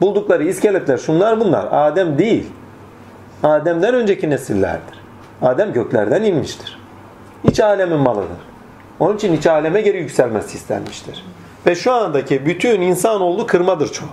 Buldukları 0.02 0.44
iskeletler 0.44 0.98
şunlar 0.98 1.40
bunlar. 1.40 1.68
Adem 1.72 2.19
değil. 2.19 2.48
Adem'den 3.44 3.94
önceki 3.94 4.30
nesillerdir. 4.30 4.99
Adem 5.41 5.73
göklerden 5.73 6.23
inmiştir. 6.23 6.80
İç 7.44 7.60
alemin 7.60 7.99
malıdır. 7.99 8.38
Onun 8.99 9.15
için 9.15 9.34
iç 9.34 9.48
aleme 9.48 9.82
geri 9.82 9.98
yükselmesi 9.98 10.57
istenmiştir. 10.57 11.26
Ve 11.65 11.76
şu 11.76 11.94
andaki 11.94 12.45
bütün 12.45 12.82
insanoğlu 12.82 13.48
kırmadır 13.48 13.91
çoğu. 13.91 14.07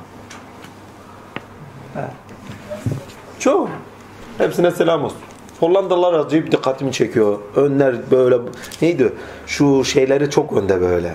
Çoğu. 3.39 3.69
Hepsine 4.39 4.71
selam 4.71 5.05
olsun. 5.05 5.19
Hollandalılar 5.63 6.15
acayip 6.15 6.53
dikkatimi 6.53 6.93
çekiyor. 6.93 7.39
Önler 7.57 7.97
böyle 8.11 8.37
neydi? 8.83 9.13
Şu 9.47 9.85
şeyleri 9.85 10.31
çok 10.31 10.53
önde 10.53 10.81
böyle. 10.81 11.15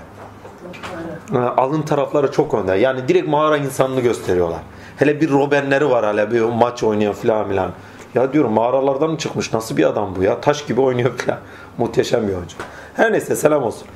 Alın 1.57 1.81
tarafları 1.81 2.31
çok 2.31 2.53
önde. 2.53 2.73
Yani 2.73 3.07
direkt 3.07 3.27
mağara 3.27 3.57
insanını 3.57 4.01
gösteriyorlar. 4.01 4.59
Hele 4.97 5.21
bir 5.21 5.29
Robbenleri 5.29 5.89
var 5.89 6.05
hala 6.05 6.31
bir 6.31 6.41
maç 6.41 6.83
oynuyor 6.83 7.13
filan 7.13 7.49
filan. 7.49 7.71
Ya 8.15 8.33
diyorum 8.33 8.53
mağaralardan 8.53 9.09
mı 9.11 9.17
çıkmış? 9.17 9.53
Nasıl 9.53 9.77
bir 9.77 9.83
adam 9.83 10.15
bu 10.15 10.23
ya? 10.23 10.41
Taş 10.41 10.65
gibi 10.65 10.81
oynuyor 10.81 11.17
filan. 11.17 11.39
Muhteşem 11.77 12.27
bir 12.27 12.33
oyuncu. 12.33 12.55
Her 12.93 13.11
neyse 13.11 13.35
selam 13.35 13.63
olsun. 13.63 13.87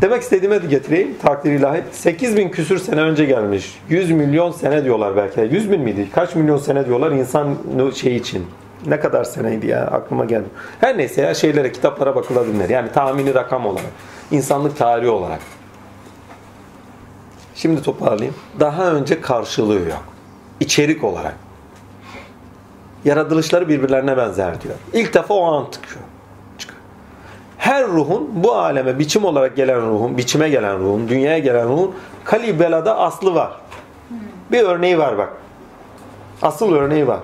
Demek 0.00 0.22
istediğime 0.22 0.62
de 0.62 0.66
getireyim. 0.66 1.14
Takdir 1.22 1.52
ilahi. 1.52 1.82
8 1.92 2.36
bin 2.36 2.48
küsür 2.48 2.78
sene 2.78 3.00
önce 3.00 3.24
gelmiş. 3.24 3.78
100 3.88 4.10
milyon 4.10 4.52
sene 4.52 4.84
diyorlar 4.84 5.16
belki. 5.16 5.54
100 5.54 5.70
bin 5.70 5.80
miydi? 5.80 6.08
Kaç 6.14 6.34
milyon 6.34 6.58
sene 6.58 6.86
diyorlar 6.86 7.12
insan 7.12 7.56
şey 7.94 8.16
için. 8.16 8.46
Ne 8.86 9.00
kadar 9.00 9.24
seneydi 9.24 9.66
ya 9.66 9.86
aklıma 9.86 10.24
geldi. 10.24 10.48
Her 10.80 10.98
neyse 10.98 11.22
ya 11.22 11.34
şeylere 11.34 11.72
kitaplara 11.72 12.16
bakılabilir. 12.16 12.68
Yani 12.68 12.92
tahmini 12.92 13.34
rakam 13.34 13.66
olarak. 13.66 13.90
insanlık 14.30 14.78
tarihi 14.78 15.10
olarak. 15.10 15.40
Şimdi 17.54 17.82
toparlayayım. 17.82 18.34
Daha 18.60 18.92
önce 18.92 19.20
karşılığı 19.20 19.88
yok. 19.88 20.04
İçerik 20.60 21.04
olarak. 21.04 21.34
Yaratılışları 23.04 23.68
birbirlerine 23.68 24.16
benzer 24.16 24.60
diyor. 24.60 24.74
İlk 24.92 25.14
defa 25.14 25.34
o 25.34 25.44
an 25.44 25.66
çıkıyor. 25.70 26.04
Her 27.58 27.86
ruhun 27.86 28.30
bu 28.34 28.54
aleme 28.54 28.98
biçim 28.98 29.24
olarak 29.24 29.56
gelen 29.56 29.80
ruhun, 29.80 30.18
biçime 30.18 30.48
gelen 30.48 30.78
ruhun, 30.78 31.08
dünyaya 31.08 31.38
gelen 31.38 31.68
ruhun 31.68 31.94
kalibelada 32.24 32.98
aslı 32.98 33.34
var. 33.34 33.52
Bir 34.52 34.62
örneği 34.62 34.98
var 34.98 35.18
bak. 35.18 35.32
Asıl 36.42 36.72
örneği 36.72 37.06
var. 37.06 37.20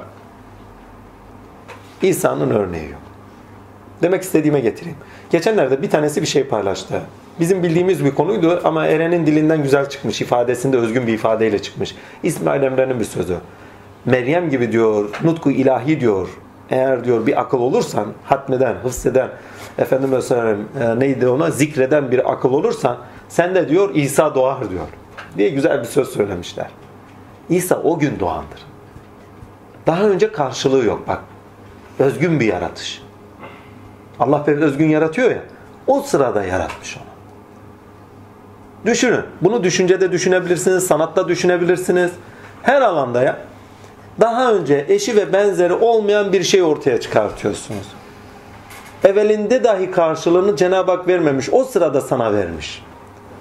İsa'nın 2.02 2.50
örneği 2.50 2.90
yok. 2.90 3.00
Demek 4.02 4.22
istediğime 4.22 4.60
getireyim. 4.60 4.98
Geçenlerde 5.30 5.82
bir 5.82 5.90
tanesi 5.90 6.22
bir 6.22 6.26
şey 6.26 6.44
paylaştı. 6.44 7.00
Bizim 7.40 7.62
bildiğimiz 7.62 8.04
bir 8.04 8.14
konuydu 8.14 8.60
ama 8.64 8.86
Eren'in 8.86 9.26
dilinden 9.26 9.62
güzel 9.62 9.88
çıkmış. 9.88 10.20
ifadesinde 10.20 10.76
özgün 10.76 11.06
bir 11.06 11.12
ifadeyle 11.12 11.62
çıkmış. 11.62 11.94
İsmail 12.22 12.62
Emre'nin 12.62 13.00
bir 13.00 13.04
sözü. 13.04 13.36
Meryem 14.04 14.50
gibi 14.50 14.72
diyor, 14.72 15.10
nutku 15.24 15.50
ilahi 15.50 16.00
diyor. 16.00 16.28
Eğer 16.70 17.04
diyor 17.04 17.26
bir 17.26 17.40
akıl 17.40 17.60
olursan, 17.60 18.06
hatmeden, 18.24 18.74
hıfzeden, 18.74 19.28
efendim 19.78 20.10
mesela 20.12 20.56
e, 20.80 20.98
neydi 20.98 21.28
ona 21.28 21.50
zikreden 21.50 22.10
bir 22.10 22.32
akıl 22.32 22.52
olursan 22.52 22.96
sen 23.28 23.54
de 23.54 23.68
diyor 23.68 23.94
İsa 23.94 24.34
doğar 24.34 24.70
diyor. 24.70 24.86
Diye 25.36 25.48
güzel 25.48 25.80
bir 25.80 25.84
söz 25.84 26.08
söylemişler. 26.08 26.70
İsa 27.48 27.76
o 27.76 27.98
gün 27.98 28.18
doğandır. 28.20 28.60
Daha 29.86 30.04
önce 30.04 30.32
karşılığı 30.32 30.84
yok 30.84 31.08
bak. 31.08 31.20
Özgün 32.00 32.40
bir 32.40 32.46
yaratış. 32.46 33.02
Allah 34.20 34.44
bir 34.46 34.56
özgün 34.56 34.88
yaratıyor 34.88 35.30
ya. 35.30 35.42
O 35.86 36.00
sırada 36.00 36.44
yaratmış 36.44 36.96
onu. 36.96 37.04
Düşünün. 38.86 39.20
Bunu 39.42 39.64
düşüncede 39.64 40.12
düşünebilirsiniz, 40.12 40.86
sanatta 40.86 41.28
düşünebilirsiniz. 41.28 42.10
Her 42.62 42.82
alanda 42.82 43.22
ya. 43.22 43.38
Daha 44.20 44.52
önce 44.52 44.84
eşi 44.88 45.16
ve 45.16 45.32
benzeri 45.32 45.72
olmayan 45.72 46.32
bir 46.32 46.42
şey 46.42 46.62
ortaya 46.62 47.00
çıkartıyorsunuz. 47.00 47.86
Evvelinde 49.04 49.64
dahi 49.64 49.90
karşılığını 49.90 50.56
Cenab-ı 50.56 50.90
Hak 50.90 51.08
vermemiş. 51.08 51.48
O 51.52 51.64
sırada 51.64 52.00
sana 52.00 52.32
vermiş. 52.32 52.82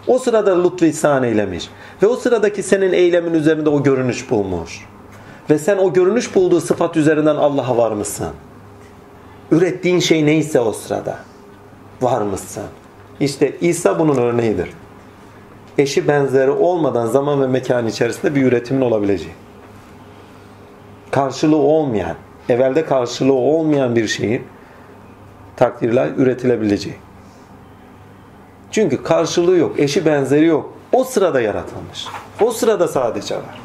O 0.07 0.19
sırada 0.19 0.63
lütfu 0.63 0.85
ihsan 0.85 1.23
eylemiş. 1.23 1.69
Ve 2.03 2.07
o 2.07 2.15
sıradaki 2.15 2.63
senin 2.63 2.93
eylemin 2.93 3.33
üzerinde 3.33 3.69
o 3.69 3.83
görünüş 3.83 4.31
bulmuş. 4.31 4.85
Ve 5.49 5.59
sen 5.59 5.77
o 5.77 5.93
görünüş 5.93 6.35
bulduğu 6.35 6.61
sıfat 6.61 6.97
üzerinden 6.97 7.35
Allah'a 7.35 7.77
var 7.77 7.91
mısın? 7.91 8.27
Ürettiğin 9.51 9.99
şey 9.99 10.25
neyse 10.25 10.59
o 10.59 10.71
sırada 10.71 11.19
var 12.01 12.21
mısın? 12.21 12.63
İşte 13.19 13.57
İsa 13.61 13.99
bunun 13.99 14.17
örneğidir. 14.17 14.69
Eşi 15.77 16.07
benzeri 16.07 16.51
olmadan 16.51 17.05
zaman 17.05 17.41
ve 17.41 17.47
mekan 17.47 17.87
içerisinde 17.87 18.35
bir 18.35 18.45
üretimin 18.45 18.81
olabileceği. 18.81 19.33
Karşılığı 21.11 21.57
olmayan, 21.57 22.15
evvelde 22.49 22.85
karşılığı 22.85 23.33
olmayan 23.33 23.95
bir 23.95 24.07
şeyin 24.07 24.43
takdirle 25.55 26.09
üretilebileceği. 26.17 26.95
Çünkü 28.71 29.03
karşılığı 29.03 29.57
yok, 29.57 29.79
eşi 29.79 30.05
benzeri 30.05 30.45
yok. 30.45 30.73
O 30.91 31.03
sırada 31.03 31.41
yaratılmış. 31.41 32.07
O 32.41 32.51
sırada 32.51 32.87
sadece 32.87 33.35
var. 33.35 33.61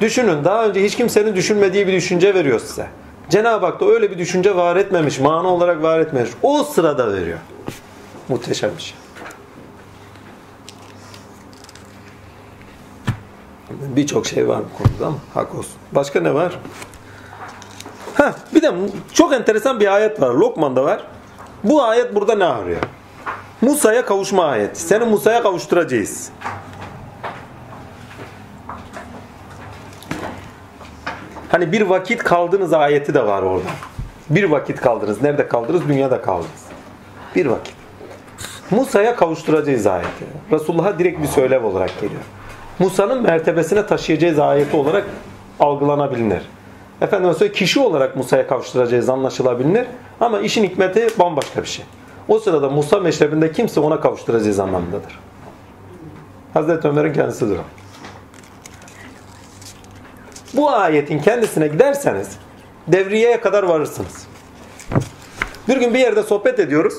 Düşünün 0.00 0.44
daha 0.44 0.66
önce 0.66 0.84
hiç 0.84 0.96
kimsenin 0.96 1.36
düşünmediği 1.36 1.86
bir 1.86 1.92
düşünce 1.92 2.34
veriyor 2.34 2.60
size. 2.60 2.86
Cenab-ı 3.30 3.66
Hak 3.66 3.80
da 3.80 3.86
öyle 3.86 4.10
bir 4.10 4.18
düşünce 4.18 4.56
var 4.56 4.76
etmemiş, 4.76 5.18
mana 5.18 5.48
olarak 5.48 5.82
var 5.82 6.00
etmemiş. 6.00 6.30
O 6.42 6.64
sırada 6.64 7.12
veriyor. 7.12 7.38
Muhteşem 8.28 8.70
bir 8.76 8.82
şey. 8.82 8.96
Birçok 13.70 14.26
şey 14.26 14.48
var 14.48 14.60
bu 14.74 14.82
konuda 14.84 15.06
ama 15.06 15.16
hak 15.34 15.54
olsun. 15.54 15.72
Başka 15.92 16.20
ne 16.20 16.34
var? 16.34 16.58
Heh, 18.14 18.32
bir 18.54 18.62
de 18.62 18.72
çok 19.12 19.32
enteresan 19.32 19.80
bir 19.80 19.94
ayet 19.94 20.20
var. 20.20 20.34
Lokman'da 20.34 20.84
var. 20.84 21.06
Bu 21.64 21.82
ayet 21.82 22.14
burada 22.14 22.34
ne 22.34 22.44
arıyor? 22.44 22.80
Musa'ya 23.60 24.06
kavuşma 24.06 24.44
ayeti. 24.44 24.80
Seni 24.80 25.04
Musa'ya 25.04 25.42
kavuşturacağız. 25.42 26.30
Hani 31.48 31.72
bir 31.72 31.82
vakit 31.82 32.24
kaldınız 32.24 32.72
ayeti 32.72 33.14
de 33.14 33.26
var 33.26 33.42
orada. 33.42 33.68
Bir 34.30 34.44
vakit 34.44 34.80
kaldınız. 34.80 35.22
Nerede 35.22 35.48
kaldınız? 35.48 35.88
Dünyada 35.88 36.22
kaldınız. 36.22 36.66
Bir 37.36 37.46
vakit. 37.46 37.74
Musa'ya 38.70 39.16
kavuşturacağız 39.16 39.86
ayeti. 39.86 40.24
Resulullah'a 40.52 40.98
direkt 40.98 41.22
bir 41.22 41.26
söylev 41.26 41.64
olarak 41.64 42.00
geliyor. 42.00 42.22
Musa'nın 42.78 43.22
mertebesine 43.22 43.86
taşıyacağız 43.86 44.38
ayeti 44.38 44.76
olarak 44.76 45.04
algılanabilir. 45.60 46.42
Efendim 47.00 47.34
söyle 47.34 47.52
kişi 47.52 47.80
olarak 47.80 48.16
Musa'ya 48.16 48.46
kavuşturacağız 48.46 49.08
anlaşılabilir. 49.08 49.86
Ama 50.20 50.40
işin 50.40 50.64
hikmeti 50.64 51.08
bambaşka 51.18 51.62
bir 51.62 51.68
şey. 51.68 51.84
O 52.28 52.38
sırada 52.38 52.68
Musa 52.70 53.00
meşrebinde 53.00 53.52
kimse 53.52 53.80
ona 53.80 54.00
kavuşturacağız 54.00 54.60
anlamındadır. 54.60 55.20
Hazreti 56.54 56.88
Ömer'in 56.88 57.12
kendisidir 57.12 57.56
o. 57.56 57.62
Bu 60.56 60.70
ayetin 60.70 61.18
kendisine 61.18 61.68
giderseniz 61.68 62.28
devriyeye 62.88 63.40
kadar 63.40 63.62
varırsınız. 63.62 64.26
Bir 65.68 65.76
gün 65.76 65.94
bir 65.94 65.98
yerde 65.98 66.22
sohbet 66.22 66.60
ediyoruz. 66.60 66.94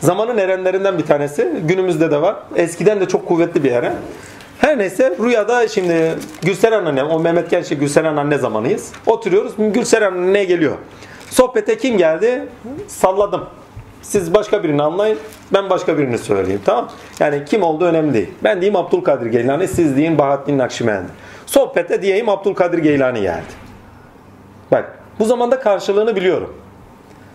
Zamanın 0.00 0.38
erenlerinden 0.38 0.98
bir 0.98 1.06
tanesi. 1.06 1.52
Günümüzde 1.64 2.10
de 2.10 2.22
var. 2.22 2.36
Eskiden 2.56 3.00
de 3.00 3.08
çok 3.08 3.28
kuvvetli 3.28 3.64
bir 3.64 3.72
eren. 3.72 3.94
Her 4.58 4.78
neyse 4.78 5.16
rüyada 5.20 5.68
şimdi 5.68 6.14
Gülseren 6.42 6.84
anne, 6.84 7.04
o 7.04 7.20
Mehmet 7.20 7.50
Genç'e 7.50 7.74
Gülseren 7.74 8.16
anne 8.16 8.38
zamanıyız. 8.38 8.92
Oturuyoruz. 9.06 9.52
Gülseren 9.58 10.12
anne 10.12 10.44
geliyor. 10.44 10.76
Sohbete 11.30 11.78
kim 11.78 11.98
geldi? 11.98 12.48
Salladım. 12.88 13.44
Siz 14.02 14.34
başka 14.34 14.62
birini 14.62 14.82
anlayın. 14.82 15.18
Ben 15.52 15.70
başka 15.70 15.98
birini 15.98 16.18
söyleyeyim. 16.18 16.60
Tamam 16.64 16.88
Yani 17.20 17.44
kim 17.44 17.62
olduğu 17.62 17.84
önemli 17.84 18.14
değil. 18.14 18.30
Ben 18.44 18.60
diyeyim 18.60 18.76
Abdülkadir 18.76 19.26
Geylani. 19.26 19.68
Siz 19.68 19.96
deyin 19.96 20.18
Bahattin 20.18 20.58
Nakşibendi. 20.58 21.08
Sohbete 21.46 22.02
diyeyim 22.02 22.28
Abdülkadir 22.28 22.78
Geylani 22.78 23.20
geldi. 23.20 23.52
Bak 24.72 24.98
bu 25.18 25.24
zamanda 25.24 25.60
karşılığını 25.60 26.16
biliyorum. 26.16 26.54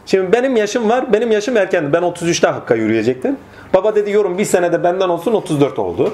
Şimdi 0.06 0.32
benim 0.32 0.56
yaşım 0.56 0.90
var. 0.90 1.14
Benim 1.14 1.32
yaşım 1.32 1.58
erkendi. 1.58 1.94
Ben 1.94 2.02
33'te 2.02 2.48
Hakk'a 2.48 2.76
yürüyecektim. 2.76 3.38
Baba 3.74 3.96
dedi 3.96 4.12
yorum 4.12 4.38
bir 4.38 4.46
senede 4.46 4.84
benden 4.84 5.10
olsun 5.10 5.34
34 5.34 5.80
oldu. 5.80 6.14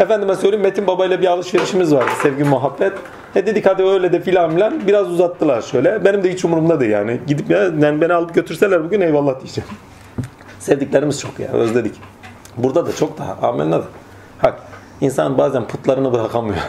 Efendime 0.00 0.34
söyleyeyim 0.34 0.62
Metin 0.62 0.86
Baba 0.86 1.06
ile 1.06 1.20
bir 1.20 1.26
alışverişimiz 1.26 1.94
vardı. 1.94 2.10
Sevgi 2.22 2.44
muhabbet. 2.44 2.92
E 3.34 3.46
dedik 3.46 3.66
hadi 3.66 3.82
öyle 3.82 4.12
de 4.12 4.20
filan 4.20 4.50
filan. 4.54 4.86
Biraz 4.86 5.10
uzattılar 5.10 5.62
şöyle. 5.62 6.04
Benim 6.04 6.24
de 6.24 6.32
hiç 6.32 6.44
umurumda 6.44 6.80
değil 6.80 6.90
yani. 6.90 7.20
Gidip 7.26 7.50
ya 7.50 7.62
yani 7.62 8.00
beni 8.00 8.12
alıp 8.12 8.34
götürseler 8.34 8.84
bugün 8.84 9.00
eyvallah 9.00 9.40
diyeceğim. 9.40 9.70
Sevdiklerimiz 10.58 11.20
çok 11.20 11.38
ya 11.38 11.48
özledik. 11.48 11.94
Burada 12.56 12.86
da 12.86 12.92
çok 12.92 13.18
daha. 13.18 13.48
Amenna 13.48 13.78
da. 13.78 13.84
Hak. 14.38 14.60
İnsan 15.00 15.38
bazen 15.38 15.64
putlarını 15.64 16.12
bırakamıyor. 16.12 16.62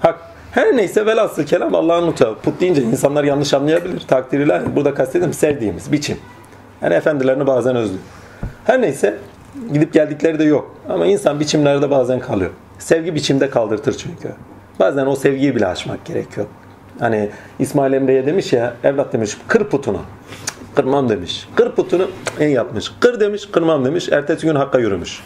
Hak. 0.00 0.18
Her 0.50 0.76
neyse 0.76 1.06
velhasıl 1.06 1.46
kelam 1.46 1.74
Allah'ın 1.74 2.10
lütfu. 2.10 2.36
Put 2.42 2.60
deyince 2.60 2.82
insanlar 2.82 3.24
yanlış 3.24 3.54
anlayabilir. 3.54 4.00
Takdir 4.00 4.40
ilahi. 4.40 4.76
Burada 4.76 4.94
kastediyorum 4.94 5.34
sevdiğimiz 5.34 5.92
biçim. 5.92 6.16
Yani 6.82 6.94
efendilerini 6.94 7.46
bazen 7.46 7.76
özlüyor. 7.76 8.02
Her 8.64 8.82
neyse 8.82 9.18
gidip 9.72 9.92
geldikleri 9.92 10.38
de 10.38 10.44
yok. 10.44 10.74
Ama 10.88 11.06
insan 11.06 11.40
biçimlerde 11.40 11.90
bazen 11.90 12.20
kalıyor. 12.20 12.50
Sevgi 12.78 13.14
biçimde 13.14 13.50
kaldırtır 13.50 13.92
çünkü. 13.92 14.28
Bazen 14.80 15.06
o 15.06 15.16
sevgiyi 15.16 15.56
bile 15.56 15.66
aşmak 15.66 16.04
gerekiyor. 16.04 16.46
Hani 17.00 17.30
İsmail 17.58 17.92
Emre'ye 17.92 18.26
demiş 18.26 18.52
ya 18.52 18.74
evlat 18.84 19.12
demiş 19.12 19.36
kır 19.48 19.64
putunu. 19.64 20.00
Kırmam 20.74 21.08
demiş. 21.08 21.48
Kır 21.54 21.72
putunu 21.72 22.10
en 22.40 22.48
yapmış. 22.48 22.92
Kır 23.00 23.20
demiş 23.20 23.48
kırmam 23.52 23.84
demiş. 23.84 24.08
Ertesi 24.08 24.46
gün 24.46 24.54
Hakk'a 24.54 24.78
yürümüş. 24.78 25.22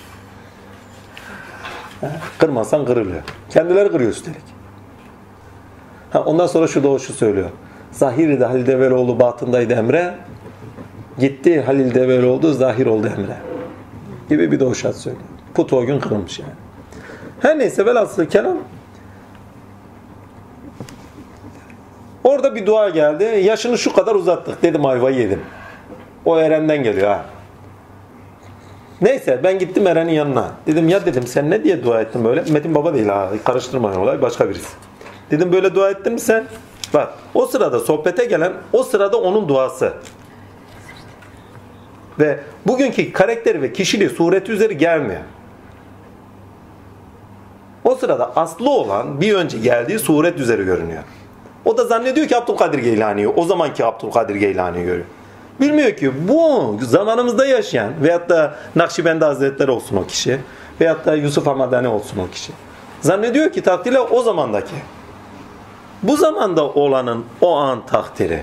Kırmazsan 2.39 2.87
kırılıyor. 2.87 3.23
Kendileri 3.51 3.93
kırıyor 3.93 4.11
üstelik. 4.11 4.43
Ha, 6.11 6.21
ondan 6.21 6.47
sonra 6.47 6.67
şu 6.67 6.83
doğuşu 6.83 7.13
söylüyor. 7.13 7.51
Zahir'de 7.93 8.45
Halil 8.45 8.67
Develoğlu 8.67 9.21
batındaydı 9.21 9.75
Emre. 9.75 10.15
Gitti 11.19 11.63
Halil 11.63 11.95
Develoğlu 11.95 12.53
zahir 12.53 12.87
oldu 12.87 13.07
Emre. 13.07 13.37
Gibi 14.29 14.53
bir 14.53 14.61
doğuşat 14.61 14.97
söylüyor. 14.97 15.25
Put 15.55 15.73
o 15.73 15.87
gün 15.87 16.01
kırılmış 16.01 16.39
yani. 16.39 16.53
Her 17.41 17.59
neyse 17.59 17.87
velhasıl 17.87 18.25
kelam 18.25 18.59
Orada 22.25 22.55
bir 22.55 22.67
dua 22.67 22.89
geldi. 22.89 23.25
Yaşını 23.25 23.79
şu 23.79 23.93
kadar 23.93 24.15
uzattık. 24.15 24.63
Dedim 24.63 24.87
ayvayı 24.87 25.19
yedim. 25.19 25.41
O 26.25 26.39
Eren'den 26.39 26.83
geliyor 26.83 27.09
ha. 27.09 27.25
Neyse 29.03 29.41
ben 29.45 29.59
gittim 29.59 29.87
Eren'in 29.87 30.13
yanına. 30.13 30.51
Dedim 30.67 30.89
ya 30.89 31.07
dedim 31.07 31.27
sen 31.27 31.51
ne 31.51 31.65
diye 31.65 31.85
dua 31.85 32.01
ettin 32.01 32.25
böyle? 32.25 32.43
Metin 32.51 32.75
Baba 32.75 32.95
değil 32.95 33.07
ha. 33.09 33.29
Karıştırmayın 33.45 33.99
olay 33.99 34.23
başka 34.23 34.49
birisi. 34.49 34.77
Dedim 35.31 35.53
böyle 35.53 35.75
dua 35.75 35.91
ettin 35.91 36.13
mi 36.13 36.21
sen? 36.21 36.45
Bak 36.95 37.13
o 37.35 37.47
sırada 37.47 37.81
sohbete 37.81 38.25
gelen 38.25 38.53
o 38.73 38.83
sırada 38.83 39.17
onun 39.17 39.49
duası. 39.49 39.93
Ve 42.19 42.39
bugünkü 42.67 43.13
karakteri 43.13 43.63
ve 43.63 43.73
kişiliği 43.73 44.11
sureti 44.11 44.53
üzeri 44.53 44.79
gelmiyor. 44.79 45.21
O 47.85 47.95
sırada 47.95 48.37
aslı 48.37 48.71
olan 48.71 49.21
bir 49.21 49.35
önce 49.35 49.59
geldiği 49.59 49.99
suret 49.99 50.41
üzeri 50.41 50.65
görünüyor. 50.65 51.03
O 51.65 51.77
da 51.77 51.85
zannediyor 51.85 52.29
ki 52.29 52.37
Abdülkadir 52.37 52.79
Geylani'yi, 52.79 53.29
o 53.29 53.45
zamanki 53.45 53.85
Abdülkadir 53.85 54.35
Geylani'yi 54.35 54.85
görüyor. 54.85 55.07
Bilmiyor 55.63 55.97
ki 55.97 56.29
bu 56.29 56.79
zamanımızda 56.83 57.47
yaşayan 57.47 57.93
veyahut 58.03 58.29
da 58.29 58.55
Nakşibendi 58.77 59.25
Hazretleri 59.25 59.71
olsun 59.71 59.97
o 59.97 60.07
kişi 60.07 60.41
veyahut 60.81 61.07
da 61.07 61.15
Yusuf 61.15 61.47
Hamadani 61.47 61.89
olsun 61.89 62.19
o 62.19 62.31
kişi. 62.31 62.53
Zannediyor 63.01 63.53
ki 63.53 63.63
takdirle 63.63 64.01
o 64.01 64.23
zamandaki. 64.23 64.75
Bu 66.03 66.17
zamanda 66.17 66.65
olanın 66.65 67.25
o 67.41 67.57
an 67.57 67.87
takdiri. 67.87 68.43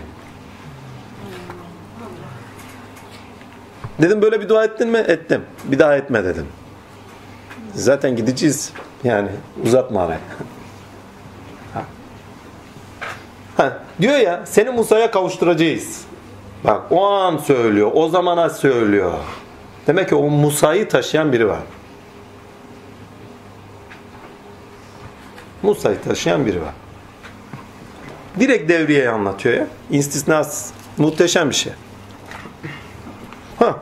Dedim 4.01 4.21
böyle 4.21 4.41
bir 4.41 4.49
dua 4.49 4.63
ettin 4.63 4.89
mi? 4.89 4.97
Ettim. 4.97 5.41
Bir 5.63 5.79
daha 5.79 5.95
etme 5.95 6.23
dedim. 6.23 6.47
Zaten 7.73 8.15
gideceğiz. 8.15 8.73
Yani 9.03 9.29
uzatma 9.63 10.01
arayı. 10.03 10.19
Ha. 11.73 11.83
Ha, 13.57 13.77
diyor 14.01 14.17
ya 14.17 14.41
seni 14.45 14.69
Musa'ya 14.69 15.11
kavuşturacağız. 15.11 16.08
Bak 16.63 16.81
o 16.91 17.05
an 17.07 17.37
söylüyor. 17.37 17.91
O 17.93 18.09
zamana 18.09 18.49
söylüyor. 18.49 19.13
Demek 19.87 20.09
ki 20.09 20.15
o 20.15 20.29
Musa'yı 20.29 20.89
taşıyan 20.89 21.33
biri 21.33 21.47
var. 21.47 21.59
Musa'yı 25.63 26.01
taşıyan 26.01 26.45
biri 26.45 26.61
var. 26.61 26.73
Direkt 28.39 28.69
devriyeyi 28.69 29.09
anlatıyor 29.09 29.55
ya. 29.55 29.67
İstisnasız. 29.89 30.73
Muhteşem 30.97 31.49
bir 31.49 31.55
şey. 31.55 31.73
Ha. 33.59 33.79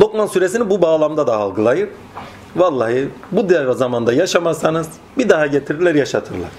Lokman 0.00 0.26
suresini 0.26 0.70
bu 0.70 0.82
bağlamda 0.82 1.26
da 1.26 1.36
algılayın. 1.36 1.90
Vallahi 2.56 3.08
bu 3.32 3.48
devre 3.48 3.72
zamanda 3.72 4.12
yaşamazsanız 4.12 4.88
bir 5.18 5.28
daha 5.28 5.46
getirirler 5.46 5.94
yaşatırlar. 5.94 6.50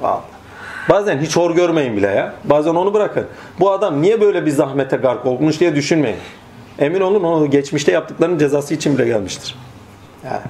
Vallahi. 0.00 0.41
Bazen 0.88 1.18
hiç 1.18 1.36
hor 1.36 1.54
görmeyin 1.54 1.96
bile 1.96 2.06
ya. 2.06 2.34
Bazen 2.44 2.74
onu 2.74 2.94
bırakın. 2.94 3.26
Bu 3.60 3.70
adam 3.70 4.02
niye 4.02 4.20
böyle 4.20 4.46
bir 4.46 4.50
zahmete 4.50 4.96
gark 4.96 5.26
olmuş 5.26 5.60
diye 5.60 5.74
düşünmeyin. 5.74 6.18
Emin 6.78 7.00
olun 7.00 7.24
onu 7.24 7.50
geçmişte 7.50 7.92
yaptıklarının 7.92 8.38
cezası 8.38 8.74
için 8.74 8.98
bile 8.98 9.06
gelmiştir. 9.06 9.56
Yani, 10.24 10.42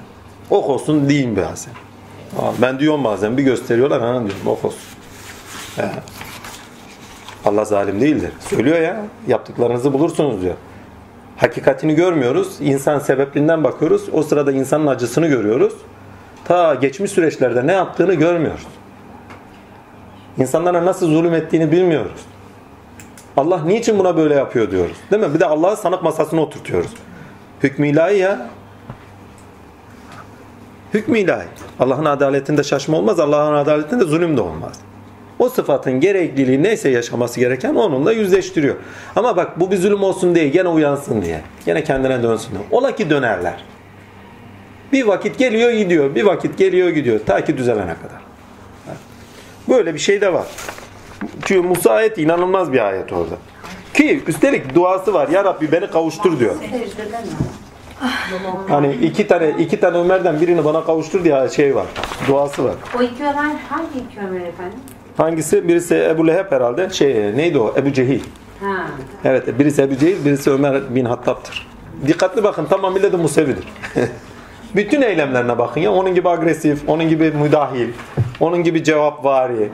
ok 0.49 0.69
olsun 0.69 1.09
deyin 1.09 1.35
bazen. 1.35 1.73
Ben 2.61 2.79
diyorum 2.79 3.03
bazen 3.03 3.37
bir 3.37 3.43
gösteriyorlar 3.43 4.01
ha 4.01 4.13
diyorum 4.13 4.47
ok 4.47 4.65
olsun. 4.65 4.79
Yani. 5.77 5.91
Allah 7.45 7.65
zalim 7.65 8.01
değildir. 8.01 8.31
Söylüyor 8.39 8.79
ya 8.79 9.05
yaptıklarınızı 9.27 9.93
bulursunuz 9.93 10.41
diyor. 10.41 10.55
Hakikatini 11.37 11.95
görmüyoruz. 11.95 12.57
İnsan 12.61 12.99
sebepliğinden 12.99 13.63
bakıyoruz. 13.63 14.09
O 14.13 14.23
sırada 14.23 14.51
insanın 14.51 14.87
acısını 14.87 15.27
görüyoruz. 15.27 15.73
Ta 16.45 16.75
geçmiş 16.75 17.11
süreçlerde 17.11 17.67
ne 17.67 17.71
yaptığını 17.71 18.13
görmüyoruz. 18.13 18.67
İnsanlara 20.37 20.85
nasıl 20.85 21.07
zulüm 21.07 21.33
ettiğini 21.33 21.71
bilmiyoruz. 21.71 22.21
Allah 23.37 23.63
niçin 23.65 23.99
buna 23.99 24.17
böyle 24.17 24.33
yapıyor 24.33 24.71
diyoruz. 24.71 24.97
Değil 25.11 25.23
mi? 25.23 25.33
Bir 25.33 25.39
de 25.39 25.45
Allah'ı 25.45 25.77
sanık 25.77 26.03
masasına 26.03 26.41
oturtuyoruz. 26.41 26.91
Hükmü 27.63 27.87
ilahi 27.87 28.17
ya. 28.17 28.49
Hükmü 30.93 31.19
ilahi. 31.19 31.47
Allah'ın 31.79 32.05
adaletinde 32.05 32.63
şaşma 32.63 32.97
olmaz. 32.97 33.19
Allah'ın 33.19 33.53
adaletinde 33.53 34.03
zulüm 34.03 34.37
de 34.37 34.41
olmaz. 34.41 34.79
O 35.39 35.49
sıfatın 35.49 35.99
gerekliliği 35.99 36.63
neyse 36.63 36.89
yaşaması 36.89 37.39
gereken 37.39 37.75
onunla 37.75 38.11
yüzleştiriyor. 38.11 38.75
Ama 39.15 39.37
bak 39.37 39.59
bu 39.59 39.71
bir 39.71 39.77
zulüm 39.77 40.03
olsun 40.03 40.35
diye 40.35 40.47
gene 40.47 40.67
uyansın 40.67 41.21
diye. 41.21 41.41
Gene 41.65 41.83
kendine 41.83 42.23
dönsün 42.23 42.51
diye. 42.51 42.63
Ola 42.71 42.95
ki 42.95 43.09
dönerler. 43.09 43.63
Bir 44.91 45.03
vakit 45.03 45.37
geliyor 45.37 45.71
gidiyor. 45.71 46.15
Bir 46.15 46.23
vakit 46.23 46.57
geliyor 46.57 46.89
gidiyor. 46.89 47.19
Ta 47.25 47.43
ki 47.43 47.57
düzelene 47.57 47.95
kadar. 47.95 48.22
Böyle 49.69 49.93
bir 49.93 49.99
şey 49.99 50.21
de 50.21 50.33
var. 50.33 50.47
Çünkü 51.45 51.67
Musa 51.67 51.91
ayeti 51.91 52.21
inanılmaz 52.21 52.73
bir 52.73 52.87
ayet 52.87 53.13
orada. 53.13 53.35
Ki 53.93 54.23
üstelik 54.27 54.75
duası 54.75 55.13
var. 55.13 55.27
Ya 55.27 55.43
Rabbi 55.43 55.71
beni 55.71 55.87
kavuştur 55.91 56.39
diyor. 56.39 56.55
Hani 58.69 58.93
iki 58.93 59.27
tane 59.27 59.49
iki 59.59 59.79
tane 59.79 59.97
Ömer'den 59.97 60.41
birini 60.41 60.65
bana 60.65 60.83
kavuştur 60.83 61.23
diye 61.23 61.49
şey 61.49 61.75
var. 61.75 61.85
Duası 62.27 62.63
var. 62.63 62.75
O 62.99 63.01
iki 63.01 63.23
Ömer 63.23 63.33
hangi 63.69 63.99
iki 64.09 64.19
Ömer 64.19 64.47
efendim? 64.47 64.79
Hangisi? 65.17 65.67
Birisi 65.67 65.95
Ebu 65.95 66.27
Leheb 66.27 66.51
herhalde. 66.51 66.89
Şey 66.89 67.37
neydi 67.37 67.59
o? 67.59 67.73
Ebu 67.77 67.93
Cehil. 67.93 68.23
Ha. 68.61 68.87
Evet 69.25 69.59
birisi 69.59 69.81
Ebu 69.81 69.97
Cehil, 69.97 70.25
birisi 70.25 70.51
Ömer 70.51 70.95
bin 70.95 71.05
Hattab'tır. 71.05 71.67
Dikkatli 72.07 72.43
bakın 72.43 72.65
tamamıyla 72.65 73.11
da 73.13 73.17
Musevidir. 73.17 73.67
Bütün 74.75 75.01
eylemlerine 75.01 75.57
bakın 75.57 75.81
ya. 75.81 75.91
Onun 75.91 76.15
gibi 76.15 76.29
agresif, 76.29 76.89
onun 76.89 77.09
gibi 77.09 77.31
müdahil, 77.31 77.87
onun 78.43 78.63
gibi 78.63 78.83
cevap 78.83 79.25
vari. 79.25 79.69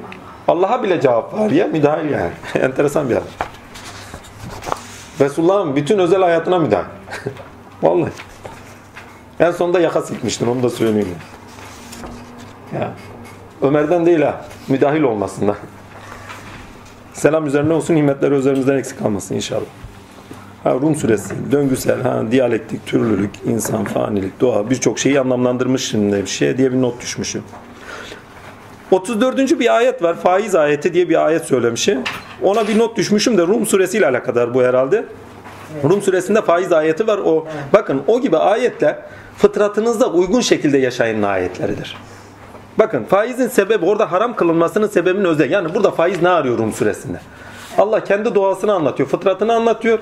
Allah'a 0.48 0.84
bile 0.84 1.02
cevap 1.02 1.34
var 1.34 1.50
ya 1.52 1.68
müdahil 1.68 2.10
yani. 2.10 2.32
Enteresan 2.64 3.10
bir 3.10 3.16
adam. 3.16 3.28
Resulullah'ın 5.20 5.76
bütün 5.76 6.00
özel 6.00 6.22
hayatına 6.22 6.60
müdahil. 6.60 6.86
Vallahi. 7.84 8.12
En 9.40 9.52
sonunda 9.52 9.80
yaka 9.80 10.02
sikmiştin 10.02 10.48
onu 10.48 10.64
da 10.64 10.70
söyleyeyim. 10.70 11.08
Ya. 12.74 12.91
Ömer'den 13.62 14.06
değil 14.06 14.22
ha. 14.22 14.46
Müdahil 14.68 15.02
olmasından. 15.02 15.56
Selam 17.14 17.48
üzerine 17.48 17.74
olsun, 17.74 17.96
nimetleri 17.96 18.36
üzerimizden 18.36 18.78
eksik 18.78 19.00
kalmasın 19.00 19.36
inşallah. 19.36 19.66
Ha, 20.64 20.74
Rum 20.74 20.96
suresi, 20.96 21.52
döngüsel, 21.52 22.02
ha, 22.02 22.24
diyalektik, 22.32 22.86
türlülük, 22.86 23.32
insan, 23.46 23.84
fanilik, 23.84 24.41
doğa 24.41 24.70
birçok 24.70 25.00
şeyi 25.00 25.20
anlamlandırmış 25.20 25.90
şimdi 25.90 26.16
bir 26.16 26.30
şey 26.30 26.58
diye 26.58 26.72
bir 26.72 26.82
not 26.82 27.02
düşmüşüm. 27.02 27.44
34. 28.91 29.60
bir 29.60 29.76
ayet 29.76 30.03
var. 30.03 30.16
Faiz 30.16 30.56
ayeti 30.56 30.94
diye 30.94 31.10
bir 31.10 31.26
ayet 31.26 31.45
söylemişim. 31.45 32.03
Ona 32.44 32.68
bir 32.68 32.78
not 32.78 32.98
düşmüşüm 32.98 33.38
de 33.38 33.41
Rum 33.41 33.66
suresiyle 33.66 34.07
alakadar 34.07 34.53
bu 34.53 34.64
herhalde. 34.64 35.06
Rum 35.84 36.02
suresinde 36.02 36.41
faiz 36.41 36.72
ayeti 36.72 37.07
var. 37.07 37.18
O 37.18 37.48
bakın 37.74 38.02
o 38.07 38.22
gibi 38.22 38.38
ayetler 38.38 38.98
fıtratınızda 39.38 40.11
uygun 40.11 40.41
şekilde 40.41 40.78
yaşayın 40.78 41.24
ayetleridir. 41.24 41.98
Bakın 42.80 43.03
faizin 43.03 43.48
sebebi 43.48 43.86
orada 43.86 44.11
haram 44.11 44.36
kılınmasının 44.36 44.88
sebebinin 44.88 45.26
özel. 45.26 45.52
Yani 45.52 45.76
burada 45.76 45.91
faiz 45.91 46.22
ne 46.22 46.30
arıyor 46.30 46.57
Rum 46.57 46.74
suresinde? 46.74 47.20
Allah 47.78 48.03
kendi 48.03 48.36
doğasını 48.36 48.74
anlatıyor, 48.74 49.10
fıtratını 49.10 49.53
anlatıyor. 49.53 49.99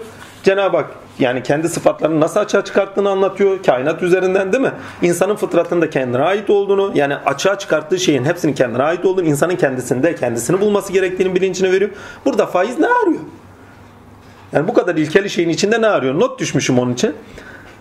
Cenab-ı 0.48 0.78
Hak 0.78 0.90
yani 1.19 1.44
kendi 1.44 1.69
sıfatlarını 1.69 2.19
nasıl 2.19 2.40
açığa 2.40 2.65
çıkarttığını 2.65 3.10
anlatıyor. 3.10 3.64
Kainat 3.64 4.03
üzerinden 4.03 4.53
değil 4.53 4.64
mi? 4.64 4.72
İnsanın 5.02 5.36
fıtratında 5.36 5.90
kendine 5.90 6.22
ait 6.22 6.49
olduğunu 6.49 6.91
yani 6.95 7.15
açığa 7.15 7.60
çıkarttığı 7.60 7.99
şeyin 7.99 8.24
hepsinin 8.24 8.53
kendine 8.53 8.84
ait 8.84 9.06
olduğunu, 9.06 9.26
insanın 9.26 9.56
kendisinde 9.56 10.15
kendisini 10.15 10.61
bulması 10.61 10.94
gerektiğini 10.94 11.36
bilincini 11.36 11.72
veriyor. 11.72 11.91
Burada 12.26 12.45
faiz 12.45 12.80
ne 12.80 12.88
arıyor? 12.88 13.22
Yani 14.53 14.68
bu 14.68 14.74
kadar 14.74 14.95
ilkeli 14.95 15.30
şeyin 15.30 15.49
içinde 15.49 15.82
ne 15.82 15.88
arıyor? 15.88 16.19
Not 16.19 16.40
düşmüşüm 16.40 16.80
onun 16.80 16.94
için. 16.94 17.15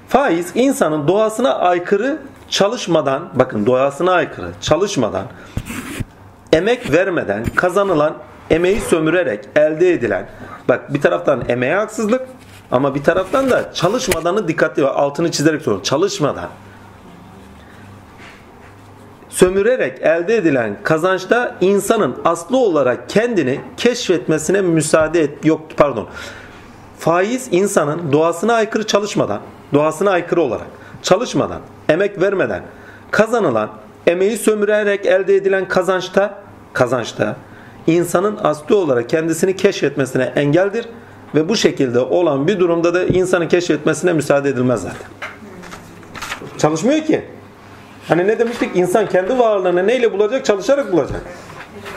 Faiz 0.09 0.51
insanın 0.55 1.09
doğasına 1.09 1.55
aykırı 1.55 2.19
çalışmadan, 2.49 3.29
bakın 3.35 3.67
doğasına 3.67 4.13
aykırı 4.13 4.49
çalışmadan, 4.61 5.27
emek 6.53 6.93
vermeden 6.93 7.45
kazanılan 7.45 8.15
emeği 8.51 8.81
sömürerek 8.81 9.45
elde 9.57 9.93
edilen, 9.93 10.29
bak 10.69 10.95
bir 10.95 11.01
taraftan 11.01 11.45
emeğe 11.49 11.75
haksızlık 11.75 12.23
ama 12.71 12.95
bir 12.95 13.05
taraftan 13.05 13.51
da 13.51 13.73
çalışmadanı 13.75 14.49
dikkatli 14.49 14.83
ve 14.83 14.89
altını 14.89 15.31
çizerek 15.31 15.63
sorun. 15.63 15.81
Çalışmadan 15.81 16.49
sömürerek 19.29 20.03
elde 20.03 20.37
edilen 20.37 20.77
kazançta 20.83 21.55
insanın 21.61 22.17
aslı 22.25 22.57
olarak 22.57 23.09
kendini 23.09 23.61
keşfetmesine 23.77 24.61
müsaade 24.61 25.21
et 25.21 25.45
yok 25.45 25.61
pardon. 25.77 26.09
Faiz 26.99 27.49
insanın 27.51 28.13
doğasına 28.13 28.55
aykırı 28.55 28.87
çalışmadan, 28.87 29.41
doğasına 29.75 30.11
aykırı 30.11 30.43
olarak 30.43 30.67
çalışmadan, 31.03 31.61
emek 31.89 32.21
vermeden 32.21 32.63
kazanılan, 33.11 33.71
emeği 34.07 34.39
sömürerek 34.39 35.07
elde 35.07 35.37
edilen 35.37 35.69
kazançta 35.69 36.39
kazançta 36.73 37.37
insanın 37.87 38.39
aslı 38.43 38.77
olarak 38.77 39.09
kendisini 39.09 39.57
keşfetmesine 39.57 40.33
engeldir 40.37 40.89
ve 41.37 41.49
bu 41.49 41.57
şekilde 41.57 42.01
olan 42.01 42.47
bir 42.47 42.61
durumda 42.61 42.95
da 42.95 43.05
insanı 43.05 43.49
keşfetmesine 43.49 44.13
müsaade 44.13 44.49
edilmez 44.49 44.83
zaten. 44.83 45.09
Çalışmıyor 46.59 47.01
ki. 47.01 47.25
Hani 48.09 48.27
ne 48.27 48.39
demiştik? 48.39 48.77
İnsan 48.77 49.09
kendi 49.09 49.39
varlığını 49.39 49.87
neyle 49.87 50.13
bulacak? 50.13 50.45
Çalışarak 50.45 50.93
bulacak. 50.93 51.21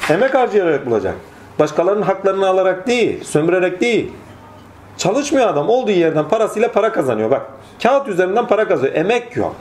Emek 0.10 0.34
harcayarak 0.34 0.86
bulacak. 0.86 1.16
Başkalarının 1.60 2.02
haklarını 2.02 2.48
alarak 2.48 2.88
değil, 2.88 3.24
sömürerek 3.24 3.82
değil. 3.82 4.12
Çalışmıyor 4.98 5.48
adam. 5.48 5.70
Olduğu 5.70 5.92
yerden 5.92 6.30
parasıyla 6.30 6.72
para 6.72 6.92
kazanıyor. 6.92 7.32
Bak 7.32 7.42
kağıt 7.84 8.08
üzerinden 8.08 8.48
para 8.48 8.68
kazanıyor. 8.68 8.96
Emek 8.96 9.36
yok. 9.36 9.56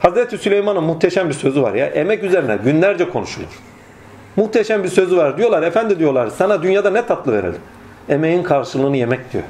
Hazreti 0.00 0.38
Süleyman'ın 0.38 0.84
muhteşem 0.84 1.28
bir 1.28 1.34
sözü 1.34 1.62
var 1.62 1.74
ya. 1.74 1.86
Emek 1.86 2.24
üzerine 2.24 2.58
günlerce 2.64 3.10
konuşulur. 3.10 3.48
Muhteşem 4.36 4.84
bir 4.84 4.88
sözü 4.88 5.16
var. 5.16 5.38
Diyorlar 5.38 5.62
efendi 5.62 5.98
diyorlar 5.98 6.28
sana 6.36 6.62
dünyada 6.62 6.90
ne 6.90 7.06
tatlı 7.06 7.32
verelim. 7.32 7.60
Emeğin 8.08 8.42
karşılığını 8.42 8.96
yemek 8.96 9.32
diyor. 9.32 9.44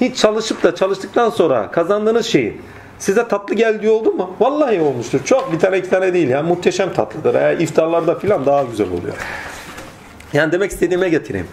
Hiç 0.00 0.16
çalışıp 0.16 0.62
da 0.62 0.74
çalıştıktan 0.74 1.30
sonra 1.30 1.70
kazandığınız 1.70 2.26
şeyi 2.26 2.60
size 2.98 3.28
tatlı 3.28 3.54
geldiği 3.54 3.88
oldu 3.90 4.12
mu? 4.12 4.36
Vallahi 4.40 4.80
olmuştur. 4.80 5.20
Çok 5.24 5.52
bir 5.52 5.58
tane 5.58 5.78
iki 5.78 5.90
tane 5.90 6.14
değil 6.14 6.28
ya. 6.28 6.42
Muhteşem 6.42 6.92
tatlıdır. 6.92 7.34
Yani 7.34 7.62
iftarlarda 7.62 8.18
filan 8.18 8.46
daha 8.46 8.62
güzel 8.62 8.86
oluyor. 8.86 9.14
Yani 10.32 10.52
demek 10.52 10.70
istediğime 10.70 11.08
getireyim. 11.08 11.48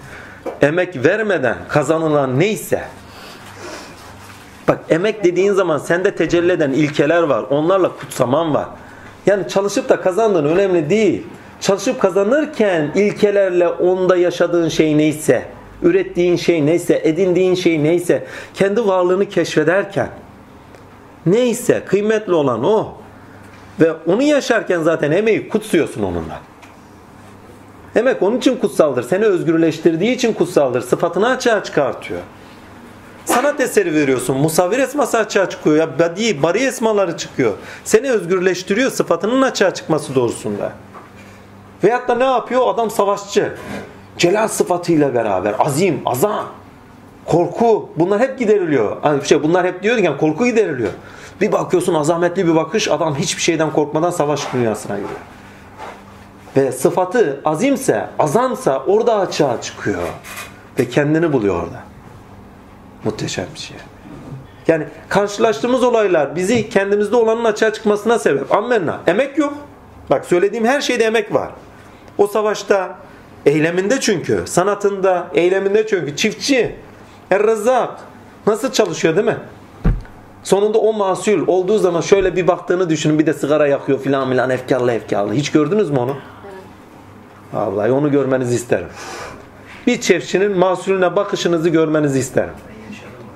Emek 0.62 1.06
vermeden 1.06 1.58
kazanılan 1.70 2.40
neyse 2.40 2.84
bak 4.68 4.80
emek 4.90 5.24
dediğin 5.24 5.54
zaman 5.54 5.78
sende 5.78 6.16
tecelli 6.16 6.52
eden 6.52 6.72
ilkeler 6.72 7.24
var. 7.24 7.44
Onlarla 7.50 7.90
kutsaman 7.90 8.54
var. 8.54 8.68
Yani 9.26 9.48
çalışıp 9.48 9.90
da 9.90 10.02
kazandığın 10.02 10.46
önemli 10.46 10.90
değil. 10.90 11.28
Çalışıp 11.64 12.02
kazanırken 12.02 12.92
ilkelerle 12.96 13.68
onda 13.68 14.16
yaşadığın 14.16 14.70
şey 14.70 14.98
neyse 14.98 15.46
ürettiğin 15.84 16.36
şey 16.36 16.66
neyse, 16.66 17.02
edindiğin 17.04 17.56
şey 17.56 17.84
neyse, 17.84 18.28
kendi 18.54 18.88
varlığını 18.88 19.30
keşfederken 19.30 20.10
neyse 21.26 21.84
kıymetli 21.86 22.34
olan 22.34 22.64
o. 22.64 22.94
Ve 23.80 23.94
onu 24.08 24.22
yaşarken 24.22 24.82
zaten 24.82 25.12
emeği 25.12 25.50
kutsuyorsun 25.50 26.04
onunla. 26.04 26.40
Emek 27.96 28.22
onun 28.22 28.38
için 28.38 28.58
kutsaldır. 28.58 29.04
Seni 29.04 29.26
özgürleştirdiği 29.26 30.16
için 30.16 30.34
kutsaldır. 30.34 30.82
Sıfatını 30.82 31.30
açığa 31.30 31.64
çıkartıyor. 31.64 32.22
Sanat 33.26 33.60
eseri 33.60 33.94
veriyorsun. 33.94 34.38
Musavvir 34.38 34.80
esması 34.80 35.18
açığa 35.18 35.50
çıkıyor. 35.50 35.76
Ya 35.76 36.00
badi, 36.00 36.44
bari 36.44 36.60
esmaları 36.60 37.18
çıkıyor. 37.18 37.54
Seni 37.84 38.12
özgürleştiriyor 38.12 38.92
sıfatının 38.92 39.42
açığa 39.42 39.74
çıkması 39.74 40.16
doğrusunda. 40.16 40.72
Veyahut 41.84 42.08
da 42.08 42.16
ne 42.16 42.24
yapıyor? 42.24 42.68
Adam 42.68 42.92
savaşçı. 42.92 43.54
Celal 44.18 44.48
sıfatıyla 44.48 45.14
beraber. 45.14 45.56
Azim, 45.60 46.02
azam, 46.06 46.46
korku. 47.26 47.90
Bunlar 47.96 48.20
hep 48.20 48.40
gideriliyor. 48.40 48.98
Hani 49.02 49.26
şey, 49.26 49.44
bunlar 49.44 49.66
hep 49.66 49.84
diyor 49.84 49.98
yani 49.98 50.18
korku 50.18 50.46
gideriliyor. 50.46 50.92
Bir 51.42 51.52
bakıyorsun 51.52 51.94
azametli 51.94 52.48
bir 52.48 52.56
bakış. 52.56 52.88
Adam 52.88 53.16
hiçbir 53.16 53.42
şeyden 53.42 53.72
korkmadan 53.72 54.10
savaş 54.12 54.54
dünyasına 54.54 54.96
giriyor. 54.96 55.20
Ve 56.58 56.72
sıfatı 56.72 57.42
azimse, 57.46 58.08
azamsa 58.20 58.84
orada 58.88 59.16
açığa 59.16 59.62
çıkıyor. 59.62 60.02
Ve 60.80 60.90
kendini 60.90 61.34
buluyor 61.34 61.56
orada. 61.56 61.80
Muhteşem 63.04 63.46
bir 63.54 63.60
şey. 63.60 63.78
Yani 64.68 64.86
karşılaştığımız 65.10 65.84
olaylar 65.84 66.36
bizi 66.36 66.70
kendimizde 66.70 67.16
olanın 67.16 67.46
açığa 67.46 67.74
çıkmasına 67.74 68.20
sebep. 68.20 68.56
Ammenna. 68.56 69.00
Emek 69.08 69.38
yok. 69.38 69.54
Bak 70.10 70.26
söylediğim 70.26 70.66
her 70.66 70.82
şeyde 70.82 71.04
emek 71.04 71.34
var. 71.34 71.50
O 72.18 72.28
savaşta 72.28 72.96
eyleminde 73.46 74.00
çünkü, 74.00 74.44
sanatında, 74.46 75.28
eyleminde 75.34 75.88
çünkü 75.88 76.16
çiftçi, 76.16 76.76
Er-Rezzak 77.32 78.00
nasıl 78.48 78.72
çalışıyor 78.72 79.16
değil 79.16 79.28
mi? 79.28 79.38
Sonunda 80.44 80.78
o 80.78 80.94
mahsul 80.94 81.48
olduğu 81.48 81.78
zaman 81.78 82.02
şöyle 82.02 82.36
bir 82.36 82.48
baktığını 82.48 82.90
düşünün 82.90 83.20
bir 83.20 83.26
de 83.26 83.34
sigara 83.34 83.68
yakıyor 83.68 84.00
filan 84.00 84.30
filan 84.30 84.50
efkarlı 84.50 84.92
efkarlı. 84.92 85.34
Hiç 85.34 85.52
gördünüz 85.52 85.90
mü 85.90 86.00
onu? 86.00 86.16
Vallahi 87.54 87.92
onu 87.92 88.12
görmenizi 88.12 88.56
isterim. 88.56 88.88
Bir 89.88 90.02
çiftçinin 90.02 90.58
mahsulüne 90.58 91.16
bakışınızı 91.16 91.70
görmenizi 91.70 92.20
isterim. 92.20 92.54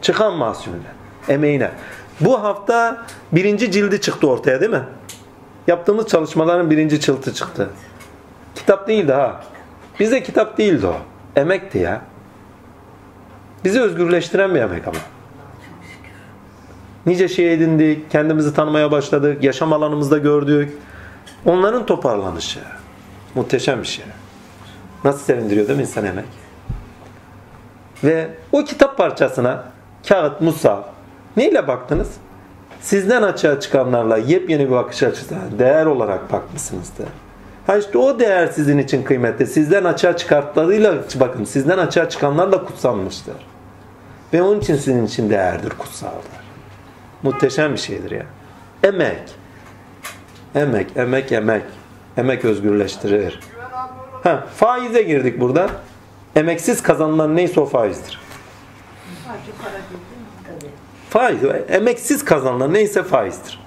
Çıkan 0.02 0.34
mahsulüne, 0.34 0.78
emeğine. 1.30 1.72
Bu 2.20 2.44
hafta 2.44 3.06
birinci 3.32 3.72
cildi 3.72 4.02
çıktı 4.02 4.30
ortaya 4.30 4.60
değil 4.60 4.72
mi? 4.72 4.84
Yaptığımız 5.68 6.08
çalışmaların 6.08 6.72
birinci 6.72 7.00
çıltı 7.00 7.34
çıktı. 7.34 7.70
Kitap 8.58 8.88
değildi 8.88 9.14
ha. 9.14 9.44
Bize 10.00 10.24
kitap 10.24 10.58
değildi 10.58 10.88
o. 10.88 10.96
Emekti 11.36 11.78
ya. 11.78 12.02
Bizi 13.66 13.82
özgürleştiren 13.82 14.56
bir 14.56 14.60
emek 14.60 14.88
ama. 14.88 14.98
Nice 17.06 17.28
şey 17.28 17.54
edindik, 17.54 18.12
kendimizi 18.12 18.54
tanımaya 18.54 18.92
başladık, 18.92 19.44
yaşam 19.44 19.74
alanımızda 19.74 20.18
gördük. 20.18 20.78
Onların 21.46 21.86
toparlanışı. 21.86 22.60
Muhteşem 23.36 23.82
bir 23.82 23.88
şey. 23.88 24.06
Nasıl 25.04 25.20
sevindiriyor 25.20 25.68
değil 25.68 25.78
mi 25.78 25.84
insan 25.84 26.06
emek? 26.06 26.26
Ve 28.04 28.30
o 28.52 28.64
kitap 28.64 28.98
parçasına 28.98 29.64
kağıt, 30.08 30.42
musaf 30.42 30.86
neyle 31.38 31.68
baktınız? 31.68 32.12
Sizden 32.82 33.22
açığa 33.24 33.60
çıkanlarla 33.60 34.18
yepyeni 34.18 34.66
bir 34.66 34.72
bakış 34.72 35.04
açısına 35.04 35.40
değer 35.60 35.86
olarak 35.86 36.32
bakmışsınızdır. 36.32 37.08
Ha 37.68 37.78
işte 37.78 37.98
o 37.98 38.20
değer 38.20 38.48
sizin 38.48 38.78
için 38.78 39.04
kıymetli. 39.04 39.48
Sizden 39.48 39.84
açığa 39.84 40.18
çıkartlarıyla 40.18 40.96
bakın 41.16 41.44
sizden 41.44 41.78
açığa 41.78 42.10
çıkanlarla 42.10 42.66
kutsanmıştır. 42.66 43.36
Ve 44.34 44.42
onun 44.42 44.60
için 44.60 44.76
sizin 44.76 45.06
için 45.06 45.30
değerdir, 45.30 45.70
kutsaldır. 45.70 46.48
Muhteşem 47.24 47.74
bir 47.74 47.78
şeydir 47.78 48.12
ya. 48.12 48.26
Emek. 48.84 49.22
Emek, 50.56 50.88
emek, 50.96 51.32
emek. 51.32 51.64
Emek 52.18 52.46
özgürleştirir. 52.46 53.40
Ha, 54.24 54.48
faize 54.56 55.02
girdik 55.02 55.40
burada. 55.40 55.70
Emeksiz 56.36 56.84
kazanılan 56.84 57.36
neyse 57.36 57.60
o 57.60 57.66
faizdir. 57.66 58.20
Faiz, 61.10 61.40
emeksiz 61.70 62.26
kazanılan 62.26 62.74
neyse 62.74 63.04
faizdir. 63.04 63.60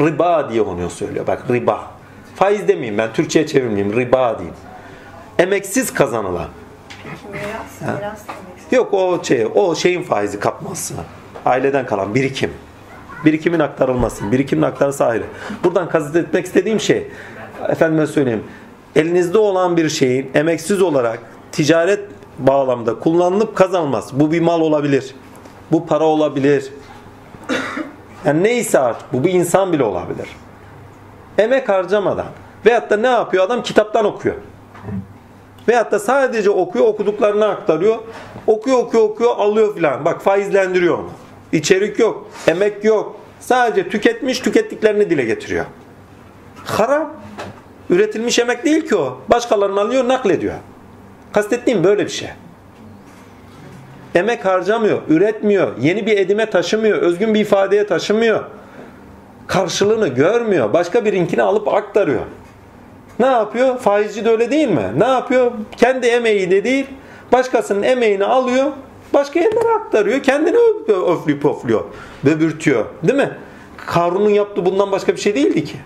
Riba 0.00 0.50
diye 0.50 0.62
onu 0.62 0.90
söylüyor. 0.90 1.26
Bak 1.26 1.50
riba. 1.50 1.95
Faiz 2.36 2.68
demeyeyim 2.68 2.98
ben, 2.98 3.12
Türkçe'ye 3.12 3.46
çevirmeyeyim. 3.46 3.96
Riba 3.96 4.38
diyeyim. 4.38 4.56
Emeksiz 5.38 5.94
kazanılan. 5.94 6.48
Miras, 7.32 7.96
miras. 7.98 8.20
Yok 8.70 8.94
o 8.94 9.24
şey, 9.24 9.46
o 9.54 9.74
şeyin 9.74 10.02
faizi 10.02 10.40
kapması. 10.40 10.94
Aileden 11.44 11.86
kalan 11.86 12.14
birikim. 12.14 12.50
Birikimin 13.24 13.58
aktarılması. 13.58 14.32
Birikimin 14.32 14.62
aktarısı 14.62 15.04
ayrı. 15.04 15.24
Buradan 15.64 15.88
kastetmek 15.88 16.46
istediğim 16.46 16.80
şey, 16.80 17.08
efendime 17.68 18.06
söyleyeyim, 18.06 18.44
elinizde 18.96 19.38
olan 19.38 19.76
bir 19.76 19.88
şeyin 19.88 20.30
emeksiz 20.34 20.82
olarak 20.82 21.18
ticaret 21.52 22.00
bağlamda 22.38 22.98
kullanılıp 22.98 23.56
kazanılmaz. 23.56 24.20
Bu 24.20 24.32
bir 24.32 24.40
mal 24.40 24.60
olabilir. 24.60 25.14
Bu 25.72 25.86
para 25.86 26.04
olabilir. 26.04 26.72
Yani 28.24 28.42
neyse 28.42 28.78
artık 28.78 29.12
bu 29.12 29.24
bir 29.24 29.32
insan 29.32 29.72
bile 29.72 29.82
olabilir. 29.82 30.28
Emek 31.38 31.68
harcamadan. 31.68 32.26
Veyahut 32.66 32.90
da 32.90 32.96
ne 32.96 33.06
yapıyor 33.06 33.44
adam? 33.44 33.62
Kitaptan 33.62 34.04
okuyor. 34.04 34.34
Veyahut 35.68 35.92
da 35.92 35.98
sadece 35.98 36.50
okuyor, 36.50 36.86
okuduklarını 36.86 37.48
aktarıyor. 37.48 37.98
Okuyor, 38.46 38.78
okuyor, 38.78 39.04
okuyor, 39.04 39.36
alıyor 39.36 39.74
filan. 39.74 40.04
Bak 40.04 40.22
faizlendiriyor 40.22 40.98
onu. 40.98 41.10
İçerik 41.52 41.98
yok, 41.98 42.30
emek 42.46 42.84
yok. 42.84 43.16
Sadece 43.40 43.88
tüketmiş, 43.88 44.38
tükettiklerini 44.40 45.10
dile 45.10 45.24
getiriyor. 45.24 45.64
Haram. 46.64 47.12
Üretilmiş 47.90 48.38
emek 48.38 48.64
değil 48.64 48.88
ki 48.88 48.96
o. 48.96 49.20
Başkalarının 49.28 49.76
alıyor, 49.76 50.08
naklediyor. 50.08 50.54
Kastettiğim 51.32 51.84
böyle 51.84 52.04
bir 52.04 52.10
şey. 52.10 52.28
Emek 54.14 54.44
harcamıyor, 54.44 55.02
üretmiyor, 55.08 55.72
yeni 55.80 56.06
bir 56.06 56.18
edime 56.18 56.50
taşımıyor, 56.50 56.98
özgün 56.98 57.34
bir 57.34 57.40
ifadeye 57.40 57.86
taşımıyor. 57.86 58.44
Karşılığını 59.46 60.08
görmüyor. 60.08 60.72
Başka 60.72 61.04
birinkini 61.04 61.42
alıp 61.42 61.68
aktarıyor. 61.68 62.22
Ne 63.18 63.26
yapıyor? 63.26 63.78
Faizci 63.78 64.24
de 64.24 64.30
öyle 64.30 64.50
değil 64.50 64.68
mi? 64.68 64.92
Ne 64.98 65.06
yapıyor? 65.06 65.52
Kendi 65.76 66.06
emeği 66.06 66.50
de 66.50 66.64
değil, 66.64 66.86
başkasının 67.32 67.82
emeğini 67.82 68.24
alıyor, 68.24 68.66
başka 69.14 69.40
yerlere 69.40 69.68
aktarıyor, 69.68 70.22
kendini 70.22 70.56
öflüyor, 70.56 71.40
pofluyor, 71.40 71.84
böbürtüyor. 72.24 72.84
Değil 73.02 73.18
mi? 73.18 73.30
Karun'un 73.76 74.30
yaptığı 74.30 74.66
bundan 74.66 74.92
başka 74.92 75.12
bir 75.12 75.20
şey 75.20 75.34
değildi 75.34 75.64
ki. 75.64 75.76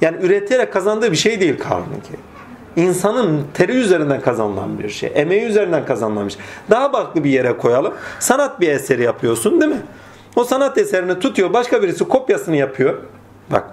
Yani 0.00 0.16
üreterek 0.22 0.72
kazandığı 0.72 1.12
bir 1.12 1.16
şey 1.16 1.40
değil 1.40 1.58
Karun'unki. 1.58 2.12
İnsanın 2.76 3.44
teri 3.54 3.72
üzerinden 3.72 4.20
kazanılan 4.20 4.78
bir 4.78 4.88
şey. 4.88 5.12
Emeği 5.14 5.42
üzerinden 5.42 5.86
kazanılan 5.86 6.26
bir 6.26 6.32
şey. 6.32 6.42
Daha 6.70 6.90
farklı 6.92 7.24
bir 7.24 7.30
yere 7.30 7.56
koyalım. 7.56 7.94
Sanat 8.20 8.60
bir 8.60 8.68
eseri 8.68 9.02
yapıyorsun 9.02 9.60
değil 9.60 9.72
mi? 9.72 9.82
O 10.36 10.44
sanat 10.44 10.78
eserini 10.78 11.18
tutuyor. 11.18 11.52
Başka 11.52 11.82
birisi 11.82 12.04
kopyasını 12.04 12.56
yapıyor. 12.56 12.98
Bak. 13.50 13.64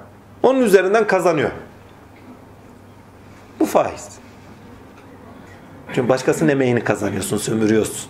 Onun 0.43 0.61
üzerinden 0.61 1.07
kazanıyor. 1.07 1.51
Bu 3.59 3.65
faiz. 3.65 4.09
Çünkü 5.93 6.09
başkasının 6.09 6.49
emeğini 6.49 6.83
kazanıyorsun, 6.83 7.37
sömürüyorsun. 7.37 8.09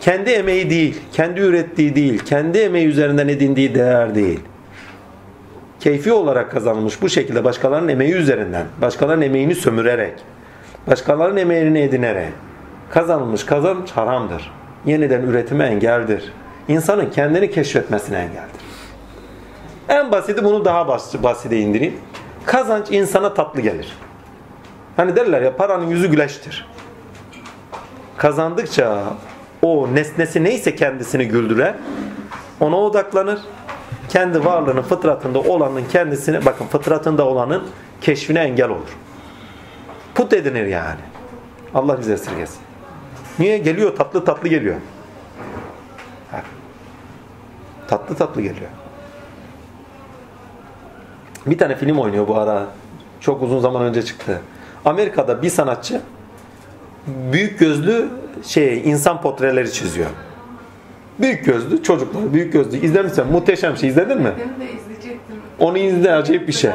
Kendi 0.00 0.30
emeği 0.30 0.70
değil, 0.70 1.00
kendi 1.12 1.40
ürettiği 1.40 1.94
değil, 1.94 2.18
kendi 2.18 2.58
emeği 2.58 2.86
üzerinden 2.86 3.28
edindiği 3.28 3.74
değer 3.74 4.14
değil. 4.14 4.40
Keyfi 5.80 6.12
olarak 6.12 6.50
kazanılmış 6.50 7.02
bu 7.02 7.08
şekilde 7.08 7.44
başkalarının 7.44 7.88
emeği 7.88 8.12
üzerinden, 8.12 8.66
başkalarının 8.80 9.24
emeğini 9.24 9.54
sömürerek, 9.54 10.14
başkalarının 10.86 11.36
emeğini 11.36 11.78
edinerek 11.78 12.32
kazanılmış 12.90 13.44
kazanç 13.44 13.90
haramdır. 13.90 14.52
Yeniden 14.86 15.22
üretime 15.22 15.64
engeldir. 15.64 16.32
İnsanın 16.68 17.10
kendini 17.10 17.50
keşfetmesine 17.50 18.18
engeldir. 18.18 18.60
En 19.88 20.12
basiti 20.12 20.44
bunu 20.44 20.64
daha 20.64 20.88
bas 20.88 21.14
basite 21.22 21.58
indireyim. 21.58 21.94
Kazanç 22.46 22.90
insana 22.90 23.34
tatlı 23.34 23.60
gelir. 23.60 23.96
Hani 24.96 25.16
derler 25.16 25.42
ya 25.42 25.56
paranın 25.56 25.86
yüzü 25.86 26.10
güleştir. 26.10 26.66
Kazandıkça 28.16 29.04
o 29.62 29.88
nesnesi 29.94 30.44
neyse 30.44 30.76
kendisini 30.76 31.28
güldürer. 31.28 31.74
Ona 32.60 32.76
odaklanır. 32.76 33.40
Kendi 34.08 34.44
varlığının 34.44 34.82
fıtratında 34.82 35.38
olanın 35.40 35.82
kendisine 35.92 36.44
bakın 36.44 36.66
fıtratında 36.66 37.26
olanın 37.26 37.62
keşfine 38.00 38.40
engel 38.40 38.68
olur. 38.68 38.96
Put 40.14 40.32
edinir 40.32 40.66
yani. 40.66 41.00
Allah 41.74 42.00
bize 42.00 42.12
esirgesin. 42.12 42.71
Niye? 43.42 43.58
Geliyor 43.58 43.96
tatlı 43.96 44.24
tatlı 44.24 44.48
geliyor. 44.48 44.76
Ha. 46.30 46.42
Tatlı 47.88 48.14
tatlı 48.14 48.42
geliyor. 48.42 48.70
Bir 51.46 51.58
tane 51.58 51.76
film 51.76 51.98
oynuyor 51.98 52.28
bu 52.28 52.38
ara. 52.38 52.66
Çok 53.20 53.42
uzun 53.42 53.58
zaman 53.60 53.82
önce 53.82 54.02
çıktı. 54.02 54.40
Amerika'da 54.84 55.42
bir 55.42 55.50
sanatçı 55.50 56.00
büyük 57.06 57.58
gözlü 57.58 58.08
şey 58.44 58.90
insan 58.90 59.20
portreleri 59.20 59.72
çiziyor. 59.72 60.10
Büyük 61.20 61.44
gözlü 61.44 61.82
çocuklar, 61.82 62.32
büyük 62.32 62.52
gözlü. 62.52 62.76
İzlemişsen 62.76 63.26
muhteşem 63.26 63.76
şey 63.76 63.88
izledin 63.88 64.18
mi? 64.18 64.32
Benim 64.38 64.68
de 64.68 64.72
izleyecektim. 64.72 65.36
Onu 65.58 65.78
izle 65.78 66.12
acayip 66.14 66.48
bir 66.48 66.52
şey. 66.52 66.70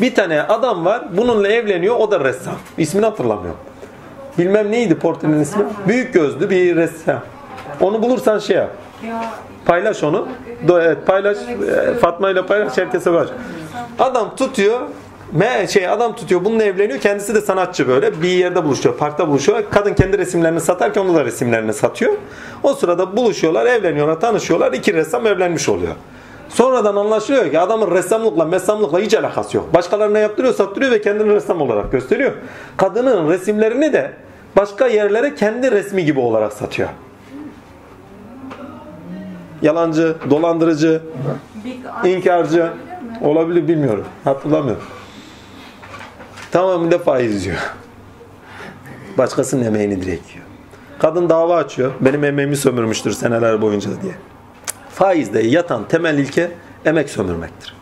Bir 0.00 0.14
tane 0.14 0.42
adam 0.42 0.84
var 0.84 1.16
bununla 1.16 1.48
evleniyor 1.48 1.96
o 1.96 2.10
da 2.10 2.24
ressam. 2.24 2.54
İsmini 2.78 3.04
hatırlamıyorum. 3.04 3.60
Bilmem 4.38 4.72
neydi 4.72 4.94
portrenin 4.94 5.40
ismi. 5.40 5.64
Büyük 5.88 6.14
gözlü 6.14 6.50
bir 6.50 6.76
ressam. 6.76 7.20
Onu 7.80 8.02
bulursan 8.02 8.38
şey 8.38 8.56
yap. 8.56 8.70
Ya 9.06 9.24
Paylaş 9.66 10.02
onu. 10.02 10.28
Evet, 10.70 10.98
paylaş. 11.06 11.38
E, 11.38 11.94
Fatma 11.94 12.30
ile 12.30 12.46
paylaş 12.46 12.78
herkese 12.78 13.12
var. 13.12 13.28
Adam 13.98 14.36
tutuyor. 14.36 14.80
Me 15.32 15.66
şey 15.68 15.88
adam 15.88 16.16
tutuyor 16.16 16.44
bununla 16.44 16.64
evleniyor. 16.64 17.00
Kendisi 17.00 17.34
de 17.34 17.40
sanatçı 17.40 17.88
böyle. 17.88 18.22
Bir 18.22 18.28
yerde 18.28 18.64
buluşuyor. 18.64 18.96
Parkta 18.96 19.28
buluşuyor. 19.28 19.62
Kadın 19.70 19.94
kendi 19.94 20.18
resimlerini 20.18 20.60
satarken 20.60 21.00
onu 21.00 21.14
da 21.14 21.24
resimlerini 21.24 21.72
satıyor. 21.72 22.12
O 22.62 22.74
sırada 22.74 23.16
buluşuyorlar, 23.16 23.66
evleniyorlar, 23.66 24.20
tanışıyorlar. 24.20 24.72
İki 24.72 24.94
ressam 24.94 25.26
evlenmiş 25.26 25.68
oluyor. 25.68 25.92
Sonradan 26.48 26.96
anlaşılıyor 26.96 27.50
ki 27.50 27.58
adamın 27.58 27.90
ressamlıkla, 27.90 28.44
messamlıkla 28.44 29.00
hiç 29.00 29.14
alakası 29.14 29.56
yok. 29.56 29.74
Başkalarına 29.74 30.18
yaptırıyor, 30.18 30.54
sattırıyor 30.54 30.92
ve 30.92 31.00
kendini 31.00 31.34
ressam 31.34 31.60
olarak 31.60 31.92
gösteriyor. 31.92 32.32
Kadının 32.76 33.30
resimlerini 33.30 33.92
de 33.92 34.12
başka 34.56 34.86
yerlere 34.86 35.34
kendi 35.34 35.70
resmi 35.70 36.04
gibi 36.04 36.20
olarak 36.20 36.52
satıyor. 36.52 36.88
Yalancı, 39.62 40.16
dolandırıcı, 40.30 41.02
İnkarcı 42.04 42.72
olabilir 43.20 43.68
bilmiyorum. 43.68 44.04
Hatırlamıyorum. 44.24 44.82
Tamamıyla 46.50 46.98
faiz 46.98 47.46
yiyor. 47.46 47.74
Başkasının 49.18 49.64
emeğini 49.64 50.02
direkt 50.02 50.30
yiyor. 50.30 50.46
Kadın 50.98 51.28
dava 51.28 51.56
açıyor. 51.56 51.92
Benim 52.00 52.24
emeğimi 52.24 52.56
sömürmüştür 52.56 53.12
seneler 53.12 53.62
boyunca 53.62 53.90
diye. 54.02 54.12
Faizde 54.90 55.40
yatan 55.40 55.88
temel 55.88 56.18
ilke 56.18 56.50
emek 56.84 57.10
sömürmektir. 57.10 57.74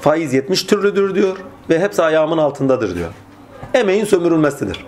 Faiz 0.00 0.34
70 0.34 0.62
türlüdür 0.62 1.14
diyor 1.14 1.36
ve 1.70 1.80
hepsi 1.80 2.02
ayağımın 2.02 2.38
altındadır 2.38 2.94
diyor. 2.94 3.10
Emeğin 3.74 4.04
sömürülmesidir. 4.04 4.86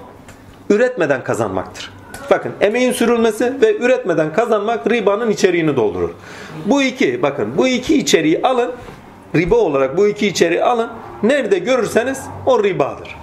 Üretmeden 0.71 1.25
kazanmaktır. 1.25 1.93
Bakın 2.31 2.53
emeğin 2.61 2.93
sürülmesi 2.93 3.61
ve 3.63 3.77
üretmeden 3.77 4.33
kazanmak 4.33 4.91
ribanın 4.91 5.31
içeriğini 5.31 5.77
doldurur. 5.77 6.11
Bu 6.67 6.83
iki 6.83 7.23
bakın 7.23 7.59
bu 7.59 7.69
iki 7.69 7.99
içeriği 7.99 8.43
alın 8.43 8.73
riba 9.35 9.57
olarak 9.57 9.97
bu 9.97 10.07
iki 10.07 10.27
içeriği 10.27 10.65
alın 10.65 10.91
nerede 11.23 11.59
görürseniz 11.59 12.23
o 12.47 12.65
ribadır. 12.65 13.17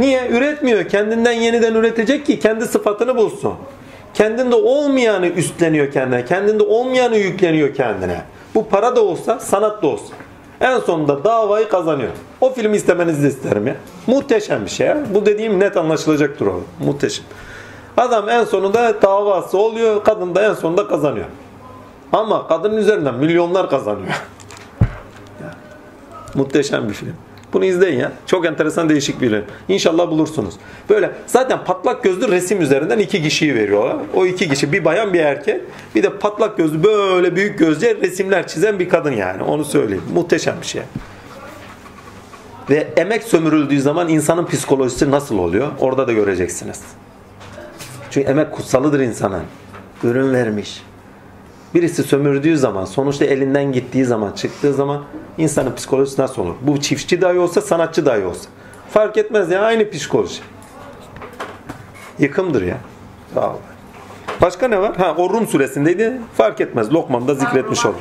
Niye? 0.00 0.28
Üretmiyor. 0.28 0.88
Kendinden 0.88 1.32
yeniden 1.32 1.74
üretecek 1.74 2.26
ki 2.26 2.38
kendi 2.38 2.66
sıfatını 2.66 3.16
bulsun. 3.16 3.54
Kendinde 4.14 4.54
olmayanı 4.54 5.26
üstleniyor 5.26 5.92
kendine. 5.92 6.24
Kendinde 6.24 6.62
olmayanı 6.62 7.16
yükleniyor 7.16 7.74
kendine. 7.74 8.22
Bu 8.54 8.68
para 8.68 8.96
da 8.96 9.04
olsa, 9.04 9.40
sanat 9.40 9.82
da 9.82 9.86
olsa. 9.86 10.14
En 10.60 10.78
sonunda 10.78 11.24
davayı 11.24 11.68
kazanıyor. 11.68 12.10
O 12.40 12.52
filmi 12.52 12.76
istemenizi 12.76 13.22
de 13.22 13.28
isterim 13.28 13.66
ya. 13.66 13.76
Muhteşem 14.06 14.64
bir 14.64 14.70
şey 14.70 14.86
ya. 14.86 14.98
Bu 15.14 15.26
dediğim 15.26 15.60
net 15.60 15.76
anlaşılacaktır 15.76 16.46
o. 16.46 16.60
Muhteşem. 16.84 17.24
Adam 17.96 18.28
en 18.28 18.44
sonunda 18.44 19.02
davası 19.02 19.58
oluyor. 19.58 20.04
Kadın 20.04 20.34
da 20.34 20.42
en 20.42 20.54
sonunda 20.54 20.88
kazanıyor. 20.88 21.26
Ama 22.12 22.48
kadının 22.48 22.76
üzerinden 22.76 23.14
milyonlar 23.14 23.70
kazanıyor. 23.70 24.22
Muhteşem 26.34 26.88
bir 26.88 26.94
film. 26.94 27.14
Bunu 27.52 27.64
izleyin 27.64 27.98
ya. 27.98 28.12
Çok 28.26 28.46
enteresan 28.46 28.88
değişik 28.88 29.20
bir 29.20 29.28
film. 29.28 29.44
İnşallah 29.68 30.10
bulursunuz. 30.10 30.54
Böyle 30.90 31.10
zaten 31.26 31.64
patlak 31.64 32.02
gözlü 32.04 32.28
resim 32.28 32.62
üzerinden 32.62 32.98
iki 32.98 33.22
kişiyi 33.22 33.54
veriyorlar. 33.54 33.96
O 34.14 34.26
iki 34.26 34.48
kişi 34.48 34.72
bir 34.72 34.84
bayan 34.84 35.14
bir 35.14 35.20
erkek. 35.20 35.60
Bir 35.94 36.02
de 36.02 36.10
patlak 36.10 36.56
gözlü 36.56 36.84
böyle 36.84 37.36
büyük 37.36 37.58
gözle 37.58 37.96
resimler 37.96 38.46
çizen 38.46 38.78
bir 38.78 38.88
kadın 38.88 39.12
yani. 39.12 39.42
Onu 39.42 39.64
söyleyeyim. 39.64 40.04
Muhteşem 40.14 40.56
bir 40.60 40.66
şey. 40.66 40.82
Ve 42.70 42.88
emek 42.96 43.22
sömürüldüğü 43.22 43.80
zaman 43.80 44.08
insanın 44.08 44.46
psikolojisi 44.46 45.10
nasıl 45.10 45.38
oluyor? 45.38 45.68
Orada 45.80 46.06
da 46.06 46.12
göreceksiniz. 46.12 46.80
Çünkü 48.10 48.28
emek 48.30 48.52
kutsalıdır 48.52 49.00
insanın. 49.00 49.42
Ürün 50.04 50.32
vermiş. 50.32 50.82
Birisi 51.74 52.02
sömürdüğü 52.02 52.58
zaman, 52.58 52.84
sonuçta 52.84 53.24
elinden 53.24 53.72
gittiği 53.72 54.04
zaman, 54.04 54.32
çıktığı 54.32 54.74
zaman 54.74 55.04
insanın 55.38 55.74
psikolojisi 55.74 56.20
nasıl 56.20 56.42
olur? 56.42 56.54
Bu 56.62 56.80
çiftçi 56.80 57.20
dahi 57.20 57.38
olsa, 57.38 57.60
sanatçı 57.60 58.06
dahi 58.06 58.24
olsa. 58.24 58.50
Fark 58.90 59.16
etmez 59.16 59.50
ya 59.50 59.62
aynı 59.62 59.90
psikoloji. 59.90 60.40
Yıkımdır 62.18 62.62
ya. 62.62 62.78
Ol. 63.36 63.56
Başka 64.40 64.68
ne 64.68 64.80
var? 64.80 64.96
Ha 64.96 65.14
o 65.16 65.30
Rum 65.30 65.46
suresindeydi. 65.46 66.20
Fark 66.36 66.60
etmez. 66.60 66.92
Lokman'da 66.92 67.34
zikretmiş 67.34 67.86
oldum. 67.86 68.00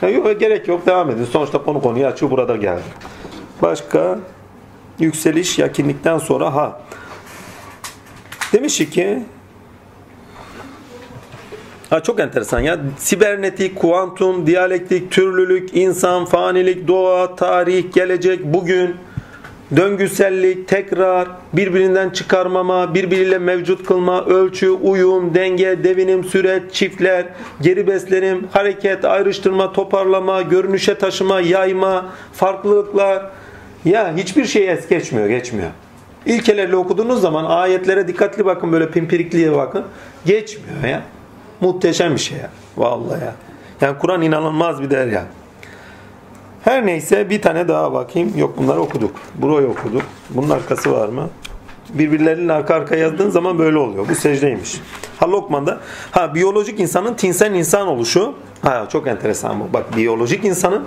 Ha, 0.00 0.08
yok 0.08 0.40
gerek 0.40 0.68
yok 0.68 0.86
devam 0.86 1.10
edin. 1.10 1.24
Sonuçta 1.24 1.64
konu 1.64 1.82
konuyu 1.82 2.06
açıyor 2.06 2.30
burada 2.30 2.56
geldi. 2.56 2.82
Başka 3.62 4.18
yükseliş 4.98 5.58
yakinlikten 5.58 6.18
sonra 6.18 6.54
ha. 6.54 6.80
Demiş 8.52 8.78
ki 8.90 9.22
Ha 11.94 12.02
çok 12.02 12.20
enteresan 12.20 12.60
ya. 12.60 12.78
Sibernetik, 12.98 13.76
kuantum, 13.76 14.46
diyalektik, 14.46 15.10
türlülük, 15.10 15.76
insan, 15.76 16.24
fanilik, 16.24 16.88
doğa, 16.88 17.36
tarih, 17.36 17.92
gelecek, 17.92 18.44
bugün, 18.44 18.96
döngüsellik, 19.76 20.68
tekrar, 20.68 21.28
birbirinden 21.52 22.10
çıkarmama, 22.10 22.94
birbiriyle 22.94 23.38
mevcut 23.38 23.86
kılma, 23.86 24.24
ölçü, 24.24 24.70
uyum, 24.70 25.34
denge, 25.34 25.84
devinim, 25.84 26.24
süreç, 26.24 26.62
çiftler, 26.72 27.26
geri 27.60 27.86
beslenim, 27.86 28.46
hareket, 28.52 29.04
ayrıştırma, 29.04 29.72
toparlama, 29.72 30.42
görünüşe 30.42 30.94
taşıma, 30.94 31.40
yayma, 31.40 32.06
farklılıklar. 32.32 33.30
Ya 33.84 34.16
hiçbir 34.16 34.44
şey 34.44 34.70
es 34.70 34.88
geçmiyor, 34.88 35.28
geçmiyor. 35.28 35.70
İlkelerle 36.26 36.76
okuduğunuz 36.76 37.20
zaman 37.20 37.44
ayetlere 37.44 38.08
dikkatli 38.08 38.44
bakın 38.44 38.72
böyle 38.72 38.90
pimpirikliye 38.90 39.52
bakın. 39.52 39.84
Geçmiyor 40.26 40.84
ya. 40.84 41.02
Muhteşem 41.64 42.14
bir 42.14 42.20
şey 42.20 42.38
ya. 42.38 42.50
Vallahi 42.76 43.24
ya. 43.24 43.34
Yani 43.80 43.98
Kur'an 43.98 44.22
inanılmaz 44.22 44.82
bir 44.82 44.90
değer 44.90 45.06
ya. 45.06 45.24
Her 46.64 46.86
neyse 46.86 47.30
bir 47.30 47.42
tane 47.42 47.68
daha 47.68 47.92
bakayım. 47.92 48.32
Yok 48.36 48.58
bunları 48.58 48.80
okuduk. 48.80 49.16
Burayı 49.34 49.68
okuduk. 49.68 50.02
Bunun 50.30 50.50
arkası 50.50 50.92
var 50.92 51.08
mı? 51.08 51.30
Birbirlerinin 51.88 52.48
arka 52.48 52.74
arka 52.74 52.96
yazdığın 52.96 53.30
zaman 53.30 53.58
böyle 53.58 53.78
oluyor. 53.78 54.08
Bu 54.08 54.14
secdeymiş. 54.14 54.80
Ha 55.18 55.30
Lokman'da. 55.30 55.80
Ha 56.10 56.34
biyolojik 56.34 56.80
insanın 56.80 57.14
tinsel 57.14 57.54
insan 57.54 57.88
oluşu. 57.88 58.34
Ha 58.62 58.86
çok 58.92 59.06
enteresan 59.06 59.60
bu. 59.60 59.72
Bak 59.72 59.96
biyolojik 59.96 60.44
insanın 60.44 60.84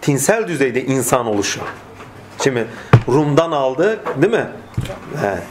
tinsel 0.00 0.48
düzeyde 0.48 0.84
insan 0.84 1.26
oluşu. 1.26 1.60
Şimdi 2.44 2.66
Rum'dan 3.08 3.50
aldı 3.50 4.00
değil 4.22 4.32
mi? 4.32 4.46
Evet 5.24 5.42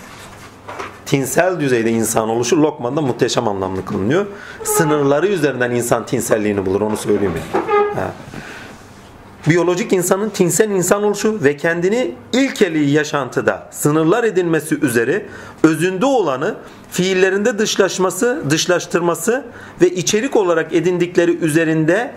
tinsel 1.11 1.59
düzeyde 1.59 1.91
insan 1.91 2.29
oluşu 2.29 2.61
Lokman'da 2.61 3.01
muhteşem 3.01 3.47
anlamlı 3.47 3.85
kılınıyor. 3.85 4.25
Sınırları 4.63 5.27
üzerinden 5.27 5.71
insan 5.71 6.05
tinselliğini 6.05 6.65
bulur 6.65 6.81
onu 6.81 6.97
söyleyeyim 6.97 7.33
yani. 7.53 7.65
Ha. 7.95 8.13
Biyolojik 9.49 9.93
insanın 9.93 10.29
tinsel 10.29 10.69
insan 10.69 11.03
oluşu 11.03 11.43
ve 11.43 11.57
kendini 11.57 12.15
ilkeli 12.33 12.89
yaşantıda 12.89 13.69
sınırlar 13.71 14.23
edilmesi 14.23 14.75
üzere 14.75 15.25
özünde 15.63 16.05
olanı 16.05 16.55
fiillerinde 16.91 17.59
dışlaşması, 17.59 18.43
dışlaştırması 18.49 19.45
ve 19.81 19.89
içerik 19.89 20.35
olarak 20.35 20.73
edindikleri 20.73 21.37
üzerinde 21.37 22.11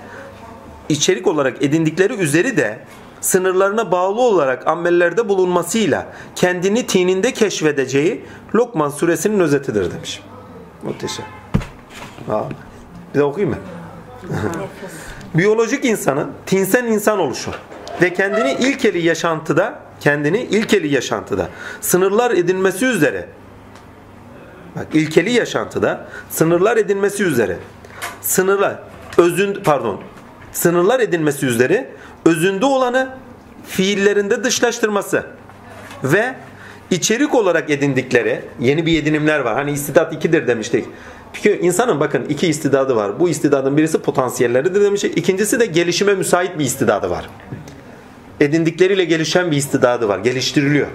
içerik 0.89 1.27
olarak 1.27 1.63
edindikleri 1.63 2.15
üzeri 2.15 2.57
de 2.57 2.79
sınırlarına 3.25 3.93
bağlı 3.93 4.21
olarak 4.21 4.67
amellerde 4.67 5.29
bulunmasıyla 5.29 6.07
kendini 6.35 6.87
tininde 6.87 7.33
keşfedeceği 7.33 8.25
Lokman 8.55 8.91
suresinin 8.91 9.41
özetidir 9.41 9.93
demiş. 9.93 10.23
Muhteşem. 10.83 11.25
Aa, 12.31 12.43
bir 13.15 13.19
de 13.19 13.25
okuyayım 13.25 13.57
mı? 13.57 13.61
Biyolojik 15.35 15.85
insanın 15.85 16.33
tinsel 16.47 16.85
insan 16.85 17.19
oluşu 17.19 17.51
ve 18.03 18.15
kendini 18.15 18.53
ilkeli 18.53 19.07
yaşantıda 19.07 19.81
kendini 20.01 20.43
ilkeli 20.43 20.89
yaşantıda 20.95 21.49
sınırlar 21.81 22.31
edinmesi 22.31 22.87
üzere 22.87 23.29
bak 24.77 24.87
ilkeli 24.93 25.33
yaşantıda 25.33 26.07
sınırlar 26.31 26.77
edinmesi 26.77 27.25
üzere 27.25 27.59
sınırlar 28.21 28.79
özün 29.19 29.55
pardon 29.65 30.01
sınırlar 30.53 31.01
edinmesi 31.01 31.47
üzere 31.47 31.91
özünde 32.25 32.67
olanı 32.67 33.09
fiillerinde 33.67 34.45
dışlaştırması 34.45 35.27
ve 36.05 36.35
içerik 36.91 37.35
olarak 37.35 37.71
edindikleri 37.71 38.43
yeni 38.61 38.87
bir 38.87 39.03
edinimler 39.03 39.41
var. 39.41 39.55
Hani 39.55 39.73
istidat 39.73 40.13
ikidir 40.13 40.47
demiştik. 40.47 40.85
Çünkü 41.33 41.59
insanın 41.59 42.01
bakın 42.01 42.25
iki 42.29 42.47
istidadı 42.47 42.97
var. 42.97 43.21
Bu 43.21 43.29
istidadın 43.29 43.77
birisi 43.77 43.99
potansiyelleridir 43.99 44.81
demiştik. 44.83 45.19
İkincisi 45.19 45.61
de 45.61 45.67
gelişime 45.67 46.15
müsait 46.15 46.59
bir 46.59 46.65
istidadı 46.65 47.11
var. 47.11 47.31
edindikleriyle 48.41 49.05
gelişen 49.05 49.51
bir 49.51 49.57
istidadı 49.57 50.09
var. 50.09 50.19
Geliştiriliyor. 50.19 50.87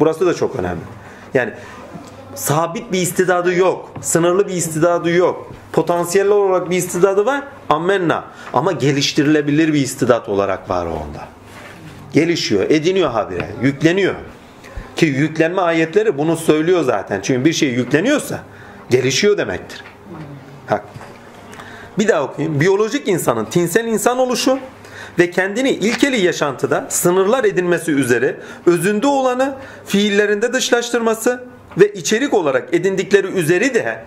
Burası 0.00 0.26
da 0.26 0.34
çok 0.34 0.56
önemli. 0.56 0.80
Yani 1.34 1.52
sabit 2.34 2.92
bir 2.92 3.00
istidadı 3.00 3.54
yok. 3.54 3.92
Sınırlı 4.00 4.48
bir 4.48 4.54
istidadı 4.54 5.10
yok. 5.10 5.52
Potansiyel 5.74 6.28
olarak 6.28 6.70
bir 6.70 6.76
istidadı 6.76 7.26
var. 7.26 7.44
Ammenna. 7.68 8.24
Ama 8.52 8.72
geliştirilebilir 8.72 9.72
bir 9.72 9.80
istidat 9.80 10.28
olarak 10.28 10.70
var 10.70 10.86
onda. 10.86 11.28
Gelişiyor, 12.12 12.70
ediniyor 12.70 13.10
habire, 13.10 13.46
yükleniyor. 13.62 14.14
Ki 14.96 15.06
yüklenme 15.06 15.62
ayetleri 15.62 16.18
bunu 16.18 16.36
söylüyor 16.36 16.82
zaten. 16.82 17.20
Çünkü 17.20 17.44
bir 17.44 17.52
şey 17.52 17.68
yükleniyorsa 17.68 18.40
gelişiyor 18.90 19.38
demektir. 19.38 19.84
Hak. 20.66 20.84
Bir 21.98 22.08
daha 22.08 22.22
okuyayım. 22.22 22.60
Biyolojik 22.60 23.08
insanın 23.08 23.44
tinsel 23.44 23.84
insan 23.84 24.18
oluşu 24.18 24.58
ve 25.18 25.30
kendini 25.30 25.70
ilkeli 25.70 26.20
yaşantıda 26.20 26.86
sınırlar 26.88 27.44
edinmesi 27.44 27.92
üzere 27.92 28.36
özünde 28.66 29.06
olanı 29.06 29.54
fiillerinde 29.86 30.52
dışlaştırması 30.52 31.44
ve 31.78 31.92
içerik 31.92 32.34
olarak 32.34 32.74
edindikleri 32.74 33.26
üzeri 33.26 33.74
de 33.74 34.04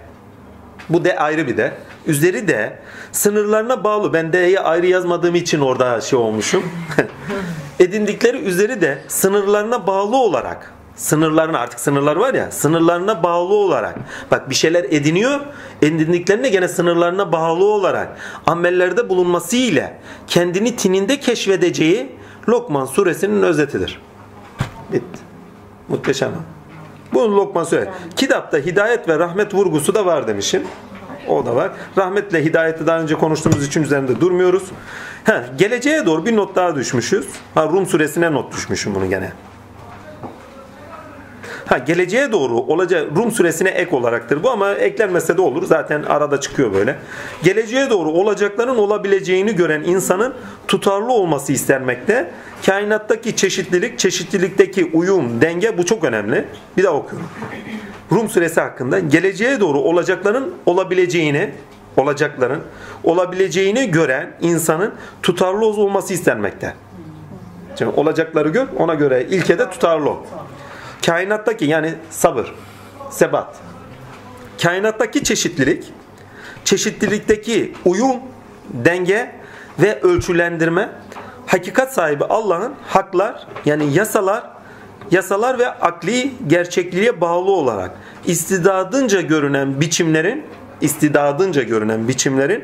bu 0.90 1.06
de 1.06 1.20
ayrı 1.20 1.48
bir 1.48 1.58
de 1.58 1.74
üzeri 2.08 2.48
de 2.48 2.80
sınırlarına 3.12 3.84
bağlı 3.84 4.14
ben 4.14 4.34
D'yi 4.34 4.60
ayrı 4.60 4.88
yazmadığım 4.88 5.36
için 5.36 5.60
orada 5.60 6.02
şey 6.02 6.20
olmuşum 6.20 6.64
edindikleri 7.80 8.38
üzeri 8.38 8.82
de 8.82 8.98
sınırlarına 9.08 9.88
bağlı 9.88 10.18
olarak 10.18 10.74
sınırlarına 10.96 11.60
artık 11.60 11.80
sınırlar 11.80 12.16
var 12.16 12.34
ya 12.34 12.52
sınırlarına 12.52 13.24
bağlı 13.24 13.54
olarak 13.54 13.96
bak 14.32 14.50
bir 14.50 14.56
şeyler 14.56 14.84
ediniyor 14.84 15.40
edindiklerine 15.82 16.50
gene 16.50 16.68
sınırlarına 16.68 17.32
bağlı 17.32 17.66
olarak 17.66 18.18
amellerde 18.46 19.10
bulunması 19.10 19.56
ile 19.56 20.00
kendini 20.28 20.76
tininde 20.76 21.20
keşfedeceği 21.20 22.18
Lokman 22.50 22.86
suresinin 22.86 23.42
özetidir. 23.44 24.02
Bitti. 24.92 25.20
Muhteşem. 25.90 26.32
Bu 27.14 27.36
Lokman 27.36 27.64
suresi. 27.64 27.90
Kitapta 28.16 28.58
hidayet 28.58 29.10
ve 29.10 29.20
rahmet 29.20 29.54
vurgusu 29.54 29.96
da 29.96 30.06
var 30.06 30.28
demişim. 30.28 30.64
O 31.28 31.46
da 31.46 31.56
var. 31.56 31.72
Rahmetle 31.98 32.46
hidayeti 32.46 32.88
daha 32.88 33.00
önce 33.00 33.16
konuştuğumuz 33.16 33.68
için 33.68 33.84
üzerinde 33.84 34.22
durmuyoruz. 34.22 34.64
Ha, 35.24 35.46
geleceğe 35.58 36.06
doğru 36.06 36.26
bir 36.26 36.36
not 36.36 36.56
daha 36.56 36.76
düşmüşüz. 36.76 37.28
Ha, 37.56 37.64
Rum 37.64 37.86
suresine 37.86 38.34
not 38.34 38.54
düşmüşüm 38.54 38.96
bunu 38.96 39.10
gene. 39.10 39.32
Ha, 41.68 41.78
geleceğe 41.78 42.32
doğru 42.32 42.58
olacak 42.58 43.08
Rum 43.16 43.32
suresine 43.32 43.70
ek 43.70 43.96
olaraktır 43.96 44.44
bu 44.44 44.50
ama 44.50 44.74
eklenmese 44.74 45.38
de 45.38 45.42
olur. 45.42 45.66
Zaten 45.66 46.04
arada 46.04 46.40
çıkıyor 46.40 46.74
böyle. 46.74 46.96
Geleceğe 47.44 47.90
doğru 47.90 48.10
olacakların 48.10 48.78
olabileceğini 48.78 49.56
gören 49.56 49.84
insanın 49.84 50.34
tutarlı 50.68 51.14
olması 51.14 51.54
istenmekte. 51.54 52.32
Kainattaki 52.66 53.36
çeşitlilik, 53.36 54.00
çeşitlilikteki 54.00 54.92
uyum, 54.94 55.42
denge 55.42 55.78
bu 55.78 55.86
çok 55.86 56.04
önemli. 56.04 56.46
Bir 56.78 56.84
daha 56.84 56.94
okuyorum. 56.94 57.28
Rum 58.12 58.30
suresi 58.30 58.62
hakkında 58.62 59.00
geleceğe 59.00 59.60
doğru 59.60 59.80
olacakların 59.80 60.54
olabileceğini 60.66 61.50
olacakların 61.98 62.60
olabileceğini 63.04 63.92
gören 63.92 64.32
insanın 64.42 64.94
tutarlı 65.24 65.66
olması 65.66 66.14
istenmekte. 66.14 66.74
Şimdi 67.78 67.92
olacakları 67.92 68.50
gör, 68.50 68.68
ona 68.80 68.94
göre 68.94 69.26
ilkede 69.30 69.70
tutarlı 69.70 70.10
ol. 70.10 70.18
Kainattaki 71.08 71.66
yani 71.66 71.94
sabır, 72.10 72.54
sebat. 73.10 73.56
Kainattaki 74.64 75.24
çeşitlilik, 75.24 75.94
çeşitlilikteki 76.66 77.74
uyum, 77.86 78.16
denge 78.70 79.32
ve 79.80 80.02
ölçülendirme 80.02 80.90
hakikat 81.46 81.94
sahibi 81.94 82.24
Allah'ın 82.24 82.74
haklar 82.88 83.48
yani 83.66 83.94
yasalar 83.94 84.44
yasalar 85.12 85.60
ve 85.60 85.68
akli 85.68 86.32
gerçekliğe 86.48 87.22
bağlı 87.22 87.52
olarak 87.52 87.92
istidadınca 88.26 89.22
görünen 89.22 89.82
biçimlerin 89.82 90.46
istidadınca 90.82 91.64
görünen 91.64 92.08
biçimlerin 92.08 92.64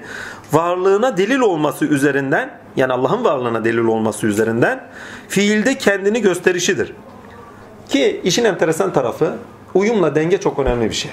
varlığına 0.51 1.17
delil 1.17 1.39
olması 1.39 1.85
üzerinden 1.85 2.59
yani 2.75 2.93
Allah'ın 2.93 3.23
varlığına 3.23 3.65
delil 3.65 3.77
olması 3.77 4.27
üzerinden 4.27 4.83
fiilde 5.27 5.77
kendini 5.77 6.21
gösterişidir. 6.21 6.93
Ki 7.89 8.22
işin 8.23 8.45
enteresan 8.45 8.93
tarafı 8.93 9.38
uyumla 9.73 10.15
denge 10.15 10.39
çok 10.39 10.60
önemli 10.60 10.89
bir 10.89 10.95
şey. 10.95 11.11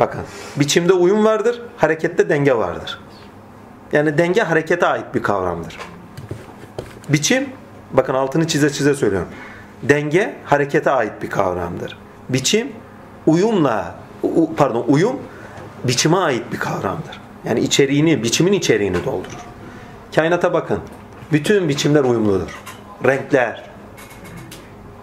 Bakın 0.00 0.20
biçimde 0.56 0.92
uyum 0.92 1.24
vardır, 1.24 1.62
harekette 1.76 2.28
denge 2.28 2.56
vardır. 2.56 3.00
Yani 3.92 4.18
denge 4.18 4.42
harekete 4.42 4.86
ait 4.86 5.14
bir 5.14 5.22
kavramdır. 5.22 5.78
Biçim, 7.08 7.48
bakın 7.92 8.14
altını 8.14 8.46
çize 8.46 8.70
çize 8.70 8.94
söylüyorum. 8.94 9.28
Denge 9.82 10.34
harekete 10.44 10.90
ait 10.90 11.12
bir 11.22 11.30
kavramdır. 11.30 11.98
Biçim 12.28 12.72
uyumla 13.26 13.94
pardon 14.56 14.84
uyum 14.88 15.16
biçime 15.84 16.16
ait 16.16 16.52
bir 16.52 16.58
kavramdır. 16.58 17.20
Yani 17.44 17.60
içeriğini, 17.60 18.22
biçimin 18.22 18.52
içeriğini 18.52 19.04
doldurur. 19.04 19.46
Kainata 20.14 20.52
bakın. 20.52 20.80
Bütün 21.32 21.68
biçimler 21.68 22.04
uyumludur. 22.04 22.58
Renkler, 23.04 23.64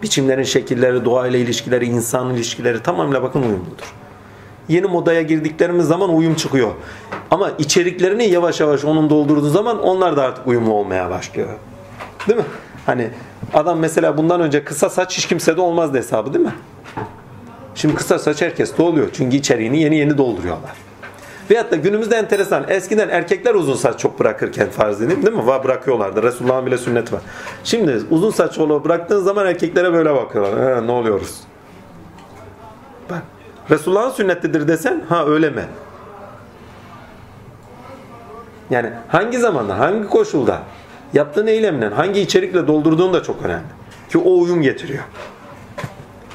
biçimlerin 0.04 0.42
şekilleri, 0.42 1.04
doğayla 1.04 1.38
ilişkileri, 1.38 1.86
insan 1.86 2.34
ilişkileri 2.34 2.82
tamamıyla 2.82 3.22
bakın 3.22 3.42
uyumludur. 3.42 3.94
Yeni 4.68 4.86
modaya 4.86 5.22
girdiklerimiz 5.22 5.86
zaman 5.86 6.14
uyum 6.14 6.34
çıkıyor. 6.34 6.72
Ama 7.30 7.50
içeriklerini 7.58 8.24
yavaş 8.24 8.60
yavaş 8.60 8.84
onun 8.84 9.10
doldurduğu 9.10 9.50
zaman 9.50 9.82
onlar 9.82 10.16
da 10.16 10.22
artık 10.22 10.46
uyumlu 10.46 10.72
olmaya 10.72 11.10
başlıyor. 11.10 11.48
Değil 12.28 12.38
mi? 12.38 12.44
Hani 12.86 13.10
adam 13.54 13.78
mesela 13.78 14.16
bundan 14.16 14.40
önce 14.40 14.64
kısa 14.64 14.90
saç 14.90 15.18
hiç 15.18 15.26
kimsede 15.26 15.60
olmazdı 15.60 15.98
hesabı 15.98 16.34
değil 16.34 16.44
mi? 16.44 16.54
Şimdi 17.74 17.94
kısa 17.94 18.18
saç 18.18 18.42
herkeste 18.42 18.82
oluyor. 18.82 19.08
Çünkü 19.12 19.36
içeriğini 19.36 19.82
yeni 19.82 19.96
yeni 19.96 20.18
dolduruyorlar. 20.18 20.72
Veyahut 21.50 21.70
da 21.72 21.76
günümüzde 21.76 22.16
enteresan. 22.16 22.64
Eskiden 22.68 23.08
erkekler 23.08 23.54
uzun 23.54 23.74
saç 23.74 24.00
çok 24.00 24.20
bırakırken 24.20 24.70
farz 24.70 25.02
edeyim 25.02 25.22
değil 25.22 25.36
mi? 25.36 25.46
Va 25.46 25.64
bırakıyorlardı. 25.64 26.22
Resulullah'ın 26.22 26.66
bile 26.66 26.78
sünneti 26.78 27.12
var. 27.12 27.20
Şimdi 27.64 28.00
uzun 28.10 28.30
saç 28.30 28.58
olup 28.58 28.84
bıraktığın 28.84 29.20
zaman 29.22 29.46
erkeklere 29.46 29.92
böyle 29.92 30.14
bakıyorlar. 30.14 30.82
He, 30.82 30.86
ne 30.86 30.92
oluyoruz? 30.92 31.40
Bak. 33.10 33.22
Resulullah'ın 33.70 34.10
sünnetidir 34.10 34.68
desen 34.68 35.02
ha 35.08 35.26
öyle 35.26 35.50
mi? 35.50 35.64
Yani 38.70 38.90
hangi 39.08 39.38
zamanda, 39.38 39.78
hangi 39.78 40.08
koşulda 40.08 40.62
yaptığın 41.12 41.46
eylemle, 41.46 41.88
hangi 41.88 42.20
içerikle 42.20 42.66
doldurduğun 42.66 43.12
da 43.12 43.22
çok 43.22 43.42
önemli. 43.42 43.64
Ki 44.10 44.18
o 44.18 44.38
uyum 44.38 44.62
getiriyor. 44.62 45.04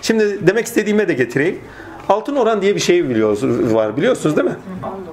Şimdi 0.01 0.47
demek 0.47 0.65
istediğime 0.65 1.07
de 1.07 1.13
getireyim. 1.13 1.59
Altın 2.09 2.35
oran 2.35 2.61
diye 2.61 2.75
bir 2.75 2.79
şey 2.79 3.09
biliyoruz, 3.09 3.73
var 3.73 3.97
biliyorsunuz 3.97 4.37
değil 4.37 4.47
mi? 4.47 4.55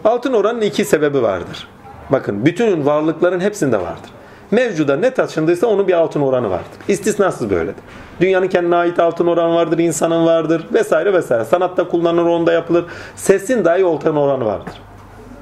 Altın 0.04 0.32
oranın 0.32 0.60
iki 0.60 0.84
sebebi 0.84 1.22
vardır. 1.22 1.68
Bakın 2.10 2.46
bütün 2.46 2.86
varlıkların 2.86 3.40
hepsinde 3.40 3.76
vardır. 3.76 4.10
Mevcuda 4.50 4.96
ne 4.96 5.10
taşındıysa 5.10 5.66
onun 5.66 5.88
bir 5.88 5.92
altın 5.92 6.20
oranı 6.20 6.50
vardır. 6.50 6.66
İstisnasız 6.88 7.50
böyledir. 7.50 7.82
Dünyanın 8.20 8.48
kendine 8.48 8.76
ait 8.76 8.98
altın 8.98 9.26
oranı 9.26 9.54
vardır, 9.54 9.78
insanın 9.78 10.26
vardır 10.26 10.66
vesaire 10.74 11.12
vesaire. 11.12 11.44
Sanatta 11.44 11.88
kullanılır, 11.88 12.26
onda 12.26 12.52
yapılır. 12.52 12.84
Sesin 13.16 13.64
dahi 13.64 13.84
altın 13.84 14.16
oranı 14.16 14.44
vardır. 14.44 14.72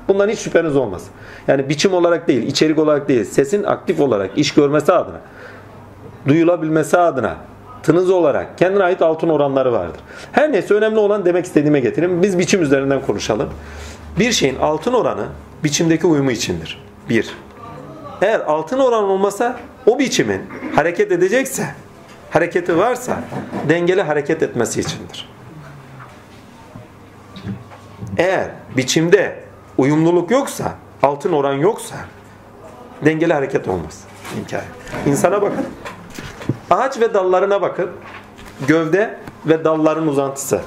Bundan 0.09 0.29
hiç 0.29 0.39
şüpheniz 0.39 0.77
olmaz. 0.77 1.07
Yani 1.49 1.69
biçim 1.69 1.95
olarak 1.95 2.29
değil, 2.29 2.43
içerik 2.43 2.79
olarak 2.79 3.09
değil, 3.09 3.25
sesin 3.25 3.63
aktif 3.63 4.01
olarak 4.01 4.39
iş 4.39 4.55
görmesi 4.55 4.93
adına, 4.93 5.21
duyulabilmesi 6.29 6.99
adına, 6.99 7.37
tınız 7.85 8.11
olarak 8.11 8.59
kendine 8.59 8.83
ait 8.83 9.03
altın 9.03 9.29
oranları 9.29 9.73
vardır. 9.73 10.01
Her 10.33 10.53
neyse 10.53 10.75
önemli 10.75 10.99
olan 10.99 11.25
demek 11.25 11.45
istediğime 11.45 11.81
getireyim. 11.81 12.23
Biz 12.23 12.39
biçim 12.39 12.63
üzerinden 12.63 13.03
konuşalım. 13.07 13.51
Bir 14.19 14.33
şeyin 14.33 14.57
altın 14.57 14.93
oranı 14.93 15.27
biçimdeki 15.65 16.07
uyumu 16.07 16.31
içindir. 16.31 16.85
Bir. 17.09 17.31
Eğer 18.23 18.41
altın 18.41 18.79
oran 18.79 19.05
olmasa 19.05 19.61
o 19.87 19.99
biçimin 19.99 20.43
hareket 20.75 21.13
edecekse, 21.13 21.67
hareketi 22.31 22.79
varsa 22.79 23.21
dengeli 23.69 24.03
hareket 24.03 24.43
etmesi 24.43 24.81
içindir. 24.81 25.29
Eğer 28.17 28.51
biçimde 28.77 29.45
uyumluluk 29.79 30.31
yoksa, 30.31 30.75
altın 31.03 31.33
oran 31.33 31.55
yoksa 31.55 31.97
dengeli 33.05 33.33
hareket 33.35 33.69
olmaz. 33.69 34.05
İmkan. 34.39 34.63
İnsana 35.07 35.43
bakın. 35.43 35.67
Ağaç 36.75 37.01
ve 37.01 37.15
dallarına 37.15 37.63
bakın. 37.63 37.91
Gövde 38.69 39.19
ve 39.47 39.65
dalların 39.65 40.07
uzantısı. 40.09 40.61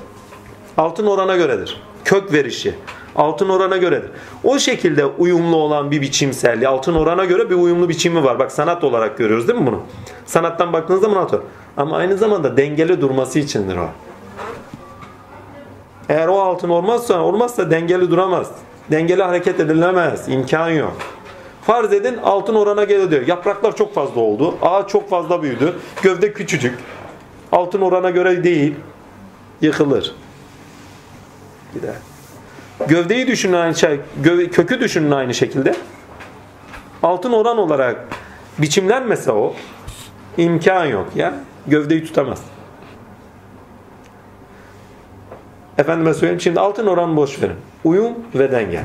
Altın 0.77 1.07
orana 1.07 1.35
göredir. 1.35 1.81
Kök 2.05 2.33
verişi. 2.33 2.75
Altın 3.15 3.49
orana 3.49 3.77
göredir. 3.77 4.09
O 4.43 4.59
şekilde 4.59 5.05
uyumlu 5.05 5.55
olan 5.55 5.91
bir 5.91 6.01
biçimselliği, 6.01 6.67
altın 6.67 6.95
orana 6.95 7.25
göre 7.25 7.49
bir 7.49 7.55
uyumlu 7.55 7.89
biçimi 7.89 8.23
var. 8.23 8.39
Bak 8.39 8.51
sanat 8.51 8.83
olarak 8.83 9.17
görüyoruz 9.17 9.47
değil 9.47 9.59
mi 9.59 9.67
bunu? 9.67 9.81
Sanattan 10.25 10.73
baktığınız 10.73 11.01
zaman 11.01 11.15
altın. 11.15 11.41
Ama 11.77 11.97
aynı 11.97 12.17
zamanda 12.17 12.57
dengeli 12.57 13.01
durması 13.01 13.39
içindir 13.39 13.77
o. 13.77 13.89
Eğer 16.09 16.27
o 16.27 16.39
altın 16.39 16.69
olmazsa, 16.69 17.21
olmazsa 17.21 17.71
dengeli 17.71 18.11
duramaz. 18.11 18.51
Dengeli 18.91 19.23
hareket 19.23 19.59
edilemez. 19.59 20.29
İmkan 20.29 20.69
yok. 20.69 20.97
Farz 21.67 21.93
edin 21.93 22.17
altın 22.17 22.55
orana 22.55 22.83
geliyor 22.83 23.11
diyor. 23.11 23.27
Yapraklar 23.27 23.75
çok 23.75 23.93
fazla 23.93 24.21
oldu. 24.21 24.57
Ağaç 24.61 24.89
çok 24.89 25.09
fazla 25.09 25.43
büyüdü. 25.43 25.75
Gövde 26.03 26.33
küçücük. 26.33 26.79
Altın 27.51 27.81
orana 27.81 28.09
göre 28.09 28.43
değil. 28.43 28.75
Yıkılır. 29.61 30.15
Gider. 31.73 31.93
Gövdeyi 32.87 33.27
düşünün 33.27 33.53
aynı 33.53 33.75
şey. 33.75 33.99
gö- 34.23 34.49
kökü 34.49 34.79
düşünün 34.79 35.11
aynı 35.11 35.33
şekilde. 35.33 35.75
Altın 37.03 37.31
oran 37.31 37.57
olarak 37.57 38.05
biçimlenmese 38.57 39.31
o 39.31 39.53
imkan 40.37 40.85
yok 40.85 41.07
ya. 41.15 41.33
Gövdeyi 41.67 42.05
tutamaz. 42.05 42.41
Efendime 45.77 46.13
söyleyeyim 46.13 46.41
şimdi 46.41 46.59
altın 46.59 46.87
oran 46.87 47.17
boş 47.17 47.41
verin. 47.41 47.57
Uyum 47.83 48.13
ve 48.35 48.51
denge. 48.51 48.83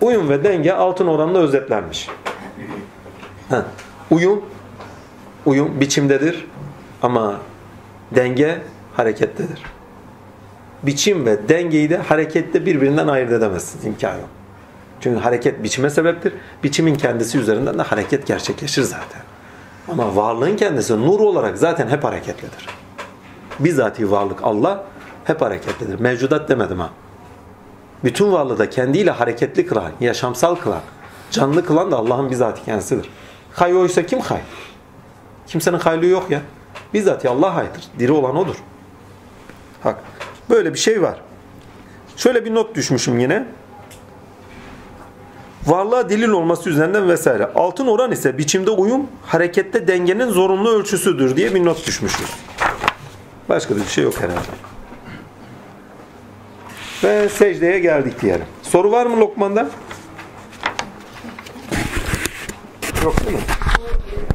Uyum 0.00 0.28
ve 0.28 0.44
denge 0.44 0.72
altın 0.72 1.06
oranla 1.06 1.38
özetlenmiş. 1.38 2.08
Ha. 3.48 3.64
Uyum 4.10 4.42
uyum 5.46 5.80
biçimdedir 5.80 6.46
ama 7.02 7.36
denge 8.14 8.62
harekettedir. 8.96 9.62
Biçim 10.82 11.26
ve 11.26 11.48
dengeyi 11.48 11.90
de 11.90 11.96
harekette 11.96 12.66
birbirinden 12.66 13.08
ayırt 13.08 13.32
edemezsiniz. 13.32 13.84
imkan 13.84 14.14
yok. 14.14 14.28
Çünkü 15.00 15.20
hareket 15.20 15.62
biçime 15.62 15.90
sebeptir. 15.90 16.32
Biçimin 16.64 16.94
kendisi 16.94 17.38
üzerinden 17.38 17.78
de 17.78 17.82
hareket 17.82 18.26
gerçekleşir 18.26 18.82
zaten. 18.82 19.22
Ama 19.88 20.16
varlığın 20.16 20.56
kendisi 20.56 21.00
nur 21.00 21.20
olarak 21.20 21.58
zaten 21.58 21.88
hep 21.88 22.04
hareketlidir. 22.04 22.66
Bizatihi 23.58 24.10
varlık 24.10 24.44
Allah 24.44 24.84
hep 25.24 25.40
hareketlidir. 25.40 26.00
Mevcudat 26.00 26.48
demedim 26.48 26.78
ha. 26.78 26.90
Bütün 28.04 28.32
varlığı 28.32 28.58
da 28.58 28.70
kendiyle 28.70 29.10
hareketli 29.10 29.66
kılan, 29.66 29.92
yaşamsal 30.00 30.54
kılan, 30.54 30.80
canlı 31.30 31.66
kılan 31.66 31.90
da 31.90 31.96
Allah'ın 31.96 32.30
bizatihi 32.30 32.64
kendisidir. 32.64 33.10
Hay 33.52 33.76
oysa 33.76 34.06
kim 34.06 34.20
hay? 34.20 34.40
Kimsenin 35.46 35.78
haylığı 35.78 36.06
yok 36.06 36.30
ya. 36.30 36.40
Bizatihi 36.94 37.30
Allah 37.30 37.54
haydır. 37.54 37.84
Diri 37.98 38.12
olan 38.12 38.36
odur. 38.36 38.56
Bak 39.84 39.98
böyle 40.50 40.74
bir 40.74 40.78
şey 40.78 41.02
var. 41.02 41.20
Şöyle 42.16 42.44
bir 42.44 42.54
not 42.54 42.74
düşmüşüm 42.74 43.18
yine. 43.18 43.46
Varlığa 45.66 46.08
delil 46.08 46.28
olması 46.28 46.70
üzerinden 46.70 47.08
vesaire. 47.08 47.50
Altın 47.54 47.86
oran 47.86 48.12
ise 48.12 48.38
biçimde 48.38 48.70
uyum, 48.70 49.06
harekette 49.26 49.88
dengenin 49.88 50.28
zorunlu 50.28 50.70
ölçüsüdür 50.70 51.36
diye 51.36 51.54
bir 51.54 51.64
not 51.64 51.86
düşmüşüz. 51.86 52.30
Başka 53.48 53.76
bir 53.76 53.84
şey 53.84 54.04
yok 54.04 54.20
herhalde. 54.20 54.48
Ve 57.04 57.28
secdeye 57.28 57.78
geldik 57.78 58.22
diyelim. 58.22 58.46
Soru 58.62 58.90
var 58.92 59.06
mı 59.06 59.20
Lokman'da? 59.20 59.68
Yok 63.04 63.14
değil 63.26 63.36
mi? 63.36 63.42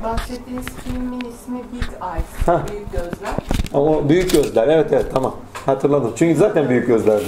Bahsettiğiniz 0.04 0.66
filmin 0.84 1.20
ismi 1.20 1.58
Big 1.74 1.84
Eyes. 1.84 2.48
Ha. 2.48 2.66
Büyük 2.72 2.92
gözler. 2.92 3.36
O 3.74 4.10
büyük 4.10 4.32
gözler. 4.32 4.68
Evet 4.68 4.94
evet 4.94 5.06
tamam. 5.14 5.36
Hatırladım. 5.66 6.14
Çünkü 6.16 6.40
zaten 6.40 6.70
büyük 6.70 6.88
gözlerdi. 6.88 7.26